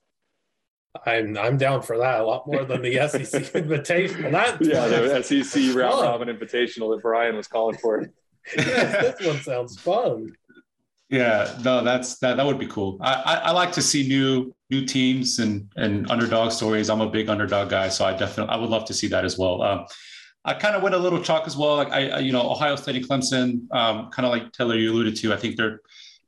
I'm 1.06 1.36
I'm 1.36 1.56
down 1.56 1.82
for 1.82 1.98
that 1.98 2.20
a 2.20 2.24
lot 2.24 2.46
more 2.46 2.64
than 2.64 2.82
the 2.82 2.94
SEC 3.08 3.42
Invitational. 3.52 4.30
That 4.30 4.64
yeah, 4.64 4.86
the 4.86 5.22
SEC 5.22 5.74
round 5.74 6.02
robin 6.02 6.28
invitational 6.28 6.94
that 6.94 7.00
Brian 7.02 7.36
was 7.36 7.48
calling 7.48 7.78
for. 7.78 8.08
yeah, 8.56 9.12
this 9.16 9.26
one 9.26 9.40
sounds 9.40 9.80
fun. 9.80 10.32
Yeah, 11.10 11.56
no, 11.64 11.82
that's 11.82 12.18
that. 12.18 12.36
That 12.36 12.46
would 12.46 12.58
be 12.58 12.66
cool. 12.66 12.98
I, 13.00 13.14
I, 13.14 13.34
I 13.34 13.50
like 13.50 13.72
to 13.72 13.82
see 13.82 14.06
new 14.06 14.54
new 14.70 14.84
teams 14.84 15.38
and 15.38 15.68
and 15.76 16.10
underdog 16.10 16.52
stories. 16.52 16.90
I'm 16.90 17.00
a 17.00 17.10
big 17.10 17.28
underdog 17.28 17.70
guy, 17.70 17.88
so 17.88 18.04
I 18.04 18.16
definitely 18.16 18.54
I 18.54 18.56
would 18.56 18.70
love 18.70 18.84
to 18.86 18.94
see 18.94 19.08
that 19.08 19.24
as 19.24 19.38
well. 19.38 19.62
Um, 19.62 19.86
I 20.44 20.54
kind 20.54 20.76
of 20.76 20.82
went 20.82 20.94
a 20.94 20.98
little 20.98 21.22
chalk 21.22 21.46
as 21.46 21.56
well. 21.56 21.76
Like 21.76 21.90
I, 21.90 22.18
you 22.18 22.32
know, 22.32 22.50
Ohio 22.50 22.76
State 22.76 22.96
and 22.96 23.08
Clemson, 23.08 23.74
um, 23.74 24.10
kind 24.10 24.26
of 24.26 24.32
like 24.32 24.52
Taylor 24.52 24.76
you 24.76 24.92
alluded 24.92 25.16
to. 25.16 25.32
I 25.32 25.36
think 25.36 25.56
they're 25.56 25.80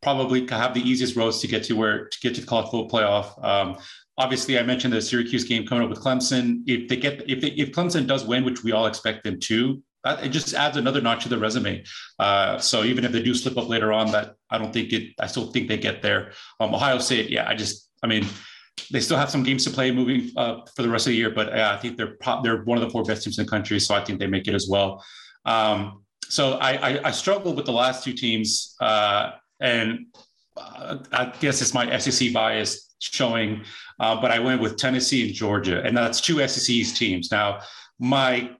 probably 0.03 0.47
have 0.49 0.73
the 0.75 0.81
easiest 0.81 1.17
roads 1.17 1.41
to 1.41 1.47
get 1.47 1.65
to 1.65 1.75
where 1.75 2.09
to 2.09 2.21
get 2.21 2.35
to 2.35 2.41
the 2.41 2.47
college 2.47 2.71
football 2.71 2.89
playoff. 2.89 3.45
Um, 3.45 3.77
obviously, 4.17 4.59
I 4.59 4.63
mentioned 4.63 4.95
the 4.95 5.03
Syracuse 5.03 5.45
game 5.45 5.67
coming 5.67 5.85
up 5.85 5.91
with 5.91 6.01
Clemson. 6.01 6.63
If 6.67 6.89
they 6.89 6.97
get 6.97 7.29
if 7.29 7.41
they, 7.41 7.49
if 7.49 7.73
Clemson 7.73 8.07
does 8.07 8.25
win, 8.25 8.45
which 8.45 8.65
we 8.65 8.73
all 8.73 8.87
expect 8.87 9.25
them 9.25 9.39
to, 9.41 9.83
that, 10.05 10.25
it 10.25 10.31
just 10.31 10.55
adds 10.55 10.77
another 10.77 11.01
notch 11.01 11.25
to 11.25 11.29
the 11.29 11.39
resume. 11.39 11.85
Uh, 12.19 12.59
so 12.59 12.85
even 12.85 13.05
if 13.05 13.13
they 13.13 13.23
do 13.23 13.35
slip 13.35 13.59
up 13.59 13.69
later 13.69 13.93
on, 13.93 14.13
that 14.13 14.35
I 14.51 14.59
don't 14.59 14.73
think 14.73 14.93
it. 14.93 15.13
I 15.21 15.27
still 15.27 15.51
think 15.51 15.69
they 15.69 15.79
get 15.79 16.03
there. 16.03 16.33
Um, 16.61 16.75
Ohio 16.75 16.99
State, 16.99 17.31
yeah, 17.31 17.49
I 17.49 17.55
just, 17.55 17.91
I 18.03 18.07
mean, 18.07 18.27
they 18.91 19.01
still 19.01 19.17
have 19.17 19.31
some 19.31 19.43
games 19.43 19.65
to 19.65 19.71
play 19.71 19.91
moving 19.91 20.31
uh, 20.37 20.61
for 20.75 20.83
the 20.83 20.89
rest 20.89 21.07
of 21.07 21.11
the 21.11 21.17
year, 21.17 21.31
but 21.31 21.53
I 21.53 21.77
think 21.79 21.97
they're 21.97 22.17
pro- 22.21 22.43
they're 22.43 22.63
one 22.65 22.79
of 22.79 22.85
the 22.85 22.91
four 22.91 23.03
best 23.03 23.25
teams 23.25 23.39
in 23.39 23.45
the 23.45 23.51
country, 23.51 23.81
so 23.81 23.95
I 23.95 24.05
think 24.05 24.19
they 24.19 24.27
make 24.27 24.49
it 24.49 24.55
as 24.55 24.69
well. 24.69 25.05
Um, 25.45 26.03
so 26.29 26.55
I, 26.55 26.73
I, 26.73 27.09
I 27.09 27.11
struggle 27.11 27.55
with 27.55 27.67
the 27.67 27.73
last 27.73 28.05
two 28.05 28.13
teams, 28.13 28.75
uh, 28.81 29.33
and 29.61 30.07
uh, 30.57 30.99
I 31.13 31.33
guess 31.41 31.63
it's 31.63 31.75
my 31.75 31.99
SEC 31.99 32.33
bias 32.33 32.95
showing, 32.99 33.63
uh, 34.01 34.21
but 34.21 34.31
I 34.31 34.39
went 34.39 34.61
with 34.61 34.77
Tennessee 34.77 35.27
and 35.27 35.35
Georgia, 35.35 35.83
and 35.83 35.97
that's 35.97 36.21
two 36.21 36.47
SEC's 36.47 36.93
teams. 36.93 37.31
Now, 37.31 37.61
my 37.99 38.51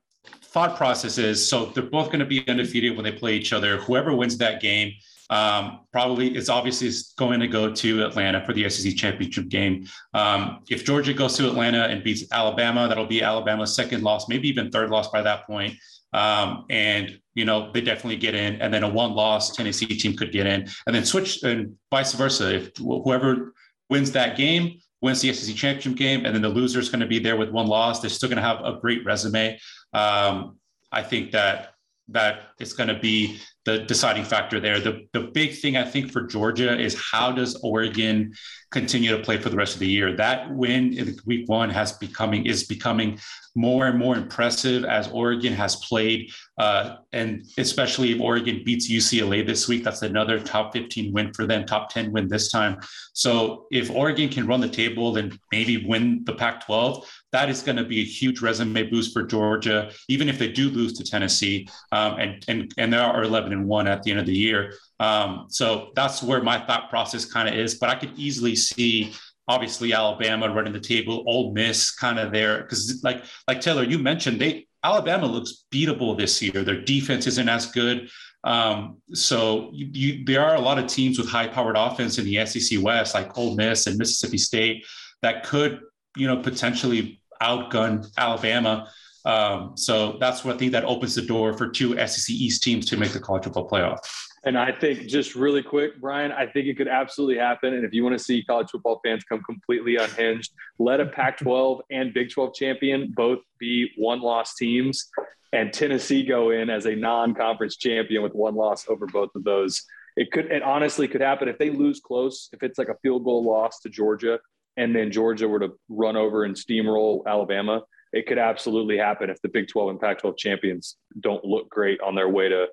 thought 0.43 0.77
process 0.77 1.19
is 1.19 1.47
so 1.47 1.67
they're 1.67 1.83
both 1.83 2.07
going 2.07 2.21
to 2.21 2.27
be 2.27 2.47
undefeated 2.49 2.97
when 2.97 3.05
they 3.05 3.13
play 3.13 3.37
each 3.37 3.53
other. 3.53 3.79
Whoever 3.79 4.15
wins 4.15 4.39
that 4.39 4.61
game 4.61 4.93
um, 5.31 5.81
probably 5.93 6.35
it's 6.37 6.49
obviously 6.49 6.91
going 7.17 7.41
to 7.41 7.49
go 7.49 7.73
to 7.73 8.05
Atlanta 8.05 8.45
for 8.45 8.53
the 8.53 8.69
SEC 8.69 8.95
championship 8.95 9.49
game. 9.49 9.87
Um, 10.15 10.61
if 10.69 10.85
Georgia 10.85 11.13
goes 11.13 11.37
to 11.37 11.49
Atlanta 11.49 11.85
and 11.85 12.05
beats 12.05 12.25
Alabama, 12.33 12.89
that'll 12.89 13.07
be 13.07 13.23
Alabama's 13.23 13.75
second 13.75 14.03
loss, 14.03 14.29
maybe 14.29 14.49
even 14.49 14.71
third 14.71 14.91
loss 14.91 15.11
by 15.11 15.23
that 15.23 15.47
point. 15.47 15.75
Um, 16.13 16.65
and 16.71 17.19
you 17.35 17.45
know 17.45 17.71
they 17.73 17.81
definitely 17.81 18.17
get 18.17 18.35
in, 18.35 18.61
and 18.63 18.73
then 18.73 18.85
a 18.85 18.89
one-loss 18.89 19.55
Tennessee 19.55 19.87
team 19.87 20.17
could 20.17 20.33
get 20.33 20.47
in, 20.47 20.69
and 20.87 20.95
then 20.95 21.05
switch 21.05 21.43
and 21.43 21.77
vice 21.91 22.13
versa. 22.15 22.55
If 22.55 22.77
whoever 22.77 23.53
wins 23.91 24.13
that 24.13 24.37
game 24.37 24.81
wins 25.03 25.21
the 25.21 25.33
SEC 25.33 25.55
championship 25.57 25.99
game, 25.99 26.25
and 26.25 26.35
then 26.35 26.43
the 26.43 26.49
loser 26.49 26.79
is 26.79 26.89
going 26.89 27.01
to 27.01 27.07
be 27.07 27.19
there 27.19 27.37
with 27.37 27.51
one 27.51 27.67
loss, 27.67 28.01
they're 28.01 28.09
still 28.09 28.29
going 28.29 28.37
to 28.37 28.43
have 28.43 28.65
a 28.65 28.79
great 28.81 29.05
resume. 29.05 29.59
Um, 29.93 30.59
I 30.93 31.03
think 31.03 31.33
that 31.33 31.75
that 32.09 32.53
is 32.61 32.73
going 32.73 32.89
to 32.89 32.99
be 32.99 33.41
the 33.67 33.81
deciding 33.81 34.25
factor 34.25 34.61
there. 34.61 34.81
The, 34.81 35.07
the 35.13 35.21
big 35.21 35.59
thing 35.59 35.77
I 35.77 35.85
think 35.85 36.13
for 36.13 36.23
Georgia 36.23 36.79
is 36.79 36.99
how 36.99 37.33
does 37.33 37.57
Oregon 37.63 38.33
continue 38.71 39.17
to 39.17 39.23
play 39.23 39.39
for 39.39 39.49
the 39.49 39.57
rest 39.57 39.75
of 39.75 39.81
the 39.81 39.89
year? 39.89 40.17
That 40.17 40.55
win 40.55 40.97
in 40.97 41.17
week 41.25 41.49
one 41.49 41.71
has 41.71 41.93
becoming 41.93 42.47
is 42.47 42.65
becoming 42.65 43.19
more 43.57 43.87
and 43.87 43.99
more 43.99 44.17
impressive 44.17 44.85
as 44.85 45.09
Oregon 45.09 45.53
has 45.55 45.77
played, 45.77 46.31
uh, 46.59 46.97
and 47.13 47.43
especially 47.57 48.13
if 48.13 48.21
Oregon 48.21 48.63
beats 48.65 48.91
UCLA 48.91 49.45
this 49.47 49.67
week, 49.67 49.83
that's 49.83 50.03
another 50.03 50.39
top 50.39 50.75
15 50.75 51.13
win 51.13 51.33
for 51.33 51.47
them, 51.47 51.65
top 51.65 51.91
10 51.91 52.13
win 52.13 52.29
this 52.29 52.53
time. 52.53 52.79
So 53.15 53.67
if 53.73 53.91
Oregon 53.91 54.29
can 54.29 54.47
run 54.47 54.61
the 54.61 54.69
table 54.69 55.17
and 55.17 55.39
maybe 55.51 55.87
win 55.87 56.23
the 56.25 56.35
Pac-12, 56.35 57.07
that 57.33 57.49
is 57.49 57.63
going 57.63 57.77
to 57.77 57.85
be 57.85 58.01
a 58.01 58.05
huge 58.05 58.43
resume 58.43 58.91
boost 58.91 59.13
for 59.15 59.23
Georgia, 59.23 59.91
even 60.09 60.29
if 60.29 60.39
they 60.39 60.53
do 60.53 60.69
lose 60.69 60.93
to 60.95 61.05
Tennessee, 61.05 61.67
um, 61.93 62.19
and 62.19 62.45
and 62.49 62.73
and 62.79 62.93
they 62.93 62.99
are 62.99 63.23
11 63.23 63.53
and 63.53 63.67
one 63.67 63.87
at 63.89 64.03
the 64.03 64.11
end 64.11 64.21
of 64.21 64.27
the 64.27 64.37
year. 64.37 64.73
Um, 64.99 65.47
so 65.49 65.91
that's 65.95 66.23
where 66.23 66.43
my 66.43 66.59
thought 66.67 66.89
process 66.91 67.25
kind 67.25 67.49
of 67.49 67.55
is. 67.55 67.75
But 67.75 67.91
I 67.91 67.97
could 67.97 68.19
easily 68.19 68.57
see 68.57 69.15
obviously 69.49 69.93
Alabama 69.93 70.53
running 70.53 70.73
the 70.73 70.81
table, 70.81 71.23
Ole 71.27 71.53
Miss 71.53 71.91
kind 71.91 72.19
of 72.19 72.33
there 72.33 72.63
because 72.63 73.01
like 73.05 73.25
like 73.47 73.61
Taylor, 73.61 73.85
you 73.85 73.99
mentioned 73.99 74.41
they 74.41 74.67
Alabama 74.83 75.27
looks 75.27 75.65
beatable 75.73 76.17
this 76.17 76.41
year. 76.41 76.63
Their 76.63 76.81
defense 76.81 77.27
isn't 77.27 77.49
as 77.49 77.67
good. 77.67 78.09
Um, 78.45 78.99
so 79.13 79.71
you, 79.73 79.89
you, 79.93 80.25
there 80.25 80.45
are 80.45 80.55
a 80.55 80.61
lot 80.61 80.79
of 80.79 80.87
teams 80.87 81.19
with 81.19 81.29
high-powered 81.29 81.77
offense 81.77 82.19
in 82.19 82.25
the 82.25 82.47
SEC 82.47 82.81
West, 82.81 83.13
like 83.13 83.37
Ole 83.37 83.57
Miss 83.57 83.89
and 83.89 83.99
Mississippi 83.99 84.39
State, 84.39 84.87
that 85.23 85.45
could, 85.45 85.81
you 86.17 86.29
know, 86.29 86.37
potentially 86.37 87.21
outgun 87.43 88.07
Alabama. 88.17 88.89
Um, 89.25 89.73
so 89.77 90.17
that's 90.21 90.45
what 90.45 90.55
I 90.55 90.59
think 90.59 90.71
that 90.73 90.85
opens 90.85 91.17
the 91.17 91.23
door 91.23 91.53
for 91.55 91.69
two 91.69 91.97
SEC 92.07 92.33
East 92.33 92.63
teams 92.63 92.87
to 92.87 92.97
make 92.97 93.11
the 93.11 93.19
college 93.19 93.43
football 93.43 93.69
playoff. 93.69 93.99
And 94.47 94.57
I 94.57 94.71
think 94.71 95.09
just 95.09 95.35
really 95.35 95.63
quick, 95.63 96.01
Brian, 96.01 96.31
I 96.31 96.47
think 96.47 96.69
it 96.69 96.77
could 96.77 96.89
absolutely 96.89 97.37
happen. 97.37 97.75
And 97.75 97.85
if 97.85 97.93
you 97.93 98.05
want 98.05 98.17
to 98.17 98.25
see 98.25 98.45
college 98.45 98.71
football 98.71 99.01
fans 99.05 99.25
come 99.25 99.43
completely 99.43 99.97
unhinged, 99.97 100.53
let 100.79 101.01
a 101.01 101.07
Pac 101.07 101.39
12 101.39 101.83
and 101.91 102.15
Big 102.15 102.31
12 102.31 102.55
champion 102.55 103.13
both 103.15 103.41
be 103.59 103.91
one 103.99 104.21
loss 104.21 104.55
teams 104.55 105.11
and 105.53 105.73
Tennessee 105.73 106.25
go 106.25 106.51
in 106.51 106.71
as 106.71 106.87
a 106.87 106.95
non 106.95 107.35
conference 107.35 107.77
champion 107.77 108.23
with 108.23 108.35
one 108.35 108.55
loss 108.55 108.89
over 108.89 109.07
both 109.07 109.31
of 109.35 109.43
those. 109.43 109.83
It 110.17 110.31
could, 110.31 110.47
it 110.47 110.63
honestly 110.63 111.09
could 111.09 111.21
happen 111.21 111.49
if 111.49 111.59
they 111.59 111.71
lose 111.71 112.01
close, 112.01 112.49
if 112.53 112.63
it's 112.63 112.79
like 112.79 112.89
a 112.89 112.97
field 113.03 113.25
goal 113.25 113.45
loss 113.45 113.81
to 113.81 113.89
Georgia 113.89 114.39
and 114.77 114.95
then 114.95 115.11
Georgia 115.11 115.49
were 115.49 115.61
to 115.61 115.73
run 115.89 116.17
over 116.17 116.45
and 116.45 116.55
steamroll 116.55 117.25
Alabama. 117.27 117.83
It 118.13 118.27
could 118.27 118.39
absolutely 118.39 118.99
happen 118.99 119.31
if 119.31 119.41
the 119.43 119.49
Big 119.49 119.69
12 119.69 119.91
and 119.91 120.01
Pac 120.01 120.21
12 120.21 120.37
champions 120.37 120.97
don't 121.21 121.45
look 121.45 121.69
great 121.69 122.01
on 122.01 122.15
their 122.15 122.29
way 122.29 122.49
to 122.49 122.67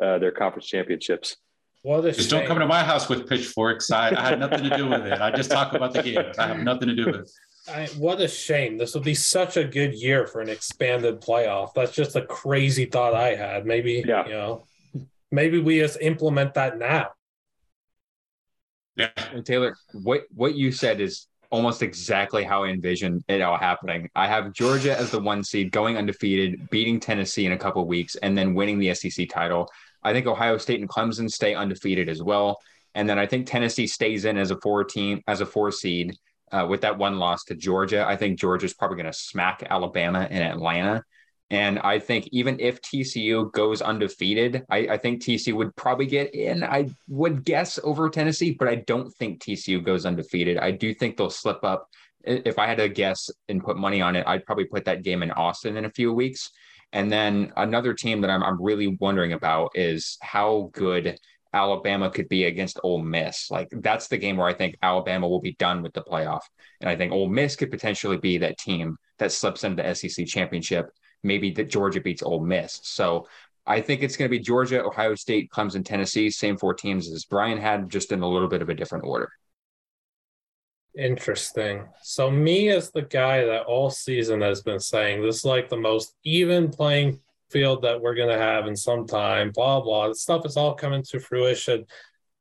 uh, 0.00 0.18
their 0.18 0.32
conference 0.32 0.66
championships. 0.66 1.36
Well, 1.84 2.02
just 2.02 2.28
don't 2.28 2.46
come 2.46 2.58
to 2.58 2.66
my 2.66 2.82
house 2.82 3.08
with 3.08 3.28
pitchforks. 3.28 3.90
I, 3.90 4.10
I, 4.10 4.30
had 4.30 4.40
nothing 4.40 4.68
to 4.68 4.76
do 4.76 4.88
with 4.88 5.06
it. 5.06 5.20
I 5.20 5.30
just 5.30 5.50
talk 5.50 5.74
about 5.74 5.92
the 5.92 6.02
games. 6.02 6.36
I 6.36 6.48
have 6.48 6.58
nothing 6.58 6.88
to 6.88 6.94
do 6.94 7.06
with 7.06 7.14
it. 7.16 7.30
I, 7.68 7.86
what 7.98 8.20
a 8.20 8.28
shame. 8.28 8.78
This 8.78 8.94
will 8.94 9.02
be 9.02 9.14
such 9.14 9.56
a 9.56 9.64
good 9.64 9.94
year 9.94 10.26
for 10.26 10.40
an 10.40 10.48
expanded 10.48 11.20
playoff. 11.20 11.74
That's 11.74 11.92
just 11.92 12.16
a 12.16 12.22
crazy 12.22 12.86
thought 12.86 13.14
I 13.14 13.36
had. 13.36 13.64
Maybe, 13.64 14.04
yeah. 14.06 14.26
you 14.26 14.32
know, 14.32 14.66
maybe 15.30 15.60
we 15.60 15.78
just 15.78 15.98
implement 16.00 16.54
that 16.54 16.78
now. 16.78 17.10
Yeah. 18.96 19.10
And 19.32 19.46
Taylor, 19.46 19.76
what 19.92 20.24
what 20.34 20.56
you 20.56 20.72
said 20.72 21.00
is 21.00 21.28
almost 21.50 21.82
exactly 21.82 22.44
how 22.44 22.64
I 22.64 22.68
envision 22.68 23.24
it 23.28 23.40
all 23.40 23.56
happening. 23.56 24.10
I 24.14 24.26
have 24.26 24.52
Georgia 24.52 24.98
as 24.98 25.10
the 25.10 25.20
one 25.20 25.44
seed 25.44 25.72
going 25.72 25.96
undefeated, 25.96 26.68
beating 26.70 27.00
Tennessee 27.00 27.46
in 27.46 27.52
a 27.52 27.58
couple 27.58 27.86
weeks, 27.86 28.16
and 28.16 28.36
then 28.36 28.54
winning 28.54 28.78
the 28.78 28.94
SEC 28.94 29.28
title. 29.28 29.70
I 30.02 30.12
think 30.12 30.26
Ohio 30.26 30.58
State 30.58 30.80
and 30.80 30.88
Clemson 30.88 31.30
stay 31.30 31.54
undefeated 31.54 32.08
as 32.08 32.22
well. 32.22 32.58
And 32.94 33.08
then 33.08 33.18
I 33.18 33.26
think 33.26 33.46
Tennessee 33.46 33.86
stays 33.86 34.24
in 34.24 34.36
as 34.38 34.50
a 34.50 34.60
four 34.60 34.84
team, 34.84 35.22
as 35.26 35.40
a 35.40 35.46
four 35.46 35.70
seed 35.70 36.16
uh, 36.52 36.66
with 36.68 36.80
that 36.82 36.98
one 36.98 37.18
loss 37.18 37.44
to 37.44 37.54
Georgia. 37.54 38.06
I 38.06 38.16
think 38.16 38.38
Georgia's 38.38 38.74
probably 38.74 38.96
going 38.96 39.12
to 39.12 39.18
smack 39.18 39.62
Alabama 39.68 40.26
and 40.30 40.42
Atlanta. 40.42 41.04
And 41.50 41.78
I 41.78 41.98
think 41.98 42.28
even 42.30 42.60
if 42.60 42.82
TCU 42.82 43.50
goes 43.52 43.80
undefeated, 43.80 44.64
I, 44.68 44.78
I, 44.78 44.96
think 44.98 45.22
TCU 45.22 45.54
would 45.54 45.74
probably 45.76 46.04
get 46.04 46.34
in. 46.34 46.62
I 46.62 46.90
would 47.08 47.42
guess 47.42 47.78
over 47.82 48.10
Tennessee, 48.10 48.50
but 48.50 48.68
I 48.68 48.76
don't 48.76 49.10
think 49.14 49.40
TCU 49.40 49.82
goes 49.82 50.04
undefeated. 50.04 50.58
I 50.58 50.72
do 50.72 50.92
think 50.92 51.16
they'll 51.16 51.30
slip 51.30 51.64
up. 51.64 51.88
If 52.22 52.58
I 52.58 52.66
had 52.66 52.76
to 52.78 52.88
guess 52.90 53.30
and 53.48 53.64
put 53.64 53.78
money 53.78 54.02
on 54.02 54.14
it, 54.14 54.26
I'd 54.26 54.44
probably 54.44 54.66
put 54.66 54.84
that 54.84 55.02
game 55.02 55.22
in 55.22 55.30
Austin 55.30 55.78
in 55.78 55.86
a 55.86 55.90
few 55.90 56.12
weeks. 56.12 56.50
And 56.92 57.12
then 57.12 57.52
another 57.56 57.92
team 57.94 58.22
that 58.22 58.30
I'm, 58.30 58.42
I'm 58.42 58.62
really 58.62 58.96
wondering 59.00 59.32
about 59.32 59.72
is 59.74 60.16
how 60.22 60.70
good 60.72 61.18
Alabama 61.52 62.10
could 62.10 62.28
be 62.28 62.44
against 62.44 62.80
Ole 62.82 63.02
Miss. 63.02 63.50
Like 63.50 63.68
that's 63.70 64.08
the 64.08 64.18
game 64.18 64.36
where 64.36 64.48
I 64.48 64.54
think 64.54 64.76
Alabama 64.82 65.28
will 65.28 65.40
be 65.40 65.54
done 65.54 65.82
with 65.82 65.92
the 65.92 66.02
playoff. 66.02 66.42
And 66.80 66.88
I 66.88 66.96
think 66.96 67.12
Ole 67.12 67.28
Miss 67.28 67.56
could 67.56 67.70
potentially 67.70 68.18
be 68.18 68.38
that 68.38 68.58
team 68.58 68.96
that 69.18 69.32
slips 69.32 69.64
into 69.64 69.82
the 69.82 69.94
SEC 69.94 70.26
championship. 70.26 70.90
Maybe 71.22 71.50
that 71.52 71.70
Georgia 71.70 72.00
beats 72.00 72.22
Ole 72.22 72.44
Miss. 72.44 72.80
So 72.84 73.26
I 73.66 73.80
think 73.80 74.02
it's 74.02 74.16
going 74.16 74.30
to 74.30 74.36
be 74.36 74.42
Georgia, 74.42 74.82
Ohio 74.82 75.14
State, 75.14 75.50
Clemson, 75.50 75.84
Tennessee, 75.84 76.30
same 76.30 76.56
four 76.56 76.74
teams 76.74 77.10
as 77.10 77.24
Brian 77.24 77.58
had, 77.58 77.90
just 77.90 78.12
in 78.12 78.22
a 78.22 78.28
little 78.28 78.48
bit 78.48 78.62
of 78.62 78.68
a 78.68 78.74
different 78.74 79.04
order. 79.04 79.30
Interesting. 80.98 81.84
So 82.02 82.28
me 82.28 82.70
as 82.70 82.90
the 82.90 83.02
guy 83.02 83.44
that 83.44 83.66
all 83.66 83.88
season 83.88 84.40
has 84.40 84.62
been 84.62 84.80
saying 84.80 85.22
this 85.22 85.36
is 85.36 85.44
like 85.44 85.68
the 85.68 85.76
most 85.76 86.16
even 86.24 86.70
playing 86.70 87.20
field 87.50 87.82
that 87.82 88.00
we're 88.00 88.16
gonna 88.16 88.36
have 88.36 88.66
in 88.66 88.74
some 88.74 89.06
time, 89.06 89.52
blah 89.52 89.80
blah. 89.80 90.08
The 90.08 90.16
stuff 90.16 90.44
is 90.44 90.56
all 90.56 90.74
coming 90.74 91.04
to 91.04 91.20
fruition. 91.20 91.86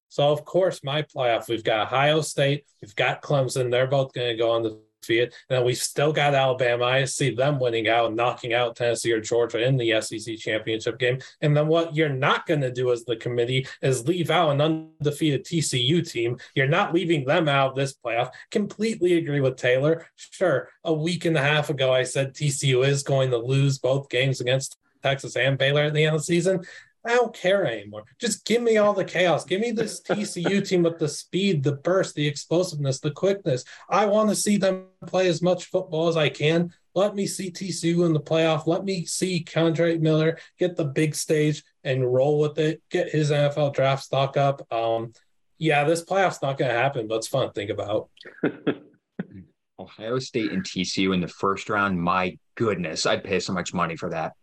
So 0.09 0.31
of 0.31 0.43
course 0.43 0.83
my 0.83 1.03
playoff, 1.03 1.47
we've 1.47 1.63
got 1.63 1.85
Ohio 1.85 2.21
State, 2.21 2.65
we've 2.81 2.95
got 2.95 3.21
Clemson, 3.21 3.69
they're 3.69 3.85
both 3.85 4.11
gonna 4.11 4.35
go 4.35 4.49
on 4.49 4.63
the 4.63 4.79
And 5.09 5.31
then 5.49 5.63
we've 5.63 5.77
still 5.77 6.11
got 6.11 6.35
Alabama. 6.35 6.85
I 6.85 7.05
see 7.05 7.33
them 7.33 7.59
winning 7.59 7.87
out, 7.87 8.13
knocking 8.13 8.53
out 8.53 8.75
Tennessee 8.75 9.11
or 9.11 9.21
Georgia 9.21 9.65
in 9.65 9.77
the 9.77 10.01
SEC 10.01 10.37
championship 10.37 10.99
game. 10.99 11.19
And 11.41 11.55
then 11.55 11.67
what 11.67 11.95
you're 11.95 12.09
not 12.09 12.45
going 12.45 12.61
to 12.61 12.71
do 12.71 12.91
as 12.91 13.03
the 13.05 13.15
committee 13.15 13.67
is 13.81 14.07
leave 14.07 14.29
out 14.29 14.51
an 14.51 14.61
undefeated 14.61 15.45
TCU 15.45 16.07
team. 16.07 16.37
You're 16.55 16.67
not 16.67 16.93
leaving 16.93 17.25
them 17.25 17.47
out 17.47 17.71
of 17.71 17.75
this 17.75 17.93
playoff. 17.93 18.31
Completely 18.51 19.13
agree 19.13 19.41
with 19.41 19.55
Taylor. 19.55 20.07
Sure, 20.15 20.69
a 20.83 20.93
week 20.93 21.25
and 21.25 21.37
a 21.37 21.41
half 21.41 21.69
ago, 21.69 21.93
I 21.93 22.03
said 22.03 22.33
TCU 22.33 22.85
is 22.85 23.03
going 23.03 23.31
to 23.31 23.37
lose 23.37 23.79
both 23.79 24.09
games 24.09 24.41
against 24.41 24.77
Texas 25.03 25.35
and 25.35 25.57
Baylor 25.57 25.83
at 25.83 25.93
the 25.93 26.03
end 26.03 26.15
of 26.15 26.21
the 26.21 26.25
season. 26.25 26.63
I 27.05 27.15
don't 27.15 27.33
care 27.33 27.65
anymore. 27.65 28.03
Just 28.19 28.45
give 28.45 28.61
me 28.61 28.77
all 28.77 28.93
the 28.93 29.05
chaos. 29.05 29.45
Give 29.45 29.61
me 29.61 29.71
this 29.71 30.01
TCU 30.01 30.67
team 30.67 30.83
with 30.83 30.99
the 30.99 31.07
speed, 31.07 31.63
the 31.63 31.73
burst, 31.73 32.15
the 32.15 32.27
explosiveness, 32.27 32.99
the 32.99 33.11
quickness. 33.11 33.63
I 33.89 34.05
want 34.05 34.29
to 34.29 34.35
see 34.35 34.57
them 34.57 34.87
play 35.05 35.27
as 35.27 35.41
much 35.41 35.65
football 35.65 36.09
as 36.09 36.17
I 36.17 36.29
can. 36.29 36.73
Let 36.95 37.15
me 37.15 37.27
see 37.27 37.51
TCU 37.51 38.05
in 38.05 38.13
the 38.13 38.19
playoff. 38.19 38.67
Let 38.67 38.83
me 38.83 39.05
see 39.05 39.43
Kendre 39.43 39.99
Miller 39.99 40.37
get 40.57 40.75
the 40.75 40.85
big 40.85 41.15
stage 41.15 41.63
and 41.83 42.11
roll 42.11 42.39
with 42.39 42.57
it. 42.57 42.81
Get 42.89 43.09
his 43.09 43.31
NFL 43.31 43.73
draft 43.73 44.03
stock 44.03 44.35
up. 44.35 44.71
Um, 44.73 45.13
yeah, 45.59 45.83
this 45.83 46.03
playoff's 46.03 46.41
not 46.41 46.57
going 46.57 46.71
to 46.71 46.77
happen, 46.77 47.07
but 47.07 47.15
it's 47.15 47.27
fun 47.27 47.47
to 47.47 47.53
think 47.53 47.69
about. 47.69 48.09
Ohio 49.79 50.19
State 50.19 50.51
and 50.51 50.63
TCU 50.63 51.13
in 51.13 51.21
the 51.21 51.27
first 51.27 51.69
round. 51.69 52.01
My 52.01 52.37
goodness, 52.55 53.05
I'd 53.05 53.23
pay 53.23 53.39
so 53.39 53.53
much 53.53 53.73
money 53.73 53.95
for 53.95 54.09
that. 54.09 54.33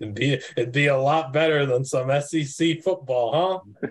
It'd 0.00 0.14
be 0.14 0.34
it'd 0.56 0.72
be 0.72 0.86
a 0.86 0.96
lot 0.96 1.32
better 1.32 1.66
than 1.66 1.84
some 1.84 2.10
SEC 2.20 2.82
football, 2.82 3.64
huh? 3.80 3.90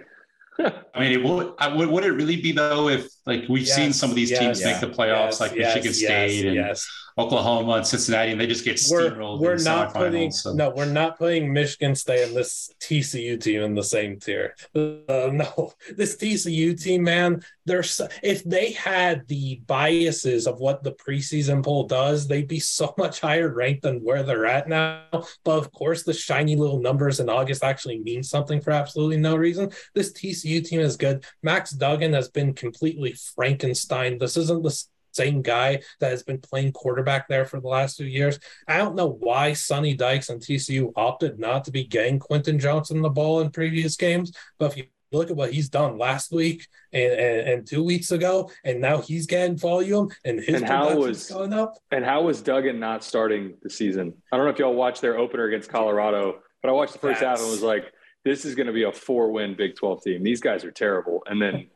I 0.93 0.99
mean, 0.99 1.11
it 1.11 1.23
would, 1.23 1.53
would, 1.75 1.89
would 1.89 2.05
it 2.05 2.11
really 2.11 2.41
be 2.41 2.51
though 2.51 2.87
if 2.87 3.09
like 3.25 3.45
we've 3.49 3.65
yes, 3.65 3.75
seen 3.75 3.93
some 3.93 4.09
of 4.09 4.15
these 4.15 4.31
yes, 4.31 4.39
teams 4.39 4.63
make 4.63 4.79
the 4.79 4.87
playoffs, 4.87 5.31
yes, 5.31 5.41
like 5.41 5.55
Michigan 5.55 5.93
State 5.93 6.45
and 6.45 6.77
Oklahoma 7.17 7.73
and 7.73 7.87
Cincinnati, 7.87 8.31
and 8.31 8.41
they 8.41 8.47
just 8.47 8.65
get 8.65 8.75
steamrolled. 8.75 9.39
We're, 9.39 9.55
we're 9.55 9.63
not 9.63 9.93
putting 9.93 10.31
so. 10.31 10.53
no, 10.53 10.69
we're 10.69 10.85
not 10.85 11.17
putting 11.17 11.53
Michigan 11.53 11.95
State 11.95 12.27
and 12.27 12.35
this 12.35 12.69
TCU 12.81 13.41
team 13.41 13.61
in 13.61 13.73
the 13.73 13.83
same 13.83 14.19
tier. 14.19 14.53
Uh, 14.75 15.29
no, 15.31 15.71
this 15.95 16.17
TCU 16.17 16.79
team, 16.79 17.03
man, 17.03 17.41
there's 17.65 18.01
if 18.21 18.43
they 18.43 18.73
had 18.73 19.25
the 19.29 19.61
biases 19.65 20.45
of 20.45 20.59
what 20.59 20.83
the 20.83 20.91
preseason 20.91 21.63
poll 21.63 21.87
does, 21.87 22.27
they'd 22.27 22.49
be 22.49 22.59
so 22.59 22.93
much 22.97 23.21
higher 23.21 23.47
ranked 23.47 23.83
than 23.83 24.03
where 24.03 24.23
they're 24.23 24.45
at 24.45 24.67
now. 24.67 25.03
But 25.45 25.57
of 25.57 25.71
course, 25.71 26.03
the 26.03 26.13
shiny 26.13 26.57
little 26.57 26.81
numbers 26.81 27.21
in 27.21 27.29
August 27.29 27.63
actually 27.63 27.99
mean 27.99 28.23
something 28.23 28.59
for 28.59 28.71
absolutely 28.71 29.17
no 29.17 29.37
reason. 29.37 29.71
This 29.93 30.11
TCU 30.11 30.65
team 30.65 30.81
is 30.81 30.97
good. 30.97 31.23
Max 31.41 31.71
Duggan 31.71 32.11
has 32.11 32.27
been 32.27 32.53
completely 32.53 33.13
Frankenstein. 33.15 34.17
This 34.17 34.37
isn't 34.37 34.63
the 34.63 34.83
same 35.15 35.41
guy 35.41 35.81
that 35.99 36.11
has 36.11 36.23
been 36.23 36.39
playing 36.39 36.73
quarterback 36.73 37.27
there 37.27 37.45
for 37.45 37.59
the 37.59 37.67
last 37.67 37.97
few 37.97 38.05
years. 38.05 38.39
I 38.67 38.77
don't 38.77 38.95
know 38.95 39.09
why 39.09 39.53
Sonny 39.53 39.93
Dykes 39.93 40.29
and 40.29 40.41
TCU 40.41 40.91
opted 40.95 41.39
not 41.39 41.65
to 41.65 41.71
be 41.71 41.85
getting 41.85 42.19
Quentin 42.19 42.59
Johnston 42.59 43.01
the 43.01 43.09
ball 43.09 43.41
in 43.41 43.49
previous 43.51 43.95
games, 43.95 44.35
but 44.59 44.71
if 44.71 44.77
you 44.77 44.83
look 45.11 45.29
at 45.29 45.35
what 45.35 45.53
he's 45.53 45.69
done 45.69 45.97
last 45.97 46.31
week 46.31 46.67
and, 46.91 47.13
and, 47.13 47.49
and, 47.49 47.67
two 47.67 47.83
weeks 47.83 48.11
ago, 48.11 48.51
and 48.63 48.81
now 48.81 48.99
he's 48.99 49.25
getting 49.25 49.55
volume 49.57 50.09
and 50.25 50.39
his 50.39 50.55
and 50.55 50.65
how 50.65 50.95
was 50.97 51.29
going 51.29 51.53
up. 51.53 51.77
And 51.91 52.03
how 52.03 52.23
was 52.23 52.41
Duggan 52.41 52.79
not 52.79 53.03
starting 53.03 53.53
the 53.61 53.69
season? 53.69 54.13
I 54.31 54.37
don't 54.37 54.45
know 54.45 54.51
if 54.51 54.59
y'all 54.59 54.73
watched 54.73 55.01
their 55.01 55.17
opener 55.17 55.45
against 55.45 55.69
Colorado, 55.69 56.39
but 56.61 56.69
I 56.69 56.71
watched 56.73 56.93
the 56.93 56.99
first 56.99 57.21
That's... 57.21 57.39
half 57.39 57.45
and 57.45 57.49
was 57.49 57.61
like, 57.61 57.93
this 58.25 58.43
is 58.43 58.55
going 58.55 58.67
to 58.67 58.73
be 58.73 58.83
a 58.83 58.91
four-win 58.91 59.55
Big 59.55 59.75
12 59.75 60.03
team. 60.03 60.23
These 60.23 60.41
guys 60.41 60.65
are 60.65 60.71
terrible. 60.71 61.21
And 61.27 61.39
then 61.39 61.67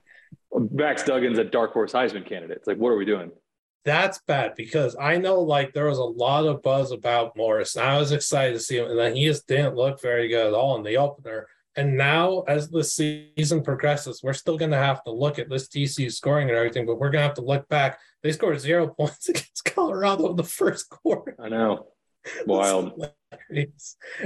Max 0.54 1.04
Duggan's 1.04 1.38
a 1.38 1.44
dark 1.44 1.74
horse 1.74 1.94
Heisman 1.94 2.26
candidate. 2.26 2.58
It's 2.58 2.68
like, 2.68 2.78
what 2.78 2.90
are 2.90 2.98
we 2.98 3.06
doing? 3.06 3.32
That's 3.86 4.20
bad 4.28 4.56
because 4.56 4.96
I 5.00 5.18
know 5.18 5.42
like 5.42 5.74
there 5.74 5.88
was 5.88 6.00
a 6.00 6.04
lot 6.04 6.46
of 6.46 6.62
buzz 6.62 6.92
about 6.92 7.38
Morris. 7.38 7.76
And 7.76 7.86
I 7.86 7.98
was 7.98 8.12
excited 8.12 8.54
to 8.54 8.60
see 8.60 8.78
him, 8.78 8.90
and 8.90 9.00
then 9.00 9.16
he 9.16 9.26
just 9.26 9.48
didn't 9.48 9.76
look 9.76 10.02
very 10.02 10.28
good 10.28 10.48
at 10.48 10.54
all 10.54 10.76
in 10.78 10.84
the 10.84 10.98
opener. 10.98 11.48
And 11.76 11.96
now, 11.96 12.42
as 12.42 12.70
the 12.70 12.84
season 12.84 13.64
progresses, 13.64 14.22
we're 14.22 14.34
still 14.34 14.58
going 14.58 14.72
to 14.72 14.78
have 14.78 15.04
to 15.06 15.12
look 15.12 15.40
at 15.40 15.50
this 15.50 15.70
TCU 15.70 16.12
scoring 16.12 16.50
and 16.50 16.58
everything, 16.58 16.86
but 16.86 17.00
we're 17.00 17.10
going 17.10 17.22
to 17.22 17.28
have 17.28 17.36
to 17.36 17.42
look 17.42 17.70
back. 17.70 18.00
They 18.22 18.32
scored 18.32 18.60
zero 18.60 18.88
points 18.98 19.30
against 19.30 19.64
Colorado 19.64 20.30
in 20.32 20.36
the 20.36 20.44
first 20.44 20.90
quarter. 20.90 21.36
I 21.40 21.48
know. 21.48 21.88
Wild. 22.46 23.06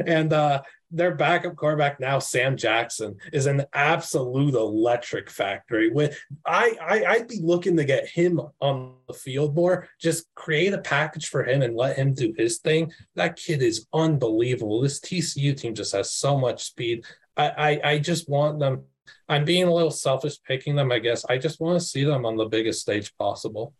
and 0.05 0.33
uh, 0.33 0.61
their 0.93 1.15
backup 1.15 1.55
quarterback 1.55 1.99
now, 1.99 2.19
Sam 2.19 2.55
Jackson, 2.55 3.17
is 3.33 3.47
an 3.47 3.65
absolute 3.73 4.53
electric 4.53 5.29
factory. 5.29 5.89
With 5.89 6.17
I, 6.45 6.75
I 6.81 7.05
I'd 7.05 7.27
be 7.27 7.39
looking 7.41 7.75
to 7.77 7.83
get 7.83 8.07
him 8.07 8.39
on 8.61 8.93
the 9.07 9.13
field 9.13 9.55
more. 9.55 9.89
Just 9.99 10.33
create 10.35 10.73
a 10.73 10.77
package 10.77 11.27
for 11.27 11.43
him 11.43 11.63
and 11.63 11.75
let 11.75 11.97
him 11.97 12.13
do 12.13 12.33
his 12.37 12.59
thing. 12.59 12.91
That 13.15 13.35
kid 13.35 13.61
is 13.61 13.87
unbelievable. 13.93 14.81
This 14.81 14.99
TCU 14.99 15.57
team 15.57 15.73
just 15.73 15.93
has 15.93 16.13
so 16.13 16.37
much 16.37 16.63
speed. 16.63 17.05
I, 17.35 17.49
I, 17.49 17.91
I 17.91 17.99
just 17.99 18.29
want 18.29 18.59
them. 18.59 18.83
I'm 19.27 19.45
being 19.45 19.63
a 19.63 19.73
little 19.73 19.91
selfish 19.91 20.41
picking 20.43 20.75
them, 20.75 20.91
I 20.91 20.99
guess. 20.99 21.25
I 21.25 21.37
just 21.37 21.59
want 21.59 21.79
to 21.79 21.85
see 21.85 22.03
them 22.03 22.25
on 22.25 22.37
the 22.37 22.45
biggest 22.45 22.81
stage 22.81 23.15
possible. 23.17 23.73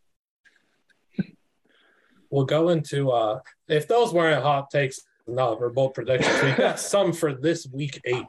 We'll 2.30 2.46
go 2.46 2.70
into 2.70 3.12
uh 3.12 3.42
if 3.68 3.88
those 3.88 4.14
weren't 4.14 4.44
hot 4.44 4.70
takes, 4.70 5.02
no, 5.28 5.58
we're 5.60 5.70
both 5.70 5.94
predictions. 5.94 6.42
We 6.44 6.52
got 6.52 6.80
some 6.80 7.14
for 7.14 7.34
this 7.34 7.68
week 7.68 8.02
eight. 8.06 8.26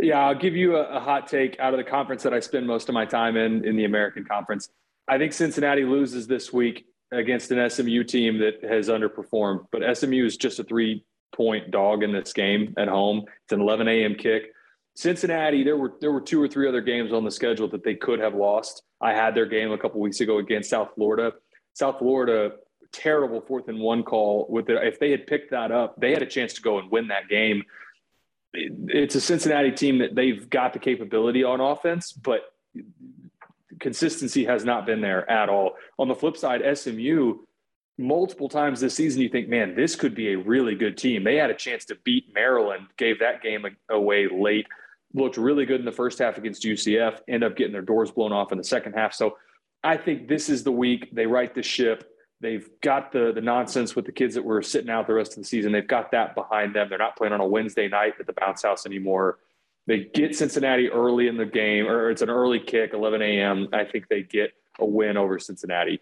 Yeah, 0.00 0.26
I'll 0.26 0.34
give 0.34 0.56
you 0.56 0.76
a, 0.76 0.96
a, 0.96 1.00
hot 1.00 1.28
take 1.28 1.58
out 1.60 1.74
of 1.74 1.78
the 1.78 1.84
conference 1.84 2.22
that 2.24 2.34
I 2.34 2.40
spend 2.40 2.66
most 2.66 2.88
of 2.88 2.94
my 2.94 3.04
time 3.04 3.36
in, 3.36 3.64
in 3.64 3.76
the 3.76 3.84
American 3.84 4.24
Conference. 4.24 4.68
I 5.06 5.18
think 5.18 5.32
Cincinnati 5.32 5.84
loses 5.84 6.26
this 6.26 6.52
week 6.52 6.86
against 7.12 7.50
an 7.50 7.70
SMU 7.70 8.04
team 8.04 8.38
that 8.38 8.62
has 8.68 8.88
underperformed, 8.88 9.66
but 9.70 9.96
SMU 9.96 10.24
is 10.24 10.36
just 10.36 10.58
a 10.58 10.64
three 10.64 11.04
point 11.34 11.70
dog 11.70 12.02
in 12.02 12.12
this 12.12 12.32
game 12.32 12.74
at 12.76 12.88
home. 12.88 13.24
It's 13.44 13.52
an 13.52 13.60
11 13.60 13.88
a.m. 13.88 14.14
kick. 14.14 14.52
Cincinnati, 14.96 15.62
there 15.62 15.76
were 15.76 15.94
there 16.00 16.10
were 16.10 16.20
two 16.20 16.42
or 16.42 16.48
three 16.48 16.68
other 16.68 16.80
games 16.80 17.12
on 17.12 17.24
the 17.24 17.30
schedule 17.30 17.68
that 17.68 17.84
they 17.84 17.94
could 17.94 18.18
have 18.18 18.34
lost. 18.34 18.82
I 19.00 19.12
had 19.14 19.34
their 19.34 19.46
game 19.46 19.70
a 19.70 19.78
couple 19.78 20.00
weeks 20.00 20.20
ago 20.20 20.38
against 20.38 20.70
South 20.70 20.90
Florida. 20.96 21.34
South 21.74 22.00
Florida 22.00 22.56
terrible 22.92 23.40
fourth 23.40 23.68
and 23.68 23.78
one 23.78 24.02
call 24.02 24.46
with 24.48 24.68
it. 24.68 24.82
if 24.82 24.98
they 24.98 25.10
had 25.10 25.26
picked 25.26 25.50
that 25.50 25.72
up, 25.72 26.00
they 26.00 26.12
had 26.12 26.22
a 26.22 26.26
chance 26.26 26.54
to 26.54 26.62
go 26.62 26.78
and 26.78 26.90
win 26.90 27.08
that 27.08 27.28
game. 27.28 27.64
It's 28.52 29.14
a 29.14 29.20
Cincinnati 29.20 29.72
team 29.72 29.98
that 29.98 30.14
they've 30.14 30.48
got 30.48 30.72
the 30.72 30.78
capability 30.78 31.44
on 31.44 31.60
offense, 31.60 32.12
but 32.12 32.42
consistency 33.78 34.44
has 34.44 34.64
not 34.64 34.86
been 34.86 35.00
there 35.00 35.30
at 35.30 35.48
all. 35.48 35.72
On 35.98 36.08
the 36.08 36.14
flip 36.14 36.36
side, 36.36 36.62
SMU, 36.76 37.38
multiple 37.98 38.48
times 38.48 38.80
this 38.80 38.94
season, 38.94 39.20
you 39.22 39.28
think, 39.28 39.48
man, 39.48 39.74
this 39.74 39.96
could 39.96 40.14
be 40.14 40.32
a 40.32 40.38
really 40.38 40.74
good 40.74 40.96
team. 40.96 41.24
They 41.24 41.36
had 41.36 41.50
a 41.50 41.54
chance 41.54 41.84
to 41.86 41.96
beat 42.04 42.32
Maryland, 42.34 42.86
gave 42.96 43.18
that 43.20 43.42
game 43.42 43.64
away 43.90 44.28
late, 44.28 44.66
looked 45.12 45.36
really 45.36 45.66
good 45.66 45.80
in 45.80 45.86
the 45.86 45.92
first 45.92 46.18
half 46.18 46.38
against 46.38 46.62
UCF, 46.62 47.20
end 47.28 47.44
up 47.44 47.56
getting 47.56 47.72
their 47.72 47.82
doors 47.82 48.10
blown 48.10 48.32
off 48.32 48.52
in 48.52 48.58
the 48.58 48.64
second 48.64 48.94
half. 48.94 49.12
So 49.12 49.36
I 49.82 49.96
think 49.96 50.28
this 50.28 50.48
is 50.48 50.64
the 50.64 50.72
week 50.72 51.10
they 51.12 51.26
right 51.26 51.54
the 51.54 51.62
ship 51.62 52.10
They've 52.40 52.68
got 52.82 53.10
the 53.10 53.32
the 53.34 53.40
nonsense 53.40 53.96
with 53.96 54.06
the 54.06 54.12
kids 54.12 54.34
that 54.34 54.44
were 54.44 54.62
sitting 54.62 54.90
out 54.90 55.06
the 55.06 55.14
rest 55.14 55.32
of 55.32 55.38
the 55.42 55.44
season. 55.44 55.72
They've 55.72 55.86
got 55.86 56.12
that 56.12 56.34
behind 56.34 56.74
them. 56.74 56.88
They're 56.88 56.98
not 56.98 57.16
playing 57.16 57.32
on 57.32 57.40
a 57.40 57.46
Wednesday 57.46 57.88
night 57.88 58.14
at 58.20 58.26
the 58.26 58.32
bounce 58.32 58.62
house 58.62 58.86
anymore. 58.86 59.38
They 59.86 60.04
get 60.04 60.36
Cincinnati 60.36 60.88
early 60.88 61.28
in 61.28 61.36
the 61.36 61.46
game, 61.46 61.86
or 61.86 62.10
it's 62.10 62.22
an 62.22 62.28
early 62.28 62.60
kick, 62.60 62.92
11 62.92 63.22
a.m. 63.22 63.68
I 63.72 63.84
think 63.84 64.06
they 64.08 64.22
get 64.22 64.52
a 64.78 64.84
win 64.84 65.16
over 65.16 65.38
Cincinnati. 65.38 66.00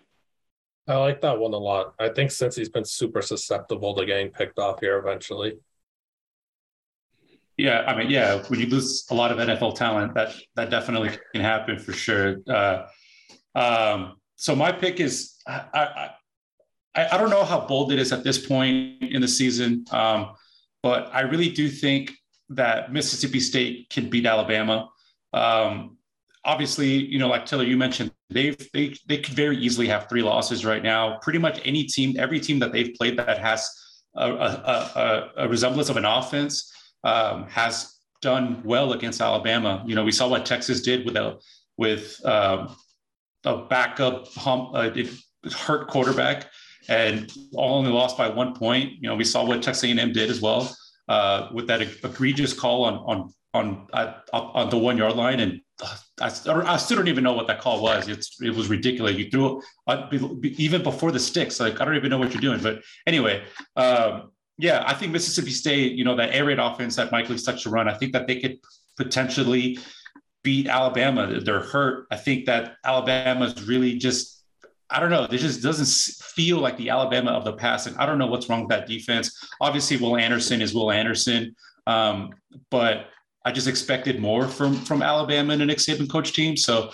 I 0.89 0.97
like 0.97 1.20
that 1.22 1.39
one 1.39 1.53
a 1.55 1.59
lot. 1.59 1.95
I 1.99 2.09
think 2.11 2.30
since 2.30 2.55
he's 2.55 2.68
been 2.68 2.84
super 2.84 3.22
susceptible 3.22 3.95
to 3.95 4.05
getting 4.05 4.30
picked 4.30 4.59
off 4.59 4.80
here 4.80 4.99
eventually. 4.99 5.59
Yeah, 7.57 7.84
I 7.87 7.97
mean, 7.97 8.11
yeah, 8.11 8.43
when 8.49 8.61
you 8.61 8.66
lose 8.66 9.07
a 9.11 9.14
lot 9.14 9.32
of 9.32 9.39
NFL 9.39 9.76
talent, 9.76 10.14
that 10.14 10.34
that 10.57 10.68
definitely 10.68 11.11
can 11.32 11.43
happen 11.43 11.78
for 11.78 11.93
sure. 11.93 12.37
Uh, 12.47 12.87
um, 13.55 14.16
so 14.37 14.55
my 14.55 14.72
pick 14.72 15.01
is 15.01 15.37
I, 15.47 15.64
I, 15.72 16.11
I, 16.97 17.09
I 17.12 17.18
don't 17.18 17.30
know 17.30 17.44
how 17.44 17.61
bold 17.61 17.92
it 17.92 17.99
is 17.99 18.12
at 18.12 18.24
this 18.24 18.44
point 18.44 19.03
in 19.03 19.20
the 19.20 19.28
season, 19.28 19.84
um, 19.90 20.32
but 20.82 21.11
I 21.14 21.20
really 21.20 21.51
do 21.51 21.68
think 21.68 22.12
that 22.49 22.92
Mississippi 22.92 23.40
State 23.40 23.90
can 23.90 24.09
beat 24.09 24.26
Alabama. 24.26 24.88
Um, 25.32 25.99
obviously, 26.44 26.88
you 26.88 27.18
know, 27.18 27.28
like 27.28 27.44
Taylor, 27.47 27.64
you 27.64 27.76
mentioned, 27.76 28.12
they've 28.30 28.57
they 28.72 28.94
they 29.07 29.18
could 29.18 29.34
very 29.34 29.57
easily 29.57 29.86
have 29.88 30.09
three 30.09 30.22
losses 30.22 30.64
right 30.64 30.82
now. 30.82 31.18
Pretty 31.18 31.38
much 31.38 31.61
any 31.64 31.84
team, 31.84 32.16
every 32.18 32.40
team 32.40 32.59
that 32.61 32.72
they've 32.72 32.94
played 32.94 33.18
that 33.18 33.38
has 33.38 33.68
a, 34.14 34.30
a, 34.30 34.32
a, 34.34 35.30
a 35.44 35.49
resemblance 35.49 35.88
of 35.88 35.97
an 35.97 36.05
offense 36.05 36.72
um, 37.05 37.47
has 37.49 37.99
done 38.22 38.62
well 38.64 38.92
against 38.92 39.20
Alabama. 39.20 39.84
You 39.86 39.94
know, 39.94 40.05
we 40.05 40.12
saw 40.12 40.28
what 40.28 40.47
Texas 40.47 40.80
did 40.80 41.05
with 41.05 41.16
a 41.16 41.38
with 41.76 42.24
um, 42.24 42.74
a 43.44 43.64
backup 43.66 44.28
hump, 44.28 44.70
uh, 44.74 44.90
hurt 45.53 45.88
quarterback 45.88 46.47
and 46.89 47.32
all 47.55 47.78
only 47.78 47.91
lost 47.91 48.16
by 48.16 48.28
one 48.28 48.55
point. 48.55 48.93
You 49.01 49.09
know, 49.09 49.16
we 49.16 49.24
saw 49.24 49.45
what 49.45 49.62
Texas 49.62 49.84
A&M 49.84 50.12
did 50.12 50.30
as 50.30 50.41
well 50.41 50.74
uh, 51.09 51.49
with 51.53 51.66
that 51.68 51.82
egregious 51.82 52.53
call 52.53 52.84
on 52.84 52.95
on 52.95 53.32
on 53.55 53.87
uh, 53.93 54.12
on 54.32 54.70
the 54.70 54.78
one 54.78 54.97
yard 54.99 55.16
line, 55.16 55.41
and 55.41 55.61
I, 56.20 56.30
I, 56.47 56.76
still 56.76 56.97
don't 56.97 57.09
even 57.09 57.24
know 57.24 57.32
what 57.32 57.47
that 57.47 57.61
call 57.61 57.82
was. 57.82 58.09
It's 58.09 58.41
it 58.41 58.55
was 58.55 58.68
ridiculous. 58.68 59.16
You 59.16 59.30
threw 59.30 59.62
it 59.89 60.61
even 60.61 60.82
before 60.82 61.11
the 61.11 61.20
sticks. 61.20 61.59
Like 61.61 61.80
I 61.80 61.84
don't 61.84 61.97
even 61.97 62.11
know 62.11 62.18
what 62.18 62.32
you're 62.32 62.41
doing. 62.41 62.61
But 62.62 62.82
anyway, 63.07 63.45
um, 63.76 64.30
yeah, 64.59 64.84
I 64.87 64.95
think 64.95 65.12
Mississippi 65.12 65.51
State. 65.51 65.93
You 65.93 66.05
know 66.05 66.16
that 66.16 66.34
air 66.34 66.45
raid 66.45 66.59
offense 66.59 66.97
that 66.97 67.12
Mike 67.12 67.28
Leach 67.28 67.45
touched 67.45 67.64
to 67.64 67.70
run. 67.70 67.89
I 67.89 67.95
think 67.95 68.12
that 68.12 68.26
they 68.26 68.41
could 68.41 68.59
potentially 68.97 69.78
beat 70.43 70.68
Alabama. 70.68 71.41
They're 71.41 71.61
hurt. 71.61 72.07
I 72.11 72.16
think 72.16 72.47
that 72.47 72.76
Alabama's 72.84 73.66
really 73.66 73.99
just 73.99 74.36
I 74.91 75.01
don't 75.01 75.11
know. 75.11 75.26
This 75.26 75.43
just 75.43 75.62
doesn't 75.62 76.22
feel 76.24 76.59
like 76.59 76.76
the 76.76 76.91
Alabama 76.91 77.32
of 77.32 77.45
the 77.45 77.55
past. 77.55 77.87
And 77.87 77.97
I 77.97 78.07
don't 78.07 78.18
know 78.18 78.28
what's 78.28 78.49
wrong 78.49 78.61
with 78.61 78.70
that 78.70 78.87
defense. 78.87 79.37
Obviously, 79.61 79.97
Will 79.97 80.16
Anderson 80.16 80.62
is 80.62 80.74
Will 80.74 80.91
Anderson, 80.91 81.57
um, 81.87 82.30
but 82.70 83.07
I 83.45 83.53
just 83.53 83.68
expected 83.68 84.20
more 84.20 84.47
from 84.49 84.74
from 84.74 85.03
Alabama 85.03 85.53
and 85.53 85.62
a 85.62 85.66
Nick 85.66 85.78
Saban 85.78 86.11
coach 86.11 86.32
team. 86.32 86.57
So, 86.57 86.93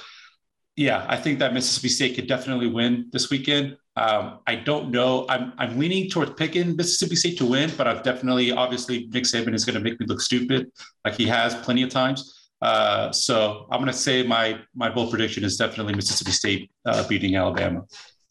yeah, 0.77 1.05
I 1.09 1.17
think 1.17 1.39
that 1.39 1.53
Mississippi 1.53 1.89
State 1.89 2.15
could 2.15 2.27
definitely 2.27 2.69
win 2.69 3.09
this 3.13 3.31
weekend. 3.31 3.77
Um, 3.97 4.39
I 4.47 4.55
don't 4.55 4.91
know. 4.91 5.27
I'm 5.29 5.53
I'm 5.59 5.79
leaning 5.79 6.09
towards 6.09 6.33
picking 6.33 6.77
Mississippi 6.77 7.17
State 7.17 7.39
to 7.39 7.47
win, 7.47 7.71
but 7.77 7.87
I've 7.87 8.03
definitely, 8.03 8.53
obviously, 8.53 9.07
Nick 9.13 9.25
Saban 9.25 9.55
is 9.55 9.65
going 9.65 9.75
to 9.75 9.81
make 9.81 10.01
me 10.01 10.07
look 10.07 10.21
stupid, 10.21 10.71
like 11.05 11.15
he 11.15 11.27
has 11.27 11.55
plenty 11.57 11.83
of 11.83 11.91
times. 11.91 12.42
Uh, 12.63 13.11
so 13.11 13.67
I'm 13.71 13.81
going 13.81 13.91
to 13.91 13.99
say 13.99 14.23
my 14.23 14.61
my 14.75 14.89
bold 14.89 15.11
prediction 15.11 15.43
is 15.43 15.57
definitely 15.57 15.95
Mississippi 15.95 16.31
State 16.31 16.71
uh, 16.87 17.07
beating 17.09 17.35
Alabama. 17.35 17.83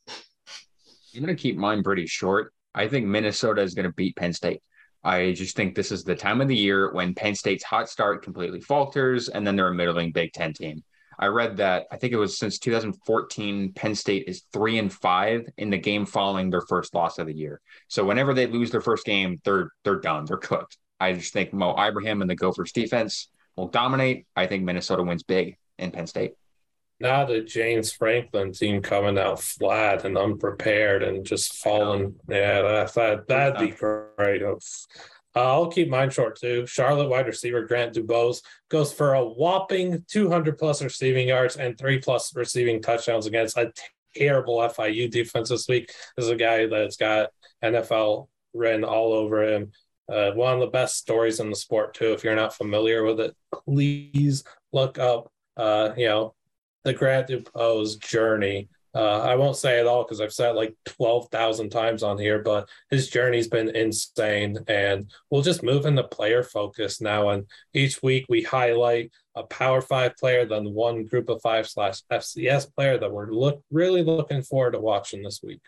I'm 0.08 1.22
going 1.22 1.36
to 1.36 1.42
keep 1.42 1.58
mine 1.58 1.84
pretty 1.84 2.08
short. 2.08 2.54
I 2.74 2.88
think 2.88 3.06
Minnesota 3.06 3.62
is 3.62 3.74
going 3.74 3.88
to 3.88 3.94
beat 3.94 4.16
Penn 4.16 4.32
State. 4.32 4.62
I 5.04 5.34
just 5.34 5.58
think 5.58 5.76
this 5.76 5.92
is 5.92 6.06
the 6.06 6.16
time 6.16 6.40
of 6.40 6.48
the 6.48 6.56
year 6.56 6.94
when 6.94 7.14
Penn 7.14 7.36
State's 7.36 7.66
hot 7.66 7.90
start 7.90 8.24
completely 8.24 8.62
falters, 8.62 9.28
and 9.28 9.46
then 9.46 9.58
they're 9.58 9.68
a 9.68 9.74
middling 9.74 10.14
Big 10.14 10.32
Ten 10.32 10.54
team. 10.54 10.82
I 11.20 11.28
read 11.28 11.58
that 11.58 11.88
I 11.92 11.98
think 11.98 12.14
it 12.14 12.18
was 12.18 12.40
since 12.40 12.58
2014, 12.58 13.74
Penn 13.74 13.96
State 13.96 14.26
is 14.28 14.44
three 14.54 14.78
and 14.78 14.94
five 14.94 15.46
in 15.58 15.70
the 15.70 15.78
game 15.78 16.06
following 16.06 16.50
their 16.50 16.62
first 16.62 16.96
loss 16.96 17.20
of 17.20 17.28
the 17.28 17.36
year. 17.36 17.60
So 17.90 18.06
whenever 18.06 18.34
they 18.34 18.48
lose 18.48 18.72
their 18.72 18.80
first 18.80 19.06
game, 19.06 19.42
they're 19.44 19.72
they're 19.84 20.00
done. 20.00 20.24
They're 20.24 20.38
cooked. 20.38 20.78
I 21.02 21.14
just 21.14 21.34
think 21.34 21.52
Mo 21.52 21.76
Ibrahim 21.78 22.22
and 22.22 22.30
the 22.30 22.36
Gophers 22.36 22.72
defense 22.72 23.28
will 23.56 23.68
dominate. 23.68 24.26
I 24.36 24.48
think 24.48 24.64
Minnesota 24.64 25.04
wins 25.04 25.24
big 25.24 25.58
in 25.78 25.92
Penn 25.92 26.08
State. 26.08 26.34
Now 27.00 27.26
the 27.26 27.42
James 27.42 27.92
Franklin 27.92 28.54
team 28.54 28.82
coming 28.82 29.18
out 29.18 29.42
flat 29.42 30.06
and 30.06 30.18
unprepared 30.18 31.02
and 31.02 31.26
just 31.26 31.56
falling. 31.56 32.16
Yeah, 32.30 32.62
that, 32.62 32.94
that 32.94 33.28
that'd 33.28 33.60
be 33.60 33.76
great. 33.76 34.44
Uh, 34.44 34.56
I'll 35.34 35.72
keep 35.72 35.90
mine 35.90 36.10
short 36.10 36.40
too. 36.40 36.68
Charlotte 36.68 37.10
wide 37.10 37.26
receiver 37.26 37.66
Grant 37.66 37.96
DuBose 37.96 38.42
goes 38.70 38.94
for 38.94 39.14
a 39.14 39.26
whopping 39.26 40.06
200 40.10 40.58
plus 40.58 40.84
receiving 40.84 41.28
yards 41.30 41.56
and 41.56 41.78
three 41.78 42.00
plus 42.00 42.36
receiving 42.36 42.82
touchdowns 42.82 43.26
against 43.26 43.58
a 43.58 43.72
terrible 44.16 44.58
FIU 44.58 45.10
defense 45.10 45.50
this 45.50 45.68
week. 45.68 45.92
This 46.16 46.26
is 46.26 46.32
a 46.32 46.36
guy 46.36 46.68
that's 46.68 46.98
got 46.98 47.30
NFL 47.64 48.28
written 48.54 48.84
all 48.84 49.14
over 49.14 49.44
him. 49.44 49.72
Uh, 50.12 50.32
one 50.32 50.54
of 50.54 50.60
the 50.60 50.68
best 50.68 50.98
stories 50.98 51.40
in 51.40 51.50
the 51.50 51.56
sport 51.56 51.94
too. 51.94 52.14
If 52.14 52.24
you're 52.24 52.36
not 52.36 52.56
familiar 52.56 53.04
with 53.04 53.20
it, 53.20 53.36
please 53.66 54.44
look 54.74 55.00
up. 55.00 55.32
Uh, 55.56 55.92
you 55.96 56.08
know, 56.08 56.36
the 56.84 56.94
Grant 56.94 57.30
DuBose 57.30 58.00
journey 58.00 58.70
uh, 58.94 59.22
I 59.22 59.36
won't 59.36 59.56
say 59.56 59.80
it 59.80 59.88
all 59.88 60.04
because 60.04 60.20
I've 60.20 60.34
said 60.34 60.52
like 60.52 60.76
12,000 60.86 61.70
times 61.70 62.04
on 62.04 62.18
here, 62.18 62.40
but 62.40 62.68
his 62.90 63.10
journey's 63.10 63.48
been 63.48 63.74
insane. 63.74 64.58
And 64.68 65.10
we'll 65.30 65.42
just 65.42 65.64
move 65.64 65.86
into 65.86 66.04
player 66.04 66.44
focus 66.44 67.00
now. 67.00 67.30
And 67.30 67.46
each 67.74 68.04
week 68.04 68.26
we 68.28 68.44
highlight 68.44 69.12
a 69.36 69.44
Power 69.44 69.82
Five 69.82 70.18
player, 70.18 70.46
then 70.46 70.74
one 70.74 71.06
Group 71.06 71.30
of 71.30 71.42
Five 71.42 71.70
slash 71.70 72.02
FCS 72.12 72.74
player 72.76 72.98
that 72.98 73.12
we're 73.12 73.32
look 73.32 73.64
really 73.72 74.04
looking 74.04 74.42
forward 74.42 74.72
to 74.72 74.80
watching 74.80 75.24
this 75.24 75.40
week. 75.42 75.62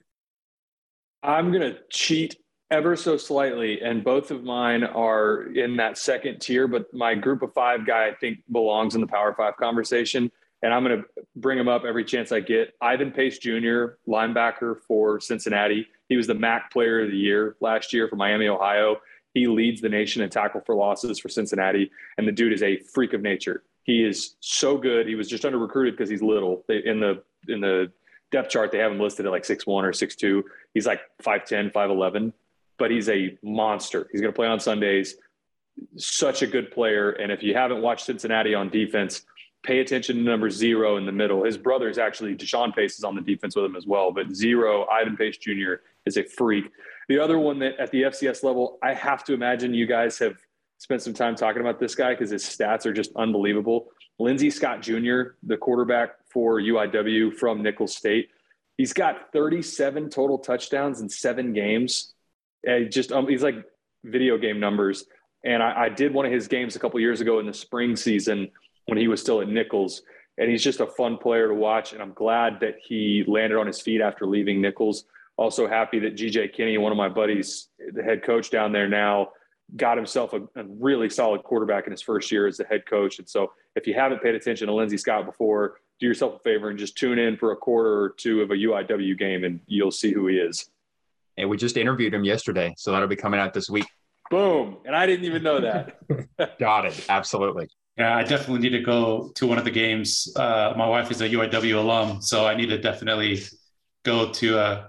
I'm 1.22 1.54
to 1.62 1.80
cheat 1.90 2.36
ever 2.74 2.96
so 2.96 3.18
slightly, 3.18 3.82
and 3.82 4.04
both 4.04 4.32
of 4.32 4.44
mine 4.44 4.84
are 4.84 5.44
in 5.54 5.78
that 5.78 5.98
second 5.98 6.40
tier, 6.40 6.68
but 6.68 6.94
my 6.94 7.16
Group 7.16 7.42
of 7.42 7.54
Five 7.54 7.86
guy, 7.86 8.08
I 8.08 8.14
think, 8.14 8.40
belongs 8.52 8.96
in 8.96 9.02
the 9.02 9.08
Power 9.08 9.34
Five 9.34 9.58
conversation 9.58 10.32
and 10.64 10.74
I'm 10.74 10.84
going 10.84 10.98
to 10.98 11.06
bring 11.36 11.60
him 11.60 11.68
up 11.68 11.84
every 11.84 12.06
chance 12.06 12.32
I 12.32 12.40
get. 12.40 12.74
Ivan 12.82 13.12
Pace 13.12 13.38
Jr., 13.38 13.98
linebacker 14.08 14.78
for 14.88 15.20
Cincinnati. 15.20 15.86
He 16.08 16.16
was 16.16 16.26
the 16.26 16.34
MAC 16.34 16.72
Player 16.72 17.04
of 17.04 17.12
the 17.12 17.18
Year 17.18 17.58
last 17.60 17.94
year 17.94 18.08
for 18.08 18.16
Miami, 18.16 18.48
Ohio. 18.48 18.96
He 19.34 19.46
leads 19.48 19.82
the 19.82 19.90
nation 19.90 20.24
in 20.24 20.30
tackle 20.30 20.62
for 20.66 20.74
losses 20.74 21.20
for 21.20 21.28
Cincinnati, 21.28 21.92
and 22.18 22.28
the 22.28 22.32
dude 22.32 22.54
is 22.54 22.64
a 22.64 22.78
freak 22.94 23.14
of 23.14 23.22
nature. 23.22 23.64
He 23.84 24.06
is 24.06 24.36
so 24.40 24.78
good. 24.78 25.06
He 25.06 25.16
was 25.16 25.28
just 25.28 25.44
under 25.44 25.58
recruited 25.58 25.98
because 25.98 26.10
he's 26.10 26.22
little. 26.22 26.64
In 26.70 27.02
the 27.02 27.22
in 27.50 27.60
the 27.60 27.92
depth 28.32 28.50
chart, 28.50 28.72
they 28.72 28.78
have 28.78 28.92
him 28.94 29.00
listed 29.00 29.26
at 29.26 29.32
like 29.32 29.44
six 29.44 29.68
one 29.68 29.84
or 29.84 29.92
six 29.92 30.16
two. 30.16 30.46
He's 30.74 30.88
like 30.88 31.02
5'10", 31.22 31.74
5'11", 31.74 32.32
but 32.78 32.92
he's 32.92 33.10
a 33.10 33.38
monster. 33.44 34.08
He's 34.12 34.22
going 34.22 34.34
to 34.34 34.36
play 34.36 34.48
on 34.48 34.60
Sundays. 34.60 35.16
Such 35.98 36.42
a 36.42 36.48
good 36.48 36.72
player. 36.72 37.12
And 37.12 37.32
if 37.32 37.44
you 37.44 37.54
haven't 37.54 37.82
watched 37.82 38.06
Cincinnati 38.06 38.54
on 38.54 38.70
defense, 38.70 39.26
pay 39.64 39.80
attention 39.80 40.18
to 40.18 40.22
number 40.22 40.50
zero 40.50 40.98
in 40.98 41.06
the 41.06 41.12
middle. 41.12 41.44
His 41.44 41.58
brother 41.58 41.90
is 41.90 41.98
actually 41.98 42.36
Deshawn 42.36 42.76
Pace 42.76 42.98
is 42.98 43.04
on 43.04 43.16
the 43.16 43.22
defense 43.22 43.56
with 43.56 43.66
him 43.66 43.76
as 43.76 43.88
well, 43.88 44.12
but 44.12 44.36
zero, 44.36 44.86
Ivan 44.92 45.18
Pace 45.18 45.38
Jr. 45.38 45.76
is 46.06 46.18
a 46.18 46.24
freak. 46.24 46.66
The 47.08 47.20
other 47.20 47.40
one 47.40 47.60
that 47.60 47.80
at 47.80 47.92
the 47.92 48.04
FCS 48.04 48.44
level, 48.44 48.78
I 48.84 48.94
have 48.94 49.24
to 49.26 49.34
imagine 49.34 49.74
you 49.74 49.88
guys 49.88 50.20
have 50.20 50.38
spent 50.78 51.02
some 51.02 51.14
time 51.14 51.36
talking 51.36 51.62
about 51.62 51.80
this 51.80 51.96
guy 51.96 52.12
because 52.14 52.30
his 52.30 52.44
stats 52.44 52.86
are 52.86 52.94
just 52.94 53.12
unbelievable. 53.16 53.88
Lindsey 54.20 54.50
Scott 54.50 54.82
Jr., 54.82 55.36
the 55.44 55.58
quarterback 55.58 56.12
for 56.30 56.60
UIW 56.60 57.36
from 57.36 57.64
Nicholls 57.64 57.96
State, 57.96 58.30
he's 58.78 58.94
got 58.94 59.32
37 59.32 60.10
total 60.10 60.38
touchdowns 60.38 61.02
in 61.02 61.10
seven 61.10 61.54
games. 61.54 62.13
And 62.66 62.92
just 62.92 63.12
um, 63.12 63.28
he's 63.28 63.44
like 63.44 63.56
video 64.04 64.38
game 64.38 64.60
numbers. 64.60 65.06
And 65.44 65.62
I, 65.62 65.84
I 65.84 65.90
did 65.90 66.14
one 66.14 66.26
of 66.26 66.32
his 66.32 66.48
games 66.48 66.76
a 66.76 66.80
couple 66.80 67.00
years 67.00 67.22
ago 67.22 67.40
in 67.40 67.46
the 67.46 67.54
spring 67.54 67.96
season 67.96 68.50
when 68.86 68.98
he 68.98 69.08
was 69.08 69.22
still 69.22 69.42
at 69.42 69.50
Nicholls. 69.50 70.04
And 70.38 70.50
he's 70.50 70.64
just 70.64 70.80
a 70.80 70.88
fun 70.88 71.18
player 71.18 71.48
to 71.48 71.54
watch. 71.54 71.94
And 71.94 72.02
I'm 72.02 72.14
glad 72.14 72.60
that 72.62 72.76
he 72.84 73.24
landed 73.28 73.58
on 73.58 73.68
his 73.68 73.82
feet 73.82 74.02
after 74.02 74.26
leaving 74.26 74.62
Nicholls. 74.62 75.06
Also 75.38 75.68
happy 75.68 76.00
that 76.00 76.16
GJ 76.16 76.56
Kinne, 76.56 76.80
one 76.80 76.92
of 76.92 76.98
my 76.98 77.10
buddies, 77.10 77.70
the 77.94 78.04
head 78.04 78.24
coach 78.24 78.50
down 78.50 78.72
there 78.72 78.88
now, 78.88 79.30
got 79.76 79.98
himself 79.98 80.34
a, 80.34 80.42
a, 80.56 80.64
really 80.66 81.10
solid 81.10 81.44
quarterback 81.44 81.86
in 81.88 81.92
his 81.92 82.02
first 82.02 82.32
year 82.32 82.48
as 82.48 82.58
the 82.58 82.66
head 82.66 82.86
coach. 82.86 83.18
And 83.18 83.28
so 83.28 83.54
if 83.76 83.88
you 83.88 83.94
haven't 83.94 84.22
paid 84.22 84.36
attention 84.36 84.68
to 84.68 84.74
Lindsey 84.74 84.98
Scott 84.98 85.26
before, 85.26 85.80
do 86.00 86.06
yourself 86.06 86.36
a 86.36 86.40
favor 86.40 86.70
and 86.70 86.78
just 86.78 86.98
tune 86.98 87.18
in 87.18 87.38
for 87.38 87.52
a 87.52 87.56
quarter 87.56 88.02
or 88.02 88.10
two 88.10 88.42
of 88.42 88.52
a 88.52 88.56
UIW 88.56 89.18
game 89.18 89.44
and 89.44 89.60
you'll 89.68 89.92
see 89.92 90.12
who 90.12 90.28
he 90.28 90.36
is. 90.36 90.70
And 91.38 91.50
we 91.50 91.58
just 91.58 91.78
interviewed 91.78 92.14
him 92.14 92.24
yesterday. 92.24 92.74
So 92.78 92.92
that'll 92.92 93.08
be 93.08 93.16
coming 93.16 93.40
out 93.40 93.54
this 93.54 93.70
week. 93.70 93.88
Boom. 94.30 94.78
And 94.86 94.96
I 94.96 95.06
didn't 95.06 95.26
even 95.26 95.44
know 95.44 95.62
that. 95.62 95.98
Got 96.60 96.86
it. 96.86 97.06
Absolutely. 97.10 97.68
Yeah, 97.98 98.16
I 98.16 98.24
definitely 98.24 98.60
need 98.60 98.76
to 98.78 98.84
go 98.84 99.32
to 99.36 99.46
one 99.46 99.60
of 99.60 99.66
the 99.66 99.72
games. 99.72 100.32
Uh, 100.36 100.74
my 100.76 100.88
wife 100.88 101.12
is 101.12 101.22
a 101.22 101.30
UIW 101.30 101.76
alum, 101.76 102.22
so 102.22 102.48
I 102.48 102.56
need 102.56 102.70
to 102.70 102.80
definitely 102.80 103.44
go 104.04 104.32
to 104.32 104.60
uh, 104.60 104.88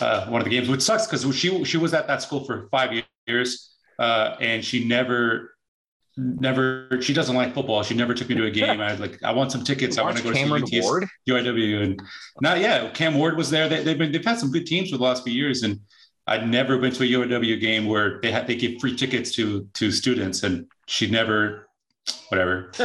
uh, 0.00 0.26
one 0.26 0.40
of 0.40 0.44
the 0.44 0.50
games, 0.50 0.68
which 0.68 0.82
sucks 0.82 1.06
because 1.06 1.34
she 1.34 1.64
she 1.64 1.78
was 1.78 1.94
at 1.94 2.06
that 2.08 2.20
school 2.20 2.44
for 2.44 2.68
five 2.70 2.90
years, 3.26 3.74
uh, 3.98 4.36
and 4.40 4.62
she 4.62 4.84
never, 4.84 5.51
never, 6.16 6.88
she 7.00 7.12
doesn't 7.12 7.34
like 7.34 7.54
football. 7.54 7.82
She 7.82 7.94
never 7.94 8.14
took 8.14 8.28
me 8.28 8.34
to 8.36 8.46
a 8.46 8.50
game. 8.50 8.80
I 8.80 8.92
was 8.92 9.00
like, 9.00 9.22
I 9.22 9.32
want 9.32 9.52
some 9.52 9.64
tickets. 9.64 9.98
I 9.98 10.02
want 10.02 10.16
to 10.16 10.22
go 10.22 10.32
Cameron 10.32 10.64
to 10.66 10.78
UTS? 10.78 11.10
UIW, 11.28 11.82
and 11.82 12.02
not 12.40 12.60
yeah, 12.60 12.90
Cam 12.90 13.14
Ward 13.14 13.36
was 13.36 13.50
there. 13.50 13.68
They, 13.68 13.82
have 13.84 13.98
been 13.98 14.12
they've 14.12 14.24
had 14.24 14.38
some 14.38 14.50
good 14.50 14.66
teams 14.66 14.90
for 14.90 14.96
the 14.98 15.02
last 15.02 15.24
few 15.24 15.32
years, 15.32 15.62
and 15.62 15.80
I'd 16.26 16.48
never 16.48 16.78
been 16.78 16.92
to 16.92 17.04
a 17.04 17.06
UIW 17.06 17.60
game 17.60 17.86
where 17.86 18.20
they 18.20 18.30
had 18.30 18.46
they 18.46 18.56
give 18.56 18.80
free 18.80 18.96
tickets 18.96 19.32
to 19.32 19.68
to 19.74 19.90
students, 19.90 20.42
and 20.42 20.66
she 20.86 21.10
never 21.10 21.68
whatever. 22.28 22.70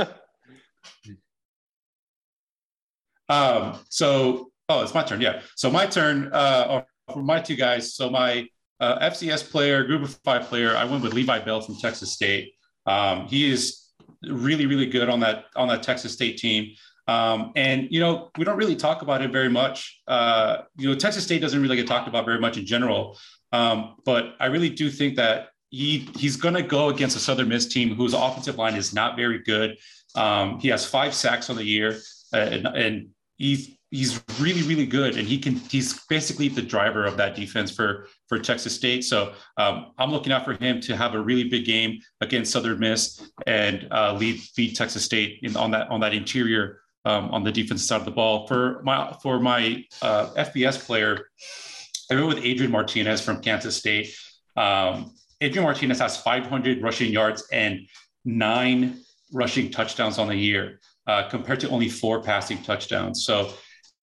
um, 3.29 3.79
so, 3.89 4.51
oh, 4.69 4.83
it's 4.83 4.93
my 4.93 5.03
turn. 5.03 5.21
Yeah. 5.21 5.41
So 5.55 5.69
my 5.69 5.85
turn 5.85 6.29
uh, 6.33 6.83
for 7.11 7.23
my 7.23 7.39
two 7.39 7.55
guys. 7.55 7.95
So 7.95 8.09
my 8.09 8.47
uh, 8.79 9.09
FCS 9.09 9.49
player, 9.49 9.83
group 9.83 10.03
of 10.03 10.19
five 10.23 10.43
player, 10.43 10.75
I 10.75 10.85
went 10.85 11.03
with 11.03 11.13
Levi 11.13 11.39
Bell 11.39 11.61
from 11.61 11.77
Texas 11.77 12.11
State. 12.13 12.53
Um, 12.87 13.27
he 13.27 13.51
is 13.51 13.83
really, 14.23 14.65
really 14.65 14.87
good 14.87 15.09
on 15.09 15.19
that 15.19 15.45
on 15.55 15.67
that 15.67 15.83
Texas 15.83 16.13
State 16.13 16.37
team. 16.37 16.73
Um, 17.07 17.53
and 17.55 17.87
you 17.89 17.99
know, 17.99 18.31
we 18.37 18.43
don't 18.43 18.57
really 18.57 18.75
talk 18.75 19.01
about 19.01 19.21
it 19.21 19.31
very 19.31 19.49
much. 19.49 20.01
Uh, 20.07 20.63
you 20.77 20.89
know, 20.89 20.95
Texas 20.95 21.23
State 21.23 21.41
doesn't 21.41 21.61
really 21.61 21.75
get 21.75 21.87
talked 21.87 22.07
about 22.07 22.25
very 22.25 22.39
much 22.39 22.57
in 22.57 22.65
general. 22.65 23.17
Um, 23.51 23.95
but 24.03 24.35
I 24.39 24.47
really 24.47 24.69
do 24.69 24.89
think 24.89 25.15
that 25.15 25.49
he 25.69 26.09
he's 26.17 26.35
going 26.35 26.53
to 26.53 26.63
go 26.63 26.89
against 26.89 27.15
a 27.15 27.19
Southern 27.19 27.49
Miss 27.49 27.65
team 27.65 27.95
whose 27.95 28.13
offensive 28.13 28.57
line 28.57 28.75
is 28.75 28.93
not 28.93 29.15
very 29.15 29.39
good. 29.43 29.77
Um, 30.15 30.59
he 30.59 30.69
has 30.69 30.85
five 30.85 31.13
sacks 31.13 31.49
on 31.49 31.55
the 31.55 31.63
year, 31.63 31.99
uh, 32.33 32.37
and, 32.37 32.67
and 32.67 33.09
he's 33.37 33.76
he's 33.91 34.21
really 34.39 34.63
really 34.63 34.85
good, 34.85 35.17
and 35.17 35.27
he 35.27 35.37
can 35.37 35.55
he's 35.55 36.05
basically 36.05 36.49
the 36.49 36.61
driver 36.61 37.05
of 37.05 37.17
that 37.17 37.35
defense 37.35 37.71
for 37.71 38.07
for 38.27 38.39
Texas 38.39 38.75
State. 38.75 39.03
So 39.03 39.33
um, 39.57 39.91
I'm 39.97 40.11
looking 40.11 40.31
out 40.31 40.45
for 40.45 40.53
him 40.53 40.81
to 40.81 40.95
have 40.95 41.13
a 41.13 41.21
really 41.21 41.45
big 41.45 41.65
game 41.65 41.99
against 42.21 42.51
Southern 42.51 42.79
Miss 42.79 43.29
and 43.45 43.87
uh, 43.91 44.13
lead 44.13 44.41
lead 44.57 44.75
Texas 44.75 45.03
State 45.03 45.39
in, 45.43 45.55
on 45.55 45.71
that 45.71 45.89
on 45.89 45.99
that 46.01 46.13
interior 46.13 46.81
um, 47.05 47.29
on 47.31 47.43
the 47.43 47.51
defensive 47.51 47.87
side 47.87 47.99
of 47.99 48.05
the 48.05 48.11
ball. 48.11 48.47
For 48.47 48.81
my 48.83 49.15
for 49.21 49.39
my 49.39 49.85
uh, 50.01 50.33
FBS 50.35 50.85
player, 50.85 51.29
I 52.11 52.15
went 52.15 52.27
with 52.27 52.43
Adrian 52.43 52.71
Martinez 52.71 53.21
from 53.21 53.41
Kansas 53.41 53.77
State. 53.77 54.13
Um, 54.55 55.13
Adrian 55.39 55.63
Martinez 55.63 55.99
has 55.99 56.17
500 56.17 56.81
rushing 56.81 57.11
yards 57.11 57.47
and 57.51 57.87
nine 58.25 58.99
rushing 59.31 59.69
touchdowns 59.69 60.17
on 60.17 60.27
the 60.27 60.35
year, 60.35 60.79
uh, 61.05 61.29
compared 61.29 61.59
to 61.59 61.69
only 61.69 61.89
four 61.89 62.23
passing 62.23 62.61
touchdowns. 62.63 63.23
So 63.23 63.53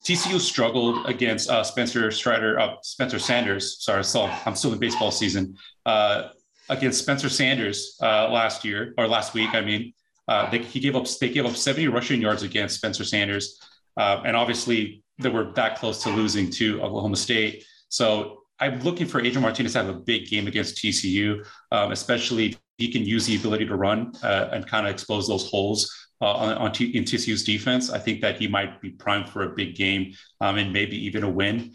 TCU 0.05 0.39
struggled 0.39 1.07
against 1.07 1.49
uh, 1.49 1.65
Spencer 1.65 2.11
Strider, 2.11 2.61
uh, 2.61 2.77
Spencer 2.83 3.19
Sanders. 3.19 3.83
Sorry, 3.83 4.05
so 4.05 4.31
I'm 4.45 4.55
still 4.55 4.73
in 4.73 4.79
baseball 4.79 5.11
season. 5.11 5.57
Uh, 5.87 6.29
against 6.69 7.01
Spencer 7.01 7.29
Sanders 7.29 7.97
uh, 8.03 8.29
last 8.31 8.65
year 8.65 8.95
or 8.99 9.09
last 9.09 9.35
week, 9.35 9.51
I 9.55 9.63
mean, 9.63 9.95
uh, 10.29 10.51
they, 10.51 10.59
he 10.59 10.81
gave 10.81 10.95
up 10.95 11.07
they 11.21 11.31
gave 11.31 11.47
up 11.47 11.57
70 11.57 11.89
rushing 11.89 12.21
yards 12.21 12.43
against 12.43 12.77
Spencer 12.77 13.05
Sanders, 13.05 13.61
and 13.97 14.37
obviously 14.37 15.03
they 15.19 15.29
were 15.29 15.53
that 15.53 15.79
close 15.79 16.03
to 16.03 16.11
losing 16.11 16.51
to 16.51 16.83
Oklahoma 16.83 17.17
State. 17.17 17.65
So 17.89 18.45
I'm 18.61 18.81
looking 18.81 19.07
for 19.07 19.21
Adrian 19.21 19.43
Martinez 19.43 19.73
to 19.73 19.85
have 19.85 19.89
a 19.89 19.99
big 19.99 20.29
game 20.29 20.47
against 20.47 20.77
TCU, 20.77 21.45
um, 21.73 21.93
especially 21.93 22.47
if 22.47 22.61
he 22.79 22.91
can 22.91 23.05
use 23.05 23.27
the 23.27 23.37
ability 23.37 23.67
to 23.67 23.77
run 23.77 24.13
uh, 24.23 24.49
and 24.53 24.67
kind 24.67 24.87
of 24.87 24.93
expose 24.93 25.29
those 25.29 25.49
holes 25.49 26.04
uh, 26.21 26.33
on, 26.33 26.57
on 26.57 26.73
T- 26.73 26.97
in 26.97 27.05
TCU's 27.05 27.45
defense. 27.45 27.91
I 27.91 27.99
think 27.99 28.21
that 28.21 28.39
he 28.39 28.49
might 28.49 28.81
be 28.81 28.91
primed 28.91 29.29
for 29.29 29.43
a 29.43 29.55
big 29.55 29.75
game 29.75 30.15
um, 30.41 30.57
and 30.57 30.73
maybe 30.73 30.97
even 31.05 31.25
a 31.25 31.31
win. 31.31 31.75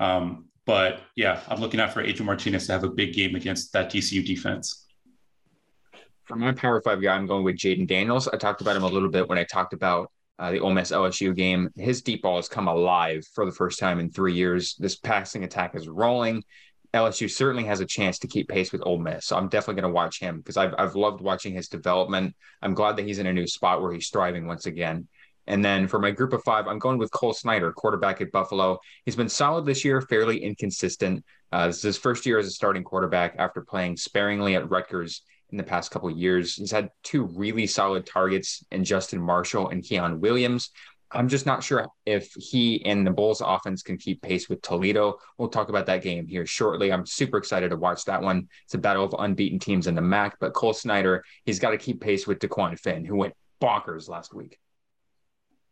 Um, 0.00 0.46
but 0.66 1.00
yeah, 1.16 1.40
I'm 1.48 1.60
looking 1.60 1.80
out 1.80 1.92
for 1.92 2.00
Adrian 2.00 2.26
Martinez 2.26 2.66
to 2.66 2.72
have 2.72 2.84
a 2.84 2.90
big 2.90 3.12
game 3.12 3.34
against 3.34 3.72
that 3.72 3.90
TCU 3.90 4.24
defense. 4.24 4.86
For 6.24 6.36
my 6.36 6.52
Power 6.52 6.80
Five 6.80 7.02
guy, 7.02 7.14
I'm 7.14 7.26
going 7.26 7.44
with 7.44 7.56
Jayden 7.56 7.86
Daniels. 7.86 8.28
I 8.28 8.38
talked 8.38 8.62
about 8.62 8.76
him 8.76 8.82
a 8.82 8.88
little 8.88 9.10
bit 9.10 9.28
when 9.28 9.36
I 9.36 9.44
talked 9.44 9.74
about 9.74 10.10
uh, 10.38 10.50
the 10.50 10.60
Ole 10.60 10.72
Miss 10.72 10.90
LSU 10.90 11.36
game. 11.36 11.70
His 11.76 12.00
deep 12.00 12.22
ball 12.22 12.36
has 12.36 12.48
come 12.48 12.66
alive 12.66 13.26
for 13.34 13.44
the 13.44 13.52
first 13.52 13.78
time 13.78 14.00
in 14.00 14.10
three 14.10 14.32
years. 14.32 14.74
This 14.76 14.96
passing 14.96 15.44
attack 15.44 15.74
is 15.74 15.86
rolling. 15.86 16.42
LSU 16.94 17.28
certainly 17.30 17.64
has 17.64 17.80
a 17.80 17.86
chance 17.86 18.18
to 18.20 18.28
keep 18.28 18.48
pace 18.48 18.72
with 18.72 18.82
Ole 18.86 18.98
Miss. 18.98 19.26
So 19.26 19.36
I'm 19.36 19.48
definitely 19.48 19.80
going 19.80 19.92
to 19.92 19.94
watch 19.94 20.20
him 20.20 20.38
because 20.38 20.56
I've, 20.56 20.74
I've 20.78 20.94
loved 20.94 21.20
watching 21.20 21.52
his 21.52 21.68
development. 21.68 22.34
I'm 22.62 22.74
glad 22.74 22.96
that 22.96 23.06
he's 23.06 23.18
in 23.18 23.26
a 23.26 23.32
new 23.32 23.46
spot 23.46 23.82
where 23.82 23.92
he's 23.92 24.08
thriving 24.08 24.46
once 24.46 24.66
again. 24.66 25.08
And 25.46 25.62
then 25.64 25.88
for 25.88 25.98
my 25.98 26.10
group 26.10 26.32
of 26.32 26.42
five, 26.42 26.66
I'm 26.66 26.78
going 26.78 26.98
with 26.98 27.10
Cole 27.10 27.34
Snyder, 27.34 27.72
quarterback 27.72 28.20
at 28.20 28.32
Buffalo. 28.32 28.78
He's 29.04 29.16
been 29.16 29.28
solid 29.28 29.66
this 29.66 29.84
year, 29.84 30.00
fairly 30.00 30.42
inconsistent. 30.42 31.24
Uh, 31.52 31.66
this 31.66 31.78
is 31.78 31.82
his 31.82 31.98
first 31.98 32.24
year 32.24 32.38
as 32.38 32.46
a 32.46 32.50
starting 32.50 32.84
quarterback 32.84 33.34
after 33.38 33.60
playing 33.60 33.96
sparingly 33.96 34.54
at 34.54 34.70
Rutgers 34.70 35.22
in 35.50 35.58
the 35.58 35.64
past 35.64 35.90
couple 35.90 36.10
years. 36.10 36.54
He's 36.54 36.72
had 36.72 36.90
two 37.02 37.24
really 37.24 37.66
solid 37.66 38.06
targets 38.06 38.64
in 38.70 38.84
Justin 38.84 39.20
Marshall 39.20 39.68
and 39.68 39.84
Quian 39.86 40.20
Williams. 40.20 40.70
I'm 41.14 41.28
just 41.28 41.46
not 41.46 41.62
sure 41.62 41.86
if 42.04 42.32
he 42.34 42.84
and 42.84 43.06
the 43.06 43.10
Bulls 43.10 43.40
offense 43.44 43.82
can 43.82 43.96
keep 43.96 44.20
pace 44.20 44.48
with 44.48 44.60
Toledo. 44.62 45.18
We'll 45.38 45.48
talk 45.48 45.68
about 45.68 45.86
that 45.86 46.02
game 46.02 46.26
here 46.26 46.46
shortly. 46.46 46.92
I'm 46.92 47.06
super 47.06 47.38
excited 47.38 47.70
to 47.70 47.76
watch 47.76 48.04
that 48.06 48.20
one. 48.20 48.48
It's 48.64 48.74
a 48.74 48.78
battle 48.78 49.04
of 49.04 49.14
unbeaten 49.18 49.58
teams 49.58 49.86
in 49.86 49.94
the 49.94 50.02
MAC, 50.02 50.38
but 50.40 50.52
Cole 50.52 50.72
Snyder, 50.72 51.24
he's 51.44 51.58
got 51.58 51.70
to 51.70 51.78
keep 51.78 52.00
pace 52.00 52.26
with 52.26 52.40
Dequan 52.40 52.78
Finn, 52.78 53.04
who 53.04 53.16
went 53.16 53.34
bonkers 53.62 54.08
last 54.08 54.34
week. 54.34 54.58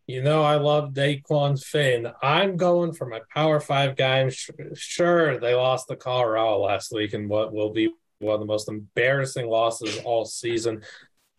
You 0.06 0.22
know, 0.22 0.42
I 0.42 0.56
love 0.56 0.92
Dequan 0.92 1.62
Finn. 1.62 2.10
I'm 2.22 2.56
going 2.56 2.92
for 2.92 3.06
my 3.06 3.20
Power 3.32 3.60
Five 3.60 3.96
guy. 3.96 4.28
Sure, 4.74 5.38
they 5.38 5.54
lost 5.54 5.88
to 5.88 5.96
Colorado 5.96 6.58
last 6.58 6.92
week 6.92 7.14
in 7.14 7.28
what 7.28 7.52
will 7.52 7.72
be 7.72 7.90
one 8.18 8.34
of 8.34 8.40
the 8.40 8.46
most 8.46 8.68
embarrassing 8.68 9.48
losses 9.48 9.98
all 10.04 10.24
season. 10.24 10.82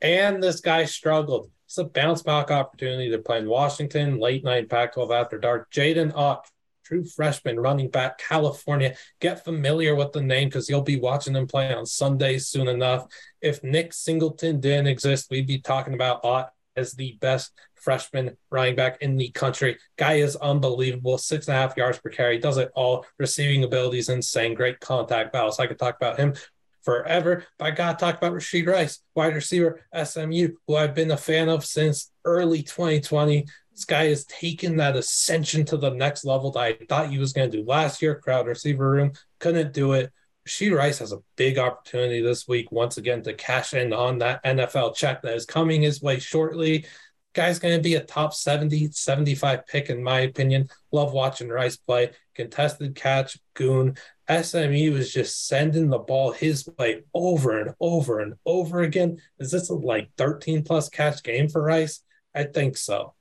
And 0.02 0.42
this 0.42 0.60
guy 0.60 0.86
struggled. 0.86 1.50
It's 1.74 1.80
a 1.80 1.86
bounce 1.86 2.22
back 2.22 2.52
opportunity 2.52 3.10
to 3.10 3.18
play 3.18 3.40
in 3.40 3.50
Washington, 3.50 4.20
late 4.20 4.44
night 4.44 4.70
Pac 4.70 4.94
12 4.94 5.10
after 5.10 5.40
dark. 5.40 5.72
Jaydn 5.72 6.16
Ott, 6.16 6.48
true 6.86 7.04
freshman 7.04 7.60
running 7.60 7.90
back, 7.90 8.20
California. 8.20 8.94
Get 9.20 9.44
familiar 9.44 9.96
with 9.96 10.12
the 10.12 10.22
name 10.22 10.50
because 10.50 10.70
you'll 10.70 10.84
be 10.84 11.00
watching 11.00 11.36
him 11.36 11.48
play 11.48 11.74
on 11.74 11.88
Sundays 11.88 12.48
soon 12.48 12.68
enough. 12.68 13.08
If 13.42 13.64
Nick 13.64 13.92
Singleton 13.92 14.60
didn't 14.60 14.86
exist, 14.86 15.32
we'd 15.32 15.48
be 15.48 15.62
talking 15.62 15.96
about 15.96 16.24
Ott 16.24 16.52
as 16.76 16.94
the 16.94 17.18
best 17.20 17.52
freshman 17.74 18.38
running 18.52 18.76
back 18.76 19.02
in 19.02 19.18
the 19.18 19.32
country. 19.32 19.80
Guy 19.98 20.18
is 20.18 20.36
unbelievable. 20.36 21.18
Six 21.18 21.48
and 21.48 21.58
a 21.58 21.60
half 21.60 21.76
yards 21.76 21.98
per 21.98 22.12
carry. 22.12 22.38
Does 22.38 22.58
it 22.58 22.70
all. 22.76 23.04
Receiving 23.18 23.64
abilities 23.64 24.10
insane. 24.10 24.54
Great 24.54 24.80
contact 24.80 25.34
battles. 25.34 25.60
I 25.60 25.66
could 25.66 25.80
talk 25.80 25.96
about 25.96 26.20
him 26.20 26.36
forever. 26.84 27.46
But 27.58 27.66
I 27.66 27.72
got 27.72 27.98
to 27.98 28.06
talk 28.06 28.18
about 28.18 28.34
Rashee 28.34 28.68
Rice, 28.68 29.00
wide 29.16 29.36
receiver, 29.36 29.82
SMU, 30.04 30.50
who 30.68 30.76
I've 30.76 30.96
been 30.96 31.12
a 31.12 31.18
fan 31.18 31.50
of 31.50 31.66
since 31.66 32.12
early 32.26 32.64
2020. 32.64 33.46
This 33.72 33.86
guy 33.86 34.06
has 34.06 34.26
taken 34.26 34.78
that 34.78 34.96
ascension 34.96 35.66
to 35.66 35.78
the 35.78 35.90
next 35.90 36.26
level 36.26 36.52
that 36.52 36.60
I 36.60 36.78
thought 36.88 37.10
he 37.10 37.18
was 37.18 37.34
going 37.34 37.50
to 37.50 37.58
do 37.58 37.66
last 37.66 38.02
year. 38.02 38.20
Crowd 38.20 38.48
receiver 38.48 38.90
room 38.90 39.14
couldn't 39.40 39.74
do 39.74 39.94
it. 39.94 40.12
Rashee 40.48 40.76
Rice 40.76 41.00
has 41.00 41.14
a 41.14 41.24
big 41.38 41.58
opportunity 41.58 42.22
this 42.22 42.48
week 42.48 42.72
once 42.72 42.98
again 42.98 43.24
to 43.24 43.34
cash 43.34 43.74
in 43.74 43.94
on 43.94 44.18
that 44.20 44.44
NFL 44.44 44.96
check 44.96 45.22
that 45.22 45.36
is 45.36 45.46
coming 45.46 45.82
his 45.82 46.02
way 46.02 46.20
shortly. 46.20 46.86
Guy's 47.34 47.60
going 47.60 47.76
to 47.76 47.82
be 47.82 47.96
a 47.96 48.04
top 48.04 48.34
70, 48.34 48.92
75 48.92 49.66
pick, 49.66 49.90
in 49.90 50.04
my 50.04 50.20
opinion. 50.22 50.70
Love 50.92 51.14
watching 51.14 51.50
Rice 51.50 51.78
play. 51.78 52.12
Contested 52.36 52.96
catch, 52.96 53.40
goon. 53.56 53.96
SMU 54.30 54.94
was 54.94 55.12
just 55.12 55.48
sending 55.48 55.90
the 55.90 55.98
ball 55.98 56.32
his 56.32 56.68
way 56.78 57.02
over 57.14 57.60
and 57.60 57.74
over 57.80 58.20
and 58.20 58.36
over 58.46 58.82
again. 58.82 59.20
Is 59.40 59.52
this 59.52 59.70
a 59.70 59.74
like 59.74 60.10
13 60.18 60.64
plus 60.64 60.90
catch 60.90 61.24
game 61.24 61.50
for 61.50 61.62
Rice? 61.62 62.02
I 62.36 62.44
think 62.44 62.78
so. 62.78 63.16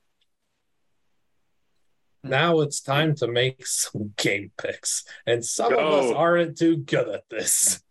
Now 2.24 2.60
it's 2.60 2.80
time 2.80 3.14
to 3.16 3.26
make 3.26 3.66
some 3.66 4.12
game 4.16 4.52
picks. 4.56 5.04
And 5.26 5.44
some 5.44 5.72
Go. 5.72 5.78
of 5.78 6.04
us 6.04 6.14
aren't 6.14 6.56
too 6.56 6.76
good 6.76 7.08
at 7.08 7.28
this. 7.28 7.82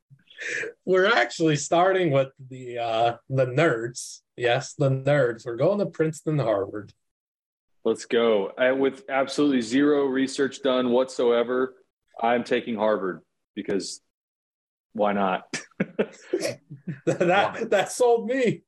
We're 0.84 1.06
actually 1.06 1.56
starting 1.56 2.12
with 2.12 2.28
the 2.48 2.78
uh 2.78 3.16
the 3.28 3.46
nerds. 3.46 4.20
Yes, 4.36 4.74
the 4.74 4.90
nerds. 4.90 5.46
We're 5.46 5.56
going 5.56 5.78
to 5.78 5.86
Princeton 5.86 6.38
Harvard. 6.38 6.92
Let's 7.84 8.04
go. 8.04 8.52
I, 8.58 8.72
with 8.72 9.04
absolutely 9.08 9.62
zero 9.62 10.06
research 10.06 10.62
done 10.62 10.90
whatsoever, 10.90 11.74
I'm 12.20 12.44
taking 12.44 12.76
Harvard 12.76 13.22
because 13.54 14.00
why 14.92 15.12
not? 15.12 15.44
that 17.06 17.68
that 17.70 17.92
sold 17.92 18.26
me. 18.26 18.62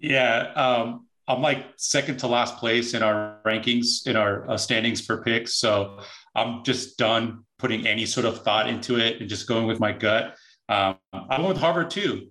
Yeah, 0.00 0.52
um, 0.54 1.06
I'm 1.26 1.42
like 1.42 1.66
second 1.76 2.18
to 2.18 2.26
last 2.26 2.56
place 2.56 2.94
in 2.94 3.02
our 3.02 3.38
rankings 3.46 4.06
in 4.06 4.16
our 4.16 4.50
uh, 4.50 4.56
standings 4.56 5.00
for 5.00 5.22
picks. 5.22 5.54
So 5.54 6.00
I'm 6.34 6.64
just 6.64 6.98
done 6.98 7.44
putting 7.58 7.86
any 7.86 8.06
sort 8.06 8.26
of 8.26 8.42
thought 8.42 8.68
into 8.68 8.98
it 8.98 9.20
and 9.20 9.28
just 9.28 9.46
going 9.46 9.66
with 9.66 9.80
my 9.80 9.92
gut. 9.92 10.36
Um, 10.68 10.96
I'm 11.12 11.40
going 11.40 11.48
with 11.48 11.58
Harvard 11.58 11.90
too. 11.90 12.28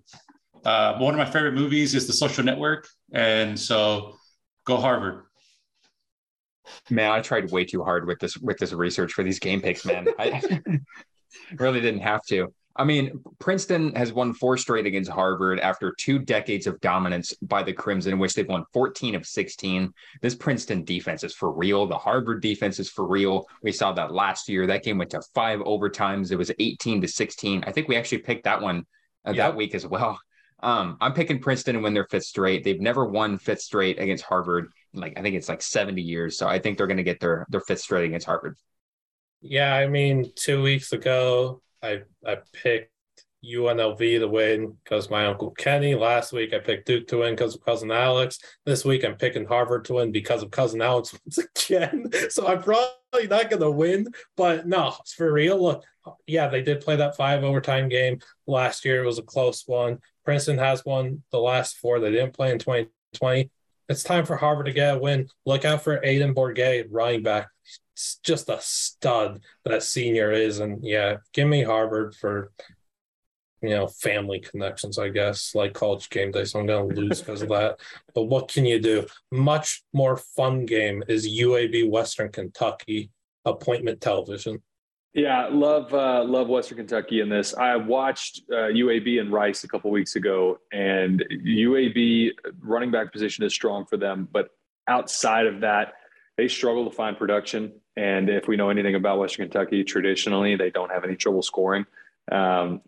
Uh, 0.64 0.98
one 0.98 1.14
of 1.14 1.18
my 1.18 1.30
favorite 1.30 1.54
movies 1.54 1.94
is 1.94 2.06
The 2.06 2.12
Social 2.12 2.44
Network, 2.44 2.88
and 3.12 3.58
so 3.58 4.16
go 4.64 4.76
Harvard. 4.76 5.24
Man, 6.90 7.10
I 7.10 7.20
tried 7.20 7.50
way 7.50 7.64
too 7.64 7.82
hard 7.82 8.06
with 8.06 8.18
this 8.18 8.36
with 8.36 8.58
this 8.58 8.72
research 8.72 9.12
for 9.12 9.22
these 9.22 9.38
game 9.38 9.60
picks, 9.60 9.84
man. 9.84 10.08
I 10.18 10.60
really 11.58 11.80
didn't 11.80 12.02
have 12.02 12.22
to. 12.26 12.52
I 12.78 12.84
mean, 12.84 13.24
Princeton 13.40 13.92
has 13.96 14.12
won 14.12 14.32
four 14.32 14.56
straight 14.56 14.86
against 14.86 15.10
Harvard 15.10 15.58
after 15.58 15.92
two 15.98 16.20
decades 16.20 16.68
of 16.68 16.80
dominance 16.80 17.34
by 17.42 17.64
the 17.64 17.72
Crimson, 17.72 18.12
in 18.12 18.18
which 18.20 18.34
they've 18.34 18.48
won 18.48 18.64
14 18.72 19.16
of 19.16 19.26
16. 19.26 19.92
This 20.22 20.36
Princeton 20.36 20.84
defense 20.84 21.24
is 21.24 21.34
for 21.34 21.50
real. 21.50 21.86
The 21.86 21.98
Harvard 21.98 22.40
defense 22.40 22.78
is 22.78 22.88
for 22.88 23.04
real. 23.04 23.46
We 23.64 23.72
saw 23.72 23.92
that 23.94 24.12
last 24.12 24.48
year. 24.48 24.64
That 24.64 24.84
game 24.84 24.96
went 24.96 25.10
to 25.10 25.22
five 25.34 25.58
overtimes. 25.60 26.30
It 26.30 26.36
was 26.36 26.52
18 26.56 27.00
to 27.00 27.08
16. 27.08 27.64
I 27.66 27.72
think 27.72 27.88
we 27.88 27.96
actually 27.96 28.18
picked 28.18 28.44
that 28.44 28.62
one 28.62 28.86
uh, 29.26 29.32
yep. 29.32 29.36
that 29.36 29.56
week 29.56 29.74
as 29.74 29.84
well. 29.84 30.20
Um, 30.60 30.96
I'm 31.00 31.12
picking 31.12 31.40
Princeton 31.40 31.76
to 31.76 31.80
win 31.80 31.94
their 31.94 32.06
fifth 32.06 32.24
straight. 32.24 32.64
They've 32.64 32.80
never 32.80 33.04
won 33.04 33.38
fifth 33.38 33.60
straight 33.62 33.98
against 34.00 34.24
Harvard. 34.24 34.70
Like 34.92 35.18
I 35.18 35.22
think 35.22 35.36
it's 35.36 35.48
like 35.48 35.62
70 35.62 36.02
years. 36.02 36.36
So 36.36 36.48
I 36.48 36.58
think 36.58 36.76
they're 36.78 36.86
going 36.86 36.96
to 36.96 37.02
get 37.02 37.20
their 37.20 37.46
their 37.48 37.60
fifth 37.60 37.80
straight 37.80 38.06
against 38.06 38.26
Harvard. 38.26 38.56
Yeah, 39.40 39.74
I 39.74 39.86
mean, 39.86 40.32
two 40.34 40.62
weeks 40.62 40.92
ago, 40.92 41.62
I 41.82 42.02
I 42.26 42.38
picked 42.52 42.92
UNLV 43.44 43.98
to 44.18 44.28
win 44.28 44.76
because 44.82 45.10
my 45.10 45.26
uncle 45.26 45.50
Kenny. 45.52 45.94
Last 45.94 46.32
week 46.32 46.52
I 46.52 46.58
picked 46.58 46.86
Duke 46.86 47.06
to 47.08 47.18
win 47.18 47.34
because 47.34 47.54
of 47.54 47.64
cousin 47.64 47.90
Alex. 47.90 48.38
This 48.66 48.84
week 48.84 49.04
I'm 49.04 49.16
picking 49.16 49.46
Harvard 49.46 49.84
to 49.86 49.94
win 49.94 50.12
because 50.12 50.42
of 50.42 50.50
cousin 50.50 50.82
Alex 50.82 51.14
once 51.26 51.38
again. 51.38 52.10
So 52.30 52.46
I'm 52.46 52.62
probably 52.62 53.28
not 53.28 53.50
going 53.50 53.62
to 53.62 53.70
win, 53.70 54.08
but 54.36 54.66
no, 54.66 54.94
it's 55.00 55.14
for 55.14 55.32
real. 55.32 55.62
Look, 55.62 55.84
yeah, 56.26 56.48
they 56.48 56.62
did 56.62 56.80
play 56.80 56.96
that 56.96 57.16
five 57.16 57.44
overtime 57.44 57.88
game 57.88 58.20
last 58.46 58.84
year. 58.84 59.02
It 59.02 59.06
was 59.06 59.18
a 59.18 59.22
close 59.22 59.64
one. 59.66 59.98
Princeton 60.24 60.58
has 60.58 60.84
won 60.84 61.22
the 61.30 61.38
last 61.38 61.78
four. 61.78 62.00
They 62.00 62.10
didn't 62.10 62.34
play 62.34 62.50
in 62.50 62.58
2020. 62.58 63.50
It's 63.88 64.02
time 64.02 64.26
for 64.26 64.36
Harvard 64.36 64.66
to 64.66 64.72
get 64.72 64.96
a 64.96 64.98
win. 64.98 65.28
Look 65.46 65.64
out 65.64 65.82
for 65.82 66.04
Aidan 66.04 66.34
Borguet, 66.34 66.88
running 66.90 67.22
back. 67.22 67.48
It's 67.94 68.20
just 68.22 68.50
a 68.50 68.58
stud 68.60 69.40
that 69.64 69.82
senior 69.82 70.30
is. 70.30 70.58
And 70.58 70.84
yeah, 70.84 71.16
give 71.32 71.48
me 71.48 71.62
Harvard 71.62 72.14
for 72.14 72.52
you 73.62 73.70
know, 73.70 73.86
family 73.86 74.40
connections, 74.40 74.98
I 74.98 75.08
guess, 75.08 75.54
like 75.54 75.72
college 75.72 76.10
game 76.10 76.30
day. 76.30 76.44
So 76.44 76.60
I'm 76.60 76.66
going 76.66 76.94
to 76.94 77.00
lose 77.00 77.20
because 77.20 77.42
of 77.42 77.48
that. 77.48 77.78
But 78.14 78.24
what 78.24 78.48
can 78.48 78.64
you 78.64 78.80
do? 78.80 79.06
Much 79.32 79.82
more 79.92 80.16
fun 80.16 80.64
game 80.66 81.02
is 81.08 81.28
UAB 81.28 81.90
Western 81.90 82.30
Kentucky 82.30 83.10
appointment 83.44 84.00
television. 84.00 84.62
Yeah, 85.14 85.48
love 85.50 85.92
uh, 85.94 86.22
love 86.22 86.48
Western 86.48 86.76
Kentucky 86.76 87.20
in 87.20 87.28
this. 87.28 87.54
I 87.54 87.76
watched 87.76 88.42
uh, 88.52 88.68
UAB 88.68 89.20
and 89.20 89.32
Rice 89.32 89.64
a 89.64 89.68
couple 89.68 89.90
weeks 89.90 90.16
ago, 90.16 90.58
and 90.70 91.24
UAB 91.32 92.32
running 92.60 92.90
back 92.90 93.10
position 93.10 93.44
is 93.44 93.54
strong 93.54 93.86
for 93.86 93.96
them, 93.96 94.28
but 94.30 94.50
outside 94.86 95.46
of 95.46 95.60
that, 95.60 95.94
they 96.36 96.46
struggle 96.46 96.88
to 96.88 96.94
find 96.94 97.16
production. 97.16 97.72
And 97.96 98.30
if 98.30 98.46
we 98.46 98.56
know 98.56 98.70
anything 98.70 98.94
about 98.94 99.18
Western 99.18 99.46
Kentucky, 99.46 99.82
traditionally 99.82 100.56
they 100.56 100.70
don't 100.70 100.90
have 100.90 101.04
any 101.04 101.16
trouble 101.16 101.42
scoring. 101.42 101.84
Um, 102.30 102.82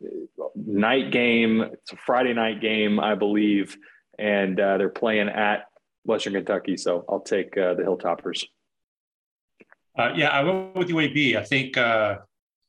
night 0.54 1.10
game, 1.10 1.62
it's 1.62 1.92
a 1.92 1.96
Friday 1.96 2.34
night 2.34 2.60
game, 2.60 3.00
I 3.00 3.14
believe, 3.14 3.76
and 4.18 4.58
uh, 4.58 4.78
they're 4.78 4.88
playing 4.88 5.28
at 5.28 5.64
Western 6.04 6.34
Kentucky. 6.34 6.76
So 6.76 7.04
I'll 7.08 7.20
take 7.20 7.56
uh, 7.56 7.74
the 7.74 7.82
Hilltoppers. 7.82 8.44
Uh, 9.98 10.12
yeah, 10.14 10.28
I 10.28 10.42
went 10.42 10.76
with 10.76 10.88
UAB. 10.88 11.36
I 11.36 11.44
think 11.44 11.76
uh, 11.76 12.18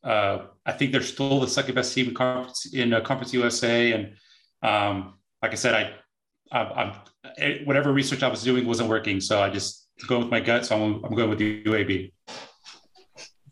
uh, 0.04 0.46
I 0.66 0.72
think 0.72 0.92
they're 0.92 1.02
still 1.02 1.40
the 1.40 1.48
second 1.48 1.74
best 1.74 1.94
team 1.94 2.08
in 2.08 2.14
conference 2.14 2.72
in 2.72 2.92
uh, 2.92 3.00
Conference 3.00 3.32
USA, 3.32 3.92
and 3.92 4.14
um, 4.62 5.14
like 5.40 5.52
I 5.52 5.56
said, 5.56 5.74
I, 5.74 6.58
I, 6.58 6.82
am 6.82 6.92
eh, 7.38 7.58
whatever 7.64 7.92
research 7.92 8.22
I 8.22 8.28
was 8.28 8.42
doing 8.42 8.66
wasn't 8.66 8.88
working, 8.88 9.20
so 9.20 9.40
I 9.40 9.50
just 9.50 9.88
going 10.06 10.22
with 10.22 10.30
my 10.30 10.40
gut. 10.40 10.66
So 10.66 10.76
I'm, 10.76 11.04
I'm 11.04 11.14
going 11.14 11.30
with 11.30 11.38
the 11.38 11.62
UAB. 11.64 12.12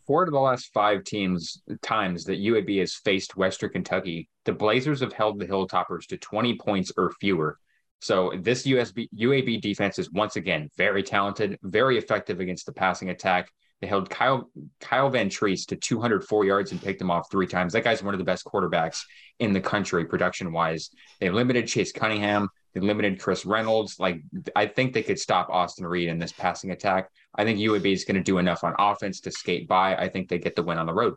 Four 0.05 0.23
of 0.23 0.31
the 0.31 0.39
last 0.39 0.71
five 0.73 1.03
teams 1.03 1.61
times 1.81 2.23
that 2.25 2.39
UAB 2.39 2.79
has 2.79 2.95
faced 2.95 3.37
Western 3.37 3.71
Kentucky, 3.71 4.29
the 4.45 4.53
Blazers 4.53 5.01
have 5.01 5.13
held 5.13 5.39
the 5.39 5.47
Hilltoppers 5.47 6.05
to 6.07 6.17
20 6.17 6.57
points 6.57 6.91
or 6.97 7.11
fewer. 7.19 7.57
So 7.99 8.33
this 8.39 8.65
USB 8.65 9.07
UAB 9.15 9.61
defense 9.61 9.99
is 9.99 10.11
once 10.11 10.35
again 10.35 10.69
very 10.75 11.03
talented, 11.03 11.59
very 11.61 11.97
effective 11.97 12.39
against 12.39 12.65
the 12.65 12.73
passing 12.73 13.09
attack. 13.11 13.49
They 13.79 13.87
held 13.87 14.09
Kyle 14.09 14.49
Kyle 14.79 15.11
Vantrease 15.11 15.65
to 15.67 15.75
204 15.75 16.45
yards 16.45 16.71
and 16.71 16.81
picked 16.81 17.01
him 17.01 17.11
off 17.11 17.29
three 17.31 17.47
times. 17.47 17.73
That 17.73 17.83
guy's 17.83 18.03
one 18.03 18.13
of 18.13 18.19
the 18.19 18.25
best 18.25 18.45
quarterbacks 18.45 19.01
in 19.39 19.53
the 19.53 19.61
country 19.61 20.05
production 20.05 20.51
wise. 20.51 20.89
They 21.19 21.29
limited 21.29 21.67
Chase 21.67 21.91
Cunningham. 21.91 22.49
They 22.73 22.79
limited 22.79 23.19
Chris 23.19 23.45
Reynolds. 23.45 23.99
Like 23.99 24.21
I 24.55 24.65
think 24.65 24.93
they 24.93 25.03
could 25.03 25.19
stop 25.19 25.49
Austin 25.49 25.85
Reed 25.85 26.09
in 26.09 26.19
this 26.19 26.31
passing 26.31 26.71
attack. 26.71 27.09
I 27.35 27.43
think 27.43 27.59
UAB 27.59 27.91
is 27.91 28.05
going 28.05 28.15
to 28.15 28.23
do 28.23 28.37
enough 28.37 28.63
on 28.63 28.75
offense 28.79 29.19
to 29.21 29.31
skate 29.31 29.67
by. 29.67 29.95
I 29.95 30.09
think 30.09 30.29
they 30.29 30.39
get 30.39 30.55
the 30.55 30.63
win 30.63 30.77
on 30.77 30.85
the 30.85 30.93
road. 30.93 31.15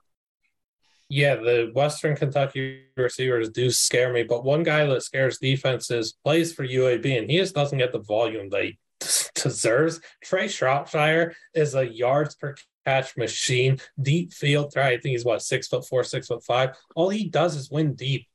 Yeah, 1.09 1.37
the 1.37 1.71
Western 1.75 2.17
Kentucky 2.17 2.85
receivers 2.97 3.51
do 3.51 3.71
scare 3.71 4.13
me, 4.13 4.23
but 4.23 4.45
one 4.45 4.63
guy 4.63 4.87
that 4.87 5.03
scares 5.03 5.39
defenses 5.39 6.15
plays 6.25 6.53
for 6.53 6.67
UAB, 6.67 7.19
and 7.19 7.31
he 7.31 7.37
just 7.37 7.55
doesn't 7.55 7.79
get 7.79 7.93
the 7.93 8.01
volume 8.01 8.49
that 8.51 8.65
he 8.65 8.79
deserves. 9.35 10.01
Trea 10.23 10.49
Shropshire 10.49 11.35
is 11.55 11.75
a 11.75 11.87
yards 11.87 12.35
per 12.37 12.55
catch 12.87 13.17
machine, 13.17 13.79
deep 14.01 14.33
field 14.33 14.73
threat. 14.73 14.87
I 14.87 14.99
think 14.99 15.13
he's 15.13 15.25
what 15.25 15.43
six 15.43 15.69
foot 15.69 15.87
four, 15.87 16.05
six 16.05 16.27
foot 16.27 16.45
five. 16.45 16.71
All 16.95 17.11
he 17.11 17.29
does 17.29 17.55
is 17.55 17.71
win 17.71 17.95
deep, 17.95 18.27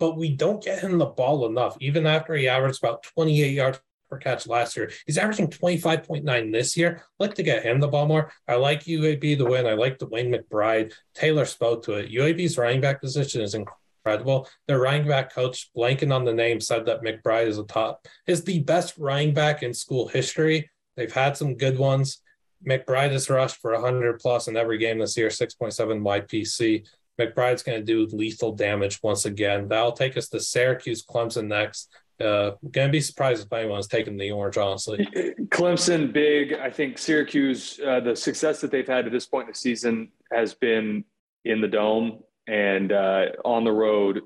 but 0.00 0.16
we 0.16 0.34
don't 0.34 0.64
get 0.64 0.80
him 0.80 0.98
the 0.98 1.06
ball 1.06 1.46
enough. 1.46 1.76
Even 1.80 2.06
after 2.06 2.34
he 2.34 2.48
averaged 2.48 2.82
about 2.82 3.04
28 3.04 3.52
yards 3.52 3.80
per 4.10 4.18
catch 4.18 4.48
last 4.48 4.76
year. 4.76 4.90
He's 5.06 5.18
averaging 5.18 5.48
25.9 5.48 6.52
this 6.52 6.76
year. 6.76 6.96
I'd 6.96 7.24
like 7.24 7.34
to 7.36 7.44
get 7.44 7.62
him 7.62 7.78
the 7.78 7.86
ball 7.86 8.06
more. 8.06 8.32
I 8.48 8.56
like 8.56 8.84
UAB 8.84 9.38
to 9.38 9.44
win. 9.44 9.66
I 9.66 9.74
like 9.74 9.98
the 9.98 10.08
DeWayne 10.08 10.34
McBride. 10.34 10.92
Taylor 11.14 11.44
spoke 11.44 11.84
to 11.84 11.92
it. 11.92 12.10
UAB's 12.10 12.58
running 12.58 12.80
back 12.80 13.00
position 13.00 13.40
is 13.40 13.54
incredible. 13.54 14.48
Their 14.66 14.80
running 14.80 15.06
back 15.06 15.32
coach, 15.32 15.70
blanking 15.76 16.12
on 16.12 16.24
the 16.24 16.34
name, 16.34 16.60
said 16.60 16.86
that 16.86 17.02
McBride 17.02 17.46
is 17.46 17.58
a 17.58 17.64
top, 17.64 18.06
is 18.26 18.42
the 18.42 18.60
best 18.60 18.94
running 18.98 19.32
back 19.32 19.62
in 19.62 19.72
school 19.72 20.08
history. 20.08 20.68
They've 20.96 21.12
had 21.12 21.36
some 21.36 21.56
good 21.56 21.78
ones. 21.78 22.20
McBride 22.66 23.12
has 23.12 23.30
rushed 23.30 23.56
for 23.56 23.72
100 23.72 24.18
plus 24.18 24.48
in 24.48 24.56
every 24.56 24.78
game 24.78 24.98
this 24.98 25.16
year, 25.16 25.28
6.7 25.28 26.02
YPC. 26.02 26.86
McBride's 27.20 27.62
going 27.62 27.78
to 27.78 27.84
do 27.84 28.16
lethal 28.16 28.52
damage 28.52 29.00
once 29.02 29.24
again. 29.24 29.68
That'll 29.68 29.92
take 29.92 30.16
us 30.16 30.28
to 30.28 30.40
Syracuse 30.40 31.04
Clemson 31.04 31.46
next. 31.46 31.90
Uh, 32.20 32.52
gonna 32.70 32.90
be 32.90 33.00
surprised 33.00 33.46
if 33.46 33.52
anyone's 33.52 33.86
taking 33.86 34.18
the 34.18 34.30
orange, 34.30 34.58
honestly. 34.58 35.08
Clemson, 35.48 36.12
big. 36.12 36.52
I 36.52 36.70
think 36.70 36.98
Syracuse, 36.98 37.80
uh, 37.80 38.00
the 38.00 38.14
success 38.14 38.60
that 38.60 38.70
they've 38.70 38.86
had 38.86 39.06
to 39.06 39.10
this 39.10 39.26
point 39.26 39.46
in 39.46 39.52
the 39.52 39.58
season 39.58 40.10
has 40.30 40.52
been 40.52 41.04
in 41.46 41.62
the 41.62 41.68
dome 41.68 42.20
and 42.46 42.92
uh, 42.92 43.26
on 43.44 43.64
the 43.64 43.72
road 43.72 44.20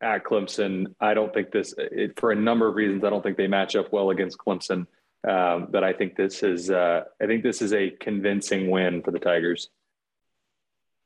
at 0.00 0.24
Clemson. 0.24 0.94
I 1.00 1.14
don't 1.14 1.34
think 1.34 1.50
this, 1.50 1.74
it, 1.78 2.18
for 2.18 2.30
a 2.30 2.36
number 2.36 2.68
of 2.68 2.76
reasons, 2.76 3.02
I 3.02 3.10
don't 3.10 3.22
think 3.22 3.36
they 3.36 3.48
match 3.48 3.74
up 3.74 3.92
well 3.92 4.10
against 4.10 4.38
Clemson. 4.38 4.86
Um, 5.26 5.68
but 5.70 5.84
I 5.84 5.92
think 5.92 6.16
this 6.16 6.42
is, 6.42 6.70
uh, 6.70 7.02
I 7.20 7.26
think 7.26 7.42
this 7.42 7.62
is 7.62 7.72
a 7.72 7.90
convincing 7.90 8.70
win 8.70 9.02
for 9.02 9.10
the 9.10 9.20
Tigers. 9.20 9.68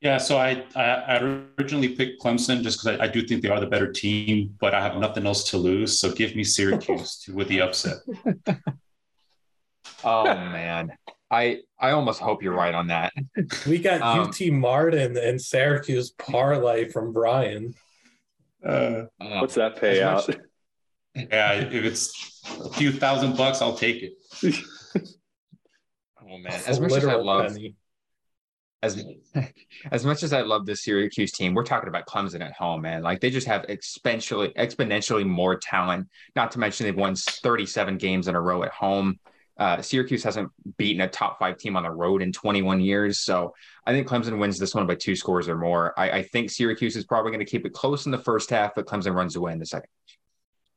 Yeah, 0.00 0.18
so 0.18 0.36
I, 0.36 0.62
I, 0.74 0.82
I 0.82 1.42
originally 1.58 1.88
picked 1.88 2.22
Clemson 2.22 2.62
just 2.62 2.82
because 2.82 3.00
I, 3.00 3.04
I, 3.04 3.08
do 3.08 3.22
think 3.22 3.42
they 3.42 3.48
are 3.48 3.60
the 3.60 3.66
better 3.66 3.90
team, 3.90 4.54
but 4.60 4.74
I 4.74 4.82
have 4.82 4.98
nothing 4.98 5.26
else 5.26 5.44
to 5.50 5.56
lose. 5.56 5.98
So 5.98 6.12
give 6.12 6.36
me 6.36 6.44
Syracuse 6.44 7.18
to, 7.20 7.32
with 7.34 7.48
the 7.48 7.62
upset. 7.62 7.96
oh 10.04 10.24
man, 10.24 10.92
I 11.30 11.60
I 11.80 11.92
almost 11.92 12.20
hope 12.20 12.42
you're 12.42 12.54
right 12.54 12.74
on 12.74 12.88
that. 12.88 13.14
We 13.66 13.78
got 13.78 14.02
um, 14.02 14.28
UT 14.28 14.52
Martin 14.52 15.16
and 15.16 15.40
Syracuse 15.40 16.10
parlay 16.10 16.90
from 16.90 17.12
Brian. 17.14 17.74
Uh, 18.64 19.06
uh 19.18 19.40
What's 19.40 19.54
that 19.54 19.80
payout? 19.80 20.28
Much, 20.28 20.38
yeah, 21.14 21.52
if 21.54 21.84
it's 21.84 22.42
a 22.60 22.68
few 22.74 22.92
thousand 22.92 23.34
bucks, 23.38 23.62
I'll 23.62 23.76
take 23.76 24.02
it. 24.02 24.12
oh 26.20 26.36
man, 26.36 26.60
as 26.66 26.80
much 26.80 26.92
as 26.92 27.06
I 27.06 27.14
love. 27.14 27.48
Penny 27.48 27.74
as 28.82 29.04
as 29.92 30.04
much 30.04 30.22
as 30.22 30.32
I 30.32 30.42
love 30.42 30.66
the 30.66 30.76
Syracuse 30.76 31.32
team, 31.32 31.54
we're 31.54 31.64
talking 31.64 31.88
about 31.88 32.06
Clemson 32.06 32.40
at 32.40 32.52
home, 32.52 32.82
man. 32.82 33.02
Like 33.02 33.20
they 33.20 33.30
just 33.30 33.46
have 33.46 33.62
exponentially 33.62 34.54
exponentially 34.54 35.26
more 35.26 35.56
talent. 35.56 36.08
Not 36.34 36.50
to 36.52 36.58
mention 36.58 36.86
they've 36.86 36.96
won 36.96 37.14
37 37.16 37.98
games 37.98 38.28
in 38.28 38.34
a 38.34 38.40
row 38.40 38.62
at 38.62 38.72
home. 38.72 39.18
Uh, 39.58 39.80
Syracuse 39.80 40.22
hasn't 40.22 40.50
beaten 40.76 41.00
a 41.00 41.08
top 41.08 41.38
five 41.38 41.56
team 41.56 41.76
on 41.76 41.84
the 41.84 41.90
road 41.90 42.20
in 42.20 42.30
21 42.30 42.80
years. 42.80 43.20
So 43.20 43.54
I 43.86 43.92
think 43.92 44.06
Clemson 44.06 44.38
wins 44.38 44.58
this 44.58 44.74
one 44.74 44.86
by 44.86 44.96
two 44.96 45.16
scores 45.16 45.48
or 45.48 45.56
more. 45.56 45.98
I, 45.98 46.10
I 46.10 46.22
think 46.24 46.50
Syracuse 46.50 46.94
is 46.94 47.06
probably 47.06 47.30
going 47.30 47.44
to 47.44 47.50
keep 47.50 47.64
it 47.64 47.72
close 47.72 48.04
in 48.04 48.12
the 48.12 48.18
first 48.18 48.50
half, 48.50 48.74
but 48.74 48.84
Clemson 48.84 49.14
runs 49.14 49.34
away 49.34 49.52
in 49.52 49.58
the 49.58 49.64
second. 49.64 49.88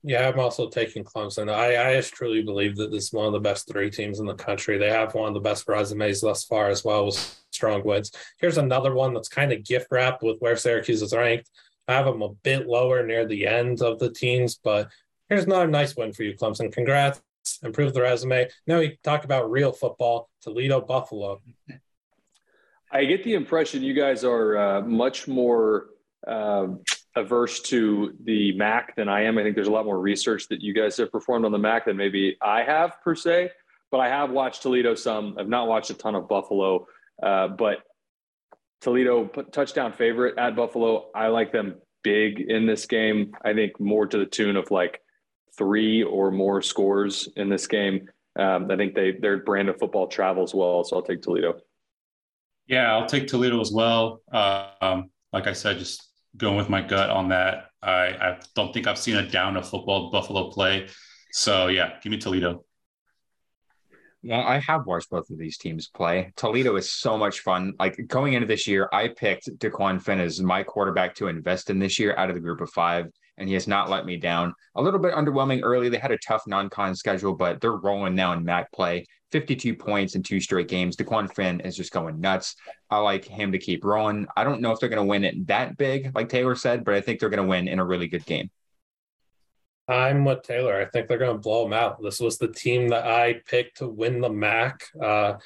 Yeah, 0.02 0.30
I'm 0.30 0.40
also 0.40 0.70
taking 0.70 1.04
Clemson. 1.04 1.52
I, 1.52 1.98
I 1.98 2.02
truly 2.02 2.42
believe 2.42 2.78
that 2.78 2.90
this 2.92 3.06
is 3.06 3.14
one 3.14 3.28
of 3.28 3.34
the 3.34 3.40
best 3.40 3.68
three 3.68 3.90
teams 3.90 4.20
in 4.20 4.26
the 4.26 4.34
country. 4.34 4.78
They 4.78 4.90
have 4.90 5.14
one 5.14 5.28
of 5.28 5.34
the 5.34 5.42
best 5.42 5.68
resumes 5.68 6.22
thus 6.22 6.46
far 6.46 6.70
as 6.70 6.86
well 6.86 7.08
with 7.08 7.42
strong 7.52 7.84
wins. 7.84 8.12
Here's 8.40 8.58
another 8.58 8.94
one 8.94 9.14
that's 9.14 9.28
kind 9.28 9.52
of 9.52 9.66
gift 9.66 9.88
wrapped 9.92 10.24
with 10.24 10.38
where 10.40 10.56
Syracuse 10.56 11.02
is 11.02 11.14
ranked. 11.14 11.50
I 11.88 11.94
have 11.96 12.06
them 12.06 12.22
a 12.22 12.30
bit 12.30 12.68
lower 12.68 13.06
near 13.06 13.26
the 13.26 13.46
end 13.46 13.82
of 13.82 14.00
the 14.00 14.12
teams, 14.12 14.56
but 14.64 14.90
here's 15.28 15.46
another 15.46 15.68
nice 15.68 15.96
win 15.98 16.14
for 16.14 16.24
you, 16.24 16.34
Clemson. 16.36 16.72
Congrats. 16.72 17.22
Improve 17.64 17.94
the 17.94 18.02
resume. 18.02 18.48
Now 18.68 18.80
we 18.80 19.00
talk 19.04 19.24
about 19.26 19.50
real 19.50 19.72
football, 19.72 20.30
Toledo 20.42 20.82
Buffalo. 20.82 21.42
I 22.92 23.06
get 23.06 23.24
the 23.24 23.34
impression 23.34 23.82
you 23.82 23.94
guys 23.94 24.24
are 24.24 24.58
uh, 24.58 24.82
much 24.82 25.28
more 25.28 25.88
uh, 26.28 26.68
averse 27.20 27.60
to 27.62 28.16
the 28.24 28.56
MAC 28.58 28.96
than 28.96 29.08
I 29.08 29.24
am. 29.24 29.38
I 29.38 29.44
think 29.44 29.56
there's 29.56 29.68
a 29.68 29.72
lot 29.72 29.86
more 29.86 30.00
research 30.00 30.48
that 30.50 30.62
you 30.62 30.74
guys 30.74 30.98
have 30.98 31.12
performed 31.12 31.46
on 31.46 31.52
the 31.52 31.58
MAC 31.58 31.86
than 31.86 31.98
maybe 31.98 32.38
I 32.42 32.64
have 32.64 33.02
per 33.04 33.16
se. 33.16 33.52
But 33.92 34.00
I 34.00 34.10
have 34.10 34.32
watched 34.32 34.62
Toledo 34.62 34.96
some. 34.96 35.36
I've 35.38 35.48
not 35.48 35.68
watched 35.68 35.90
a 35.90 35.96
ton 35.96 36.16
of 36.16 36.28
Buffalo, 36.28 36.88
uh, 37.22 37.50
but 37.50 37.80
Toledo 38.82 39.26
touchdown 39.52 39.94
favorite 39.94 40.38
at 40.38 40.56
Buffalo. 40.56 41.10
I 41.16 41.28
like 41.28 41.52
them 41.52 41.76
big 42.04 42.40
in 42.40 42.66
this 42.66 42.86
game. 42.86 43.34
I 43.44 43.54
think 43.54 43.80
more 43.80 44.06
to 44.06 44.18
the 44.18 44.26
tune 44.26 44.56
of 44.56 44.72
like 44.72 45.02
three 45.58 46.04
or 46.04 46.32
more 46.32 46.62
scores 46.62 47.30
in 47.36 47.50
this 47.50 47.68
game. 47.68 48.08
Um, 48.38 48.70
I 48.72 48.78
think 48.78 48.96
they 48.96 49.12
their 49.12 49.38
brand 49.40 49.70
of 49.70 49.78
football 49.80 50.08
travels 50.08 50.54
well, 50.54 50.84
so 50.84 50.96
I'll 50.96 51.02
take 51.02 51.22
Toledo. 51.22 51.60
Yeah, 52.68 52.94
I'll 52.94 53.08
take 53.08 53.28
Toledo 53.28 53.60
as 53.60 53.72
well. 53.72 54.22
Um, 54.32 55.10
like 55.34 55.48
I 55.48 55.54
said, 55.54 55.80
just 55.80 56.09
going 56.38 56.58
with 56.58 56.70
my 56.70 56.82
gut 56.82 57.10
on 57.10 57.30
that. 57.30 57.72
I, 57.82 57.92
I 57.92 58.40
don't 58.56 58.74
think 58.74 58.88
I've 58.88 58.98
seen 58.98 59.16
a 59.16 59.28
down 59.28 59.58
of 59.58 59.68
football 59.68 60.12
Buffalo 60.12 60.50
play. 60.50 60.88
So 61.32 61.68
yeah, 61.68 61.94
give 62.02 62.12
me 62.12 62.18
Toledo. 62.18 62.66
Well, 64.22 64.42
I 64.42 64.60
have 64.60 64.86
watched 64.86 65.10
both 65.10 65.30
of 65.30 65.38
these 65.38 65.58
teams 65.58 65.88
play. 65.88 66.34
Toledo 66.36 66.76
is 66.76 66.92
so 66.92 67.18
much 67.18 67.40
fun. 67.40 67.74
Like 67.80 67.98
going 68.08 68.34
into 68.34 68.48
this 68.48 68.68
year, 68.68 68.90
I 68.92 69.08
picked 69.08 69.50
Dequan 69.60 70.02
Finn 70.02 70.20
as 70.20 70.42
my 70.42 70.62
quarterback 70.62 71.16
to 71.16 71.28
invest 71.28 71.70
in 71.70 71.80
this 71.80 71.98
year 72.00 72.14
out 72.18 72.30
of 72.30 72.36
the 72.36 72.42
group 72.42 72.60
of 72.60 72.70
five, 72.72 73.06
and 73.38 73.48
he 73.48 73.54
has 73.54 73.66
not 73.66 73.90
let 73.90 74.06
me 74.06 74.18
down. 74.18 74.54
A 74.76 74.82
little 74.82 75.00
bit 75.00 75.14
underwhelming 75.14 75.62
early. 75.64 75.88
They 75.88 76.00
had 76.00 76.12
a 76.12 76.18
tough 76.18 76.44
non-con 76.48 76.96
schedule, 76.96 77.34
but 77.34 77.62
they're 77.62 77.72
rolling 77.72 78.16
now 78.16 78.34
in 78.34 78.44
MAC 78.44 78.70
play. 78.74 79.06
52 79.32 79.76
points 79.76 80.16
in 80.16 80.24
two 80.24 80.40
straight 80.40 80.68
games. 80.68 80.96
Dequan 80.96 81.34
Finn 81.34 81.60
is 81.62 81.76
just 81.76 81.92
going 81.92 82.20
nuts. 82.20 82.56
I 82.90 82.98
like 82.98 83.26
him 83.26 83.52
to 83.52 83.60
keep 83.60 83.84
rolling. 83.84 84.28
I 84.36 84.44
don't 84.44 84.62
know 84.62 84.72
if 84.72 84.80
they're 84.80 84.90
going 84.90 85.02
to 85.02 85.10
win 85.10 85.24
it 85.24 85.48
that 85.48 85.78
big, 85.78 86.12
like 86.16 86.30
Taylor 86.30 86.56
said, 86.56 86.84
but 86.84 86.94
I 86.94 87.02
think 87.02 87.20
they're 87.20 87.30
going 87.30 87.44
to 87.44 87.50
win 87.50 87.68
in 87.68 87.80
a 87.80 87.86
really 87.86 88.08
good 88.08 88.26
game. 88.26 88.50
I'm 89.88 90.24
with 90.24 90.44
Taylor. 90.44 90.80
I 90.80 90.86
think 90.86 91.08
they're 91.08 91.18
going 91.18 91.36
to 91.36 91.42
blow 91.42 91.64
them 91.64 91.74
out. 91.74 92.02
This 92.02 92.20
was 92.20 92.38
the 92.38 92.48
team 92.48 92.90
that 92.90 93.06
I 93.06 93.42
picked 93.48 93.78
to 93.78 93.88
win 93.88 94.22
the 94.22 94.30
MAC. 94.30 94.84
Uh, 95.02 95.38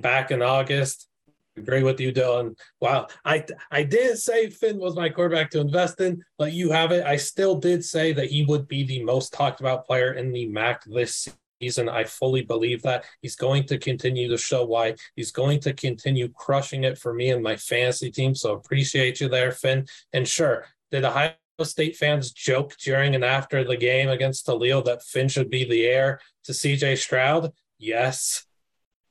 back 0.00 0.32
in 0.32 0.42
August, 0.42 1.08
agree 1.56 1.82
with 1.82 2.00
you, 2.00 2.12
Dylan. 2.12 2.58
Wow, 2.80 3.06
I 3.24 3.44
I 3.70 3.84
did 3.84 4.18
say 4.18 4.50
Finn 4.50 4.78
was 4.78 4.96
my 4.96 5.08
quarterback 5.08 5.50
to 5.50 5.60
invest 5.60 6.00
in, 6.00 6.22
but 6.38 6.52
you 6.52 6.70
have 6.70 6.92
it. 6.92 7.04
I 7.04 7.16
still 7.16 7.56
did 7.56 7.84
say 7.84 8.12
that 8.12 8.30
he 8.30 8.44
would 8.44 8.66
be 8.66 8.84
the 8.84 9.04
most 9.04 9.32
talked 9.32 9.60
about 9.60 9.86
player 9.86 10.12
in 10.14 10.32
the 10.32 10.46
MAC 10.46 10.82
this 10.84 11.28
season. 11.62 11.88
I 11.88 12.04
fully 12.04 12.42
believe 12.42 12.82
that 12.82 13.04
he's 13.20 13.36
going 13.36 13.64
to 13.66 13.78
continue 13.78 14.28
to 14.28 14.36
show 14.36 14.64
why. 14.64 14.96
He's 15.14 15.30
going 15.30 15.60
to 15.60 15.72
continue 15.72 16.28
crushing 16.28 16.84
it 16.84 16.98
for 16.98 17.14
me 17.14 17.30
and 17.30 17.42
my 17.42 17.56
fantasy 17.56 18.10
team. 18.10 18.34
So 18.34 18.54
appreciate 18.54 19.20
you 19.20 19.28
there, 19.28 19.52
Finn. 19.52 19.86
And 20.12 20.26
sure, 20.26 20.66
did 20.90 21.04
Ohio 21.04 21.34
State 21.62 21.96
fans 21.96 22.32
joke 22.32 22.74
during 22.78 23.14
and 23.14 23.24
after 23.24 23.62
the 23.62 23.76
game 23.76 24.08
against 24.08 24.46
Toledo 24.46 24.82
that 24.82 25.04
Finn 25.04 25.28
should 25.28 25.48
be 25.48 25.64
the 25.64 25.84
heir 25.84 26.20
to 26.44 26.52
CJ 26.52 26.98
Stroud? 26.98 27.52
Yes. 27.78 28.44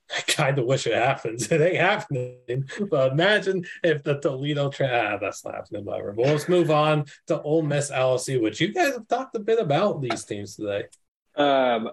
I 0.17 0.19
kind 0.29 0.59
of 0.59 0.65
wish 0.65 0.85
it 0.85 0.93
happens. 0.93 1.47
It 1.51 1.61
ain't 1.61 1.77
happening. 1.77 2.65
But 2.89 3.13
imagine 3.13 3.65
if 3.81 4.03
the 4.03 4.19
Toledo 4.19 4.69
tra- 4.69 5.13
ah, 5.13 5.17
that's 5.21 5.45
not 5.45 5.55
happening, 5.55 5.85
whatever. 5.85 6.11
But 6.11 6.25
let's 6.25 6.49
move 6.49 6.69
on 6.69 7.05
to 7.27 7.41
Ole 7.41 7.61
Miss 7.61 7.89
LSU, 7.89 8.41
which 8.41 8.59
you 8.59 8.73
guys 8.73 8.93
have 8.93 9.07
talked 9.07 9.35
a 9.37 9.39
bit 9.39 9.59
about 9.59 10.01
these 10.01 10.25
teams 10.25 10.57
today. 10.57 10.87
Um, 11.37 11.91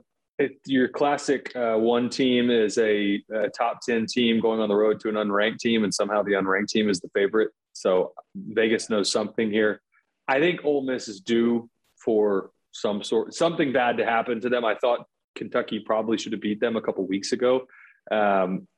Your 0.66 0.88
classic 0.88 1.54
uh, 1.56 1.74
one 1.76 2.08
team 2.08 2.48
is 2.48 2.78
a, 2.78 3.20
a, 3.34 3.48
top 3.48 3.80
10 3.82 4.06
team 4.06 4.40
going 4.40 4.60
on 4.60 4.68
the 4.68 4.74
road 4.74 5.00
to 5.00 5.08
an 5.08 5.16
unranked 5.16 5.58
team, 5.58 5.82
and 5.82 5.92
somehow 5.92 6.22
the 6.22 6.32
unranked 6.32 6.68
team 6.68 6.88
is 6.88 7.00
the 7.00 7.08
favorite. 7.12 7.50
So 7.72 8.12
Vegas 8.36 8.88
knows 8.88 9.10
something 9.10 9.50
here. 9.50 9.80
I 10.28 10.38
think 10.38 10.64
Ole 10.64 10.82
Miss 10.82 11.08
is 11.08 11.20
due 11.20 11.68
for 11.96 12.50
some 12.70 13.02
sort 13.02 13.34
something 13.34 13.72
bad 13.72 13.96
to 13.96 14.04
happen 14.04 14.40
to 14.40 14.48
them. 14.48 14.64
I 14.64 14.76
thought 14.76 15.06
Kentucky 15.34 15.80
probably 15.80 16.18
should 16.18 16.32
have 16.32 16.40
beat 16.40 16.60
them 16.60 16.76
a 16.76 16.82
couple 16.82 17.06
weeks 17.06 17.32
ago. 17.32 17.66
Um, 18.10 18.68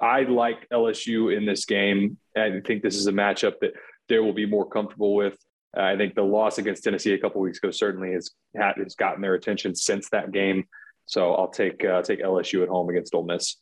I 0.00 0.22
like 0.22 0.68
LSU 0.70 1.36
in 1.36 1.46
this 1.46 1.64
game. 1.64 2.18
I 2.36 2.60
think 2.64 2.82
this 2.82 2.96
is 2.96 3.06
a 3.06 3.12
matchup 3.12 3.54
that 3.60 3.72
they 4.08 4.18
will 4.18 4.32
be 4.32 4.46
more 4.46 4.68
comfortable 4.68 5.14
with. 5.14 5.36
I 5.76 5.96
think 5.96 6.14
the 6.14 6.22
loss 6.22 6.58
against 6.58 6.84
Tennessee 6.84 7.14
a 7.14 7.18
couple 7.18 7.40
weeks 7.40 7.58
ago 7.58 7.70
certainly 7.72 8.12
has 8.12 8.30
has 8.54 8.94
gotten 8.94 9.22
their 9.22 9.34
attention 9.34 9.74
since 9.74 10.08
that 10.10 10.30
game. 10.30 10.64
So 11.06 11.34
I'll 11.34 11.48
take 11.48 11.84
uh, 11.84 12.02
take 12.02 12.22
LSU 12.22 12.62
at 12.62 12.68
home 12.68 12.88
against 12.88 13.14
Ole 13.14 13.24
Miss. 13.24 13.56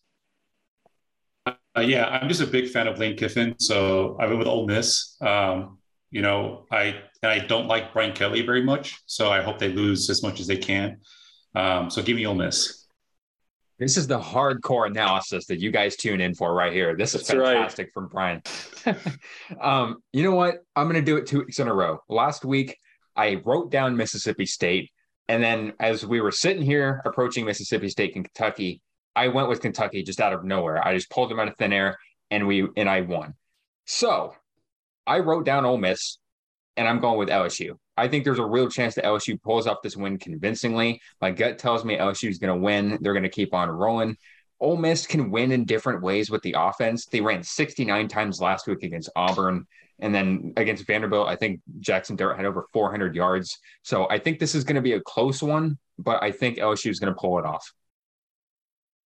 Uh, 1.47 1.81
yeah, 1.81 2.07
I'm 2.07 2.29
just 2.29 2.43
a 2.43 2.47
big 2.47 2.69
fan 2.69 2.87
of 2.87 2.99
Lane 2.99 3.17
Kiffin, 3.17 3.55
so 3.59 4.17
I 4.21 4.27
went 4.27 4.39
with 4.39 4.47
Ole 4.47 4.67
Miss. 4.67 5.17
Um, 5.21 5.79
you 6.11 6.23
know, 6.23 6.67
I 6.71 7.01
I 7.23 7.41
don't 7.41 7.67
like 7.67 7.93
Brian 7.93 8.13
Kelly 8.13 8.43
very 8.43 8.63
much, 8.63 9.01
so 9.07 9.31
I 9.31 9.43
hope 9.43 9.59
they 9.59 9.73
lose 9.73 10.11
as 10.11 10.23
much 10.23 10.39
as 10.41 10.47
they 10.47 10.59
can. 10.59 10.99
Um, 11.55 11.91
so 11.91 12.03
give 12.03 12.17
me 12.17 12.27
Ole 12.27 12.35
Miss. 12.35 12.83
This 13.79 13.97
is 13.97 14.07
the 14.07 14.21
hardcore 14.21 14.87
analysis 14.87 15.47
that 15.47 15.59
you 15.59 15.73
guys 15.73 15.97
tune 15.97 16.21
in 16.21 16.35
for 16.35 16.55
right 16.55 16.73
here. 16.73 16.95
This 16.95 17.15
is 17.15 17.27
That's 17.27 17.31
fantastic 17.31 17.87
right. 17.87 17.93
from 17.93 18.09
Brian. 18.09 18.43
um, 19.61 20.03
you 20.13 20.23
know 20.23 20.37
what? 20.37 20.59
I'm 20.77 20.85
going 20.89 21.03
to 21.03 21.11
do 21.11 21.17
it 21.17 21.27
two 21.27 21.41
weeks 21.41 21.59
in 21.59 21.67
a 21.67 21.75
row. 21.75 21.99
Last 22.09 22.45
week, 22.45 22.79
I 23.17 23.43
wrote 23.45 23.73
down 23.73 23.97
Mississippi 23.97 24.47
State. 24.47 24.91
And 25.33 25.43
then 25.43 25.73
as 25.81 26.05
we 26.05 26.21
were 26.21 26.31
sitting 26.31 26.63
here 26.63 27.01
approaching 27.07 27.47
Mississippi 27.47 27.89
State 27.89 28.15
and 28.15 28.23
Kentucky, 28.23 28.83
I 29.17 29.29
went 29.29 29.49
with 29.49 29.63
Kentucky 29.63 30.03
just 30.03 30.21
out 30.21 30.35
of 30.35 30.45
nowhere. 30.45 30.87
I 30.87 30.95
just 30.95 31.09
pulled 31.09 31.31
them 31.31 31.41
out 31.41 31.49
of 31.49 31.57
thin 31.57 31.73
air 31.73 31.97
and 32.31 32.47
we 32.47 32.69
and 32.77 32.87
I 32.87 33.01
won. 33.01 33.33
So 33.87 34.35
I 35.07 35.21
wrote 35.21 35.47
down 35.47 35.65
Ole 35.65 35.79
Miss 35.79 36.19
and 36.77 36.87
I'm 36.87 37.01
going 37.01 37.17
with 37.19 37.31
LSU. 37.31 37.79
I 37.97 38.09
think 38.09 38.25
there's 38.25 38.41
a 38.41 38.45
real 38.45 38.69
chance 38.69 38.95
that 38.97 39.07
LSU 39.07 39.41
pulls 39.41 39.67
off 39.67 39.79
this 39.83 39.97
win 39.97 40.19
convincingly. 40.19 41.01
My 41.23 41.31
gut 41.31 41.57
tells 41.57 41.83
me 41.83 41.97
LSU 41.97 42.29
is 42.29 42.37
going 42.37 42.53
to 42.53 42.63
win. 42.63 42.99
They're 43.01 43.15
going 43.15 43.23
to 43.23 43.31
keep 43.31 43.55
on 43.55 43.71
rolling. 43.71 44.19
Ole 44.61 44.77
Miss 44.77 45.07
can 45.07 45.31
win 45.31 45.51
in 45.51 45.65
different 45.65 46.03
ways 46.03 46.29
with 46.29 46.43
the 46.43 46.57
offense. 46.59 47.07
They 47.07 47.23
ran 47.23 47.43
69 47.43 48.07
times 48.09 48.39
last 48.39 48.67
week 48.67 48.83
against 48.83 49.09
Auburn. 49.17 49.67
And 50.03 50.13
then 50.13 50.53
against 50.57 50.87
Vanderbilt, 50.87 51.29
I 51.29 51.37
think 51.37 51.61
Jackson 51.79 52.17
Dart 52.17 52.37
had 52.37 52.45
over 52.45 52.67
400 52.73 53.15
yards. 53.15 53.59
So 53.83 54.09
I 54.11 54.19
think 54.19 54.41
this 54.41 54.55
is 54.55 54.65
going 54.65 54.77
to 54.77 54.83
be 54.83 54.95
a 54.95 55.01
close 55.01 55.43
one, 55.43 55.79
but 55.97 56.21
I 56.23 56.33
think 56.33 56.59
LSU 56.59 56.91
is 56.91 56.99
going 56.99 57.15
to 57.15 57.19
pull 57.19 57.39
it 57.39 57.47
off. 57.47 57.73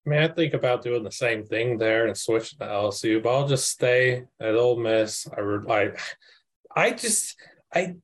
I 0.07 0.11
mean, 0.11 0.21
I 0.21 0.29
think 0.29 0.55
about 0.55 0.83
doing 0.83 1.03
the 1.03 1.13
same 1.13 1.45
thing 1.45 1.77
there 1.77 2.07
and 2.07 2.17
switch 2.17 2.57
to 2.57 2.65
LSU, 2.65 3.23
but 3.23 3.35
I'll 3.35 3.47
just 3.47 3.69
stay 3.69 4.25
at 4.41 4.55
Ole 4.55 4.79
Miss. 4.79 5.29
I, 5.37 5.73
I, 5.73 5.91
I 6.75 6.91
just 6.93 7.37
I 7.75 7.97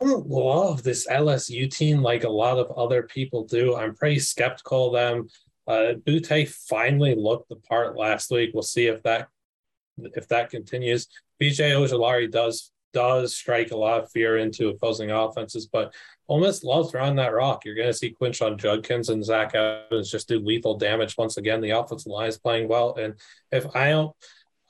don't 0.00 0.26
love 0.26 0.82
this 0.82 1.06
LSU 1.06 1.70
team 1.70 2.00
like 2.00 2.24
a 2.24 2.30
lot 2.30 2.58
of 2.58 2.70
other 2.78 3.02
people 3.02 3.44
do. 3.44 3.76
I'm 3.76 3.94
pretty 3.94 4.20
skeptical 4.20 4.86
of 4.86 4.92
them. 4.94 5.28
Uh, 5.66 5.94
Boutte 6.06 6.48
finally 6.48 7.14
looked 7.14 7.50
the 7.50 7.56
part 7.56 7.96
last 7.96 8.30
week. 8.30 8.52
We'll 8.54 8.62
see 8.62 8.86
if 8.86 9.02
that 9.02 9.28
if 10.14 10.28
that 10.28 10.50
continues. 10.50 11.06
BJ 11.40 11.72
Ojulari 11.72 12.30
does 12.30 12.72
does 12.94 13.36
strike 13.36 13.70
a 13.70 13.76
lot 13.76 14.02
of 14.02 14.10
fear 14.10 14.38
into 14.38 14.68
opposing 14.68 15.10
offenses, 15.10 15.66
but 15.66 15.94
Ole 16.26 16.40
Miss 16.40 16.64
loves 16.64 16.94
around 16.94 17.16
that 17.16 17.34
rock. 17.34 17.64
You're 17.64 17.74
going 17.74 17.88
to 17.88 17.92
see 17.92 18.14
Quinshon 18.18 18.56
Judkins 18.56 19.10
and 19.10 19.22
Zach 19.22 19.54
Evans 19.54 20.10
just 20.10 20.26
do 20.26 20.38
lethal 20.38 20.78
damage 20.78 21.16
once 21.18 21.36
again. 21.36 21.60
The 21.60 21.70
offensive 21.70 22.10
line 22.10 22.28
is 22.28 22.38
playing 22.38 22.66
well, 22.66 22.94
and 22.94 23.14
if 23.52 23.66
I 23.76 23.90
don't 23.90 24.14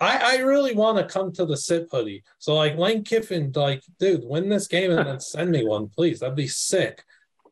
I, 0.01 0.37
I 0.37 0.43
really 0.43 0.74
want 0.74 0.99
to 0.99 1.05
come 1.05 1.33
to 1.33 1.45
the 1.45 1.57
sit 1.57 1.89
hoodie. 1.91 2.22
So 2.39 2.55
like 2.55 2.76
Lane 2.76 3.03
Kiffin, 3.03 3.53
like, 3.55 3.83
dude, 3.99 4.22
win 4.24 4.49
this 4.49 4.68
game 4.68 4.93
and 4.93 5.07
then 5.07 5.20
send 5.20 5.51
me 5.51 5.64
one, 5.64 5.89
please. 5.89 6.20
That'd 6.20 6.37
be 6.37 6.47
sick. 6.47 7.03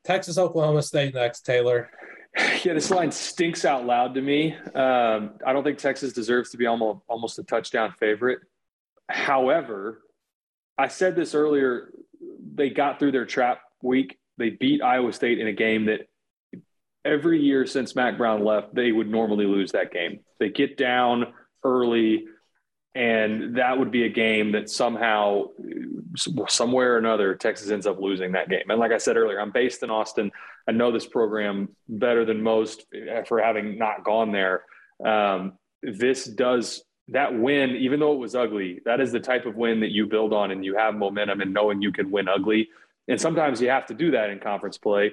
Texas, 0.04 0.38
Oklahoma 0.38 0.82
State 0.82 1.14
next, 1.14 1.40
Taylor. 1.40 1.90
Yeah, 2.64 2.74
this 2.74 2.90
line 2.90 3.12
stinks 3.12 3.64
out 3.64 3.86
loud 3.86 4.14
to 4.14 4.20
me. 4.20 4.54
Um, 4.74 5.34
I 5.46 5.52
don't 5.52 5.62
think 5.62 5.78
Texas 5.78 6.12
deserves 6.12 6.50
to 6.50 6.56
be 6.56 6.66
almost 6.66 7.00
almost 7.08 7.38
a 7.38 7.44
touchdown 7.44 7.94
favorite. 7.98 8.40
However, 9.08 10.02
I 10.76 10.88
said 10.88 11.16
this 11.16 11.34
earlier. 11.34 11.92
They 12.54 12.70
got 12.70 12.98
through 12.98 13.12
their 13.12 13.26
trap 13.26 13.60
week. 13.82 14.18
They 14.38 14.50
beat 14.50 14.82
Iowa 14.82 15.12
State 15.12 15.38
in 15.38 15.46
a 15.46 15.52
game 15.52 15.86
that 15.86 16.08
every 17.04 17.40
year 17.40 17.66
since 17.66 17.94
Mack 17.94 18.18
Brown 18.18 18.44
left, 18.44 18.74
they 18.74 18.90
would 18.90 19.08
normally 19.08 19.46
lose 19.46 19.72
that 19.72 19.92
game. 19.92 20.20
They 20.40 20.48
get 20.48 20.76
down 20.76 21.32
early 21.62 22.26
and 22.96 23.56
that 23.56 23.78
would 23.78 23.90
be 23.90 24.04
a 24.04 24.08
game 24.08 24.52
that 24.52 24.70
somehow 24.70 25.44
somewhere 26.48 26.94
or 26.94 26.98
another 26.98 27.34
texas 27.34 27.70
ends 27.70 27.86
up 27.86 28.00
losing 28.00 28.32
that 28.32 28.48
game. 28.48 28.64
And 28.70 28.80
like 28.80 28.92
i 28.92 28.98
said 28.98 29.16
earlier 29.16 29.38
i'm 29.38 29.52
based 29.52 29.82
in 29.82 29.90
austin. 29.90 30.32
I 30.66 30.72
know 30.72 30.90
this 30.90 31.06
program 31.06 31.68
better 31.88 32.24
than 32.24 32.42
most 32.42 32.86
for 33.28 33.40
having 33.40 33.78
not 33.78 34.02
gone 34.02 34.32
there. 34.32 34.64
Um, 35.04 35.52
this 35.82 36.24
does 36.24 36.82
that 37.08 37.38
win 37.38 37.70
even 37.76 38.00
though 38.00 38.14
it 38.14 38.18
was 38.18 38.34
ugly 38.34 38.80
that 38.84 39.00
is 39.00 39.12
the 39.12 39.20
type 39.20 39.46
of 39.46 39.54
win 39.54 39.80
that 39.80 39.92
you 39.92 40.06
build 40.06 40.32
on 40.32 40.50
and 40.50 40.64
you 40.64 40.74
have 40.74 40.94
momentum 40.94 41.40
and 41.40 41.52
knowing 41.52 41.82
you 41.82 41.92
can 41.92 42.10
win 42.10 42.28
ugly. 42.28 42.70
And 43.08 43.20
sometimes 43.20 43.60
you 43.60 43.68
have 43.68 43.86
to 43.86 43.94
do 43.94 44.12
that 44.12 44.30
in 44.30 44.40
conference 44.40 44.78
play. 44.78 45.12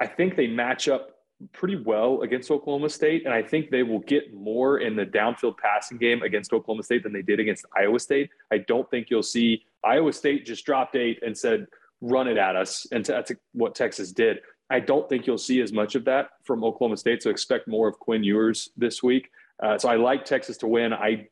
I 0.00 0.06
think 0.06 0.34
they 0.34 0.46
match 0.46 0.88
up 0.88 1.19
pretty 1.52 1.76
well 1.76 2.22
against 2.22 2.50
Oklahoma 2.50 2.88
State, 2.88 3.24
and 3.24 3.34
I 3.34 3.42
think 3.42 3.70
they 3.70 3.82
will 3.82 4.00
get 4.00 4.34
more 4.34 4.78
in 4.78 4.96
the 4.96 5.06
downfield 5.06 5.56
passing 5.56 5.98
game 5.98 6.22
against 6.22 6.52
Oklahoma 6.52 6.82
State 6.82 7.02
than 7.02 7.12
they 7.12 7.22
did 7.22 7.40
against 7.40 7.64
Iowa 7.76 7.98
State. 7.98 8.30
I 8.50 8.58
don't 8.58 8.88
think 8.90 9.10
you'll 9.10 9.22
see 9.22 9.64
Iowa 9.84 10.12
State 10.12 10.46
just 10.46 10.64
dropped 10.64 10.96
eight 10.96 11.22
and 11.22 11.36
said, 11.36 11.66
"Run 12.00 12.28
it 12.28 12.36
at 12.36 12.56
us," 12.56 12.86
and 12.92 13.04
that's 13.04 13.32
what 13.52 13.74
Texas 13.74 14.12
did. 14.12 14.40
I 14.68 14.80
don't 14.80 15.08
think 15.08 15.26
you'll 15.26 15.38
see 15.38 15.60
as 15.60 15.72
much 15.72 15.94
of 15.94 16.04
that 16.04 16.30
from 16.44 16.62
Oklahoma 16.62 16.96
State, 16.96 17.22
so 17.22 17.30
expect 17.30 17.66
more 17.66 17.88
of 17.88 17.98
Quinn 17.98 18.22
Ewers 18.22 18.70
this 18.76 19.02
week. 19.02 19.30
Uh, 19.62 19.76
so 19.78 19.88
I 19.88 19.96
like 19.96 20.24
Texas 20.24 20.56
to 20.58 20.66
win. 20.66 20.92
I 20.92 21.28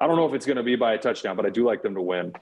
I 0.00 0.06
don't 0.06 0.16
know 0.16 0.26
if 0.26 0.34
it's 0.34 0.46
going 0.46 0.56
to 0.56 0.62
be 0.62 0.76
by 0.76 0.94
a 0.94 0.98
touchdown, 0.98 1.36
but 1.36 1.46
I 1.46 1.50
do 1.50 1.64
like 1.64 1.82
them 1.82 1.94
to 1.94 2.02
win. 2.02 2.32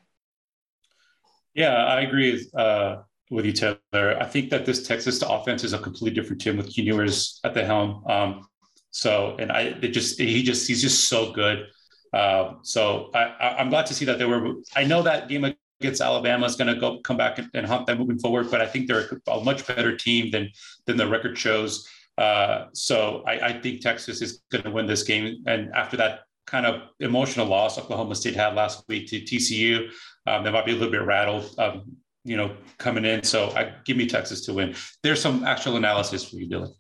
Yeah, 1.55 1.75
I 1.75 2.01
agree. 2.01 2.47
Uh, 2.55 3.03
with 3.31 3.47
each 3.47 3.63
other. 3.63 4.21
I 4.21 4.25
think 4.25 4.51
that 4.51 4.67
this 4.67 4.87
Texas 4.87 5.23
offense 5.23 5.65
is 5.65 5.73
a 5.73 5.79
completely 5.79 6.11
different 6.11 6.43
team 6.43 6.57
with 6.57 6.77
Ewers 6.77 7.41
at 7.45 7.55
the 7.55 7.65
helm. 7.65 8.05
Um, 8.07 8.49
so, 8.91 9.37
and 9.39 9.53
I, 9.53 9.77
it 9.81 9.89
just, 9.89 10.21
he 10.21 10.43
just, 10.43 10.67
he's 10.67 10.83
just 10.83 11.09
so 11.09 11.33
good. 11.33 11.67
Uh, 12.13 12.55
so 12.63 13.11
I, 13.15 13.61
am 13.61 13.71
glad 13.71 13.87
to 13.87 13.95
see 13.95 14.05
that 14.05 14.19
they 14.19 14.25
were, 14.25 14.55
I 14.75 14.83
know 14.85 15.03
that 15.03 15.29
game 15.29 15.55
against 15.81 16.01
Alabama 16.01 16.45
is 16.45 16.57
going 16.57 16.75
to 16.75 16.81
go 16.81 16.99
come 17.01 17.17
back 17.17 17.39
and, 17.39 17.49
and, 17.55 17.67
hunt 17.67 17.87
them 17.87 17.99
moving 17.99 18.19
forward, 18.19 18.51
but 18.51 18.61
I 18.61 18.67
think 18.67 18.89
they're 18.89 19.09
a 19.29 19.41
much 19.41 19.65
better 19.65 19.97
team 19.97 20.33
than, 20.33 20.51
than 20.87 20.97
the 20.97 21.07
record 21.07 21.39
shows. 21.39 21.89
Uh, 22.19 22.67
so 22.73 23.23
I, 23.27 23.49
I 23.49 23.61
think 23.61 23.81
Texas 23.81 24.21
is 24.21 24.43
going 24.51 24.65
to 24.65 24.71
win 24.73 24.87
this 24.87 25.05
game. 25.05 25.45
And 25.47 25.73
after 25.73 25.97
that 25.99 26.23
kind 26.47 26.67
of 26.67 26.83
emotional 26.99 27.47
loss 27.47 27.79
Oklahoma 27.79 28.17
State 28.17 28.35
had 28.35 28.55
last 28.57 28.83
week 28.89 29.09
to 29.09 29.21
TCU, 29.21 29.89
um, 30.27 30.43
they 30.43 30.51
might 30.51 30.67
be 30.67 30.73
a 30.73 30.75
little 30.75 30.91
bit 30.91 31.03
rattled. 31.03 31.55
Um, 31.59 31.97
you 32.25 32.37
know, 32.37 32.55
coming 32.79 33.05
in. 33.05 33.23
So 33.23 33.51
I 33.51 33.73
give 33.85 33.97
me 33.97 34.07
Texas 34.07 34.45
to 34.47 34.55
win. 34.55 34.75
There's 35.03 35.21
some 35.21 35.45
actual 35.45 35.77
analysis 35.77 36.25
for 36.25 36.37
you, 36.37 36.49
Dylan. 36.49 36.73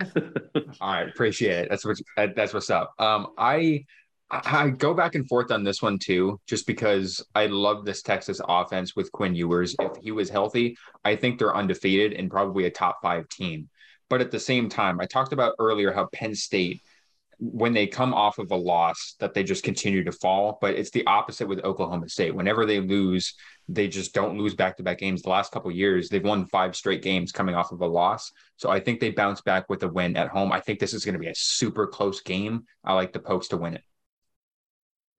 All 0.80 0.92
right, 0.92 1.08
appreciate 1.08 1.64
it. 1.64 1.68
That's 1.70 1.84
what 1.84 1.98
that's 2.16 2.54
what's 2.54 2.70
up. 2.70 2.94
Um, 2.98 3.28
I 3.36 3.84
I 4.30 4.68
go 4.70 4.94
back 4.94 5.14
and 5.14 5.26
forth 5.26 5.50
on 5.50 5.64
this 5.64 5.82
one 5.82 5.98
too, 5.98 6.40
just 6.46 6.66
because 6.66 7.24
I 7.34 7.46
love 7.46 7.84
this 7.84 8.02
Texas 8.02 8.40
offense 8.46 8.94
with 8.94 9.10
Quinn 9.12 9.34
Ewers. 9.34 9.74
If 9.80 9.96
he 10.02 10.12
was 10.12 10.30
healthy, 10.30 10.76
I 11.04 11.16
think 11.16 11.38
they're 11.38 11.56
undefeated 11.56 12.12
and 12.12 12.30
probably 12.30 12.66
a 12.66 12.70
top 12.70 12.98
five 13.02 13.28
team. 13.28 13.68
But 14.10 14.20
at 14.20 14.30
the 14.30 14.40
same 14.40 14.68
time, 14.68 15.00
I 15.00 15.06
talked 15.06 15.32
about 15.32 15.54
earlier 15.58 15.92
how 15.92 16.08
Penn 16.12 16.34
State 16.34 16.82
when 17.40 17.72
they 17.72 17.86
come 17.86 18.12
off 18.12 18.38
of 18.38 18.50
a 18.50 18.56
loss 18.56 19.14
that 19.20 19.32
they 19.32 19.44
just 19.44 19.62
continue 19.62 20.02
to 20.02 20.10
fall 20.10 20.58
but 20.60 20.74
it's 20.74 20.90
the 20.90 21.06
opposite 21.06 21.46
with 21.46 21.64
oklahoma 21.64 22.08
state 22.08 22.34
whenever 22.34 22.66
they 22.66 22.80
lose 22.80 23.34
they 23.68 23.86
just 23.86 24.14
don't 24.14 24.38
lose 24.38 24.54
back-to-back 24.54 24.98
games 24.98 25.22
the 25.22 25.28
last 25.28 25.52
couple 25.52 25.70
years 25.70 26.08
they've 26.08 26.24
won 26.24 26.46
five 26.46 26.74
straight 26.74 27.02
games 27.02 27.32
coming 27.32 27.54
off 27.54 27.72
of 27.72 27.80
a 27.80 27.86
loss 27.86 28.32
so 28.56 28.70
i 28.70 28.80
think 28.80 29.00
they 29.00 29.10
bounce 29.10 29.40
back 29.40 29.68
with 29.68 29.82
a 29.82 29.88
win 29.88 30.16
at 30.16 30.28
home 30.28 30.52
i 30.52 30.60
think 30.60 30.78
this 30.78 30.94
is 30.94 31.04
going 31.04 31.14
to 31.14 31.18
be 31.18 31.28
a 31.28 31.34
super 31.34 31.86
close 31.86 32.20
game 32.20 32.64
i 32.84 32.94
like 32.94 33.12
the 33.12 33.18
pokes 33.18 33.48
to 33.48 33.56
win 33.56 33.74
it 33.74 33.82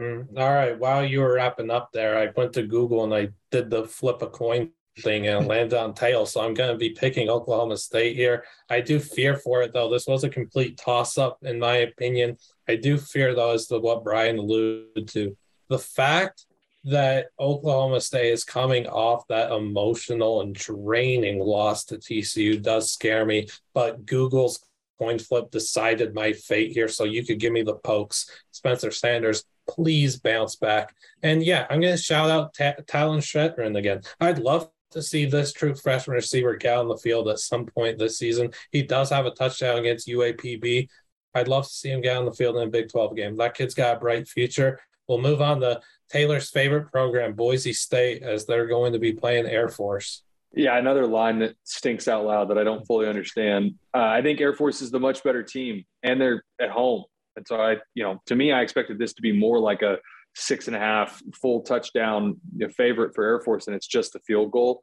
mm, 0.02 0.26
all 0.38 0.54
right 0.54 0.78
while 0.80 1.06
you 1.06 1.20
were 1.20 1.34
wrapping 1.34 1.70
up 1.70 1.89
there 1.93 2.18
i 2.18 2.30
went 2.36 2.54
to 2.54 2.64
google 2.64 3.04
and 3.04 3.14
i 3.14 3.28
did 3.52 3.70
the 3.70 3.86
flip 3.86 4.22
a 4.22 4.28
coin 4.28 4.72
thing 5.00 5.28
and 5.28 5.47
land 5.47 5.74
on 5.74 5.93
tail. 5.93 6.26
So 6.26 6.41
I'm 6.41 6.54
going 6.54 6.72
to 6.72 6.78
be 6.78 6.91
picking 6.91 7.30
Oklahoma 7.30 7.78
State 7.78 8.16
here. 8.16 8.43
I 8.70 8.82
do 8.82 9.00
fear 9.00 9.36
for 9.36 9.62
it 9.62 9.74
though. 9.74 9.89
This 9.89 10.08
was 10.08 10.24
a 10.24 10.30
complete 10.30 10.78
toss 10.78 11.18
up 11.18 11.39
in 11.41 11.60
my 11.60 11.78
opinion. 11.78 12.38
I 12.68 12.76
do 12.76 12.97
fear 12.97 13.34
though 13.34 13.52
as 13.52 13.68
to 13.68 13.80
what 13.80 14.04
Brian 14.04 14.38
alluded 14.38 15.08
to. 15.10 15.38
The 15.70 15.80
fact 15.80 16.45
that 16.86 17.28
Oklahoma 17.40 18.02
State 18.02 18.32
is 18.32 18.44
coming 18.44 18.88
off 18.88 19.28
that 19.28 19.52
emotional 19.52 20.42
and 20.42 20.56
draining 20.56 21.40
loss 21.40 21.84
to 21.86 21.98
TCU 21.98 22.62
does 22.62 22.92
scare 22.92 23.26
me. 23.26 23.48
But 23.74 24.06
Google's 24.06 24.64
coin 24.98 25.20
flip 25.20 25.52
decided 25.52 26.14
my 26.14 26.34
fate 26.34 26.72
here. 26.72 26.88
So 26.88 27.04
you 27.04 27.26
could 27.26 27.40
give 27.40 27.54
me 27.54 27.64
the 27.64 27.76
pokes. 27.76 28.30
Spencer 28.52 28.92
Sanders, 28.92 29.44
please 29.68 30.20
bounce 30.20 30.56
back. 30.56 30.94
And 31.24 31.44
yeah, 31.44 31.66
I'm 31.70 31.82
going 31.82 31.96
to 31.96 32.02
shout 32.02 32.30
out 32.30 32.54
Ta- 32.54 32.82
Talyn 32.84 33.20
Shettron 33.20 33.78
again. 33.78 34.02
I'd 34.20 34.40
love 34.40 34.70
to 34.92 35.02
see 35.02 35.26
this 35.26 35.54
true 35.54 35.76
freshman 35.76 36.16
receiver 36.16 36.56
get 36.56 36.78
on 36.78 36.88
the 36.88 36.98
field 36.98 37.28
at 37.28 37.40
some 37.40 37.66
point 37.66 37.98
this 37.98 38.18
season. 38.18 38.52
He 38.72 38.84
does 38.84 39.10
have 39.10 39.26
a 39.26 39.32
touchdown 39.32 39.78
against 39.78 40.08
UAPB. 40.08 40.88
I'd 41.36 41.48
love 41.48 41.66
to 41.66 41.70
see 41.74 41.92
him 41.92 42.02
get 42.02 42.18
on 42.18 42.26
the 42.26 42.34
field 42.34 42.58
in 42.58 42.68
a 42.68 42.72
Big 42.72 42.90
12 42.90 43.16
game. 43.16 43.38
That 43.38 43.54
kid's 43.54 43.76
got 43.76 43.98
a 43.98 44.00
bright 44.00 44.28
future. 44.28 44.80
We'll 45.10 45.18
move 45.18 45.41
on 45.41 45.60
to 45.62 45.82
Taylor's 46.10 46.51
favorite 46.51 46.91
program, 46.91 47.34
Boise 47.34 47.74
State, 47.74 48.22
as 48.22 48.45
they're 48.45 48.68
going 48.68 48.93
to 48.93 48.99
be 48.99 49.12
playing 49.12 49.47
Air 49.47 49.68
Force. 49.68 50.24
Yeah, 50.53 50.78
another 50.78 51.07
line 51.07 51.39
that 51.39 51.55
stinks 51.64 52.07
out 52.07 52.26
loud 52.26 52.49
that 52.49 52.60
I 52.60 52.64
don't 52.64 52.86
fully 52.86 53.07
understand. 53.07 53.76
Uh, 53.93 54.05
I 54.05 54.22
think 54.22 54.39
Air 54.39 54.53
Force 54.53 54.82
is 54.82 54.91
the 54.91 54.99
much 54.99 55.24
better 55.24 55.41
team, 55.41 55.84
and 56.03 56.22
they're 56.22 56.43
at 56.62 56.70
home. 56.70 57.05
And 57.36 57.45
so 57.47 57.60
I, 57.60 57.78
you 57.95 58.03
know, 58.03 58.22
to 58.28 58.36
me, 58.36 58.51
I 58.51 58.62
expected 58.62 58.99
this 58.99 59.14
to 59.14 59.22
be 59.22 59.32
more 59.32 59.60
like 59.60 59.82
a 59.82 59.97
six 60.36 60.68
and 60.68 60.76
a 60.76 60.80
half 60.80 61.22
full 61.41 61.62
touchdown 61.62 62.39
favorite 62.78 63.16
for 63.16 63.24
Air 63.24 63.41
Force, 63.41 63.66
and 63.66 63.76
it's 63.76 63.88
just 63.88 64.16
a 64.16 64.20
field 64.20 64.51
goal. 64.51 64.80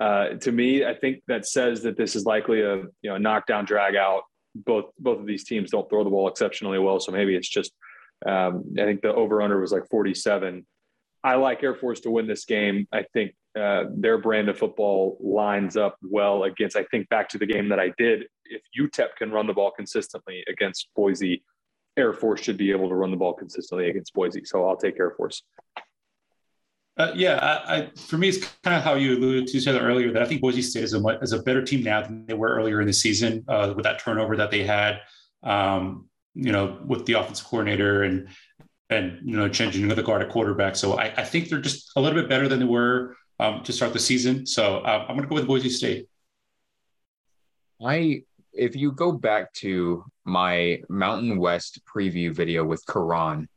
Uh, 0.00 0.30
to 0.40 0.52
me, 0.52 0.86
I 0.86 0.94
think 0.94 1.22
that 1.28 1.46
says 1.46 1.82
that 1.82 1.98
this 1.98 2.16
is 2.16 2.24
likely 2.24 2.62
a 2.62 2.76
you 2.76 3.10
know 3.10 3.18
knockdown 3.18 3.66
drag 3.66 3.94
out. 3.94 4.22
Both 4.54 4.86
both 4.98 5.20
of 5.20 5.26
these 5.26 5.44
teams 5.44 5.70
don't 5.70 5.88
throw 5.90 6.02
the 6.02 6.10
ball 6.10 6.28
exceptionally 6.28 6.78
well, 6.78 6.98
so 6.98 7.12
maybe 7.12 7.36
it's 7.36 7.48
just. 7.48 7.72
Um, 8.24 8.64
I 8.78 8.84
think 8.84 9.02
the 9.02 9.14
over 9.14 9.42
under 9.42 9.60
was 9.60 9.72
like 9.72 9.88
47. 9.88 10.66
I 11.24 11.34
like 11.34 11.62
Air 11.62 11.74
Force 11.74 12.00
to 12.00 12.10
win 12.10 12.26
this 12.26 12.44
game. 12.44 12.86
I 12.92 13.04
think 13.12 13.34
uh, 13.58 13.84
their 13.90 14.18
brand 14.18 14.48
of 14.48 14.58
football 14.58 15.18
lines 15.20 15.76
up 15.76 15.96
well 16.02 16.44
against. 16.44 16.76
I 16.76 16.84
think 16.84 17.08
back 17.08 17.28
to 17.30 17.38
the 17.38 17.46
game 17.46 17.68
that 17.70 17.80
I 17.80 17.92
did. 17.98 18.26
If 18.44 18.62
UTEP 18.78 19.16
can 19.16 19.32
run 19.32 19.46
the 19.46 19.52
ball 19.52 19.72
consistently 19.72 20.44
against 20.48 20.88
Boise, 20.94 21.42
Air 21.96 22.12
Force 22.12 22.42
should 22.42 22.56
be 22.56 22.70
able 22.70 22.88
to 22.88 22.94
run 22.94 23.10
the 23.10 23.16
ball 23.16 23.34
consistently 23.34 23.88
against 23.90 24.14
Boise. 24.14 24.44
So 24.44 24.68
I'll 24.68 24.76
take 24.76 25.00
Air 25.00 25.12
Force. 25.16 25.42
Uh, 26.98 27.12
yeah, 27.14 27.36
I, 27.36 27.76
I, 27.76 27.90
for 27.96 28.16
me, 28.16 28.28
it's 28.28 28.38
kind 28.62 28.76
of 28.76 28.82
how 28.82 28.94
you 28.94 29.16
alluded 29.16 29.48
to 29.48 29.60
Taylor 29.60 29.80
earlier 29.80 30.12
that 30.12 30.22
I 30.22 30.26
think 30.26 30.40
Boise 30.40 30.62
State 30.62 30.84
is 30.84 30.94
a, 30.94 31.06
is 31.20 31.32
a 31.32 31.42
better 31.42 31.62
team 31.62 31.82
now 31.82 32.02
than 32.02 32.24
they 32.26 32.34
were 32.34 32.54
earlier 32.54 32.80
in 32.80 32.86
the 32.86 32.92
season 32.92 33.44
uh, 33.48 33.74
with 33.76 33.84
that 33.84 33.98
turnover 33.98 34.36
that 34.36 34.50
they 34.50 34.64
had, 34.64 35.00
um, 35.42 36.08
you 36.36 36.52
know, 36.52 36.78
with 36.86 37.06
the 37.06 37.14
offensive 37.14 37.46
coordinator 37.46 38.02
and 38.02 38.28
and 38.90 39.18
you 39.24 39.36
know 39.36 39.48
changing 39.48 39.88
the 39.88 40.02
guard 40.02 40.22
at 40.22 40.28
quarterback. 40.28 40.76
So 40.76 40.98
I, 40.98 41.06
I 41.16 41.24
think 41.24 41.48
they're 41.48 41.60
just 41.60 41.90
a 41.96 42.00
little 42.00 42.20
bit 42.20 42.28
better 42.28 42.46
than 42.46 42.60
they 42.60 42.66
were 42.66 43.16
um, 43.40 43.62
to 43.64 43.72
start 43.72 43.92
the 43.92 43.98
season. 43.98 44.46
So 44.46 44.78
uh, 44.78 45.06
I'm 45.08 45.16
going 45.16 45.22
to 45.22 45.28
go 45.28 45.34
with 45.34 45.46
Boise 45.46 45.70
State. 45.70 46.08
I, 47.84 48.22
if 48.52 48.76
you 48.76 48.92
go 48.92 49.12
back 49.12 49.52
to 49.54 50.04
my 50.24 50.80
Mountain 50.88 51.38
West 51.38 51.80
preview 51.84 52.32
video 52.32 52.64
with 52.64 52.84
Karan, 52.86 53.48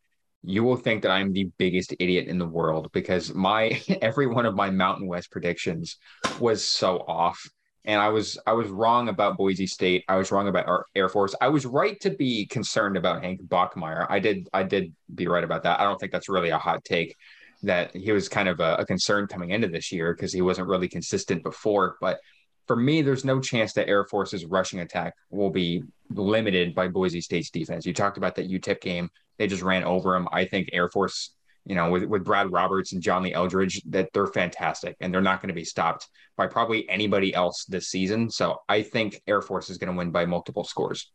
you 0.43 0.63
will 0.63 0.75
think 0.75 1.03
that 1.03 1.11
I'm 1.11 1.33
the 1.33 1.49
biggest 1.57 1.93
idiot 1.99 2.27
in 2.27 2.37
the 2.37 2.47
world 2.47 2.89
because 2.91 3.33
my 3.33 3.81
every 4.01 4.27
one 4.27 4.45
of 4.45 4.55
my 4.55 4.69
Mountain 4.69 5.07
West 5.07 5.31
predictions 5.31 5.97
was 6.39 6.63
so 6.63 6.99
off. 6.99 7.47
And 7.89 7.99
I 7.99 8.09
was 8.09 8.37
I 8.45 8.53
was 8.53 8.67
wrong 8.67 9.09
about 9.09 9.35
Boise 9.35 9.65
State. 9.65 10.05
I 10.07 10.17
was 10.17 10.31
wrong 10.31 10.47
about 10.47 10.83
Air 10.93 11.09
Force. 11.09 11.33
I 11.41 11.47
was 11.47 11.65
right 11.65 11.99
to 12.01 12.11
be 12.11 12.45
concerned 12.45 12.97
about 12.97 13.23
Hank 13.23 13.41
Bachmeier. 13.41 14.05
I 14.07 14.19
did 14.19 14.47
I 14.53 14.61
did 14.61 14.93
be 15.15 15.27
right 15.27 15.43
about 15.43 15.63
that. 15.63 15.79
I 15.79 15.85
don't 15.85 15.99
think 15.99 16.11
that's 16.11 16.29
really 16.29 16.49
a 16.49 16.59
hot 16.59 16.85
take 16.85 17.15
that 17.63 17.95
he 17.95 18.11
was 18.11 18.29
kind 18.29 18.47
of 18.47 18.59
a, 18.59 18.75
a 18.75 18.85
concern 18.85 19.25
coming 19.25 19.49
into 19.49 19.69
this 19.69 19.91
year 19.91 20.13
because 20.13 20.31
he 20.31 20.43
wasn't 20.43 20.67
really 20.67 20.87
consistent 20.87 21.41
before. 21.41 21.95
But 21.99 22.19
for 22.67 22.75
me, 22.75 23.01
there's 23.01 23.25
no 23.25 23.39
chance 23.39 23.73
that 23.73 23.89
Air 23.89 24.05
Force's 24.05 24.45
rushing 24.45 24.81
attack 24.81 25.15
will 25.31 25.49
be 25.49 25.81
limited 26.11 26.75
by 26.75 26.89
Boise 26.89 27.21
State's 27.21 27.49
defense. 27.49 27.87
You 27.87 27.95
talked 27.95 28.17
about 28.17 28.35
that 28.35 28.51
UTEP 28.51 28.81
game; 28.81 29.09
they 29.39 29.47
just 29.47 29.63
ran 29.63 29.83
over 29.83 30.13
them. 30.13 30.27
I 30.31 30.45
think 30.45 30.69
Air 30.73 30.89
Force, 30.89 31.31
you 31.69 31.75
know, 31.75 31.91
with, 31.91 32.03
with 32.05 32.25
Brad 32.25 32.51
Roberts 32.51 32.93
and 32.93 33.01
John 33.01 33.21
Lee 33.21 33.33
Eldridge, 33.33 33.79
that 33.89 34.09
they're 34.11 34.25
fantastic 34.25 34.97
and 34.99 35.13
they're 35.13 35.21
not 35.21 35.39
going 35.39 35.49
to 35.49 35.53
be 35.53 35.63
stopped 35.63 36.07
by 36.35 36.47
probably 36.47 36.89
anybody 36.89 37.31
else 37.31 37.63
this 37.65 37.89
season. 37.89 38.31
So 38.31 38.57
I 38.67 38.81
think 38.81 39.21
Air 39.27 39.43
Force 39.43 39.69
is 39.69 39.77
going 39.77 39.91
to 39.91 39.97
win 39.97 40.09
by 40.09 40.25
multiple 40.25 40.63
scores. 40.63 41.11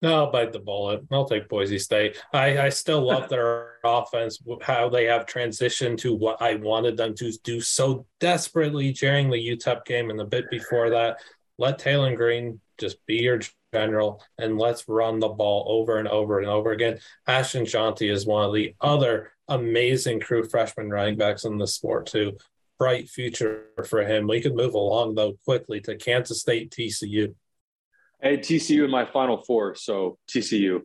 No, 0.00 0.14
I'll 0.14 0.30
bite 0.30 0.52
the 0.52 0.60
bullet. 0.60 1.02
I'll 1.10 1.28
take 1.28 1.48
Boise 1.48 1.80
State. 1.80 2.22
I, 2.32 2.66
I 2.66 2.68
still 2.68 3.00
love 3.06 3.28
their 3.28 3.74
offense, 3.82 4.40
how 4.62 4.88
they 4.88 5.06
have 5.06 5.26
transitioned 5.26 5.98
to 5.98 6.14
what 6.14 6.40
I 6.40 6.54
wanted 6.54 6.96
them 6.96 7.16
to 7.16 7.32
do 7.42 7.60
so 7.60 8.06
desperately 8.20 8.92
during 8.92 9.28
the 9.28 9.44
UTEP 9.44 9.84
game 9.84 10.10
and 10.10 10.20
the 10.20 10.24
bit 10.24 10.50
before 10.50 10.90
that. 10.90 11.20
Let 11.58 11.80
Taylen 11.80 12.16
Green 12.16 12.60
just 12.78 13.04
be 13.06 13.16
your 13.16 13.40
general 13.72 14.22
and 14.38 14.58
let's 14.58 14.88
run 14.88 15.18
the 15.18 15.28
ball 15.28 15.64
over 15.68 15.98
and 15.98 16.08
over 16.08 16.38
and 16.38 16.48
over 16.48 16.72
again. 16.72 16.98
Ashton 17.26 17.64
Jeanty 17.64 18.08
is 18.08 18.26
one 18.26 18.44
of 18.44 18.54
the 18.54 18.74
other 18.80 19.31
amazing 19.48 20.20
crew 20.20 20.44
freshman 20.44 20.90
running 20.90 21.16
backs 21.16 21.44
in 21.44 21.58
the 21.58 21.66
sport, 21.66 22.06
too. 22.06 22.36
Bright 22.78 23.08
future 23.08 23.66
for 23.86 24.02
him. 24.02 24.26
We 24.26 24.40
could 24.40 24.54
move 24.54 24.74
along, 24.74 25.14
though, 25.14 25.34
quickly 25.44 25.80
to 25.82 25.96
Kansas 25.96 26.40
State 26.40 26.70
TCU. 26.70 27.34
I 28.22 28.28
had 28.28 28.40
TCU 28.40 28.84
in 28.84 28.90
my 28.90 29.04
final 29.04 29.38
four, 29.38 29.74
so 29.74 30.18
TCU. 30.28 30.82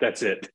That's 0.00 0.22
it. 0.22 0.48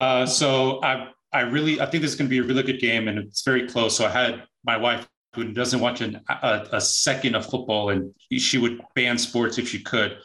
Uh, 0.00 0.26
so 0.26 0.82
I 0.82 1.08
I 1.32 1.40
really 1.40 1.80
I 1.80 1.86
think 1.86 2.02
this 2.02 2.12
is 2.12 2.16
going 2.16 2.28
to 2.28 2.30
be 2.30 2.38
a 2.38 2.42
really 2.42 2.62
good 2.62 2.80
game, 2.80 3.08
and 3.08 3.18
it's 3.18 3.42
very 3.42 3.68
close. 3.68 3.96
So 3.96 4.06
I 4.06 4.10
had 4.10 4.44
my 4.64 4.76
wife 4.76 5.08
who 5.34 5.52
doesn't 5.52 5.80
watch 5.80 6.00
an, 6.00 6.20
a, 6.28 6.66
a, 6.72 6.80
second 6.80 7.34
of 7.34 7.44
football, 7.44 7.90
and 7.90 8.14
she 8.32 8.58
would 8.58 8.80
ban 8.94 9.18
sports 9.18 9.58
if 9.58 9.68
she 9.68 9.80
could. 9.80 10.18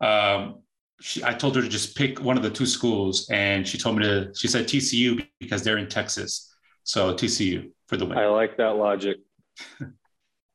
Um, 0.00 0.62
she, 1.00 1.24
I 1.24 1.32
told 1.32 1.56
her 1.56 1.62
to 1.62 1.68
just 1.68 1.96
pick 1.96 2.20
one 2.20 2.36
of 2.36 2.42
the 2.42 2.50
two 2.50 2.66
schools, 2.66 3.28
and 3.30 3.66
she 3.66 3.78
told 3.78 3.96
me 3.96 4.04
to. 4.04 4.32
She 4.34 4.48
said 4.48 4.66
TCU 4.66 5.26
because 5.38 5.62
they're 5.62 5.78
in 5.78 5.88
Texas, 5.88 6.54
so 6.84 7.14
TCU 7.14 7.70
for 7.86 7.96
the 7.96 8.06
win. 8.06 8.18
I 8.18 8.26
like 8.26 8.56
that 8.58 8.76
logic. 8.76 9.18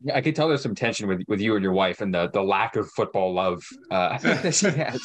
Yeah, 0.04 0.16
I 0.16 0.22
can 0.22 0.34
tell 0.34 0.48
there's 0.48 0.62
some 0.62 0.76
tension 0.76 1.08
with, 1.08 1.24
with 1.28 1.42
you 1.42 1.56
and 1.56 1.64
your 1.64 1.74
wife 1.74 2.02
and 2.02 2.14
the 2.14 2.30
the 2.30 2.42
lack 2.42 2.76
of 2.76 2.90
football 2.92 3.34
love 3.34 3.64
uh, 3.90 4.18
that 4.20 4.54
she 4.54 4.68
has. 4.68 5.02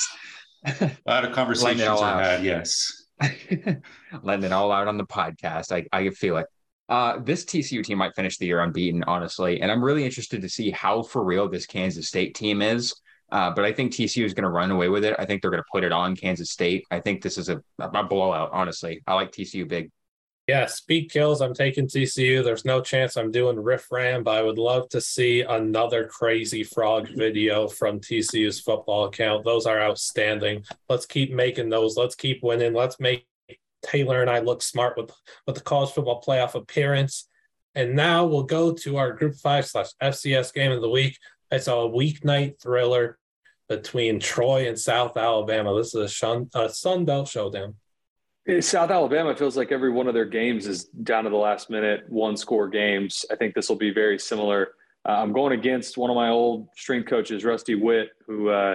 A 0.65 0.91
lot 1.07 1.25
of 1.25 1.33
conversations 1.33 1.83
are 1.83 2.23
had, 2.23 2.45
yes. 2.45 3.07
Letting 4.23 4.45
it 4.45 4.53
all 4.53 4.73
out 4.73 4.89
on 4.89 4.99
the 4.99 5.07
podcast. 5.07 5.73
I, 5.73 5.87
I 5.97 6.11
feel 6.11 6.37
it. 6.39 6.47
Uh, 6.89 7.19
this 7.21 7.45
TCU 7.45 7.85
team 7.85 7.99
might 7.99 8.15
finish 8.17 8.37
the 8.37 8.47
year 8.47 8.61
unbeaten, 8.61 9.05
honestly. 9.05 9.63
And 9.63 9.71
I'm 9.71 9.83
really 9.83 10.05
interested 10.05 10.43
to 10.43 10.49
see 10.49 10.71
how 10.71 11.03
for 11.03 11.23
real 11.25 11.49
this 11.49 11.65
Kansas 11.65 12.09
State 12.09 12.35
team 12.35 12.63
is. 12.63 12.95
Uh, 13.33 13.51
but 13.51 13.65
I 13.65 13.73
think 13.73 13.93
TCU 13.93 14.25
is 14.25 14.35
going 14.35 14.45
to 14.45 14.51
run 14.51 14.71
away 14.71 14.89
with 14.89 15.05
it. 15.05 15.15
I 15.19 15.25
think 15.25 15.43
they're 15.43 15.51
going 15.51 15.63
to 15.63 15.69
put 15.73 15.85
it 15.85 15.93
on 15.93 16.17
Kansas 16.17 16.51
State. 16.51 16.85
I 16.91 17.01
think 17.01 17.23
this 17.23 17.39
is 17.39 17.49
a, 17.49 17.63
a 17.79 18.05
blowout, 18.05 18.51
honestly. 18.53 19.03
I 19.07 19.15
like 19.15 19.33
TCU 19.33 19.69
big 19.69 19.91
yeah, 20.51 20.67
speed 20.67 21.13
kills. 21.13 21.41
I'm 21.43 21.55
taking 21.55 21.87
TCU. 21.87 22.43
There's 22.43 22.65
no 22.65 22.81
chance 22.81 23.17
I'm 23.17 23.31
doing 23.31 23.57
riff 23.57 23.87
ram, 23.93 24.25
but 24.25 24.37
I 24.37 24.43
would 24.43 24.59
love 24.59 24.89
to 24.89 25.01
see 25.01 25.43
another 25.43 26.09
crazy 26.09 26.65
frog 26.65 27.07
video 27.15 27.69
from 27.69 28.01
TCU's 28.01 28.59
football 28.59 29.05
account. 29.05 29.45
Those 29.45 29.65
are 29.67 29.81
outstanding. 29.81 30.65
Let's 30.89 31.07
keep 31.07 31.33
making 31.33 31.69
those. 31.69 31.97
Let's 31.97 32.17
keep 32.17 32.43
winning. 32.43 32.75
Let's 32.75 32.99
make 32.99 33.29
Taylor 33.85 34.23
and 34.23 34.29
I 34.29 34.41
look 34.41 34.61
smart 34.61 34.97
with 34.97 35.13
with 35.47 35.55
the 35.55 35.63
college 35.63 35.91
football 35.91 36.21
playoff 36.21 36.57
appearance. 36.57 37.29
And 37.77 37.95
now 37.95 38.27
we'll 38.27 38.43
go 38.43 38.73
to 38.73 38.97
our 38.97 39.13
Group 39.13 39.37
Five 39.37 39.67
slash 39.67 39.91
FCS 40.03 40.53
game 40.53 40.73
of 40.73 40.81
the 40.81 40.91
week. 40.91 41.17
It's 41.53 41.69
a 41.69 41.71
weeknight 41.71 42.61
thriller 42.61 43.20
between 43.71 44.19
Troy 44.19 44.69
and 44.69 44.77
South 44.77 45.17
Alabama. 45.17 45.75
This 45.77 45.95
is 45.95 46.03
a, 46.03 46.09
Sun, 46.09 46.51
a 46.57 46.69
Sun 46.69 47.05
Belt 47.05 47.29
showdown. 47.29 47.77
South 48.59 48.91
Alabama 48.91 49.35
feels 49.37 49.57
like 49.57 49.71
every 49.71 49.93
one 49.93 50.09
of 50.09 50.15
their 50.15 50.25
games 50.25 50.67
is 50.67 50.87
down 50.87 51.23
to 51.23 51.31
the 51.31 51.37
last 51.37 51.71
minute, 51.71 52.05
one 52.09 52.37
score 52.37 52.69
games. 52.69 53.25
I 53.31 53.37
think 53.37 53.55
this 53.55 53.69
will 53.69 53.77
be 53.77 53.93
very 53.93 54.19
similar. 54.19 54.73
Uh, 55.09 55.13
I'm 55.13 55.33
going 55.33 55.53
against 55.53 55.97
one 55.97 56.11
of 56.11 56.17
my 56.17 56.31
old 56.31 56.69
strength 56.77 57.09
coaches, 57.09 57.45
Rusty 57.45 57.77
Whitt, 57.77 58.11
who, 58.27 58.49
uh, 58.49 58.75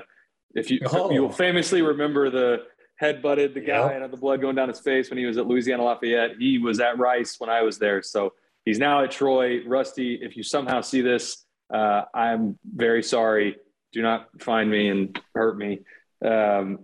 if 0.54 0.72
you 0.72 0.80
oh. 0.86 1.12
you'll 1.12 1.30
famously 1.30 1.82
remember 1.82 2.30
the 2.30 2.64
head 2.96 3.22
butted 3.22 3.54
the 3.54 3.60
guy 3.60 3.82
yep. 3.82 3.92
and 3.92 4.02
had 4.02 4.12
the 4.12 4.18
blood 4.18 4.40
going 4.40 4.56
down 4.56 4.70
his 4.70 4.80
face 4.80 5.10
when 5.10 5.18
he 5.18 5.26
was 5.26 5.38
at 5.38 5.46
Louisiana 5.46 5.84
Lafayette. 5.84 6.38
He 6.40 6.58
was 6.58 6.80
at 6.80 6.98
Rice 6.98 7.36
when 7.38 7.50
I 7.50 7.64
was 7.64 7.78
there, 7.78 8.02
so 8.02 8.32
he's 8.64 8.80
now 8.80 9.04
at 9.04 9.12
Troy. 9.12 9.62
Rusty, 9.68 10.20
if 10.22 10.38
you 10.38 10.44
somehow 10.44 10.80
see 10.80 11.02
this, 11.02 11.46
uh, 11.74 12.04
I'm 12.14 12.58
very 12.64 13.04
sorry. 13.04 13.58
Do 13.96 14.02
not 14.02 14.28
find 14.42 14.70
me 14.70 14.90
and 14.90 15.18
hurt 15.34 15.58
me. 15.58 15.80
Um, 16.24 16.80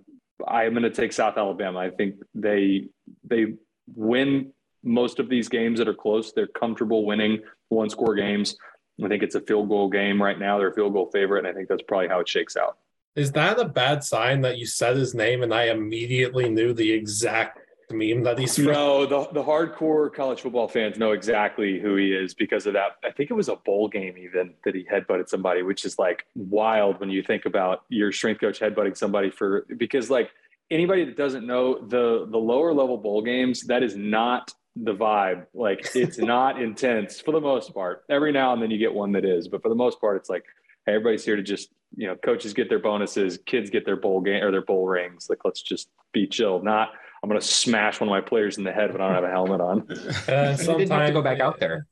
I 0.48 0.64
am 0.64 0.72
going 0.72 0.84
to 0.84 0.90
take 0.90 1.12
South 1.12 1.38
Alabama. 1.38 1.78
I 1.78 1.90
think 1.90 2.16
they 2.34 2.88
they 3.26 3.56
win 3.94 4.54
most 4.82 5.20
of 5.20 5.28
these 5.28 5.50
games 5.50 5.80
that 5.80 5.90
are 5.90 5.94
close. 5.94 6.32
They're 6.32 6.48
comfortable 6.48 7.06
winning 7.06 7.40
one 7.68 7.90
score 7.90 8.16
games. 8.16 8.56
I 9.04 9.10
think 9.10 9.24
it's 9.24 9.36
a 9.36 9.42
field 9.42 9.68
goal 9.68 9.90
game 9.90 10.24
right 10.24 10.40
now. 10.40 10.58
They're 10.58 10.70
a 10.70 10.74
field 10.74 10.94
goal 10.94 11.10
favorite, 11.12 11.40
and 11.40 11.50
I 11.50 11.54
think 11.54 11.68
that's 11.68 11.84
probably 11.86 12.08
how 12.08 12.22
it 12.22 12.30
shakes 12.30 12.56
out. 12.56 12.78
Is 13.18 13.34
that 13.34 13.60
a 13.60 13.66
bad 13.66 14.06
sign 14.06 14.40
that 14.42 14.58
you 14.58 14.66
said 14.66 14.96
his 14.96 15.14
name 15.14 15.44
and 15.44 15.54
I 15.54 15.64
immediately 15.64 16.48
knew 16.48 16.72
the 16.72 16.94
exact 16.94 17.60
meme 17.92 18.24
that 18.24 18.38
he's 18.38 18.56
from. 18.56 18.66
No, 18.66 19.06
the, 19.06 19.28
the 19.32 19.44
hardcore 19.44 20.14
college 20.14 20.42
football 20.42 20.68
fans 20.68 20.98
know 20.98 21.12
exactly 21.12 21.80
who 21.80 21.96
he 21.96 22.14
is 22.14 22.34
because 22.34 22.66
of 22.66 22.74
that. 22.74 22.98
I 23.04 23.12
think 23.12 23.30
it 23.30 23.34
was 23.34 23.50
a 23.50 23.56
bowl 23.56 23.88
game 23.88 24.18
even 24.18 24.54
that 24.66 24.76
he 24.76 24.84
headbutted 24.84 25.30
somebody, 25.30 25.62
which 25.64 25.86
is 25.86 25.98
like 26.00 26.26
wild 26.36 27.00
when 27.00 27.10
you 27.10 27.24
think 27.24 27.46
about 27.46 27.84
your 27.90 28.12
strength 28.12 28.42
coach 28.42 28.60
headbutting 28.60 28.98
somebody 28.98 29.30
for 29.30 29.66
because 29.78 30.10
like 30.10 30.32
anybody 30.70 31.06
that 31.06 31.18
doesn't 31.18 31.46
know 31.46 31.80
the 31.88 32.28
the 32.30 32.38
lower 32.38 32.74
level 32.74 32.98
bowl 32.98 33.22
games, 33.22 33.62
that 33.64 33.84
is 33.84 33.96
not 33.96 34.54
the 34.76 34.94
vibe. 34.94 35.46
Like 35.54 35.96
it's 35.96 36.18
not 36.20 36.62
intense 36.62 37.20
for 37.20 37.32
the 37.32 37.42
most 37.42 37.74
part. 37.74 38.04
Every 38.10 38.32
now 38.32 38.54
and 38.54 38.62
then 38.62 38.72
you 38.72 38.78
get 38.78 38.94
one 38.94 39.12
that 39.14 39.26
is, 39.26 39.48
but 39.48 39.62
for 39.62 39.70
the 39.70 39.76
most 39.76 40.00
part, 40.00 40.18
it's 40.18 40.30
like 40.30 40.46
hey, 40.86 40.94
everybody's 40.94 41.26
here 41.26 41.36
to 41.36 41.44
just 41.44 41.70
you 41.96 42.08
know 42.08 42.16
coaches 42.16 42.54
get 42.54 42.70
their 42.70 42.80
bonuses, 42.80 43.38
kids 43.46 43.70
get 43.70 43.86
their 43.86 43.98
bowl 43.98 44.22
game 44.22 44.44
or 44.44 44.52
their 44.52 44.62
bowl 44.62 44.88
rings. 44.88 45.28
Like 45.30 45.40
let's 45.44 45.62
just 45.62 45.90
be 46.14 46.28
chill. 46.28 46.62
Not 46.62 46.90
I'm 47.24 47.30
going 47.30 47.40
to 47.40 47.46
smash 47.46 48.00
one 48.00 48.08
of 48.10 48.12
my 48.12 48.22
players 48.22 48.58
in 48.58 48.64
the 48.64 48.72
head 48.72 48.92
when 48.92 49.02
I 49.02 49.08
don't 49.08 49.16
have 49.16 49.24
a 49.24 49.30
helmet 49.30 49.62
on. 49.62 49.82
Uh, 50.28 50.58
You 50.60 50.78
didn't 50.78 50.90
have 50.92 51.08
to 51.08 51.14
go 51.14 51.22
back 51.22 51.40
out 51.40 51.60
there. 51.60 51.86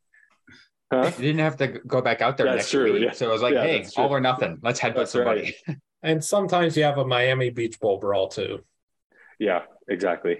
Huh? 0.92 1.12
You 1.18 1.24
didn't 1.26 1.40
have 1.42 1.58
to 1.58 1.68
go 1.68 2.02
back 2.02 2.22
out 2.22 2.36
there 2.38 2.48
That's 2.48 2.58
next 2.58 2.72
true, 2.72 2.94
week. 2.94 3.04
yeah. 3.04 3.12
So 3.12 3.30
it 3.30 3.34
was 3.34 3.44
like, 3.44 3.54
Yeah, 3.54 3.62
hey, 3.64 3.82
that's 3.84 3.96
all 3.96 4.10
or 4.10 4.20
nothing. 4.20 4.58
Let's 4.64 4.80
headbutt 4.80 4.96
That's 4.96 5.12
somebody. 5.12 5.56
And 6.02 6.24
sometimes 6.24 6.78
you 6.78 6.84
have 6.84 6.98
a 6.98 7.06
Miami 7.06 7.50
Beach 7.50 7.78
Bowl 7.80 8.00
brawl 8.00 8.30
too. 8.30 8.64
Yeah, 9.38 9.64
exactly. 9.90 10.38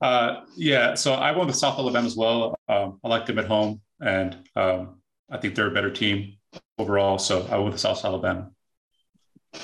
Uh, 0.00 0.40
yeah, 0.56 0.94
so 0.94 1.12
I 1.14 1.30
went 1.32 1.46
with 1.46 1.56
South 1.56 1.78
Alabama 1.78 2.06
as 2.06 2.16
well. 2.16 2.58
Um, 2.68 2.98
I 3.04 3.08
like 3.08 3.26
them 3.26 3.38
at 3.38 3.46
home, 3.46 3.82
and 4.00 4.36
um, 4.56 5.00
I 5.30 5.36
think 5.38 5.54
they're 5.54 5.68
a 5.68 5.72
better 5.72 5.90
team 5.90 6.38
overall. 6.78 7.18
So 7.18 7.46
I 7.50 7.58
went 7.58 7.72
with 7.72 7.80
South 7.80 8.04
Alabama. 8.04 8.50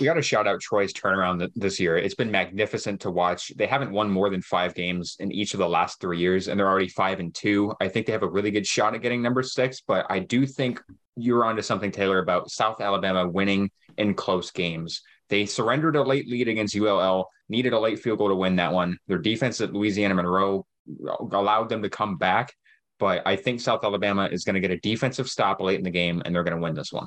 We 0.00 0.04
got 0.04 0.14
to 0.14 0.22
shout 0.22 0.46
out 0.46 0.60
Troy's 0.60 0.92
turnaround 0.92 1.48
this 1.54 1.78
year. 1.80 1.96
It's 1.96 2.14
been 2.14 2.30
magnificent 2.30 3.00
to 3.02 3.10
watch. 3.10 3.52
They 3.56 3.66
haven't 3.66 3.92
won 3.92 4.10
more 4.10 4.30
than 4.30 4.42
five 4.42 4.74
games 4.74 5.16
in 5.20 5.32
each 5.32 5.54
of 5.54 5.58
the 5.58 5.68
last 5.68 6.00
three 6.00 6.18
years, 6.18 6.48
and 6.48 6.58
they're 6.58 6.68
already 6.68 6.88
five 6.88 7.20
and 7.20 7.34
two. 7.34 7.72
I 7.80 7.88
think 7.88 8.06
they 8.06 8.12
have 8.12 8.22
a 8.22 8.28
really 8.28 8.50
good 8.50 8.66
shot 8.66 8.94
at 8.94 9.02
getting 9.02 9.22
number 9.22 9.42
six, 9.42 9.80
but 9.80 10.04
I 10.10 10.18
do 10.18 10.44
think 10.44 10.82
you're 11.16 11.44
onto 11.44 11.62
something, 11.62 11.90
Taylor, 11.90 12.18
about 12.18 12.50
South 12.50 12.80
Alabama 12.80 13.26
winning 13.28 13.70
in 13.96 14.14
close 14.14 14.50
games. 14.50 15.02
They 15.28 15.46
surrendered 15.46 15.96
a 15.96 16.02
late 16.02 16.28
lead 16.28 16.48
against 16.48 16.76
ULL, 16.76 17.28
needed 17.48 17.72
a 17.72 17.80
late 17.80 17.98
field 17.98 18.18
goal 18.18 18.28
to 18.28 18.34
win 18.34 18.56
that 18.56 18.72
one. 18.72 18.98
Their 19.06 19.18
defense 19.18 19.60
at 19.60 19.72
Louisiana 19.72 20.14
Monroe 20.14 20.66
allowed 21.32 21.68
them 21.68 21.82
to 21.82 21.90
come 21.90 22.16
back, 22.16 22.52
but 22.98 23.22
I 23.26 23.36
think 23.36 23.60
South 23.60 23.84
Alabama 23.84 24.28
is 24.30 24.44
going 24.44 24.54
to 24.54 24.60
get 24.60 24.70
a 24.70 24.78
defensive 24.78 25.28
stop 25.28 25.60
late 25.60 25.78
in 25.78 25.84
the 25.84 25.90
game, 25.90 26.22
and 26.24 26.34
they're 26.34 26.44
going 26.44 26.56
to 26.56 26.62
win 26.62 26.74
this 26.74 26.92
one. 26.92 27.06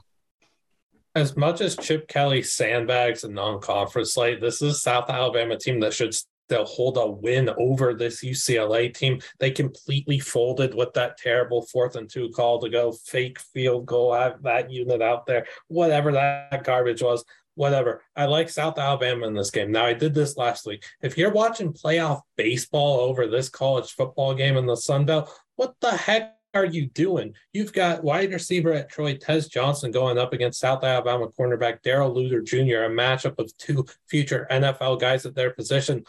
As 1.19 1.35
much 1.35 1.59
as 1.59 1.75
Chip 1.75 2.07
Kelly 2.07 2.41
sandbags 2.41 3.25
a 3.25 3.29
non-conference 3.29 4.13
slate, 4.13 4.39
this 4.39 4.61
is 4.61 4.81
South 4.81 5.09
Alabama 5.09 5.57
team 5.57 5.81
that 5.81 5.93
should 5.93 6.13
still 6.13 6.63
hold 6.63 6.95
a 6.95 7.11
win 7.11 7.49
over 7.57 7.93
this 7.93 8.23
UCLA 8.23 8.93
team. 8.93 9.19
They 9.37 9.51
completely 9.51 10.19
folded 10.19 10.73
with 10.73 10.93
that 10.93 11.17
terrible 11.17 11.63
fourth 11.63 11.97
and 11.97 12.09
two 12.09 12.29
call 12.29 12.61
to 12.61 12.69
go 12.69 12.93
fake 12.93 13.37
field 13.37 13.85
goal, 13.85 14.13
have 14.13 14.41
that 14.43 14.71
unit 14.71 15.01
out 15.01 15.25
there, 15.25 15.45
whatever 15.67 16.13
that 16.13 16.63
garbage 16.63 17.03
was. 17.03 17.25
Whatever. 17.55 18.01
I 18.15 18.25
like 18.25 18.47
South 18.47 18.79
Alabama 18.79 19.27
in 19.27 19.33
this 19.33 19.51
game. 19.51 19.73
Now, 19.73 19.85
I 19.85 19.93
did 19.93 20.13
this 20.13 20.37
last 20.37 20.65
week. 20.65 20.85
If 21.01 21.17
you're 21.17 21.33
watching 21.33 21.73
playoff 21.73 22.21
baseball 22.37 23.01
over 23.01 23.27
this 23.27 23.49
college 23.49 23.91
football 23.91 24.33
game 24.33 24.55
in 24.55 24.65
the 24.65 24.77
Sun 24.77 25.03
Belt, 25.05 25.29
what 25.57 25.75
the 25.81 25.91
heck 25.91 26.38
are 26.53 26.65
you 26.65 26.87
doing? 26.87 27.33
You've 27.53 27.73
got 27.73 28.03
wide 28.03 28.31
receiver 28.31 28.73
at 28.73 28.89
Troy, 28.89 29.15
Tez 29.15 29.47
Johnson, 29.47 29.91
going 29.91 30.17
up 30.17 30.33
against 30.33 30.59
South 30.59 30.83
Alabama 30.83 31.27
cornerback 31.27 31.81
Darrell 31.83 32.13
Luter 32.13 32.43
Jr., 32.43 32.85
a 32.85 32.89
matchup 32.89 33.37
of 33.39 33.55
two 33.57 33.85
future 34.07 34.47
NFL 34.49 34.99
guys 34.99 35.25
at 35.25 35.35
their 35.35 35.51
position. 35.51 36.03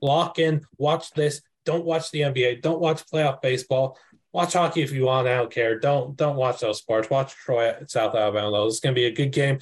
Lock 0.00 0.38
in, 0.38 0.62
watch 0.78 1.10
this. 1.12 1.42
Don't 1.64 1.84
watch 1.84 2.10
the 2.10 2.20
NBA. 2.20 2.60
Don't 2.62 2.80
watch 2.80 3.06
playoff 3.06 3.40
baseball. 3.40 3.96
Watch 4.32 4.54
hockey 4.54 4.82
if 4.82 4.92
you 4.92 5.04
want. 5.04 5.28
I 5.28 5.36
don't 5.36 5.50
care. 5.50 5.78
Don't 5.78 6.16
don't 6.16 6.36
watch 6.36 6.60
those 6.60 6.78
sports. 6.78 7.08
Watch 7.08 7.34
Troy 7.34 7.68
at 7.68 7.90
South 7.90 8.14
Alabama. 8.14 8.50
Though 8.50 8.66
it's 8.66 8.80
going 8.80 8.94
to 8.94 9.00
be 9.00 9.06
a 9.06 9.12
good 9.12 9.32
game. 9.32 9.60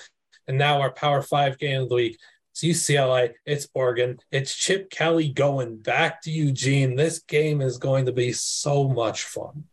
And 0.49 0.59
now 0.59 0.81
our 0.81 0.91
Power 0.91 1.23
Five 1.23 1.59
game 1.59 1.83
of 1.83 1.89
the 1.91 1.95
week. 1.95 2.19
It's 2.53 2.63
UCLA. 2.63 3.35
It's 3.47 3.69
Oregon. 3.75 4.19
It's 4.31 4.55
Chip 4.55 4.91
Kelly 4.91 5.29
going 5.29 5.77
back 5.77 6.23
to 6.23 6.31
Eugene. 6.31 6.97
This 6.97 7.21
game 7.21 7.61
is 7.61 7.79
going 7.79 8.07
to 8.07 8.13
be 8.13 8.33
so 8.33 8.89
much 8.89 9.25
fun. 9.25 9.65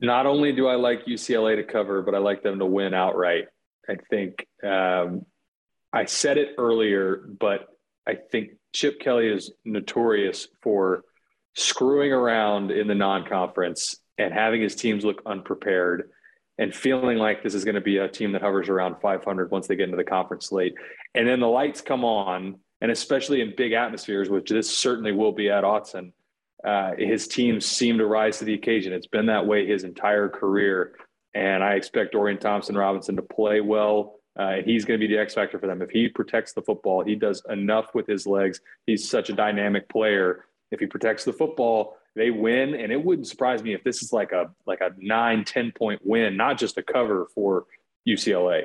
Not 0.00 0.26
only 0.26 0.52
do 0.52 0.66
I 0.66 0.74
like 0.74 1.06
UCLA 1.06 1.56
to 1.56 1.64
cover, 1.64 2.02
but 2.02 2.14
I 2.14 2.18
like 2.18 2.42
them 2.42 2.58
to 2.58 2.66
win 2.66 2.94
outright. 2.94 3.46
I 3.88 3.96
think 4.10 4.46
um, 4.62 5.24
I 5.92 6.04
said 6.04 6.38
it 6.38 6.54
earlier, 6.58 7.26
but 7.38 7.68
I 8.06 8.14
think 8.14 8.50
Chip 8.74 9.00
Kelly 9.00 9.28
is 9.28 9.52
notorious 9.64 10.48
for 10.62 11.04
screwing 11.54 12.12
around 12.12 12.70
in 12.70 12.86
the 12.86 12.94
non-conference 12.94 13.96
and 14.18 14.32
having 14.32 14.60
his 14.60 14.74
teams 14.74 15.04
look 15.04 15.22
unprepared 15.24 16.10
and 16.58 16.74
feeling 16.74 17.18
like 17.18 17.42
this 17.42 17.54
is 17.54 17.64
going 17.64 17.74
to 17.74 17.80
be 17.80 17.98
a 17.98 18.08
team 18.08 18.32
that 18.32 18.42
hovers 18.42 18.68
around 18.68 18.96
500 19.00 19.50
once 19.50 19.66
they 19.66 19.76
get 19.76 19.84
into 19.84 19.96
the 19.96 20.04
conference 20.04 20.46
slate. 20.46 20.74
And 21.14 21.28
then 21.28 21.40
the 21.40 21.48
lights 21.48 21.80
come 21.80 22.04
on, 22.04 22.56
and 22.80 22.90
especially 22.90 23.40
in 23.40 23.54
big 23.56 23.72
atmospheres, 23.72 24.28
which 24.28 24.50
this 24.50 24.74
certainly 24.74 25.12
will 25.12 25.32
be 25.32 25.50
at 25.50 25.64
Autzen, 25.64 26.12
uh, 26.66 26.92
his 26.98 27.28
teams 27.28 27.64
seem 27.64 27.98
to 27.98 28.06
rise 28.06 28.38
to 28.38 28.44
the 28.44 28.54
occasion. 28.54 28.92
It's 28.92 29.06
been 29.06 29.26
that 29.26 29.46
way 29.46 29.66
his 29.66 29.84
entire 29.84 30.28
career. 30.28 30.96
And 31.32 31.62
I 31.62 31.74
expect 31.74 32.12
Dorian 32.12 32.38
Thompson 32.38 32.76
Robinson 32.76 33.14
to 33.16 33.22
play 33.22 33.60
well. 33.60 34.16
Uh, 34.36 34.56
he's 34.64 34.84
going 34.84 34.98
to 35.00 35.06
be 35.06 35.14
the 35.14 35.20
X 35.20 35.34
factor 35.34 35.58
for 35.58 35.68
them. 35.68 35.80
If 35.80 35.90
he 35.90 36.08
protects 36.08 36.52
the 36.52 36.62
football, 36.62 37.04
he 37.04 37.14
does 37.14 37.42
enough 37.48 37.94
with 37.94 38.06
his 38.06 38.26
legs. 38.26 38.60
He's 38.86 39.08
such 39.08 39.30
a 39.30 39.32
dynamic 39.32 39.88
player. 39.88 40.44
If 40.72 40.80
he 40.80 40.86
protects 40.86 41.24
the 41.24 41.32
football, 41.32 41.96
they 42.16 42.30
win. 42.30 42.74
And 42.74 42.90
it 42.90 43.02
wouldn't 43.02 43.28
surprise 43.28 43.62
me 43.62 43.72
if 43.72 43.84
this 43.84 44.02
is 44.02 44.12
like 44.12 44.32
a 44.32 44.50
like 44.66 44.80
a 44.80 44.90
nine, 44.98 45.44
10 45.44 45.72
point 45.72 46.00
win, 46.04 46.36
not 46.36 46.58
just 46.58 46.78
a 46.78 46.82
cover 46.82 47.28
for 47.34 47.66
UCLA. 48.06 48.64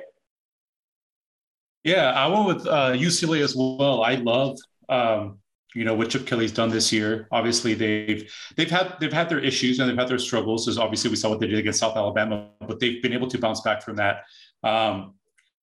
Yeah, 1.84 2.11
I 2.11 2.28
went 2.28 2.45
with 2.48 2.68
uh, 2.68 2.94
UCLA 2.94 3.41
as 3.41 3.56
well. 3.56 4.03
I 4.03 4.15
love 4.15 4.57
um, 4.90 5.40
you 5.73 5.85
know 5.85 5.93
what 5.93 6.10
Chip 6.10 6.26
Kelly's 6.26 6.52
done 6.52 6.69
this 6.69 6.91
year. 6.91 7.27
Obviously, 7.31 7.73
they've 7.73 8.31
they've 8.56 8.69
had 8.69 8.95
they've 8.99 9.14
had 9.14 9.30
their 9.30 9.39
issues 9.39 9.80
and 9.80 9.89
they've 9.89 9.98
had 9.98 10.07
their 10.07 10.19
struggles. 10.19 10.68
As 10.68 10.77
obviously 10.77 11.10
we 11.10 11.15
saw 11.15 11.30
what 11.30 11.39
they 11.39 11.48
did 11.48 11.60
against 11.60 11.80
South 11.80 11.95
Alabama, 11.95 12.49
but 12.60 12.80
they've 12.80 13.02
been 13.02 13.14
able 13.14 13.27
to 13.27 13.38
bounce 13.38 13.61
back 13.61 13.81
from 13.81 13.95
that. 13.98 14.23
Um, 14.64 15.15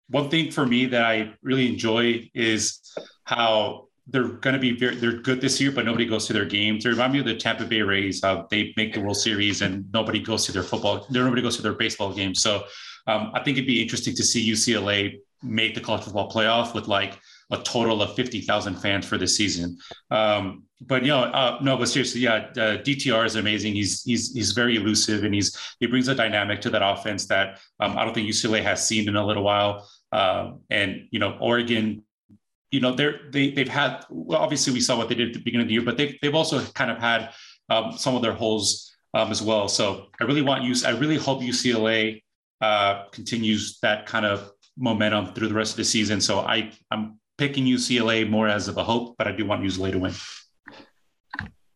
one 0.09 0.31
thing 0.31 0.51
for 0.51 0.65
me 0.65 0.87
that 0.87 1.05
I 1.05 1.35
really 1.43 1.69
enjoy 1.69 2.31
is 2.35 2.81
how 3.25 3.89
they're 4.07 4.29
going 4.29 4.55
to 4.55 4.61
be 4.61 4.73
very 4.73 4.97
they're 4.97 5.13
good 5.13 5.41
this 5.41 5.61
year, 5.61 5.71
but 5.71 5.85
nobody 5.85 6.07
goes 6.07 6.27
to 6.27 6.33
their 6.33 6.47
games. 6.47 6.85
They 6.85 6.91
remind 6.91 7.13
me 7.13 7.19
of 7.19 7.27
the 7.27 7.37
Tampa 7.37 7.67
Bay 7.67 7.83
Rays, 7.83 8.23
how 8.23 8.47
they 8.51 8.73
make 8.77 8.95
the 8.95 9.01
World 9.01 9.19
Series 9.19 9.61
and 9.61 9.85
nobody 9.93 10.21
goes 10.21 10.47
to 10.47 10.53
their 10.53 10.63
football, 10.63 11.07
nobody 11.11 11.43
goes 11.43 11.57
to 11.57 11.63
their 11.63 11.75
baseball 11.75 12.15
games. 12.15 12.41
So 12.43 12.65
um, 13.07 13.31
I 13.35 13.43
think 13.43 13.59
it'd 13.59 13.67
be 13.67 13.83
interesting 13.83 14.15
to 14.17 14.25
see 14.25 14.51
UCLA 14.51 15.19
make 15.43 15.75
the 15.75 15.81
college 15.81 16.05
football 16.05 16.31
playoff 16.31 16.75
with 16.75 16.89
like 16.89 17.19
a 17.51 17.59
total 17.59 18.03
of 18.03 18.15
50,000 18.15 18.77
fans 18.77 19.07
for 19.07 19.17
this 19.17 19.37
season. 19.37 19.79
Um, 20.11 20.65
but 20.83 21.03
you 21.03 21.09
know, 21.09 21.23
uh, 21.23 21.59
no, 21.61 21.77
but 21.77 21.89
seriously, 21.89 22.21
yeah, 22.21 22.51
uh, 22.57 22.79
DTR 22.79 23.27
is 23.27 23.35
amazing. 23.35 23.75
He's 23.75 24.03
he's 24.03 24.33
he's 24.33 24.53
very 24.53 24.77
elusive, 24.77 25.25
and 25.25 25.35
he's 25.35 25.59
he 25.81 25.87
brings 25.87 26.07
a 26.07 26.15
dynamic 26.15 26.61
to 26.61 26.71
that 26.71 26.83
offense 26.83 27.27
that 27.27 27.59
um, 27.81 27.99
I 27.99 28.05
don't 28.05 28.15
think 28.15 28.29
UCLA 28.29 28.63
has 28.63 28.87
seen 28.87 29.09
in 29.09 29.17
a 29.17 29.27
little 29.27 29.43
while. 29.43 29.89
Um, 30.13 30.61
and 30.71 31.09
you 31.11 31.19
know, 31.19 31.37
Oregon, 31.41 32.05
you 32.71 32.81
know, 32.81 32.93
they're 32.93 33.23
they 33.33 33.51
they've 33.51 33.69
had 33.69 34.05
well, 34.09 34.41
obviously 34.41 34.73
we 34.73 34.81
saw 34.81 34.97
what 34.97 35.09
they 35.09 35.17
did 35.17 35.29
at 35.29 35.35
the 35.35 35.41
beginning 35.41 35.65
of 35.65 35.69
the 35.69 35.75
year, 35.75 35.83
but 35.83 35.97
they've 35.97 36.17
they've 36.23 36.35
also 36.35 36.61
kind 36.73 36.93
of 36.93 36.99
had 36.99 37.31
um, 37.71 37.93
some 37.97 38.15
of 38.15 38.23
their 38.23 38.33
holes 38.33 38.95
um, 39.15 39.33
as 39.33 39.43
well. 39.43 39.69
So 39.69 40.07
I 40.21 40.25
really 40.25 40.43
want 40.43 40.63
you. 40.63 40.75
I 40.87 40.91
really 40.91 41.17
hope 41.17 41.41
UCLA 41.41 42.23
uh, 42.61 43.07
continues 43.11 43.79
that 43.81 44.07
kind 44.07 44.27
of 44.27 44.53
momentum 44.77 45.35
through 45.35 45.49
the 45.49 45.55
rest 45.55 45.73
of 45.73 45.79
the 45.79 45.85
season. 45.85 46.21
So 46.21 46.41
I 46.41 46.71
I'm 46.93 47.19
picking 47.39 47.65
UCLA 47.65 48.29
more 48.29 48.49
as 48.49 48.69
of 48.69 48.77
a 48.77 48.85
hope, 48.85 49.17
but 49.17 49.27
I 49.27 49.33
do 49.33 49.47
want 49.47 49.63
UCLA 49.63 49.93
to 49.93 49.99
win. 49.99 50.13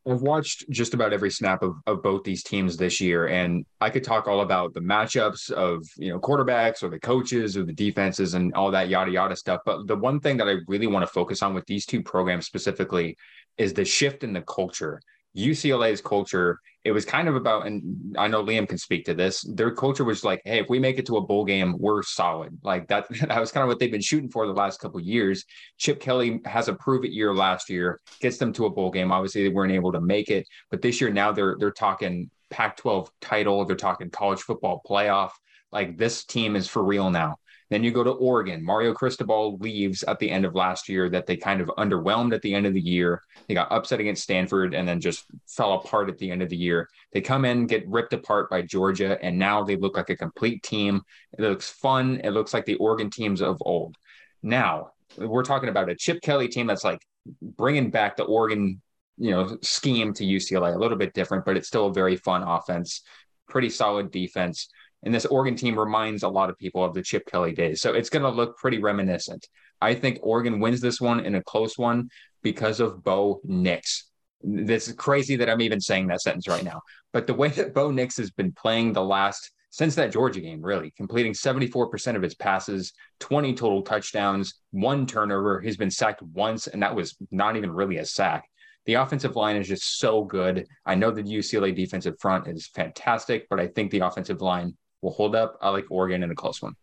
I've 0.05 0.21
watched 0.21 0.69
just 0.69 0.95
about 0.95 1.13
every 1.13 1.31
snap 1.31 1.63
of, 1.63 1.77
of 1.87 2.03
both 2.03 2.25
these 2.25 2.43
teams 2.43 2.77
this 2.77 3.01
year, 3.01 3.29
and 3.29 3.65
I 3.81 3.89
could 3.89 4.03
talk 4.03 4.27
all 4.27 4.41
about 4.41 4.75
the 4.75 4.81
matchups 4.81 5.51
of 5.53 5.87
you 5.97 6.11
know 6.13 6.19
quarterbacks 6.19 6.83
or 6.83 6.89
the 6.89 6.99
coaches 6.99 7.57
or 7.57 7.65
the 7.65 7.73
defenses 7.73 8.35
and 8.35 8.53
all 8.55 8.73
that 8.73 8.89
yada 8.89 9.13
yada 9.13 9.37
stuff. 9.37 9.61
But 9.65 9.87
the 9.87 9.97
one 9.97 10.19
thing 10.19 10.37
that 10.39 10.49
I 10.49 10.57
really 10.67 10.89
want 10.89 11.05
to 11.05 11.13
focus 11.13 11.41
on 11.41 11.55
with 11.55 11.67
these 11.67 11.87
two 11.87 12.03
programs 12.03 12.47
specifically 12.47 13.17
is 13.59 13.73
the 13.73 13.85
shift 13.85 14.25
in 14.25 14.33
the 14.33 14.43
culture. 14.43 15.01
UCLA's 15.37 16.01
culture, 16.01 16.61
it 16.85 16.93
was 16.93 17.05
kind 17.05 17.29
of 17.29 17.37
about, 17.37 17.67
and 17.67 18.17
I 18.19 18.29
know 18.29 18.43
Liam 18.43 18.69
can 18.69 18.79
speak 18.79 19.05
to 19.07 19.15
this. 19.15 19.43
Their 19.43 19.71
culture 19.71 20.05
was 20.05 20.25
like, 20.25 20.43
hey, 20.45 20.59
if 20.59 20.69
we 20.69 20.79
make 20.79 20.99
it 20.99 21.07
to 21.07 21.17
a 21.17 21.21
bowl 21.21 21.45
game, 21.45 21.77
we're 21.79 22.03
solid. 22.03 22.59
Like 22.63 22.89
that, 22.89 23.07
that 23.29 23.41
was 23.41 23.53
kind 23.53 23.63
of 23.63 23.69
what 23.69 23.79
they've 23.79 23.91
been 23.91 24.01
shooting 24.01 24.31
for 24.31 24.47
the 24.47 24.53
last 24.53 24.81
couple 24.81 25.01
years. 25.01 25.45
Chip 25.79 26.01
Kelly 26.01 26.41
has 26.45 26.69
a 26.69 26.75
prove 26.75 27.05
it 27.05 27.13
year 27.13 27.35
last 27.35 27.71
year, 27.71 28.01
gets 28.21 28.39
them 28.39 28.53
to 28.55 28.67
a 28.67 28.71
bowl 28.71 28.91
game. 28.91 29.13
Obviously, 29.13 29.43
they 29.43 29.55
weren't 29.55 29.73
able 29.73 29.93
to 29.93 30.01
make 30.01 30.29
it, 30.29 30.47
but 30.71 30.83
this 30.83 31.01
year 31.01 31.11
now 31.11 31.33
they're 31.33 31.57
they're 31.59 31.71
talking 31.71 32.31
Pac-12 32.51 33.09
title, 33.21 33.65
they're 33.65 33.77
talking 33.77 34.11
college 34.11 34.41
football 34.41 34.83
playoff. 34.87 35.31
Like 35.71 35.97
this 35.97 36.25
team 36.25 36.55
is 36.55 36.69
for 36.69 36.85
real 36.85 37.11
now. 37.11 37.39
Then 37.73 37.83
you 37.83 37.91
go 37.91 38.05
to 38.05 38.11
Oregon. 38.11 38.63
Mario 38.63 38.93
Cristobal 38.93 39.57
leaves 39.57 40.03
at 40.03 40.19
the 40.19 40.31
end 40.31 40.45
of 40.45 40.55
last 40.55 40.91
year 40.91 41.09
that 41.09 41.27
they 41.27 41.39
kind 41.39 41.59
of 41.59 41.69
underwhelmed 41.79 42.35
at 42.35 42.43
the 42.43 42.53
end 42.53 42.67
of 42.67 42.75
the 42.75 42.81
year. 42.83 43.23
They 43.49 43.55
got 43.55 43.73
upset 43.73 43.99
against 43.99 44.25
Stanford 44.25 44.75
and 44.75 44.87
then 44.87 45.01
just 45.01 45.25
fell 45.49 45.73
apart 45.73 46.11
at 46.11 46.19
the 46.19 46.31
end 46.31 46.43
of 46.43 46.51
the 46.51 46.57
year. 46.57 46.87
They 47.15 47.23
come 47.23 47.47
in, 47.47 47.67
get 47.67 47.89
ripped 47.89 48.13
apart 48.13 48.51
by 48.51 48.61
Georgia, 48.61 49.19
and 49.23 49.39
now 49.39 49.65
they 49.65 49.77
look 49.77 49.97
like 49.97 50.11
a 50.11 50.17
complete 50.17 50.63
team. 50.63 51.01
It 51.33 51.41
looks 51.41 51.71
fun. 51.71 52.21
It 52.23 52.33
looks 52.33 52.53
like 52.53 52.67
the 52.67 52.75
Oregon 52.75 53.09
teams 53.09 53.41
of 53.41 53.57
old. 53.63 53.97
Now, 54.43 54.91
we're 55.17 55.43
talking 55.43 55.71
about 55.71 55.89
a 55.89 55.97
Chip 55.97 56.21
Kelly 56.21 56.49
team 56.49 56.67
that's 56.67 56.85
like 56.85 57.01
bringing 57.41 57.91
back 57.91 58.19
the 58.19 58.25
Oregon, 58.25 58.83
you 59.17 59.31
know, 59.31 59.57
scheme 59.63 60.13
to 60.13 60.25
UCLA, 60.25 60.75
a 60.75 60.79
little 60.79 60.99
bit 60.99 61.15
different, 61.15 61.47
but 61.47 61.57
it's 61.57 61.69
still 61.69 61.87
a 61.87 61.95
very 61.95 62.17
fun 62.17 62.43
offense, 62.43 63.01
pretty 63.49 63.71
solid 63.71 64.11
defense. 64.11 64.69
And 65.03 65.15
this 65.15 65.27
Oregon 65.27 65.57
team 65.57 65.79
reminds 65.79 66.23
a 66.23 66.29
lot 66.29 66.51
of 66.51 66.59
people 66.59 66.85
of 66.85 66.95
the 66.95 67.03
Chip 67.03 67.27
Kelly 67.27 67.53
days. 67.53 67.81
So 67.81 67.93
it's 67.93 68.11
going 68.11 68.23
to 68.23 68.31
look 68.31 68.57
pretty 68.57 68.79
reminiscent. 68.79 69.49
I 69.81 69.95
think 69.95 70.19
Oregon 70.23 70.61
wins 70.61 70.81
this 70.81 71.01
one 71.01 71.21
in 71.21 71.35
a 71.35 71.43
close 71.43 71.77
one 71.77 72.09
because 72.43 72.81
of 72.81 73.03
Bo 73.03 73.41
Nix. 73.45 74.09
This 74.43 74.89
is 74.89 74.95
crazy 74.95 75.37
that 75.37 75.51
I'm 75.51 75.61
even 75.61 75.81
saying 75.81 76.09
that 76.09 76.23
sentence 76.23 76.49
right 76.49 76.65
now. 76.65 76.81
But 77.13 77.27
the 77.27 77.35
way 77.35 77.49
that 77.49 77.75
Bo 77.75 77.91
Nix 77.91 78.17
has 78.17 78.31
been 78.31 78.53
playing 78.53 78.93
the 78.93 79.05
last 79.05 79.51
since 79.73 79.95
that 79.95 80.13
Georgia 80.13 80.41
game, 80.41 80.61
really 80.61 80.93
completing 80.99 81.33
74% 81.33 82.15
of 82.15 82.21
his 82.21 82.35
passes, 82.35 82.93
20 83.21 83.55
total 83.55 83.81
touchdowns, 83.81 84.61
one 84.71 85.07
turnover. 85.07 85.63
He's 85.63 85.79
been 85.79 85.91
sacked 85.91 86.23
once, 86.23 86.67
and 86.67 86.83
that 86.83 86.95
was 86.95 87.17
not 87.31 87.57
even 87.57 87.73
really 87.73 87.97
a 87.97 88.05
sack. 88.05 88.45
The 88.85 88.95
offensive 88.95 89.35
line 89.35 89.57
is 89.57 89.67
just 89.67 89.99
so 89.99 90.25
good. 90.25 90.67
I 90.85 90.95
know 90.95 91.11
the 91.11 91.23
UCLA 91.23 91.75
defensive 91.75 92.17
front 92.21 92.49
is 92.49 92.67
fantastic, 92.67 93.49
but 93.49 93.61
I 93.61 93.69
think 93.69 93.91
the 93.91 94.01
offensive 94.01 94.43
line 94.43 94.77
will 95.03 95.13
hold 95.13 95.35
up. 95.35 95.59
I 95.61 95.69
like 95.69 95.91
Oregon 95.91 96.23
in 96.23 96.31
a 96.31 96.35
close 96.35 96.63
one. 96.63 96.77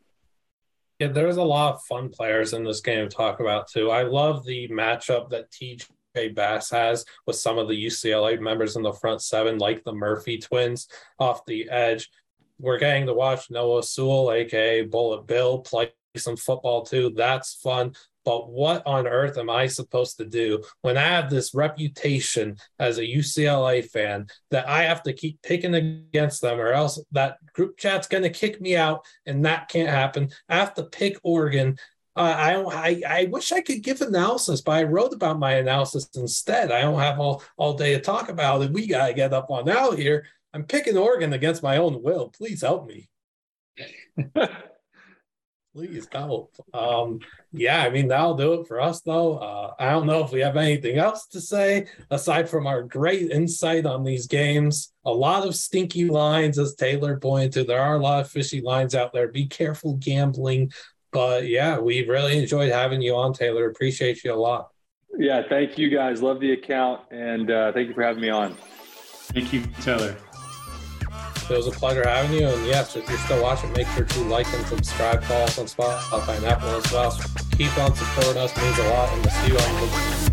Yeah, 0.99 1.07
there's 1.07 1.37
a 1.37 1.43
lot 1.43 1.75
of 1.75 1.83
fun 1.83 2.09
players 2.09 2.53
in 2.53 2.65
this 2.65 2.81
game 2.81 3.07
to 3.07 3.15
talk 3.15 3.39
about 3.39 3.69
too. 3.69 3.89
I 3.89 4.03
love 4.03 4.45
the 4.45 4.67
matchup 4.67 5.29
that 5.29 5.49
TJ 5.49 6.35
Bass 6.35 6.69
has 6.71 7.05
with 7.25 7.37
some 7.37 7.57
of 7.57 7.69
the 7.69 7.85
UCLA 7.85 8.39
members 8.39 8.75
in 8.75 8.83
the 8.83 8.91
front 8.91 9.21
seven, 9.21 9.57
like 9.57 9.83
the 9.85 9.93
Murphy 9.93 10.37
twins 10.37 10.89
off 11.17 11.45
the 11.45 11.69
edge. 11.69 12.09
We're 12.59 12.79
getting 12.79 13.05
to 13.05 13.13
watch 13.13 13.49
Noah 13.49 13.81
Sewell, 13.81 14.33
aka 14.33 14.81
Bullet 14.81 15.25
Bill, 15.25 15.59
play 15.59 15.93
some 16.17 16.35
football 16.35 16.83
too. 16.83 17.13
That's 17.15 17.53
fun. 17.53 17.93
But 18.25 18.49
what 18.49 18.85
on 18.85 19.07
earth 19.07 19.37
am 19.37 19.49
I 19.49 19.67
supposed 19.67 20.17
to 20.17 20.25
do 20.25 20.63
when 20.81 20.97
I 20.97 21.03
have 21.03 21.29
this 21.29 21.53
reputation 21.53 22.57
as 22.77 22.97
a 22.97 23.07
UCLA 23.07 23.85
fan 23.89 24.27
that 24.51 24.67
I 24.67 24.83
have 24.83 25.03
to 25.03 25.13
keep 25.13 25.41
picking 25.41 25.75
against 25.75 26.41
them, 26.41 26.59
or 26.59 26.73
else 26.73 27.01
that 27.11 27.37
group 27.53 27.77
chat's 27.77 28.07
going 28.07 28.23
to 28.23 28.29
kick 28.29 28.59
me 28.59 28.75
out, 28.75 29.05
and 29.25 29.45
that 29.45 29.69
can't 29.69 29.89
happen. 29.89 30.29
I 30.47 30.55
have 30.55 30.73
to 30.75 30.83
pick 30.83 31.17
Oregon. 31.23 31.77
Uh, 32.15 32.21
I. 32.21 32.61
I, 32.89 33.01
I 33.07 33.25
wish 33.25 33.51
I 33.51 33.61
could 33.61 33.83
give 33.83 34.01
analysis, 34.01 34.61
but 34.61 34.73
I 34.73 34.83
wrote 34.83 35.13
about 35.13 35.39
my 35.39 35.53
analysis 35.53 36.09
instead. 36.15 36.71
I 36.71 36.81
don't 36.81 36.99
have 36.99 37.19
all 37.19 37.43
all 37.55 37.75
day 37.75 37.93
to 37.93 38.01
talk 38.01 38.29
about 38.29 38.61
it. 38.61 38.71
We 38.71 38.87
gotta 38.87 39.13
get 39.13 39.33
up 39.33 39.49
on 39.49 39.69
out 39.69 39.97
here. 39.97 40.25
I'm 40.53 40.63
picking 40.63 40.97
Oregon 40.97 41.33
against 41.33 41.63
my 41.63 41.77
own 41.77 42.01
will. 42.01 42.29
Please 42.29 42.61
help 42.61 42.87
me. 42.87 43.09
Please 45.75 46.07
help. 46.11 46.55
Um, 46.73 47.19
yeah, 47.51 47.83
I 47.83 47.91
mean, 47.91 48.07
that'll 48.07 48.35
do 48.35 48.53
it 48.53 48.67
for 48.67 48.81
us, 48.81 49.01
though. 49.01 49.37
Uh, 49.37 49.73
I 49.79 49.91
don't 49.91 50.07
know 50.07 50.23
if 50.23 50.31
we 50.31 50.39
have 50.39 50.57
anything 50.57 50.97
else 50.97 51.27
to 51.27 51.39
say 51.39 51.87
aside 52.09 52.49
from 52.49 52.65
our 52.65 52.81
great 52.81 53.29
insight 53.29 53.85
on 53.85 54.03
these 54.03 54.25
games. 54.25 54.91
A 55.05 55.11
lot 55.11 55.47
of 55.47 55.55
stinky 55.55 56.05
lines, 56.05 56.57
as 56.57 56.73
Taylor 56.73 57.17
pointed 57.17 57.51
to. 57.53 57.63
There 57.63 57.81
are 57.81 57.95
a 57.95 57.99
lot 57.99 58.21
of 58.21 58.31
fishy 58.31 58.61
lines 58.61 58.95
out 58.95 59.13
there. 59.13 59.27
Be 59.27 59.45
careful 59.45 59.95
gambling. 59.97 60.71
But 61.11 61.47
yeah, 61.47 61.79
we 61.79 62.05
really 62.05 62.39
enjoyed 62.39 62.71
having 62.71 63.01
you 63.01 63.15
on, 63.15 63.33
Taylor. 63.33 63.69
Appreciate 63.69 64.23
you 64.23 64.33
a 64.33 64.35
lot. 64.35 64.69
Yeah, 65.17 65.43
thank 65.47 65.77
you 65.77 65.89
guys. 65.89 66.21
Love 66.21 66.39
the 66.39 66.53
account. 66.53 67.01
And 67.11 67.51
uh, 67.51 67.73
thank 67.73 67.89
you 67.89 67.93
for 67.93 68.03
having 68.03 68.21
me 68.21 68.29
on. 68.29 68.55
Thank 69.33 69.53
you, 69.53 69.63
Taylor. 69.81 70.15
It 71.49 71.57
was 71.57 71.67
a 71.67 71.71
pleasure 71.71 72.07
having 72.07 72.39
you. 72.39 72.47
And 72.47 72.65
yes, 72.65 72.95
if 72.95 73.09
you're 73.09 73.17
still 73.17 73.41
watching, 73.41 73.73
make 73.73 73.87
sure 73.89 74.05
to 74.05 74.19
like 74.25 74.45
and 74.53 74.65
subscribe. 74.67 75.23
Follow 75.23 75.45
us 75.45 75.57
on 75.57 75.65
Spotify 75.65 76.37
and 76.37 76.45
Apple 76.45 76.69
as 76.69 76.91
well. 76.91 77.11
Keep 77.57 77.75
on 77.79 77.95
supporting 77.95 78.37
us, 78.37 78.55
means 78.55 78.77
a 78.77 78.89
lot. 78.89 79.09
And 79.13 79.25
we'll 79.25 79.33
see 79.33 79.47
you 79.47 79.57
on 79.57 79.81
the 79.81 80.28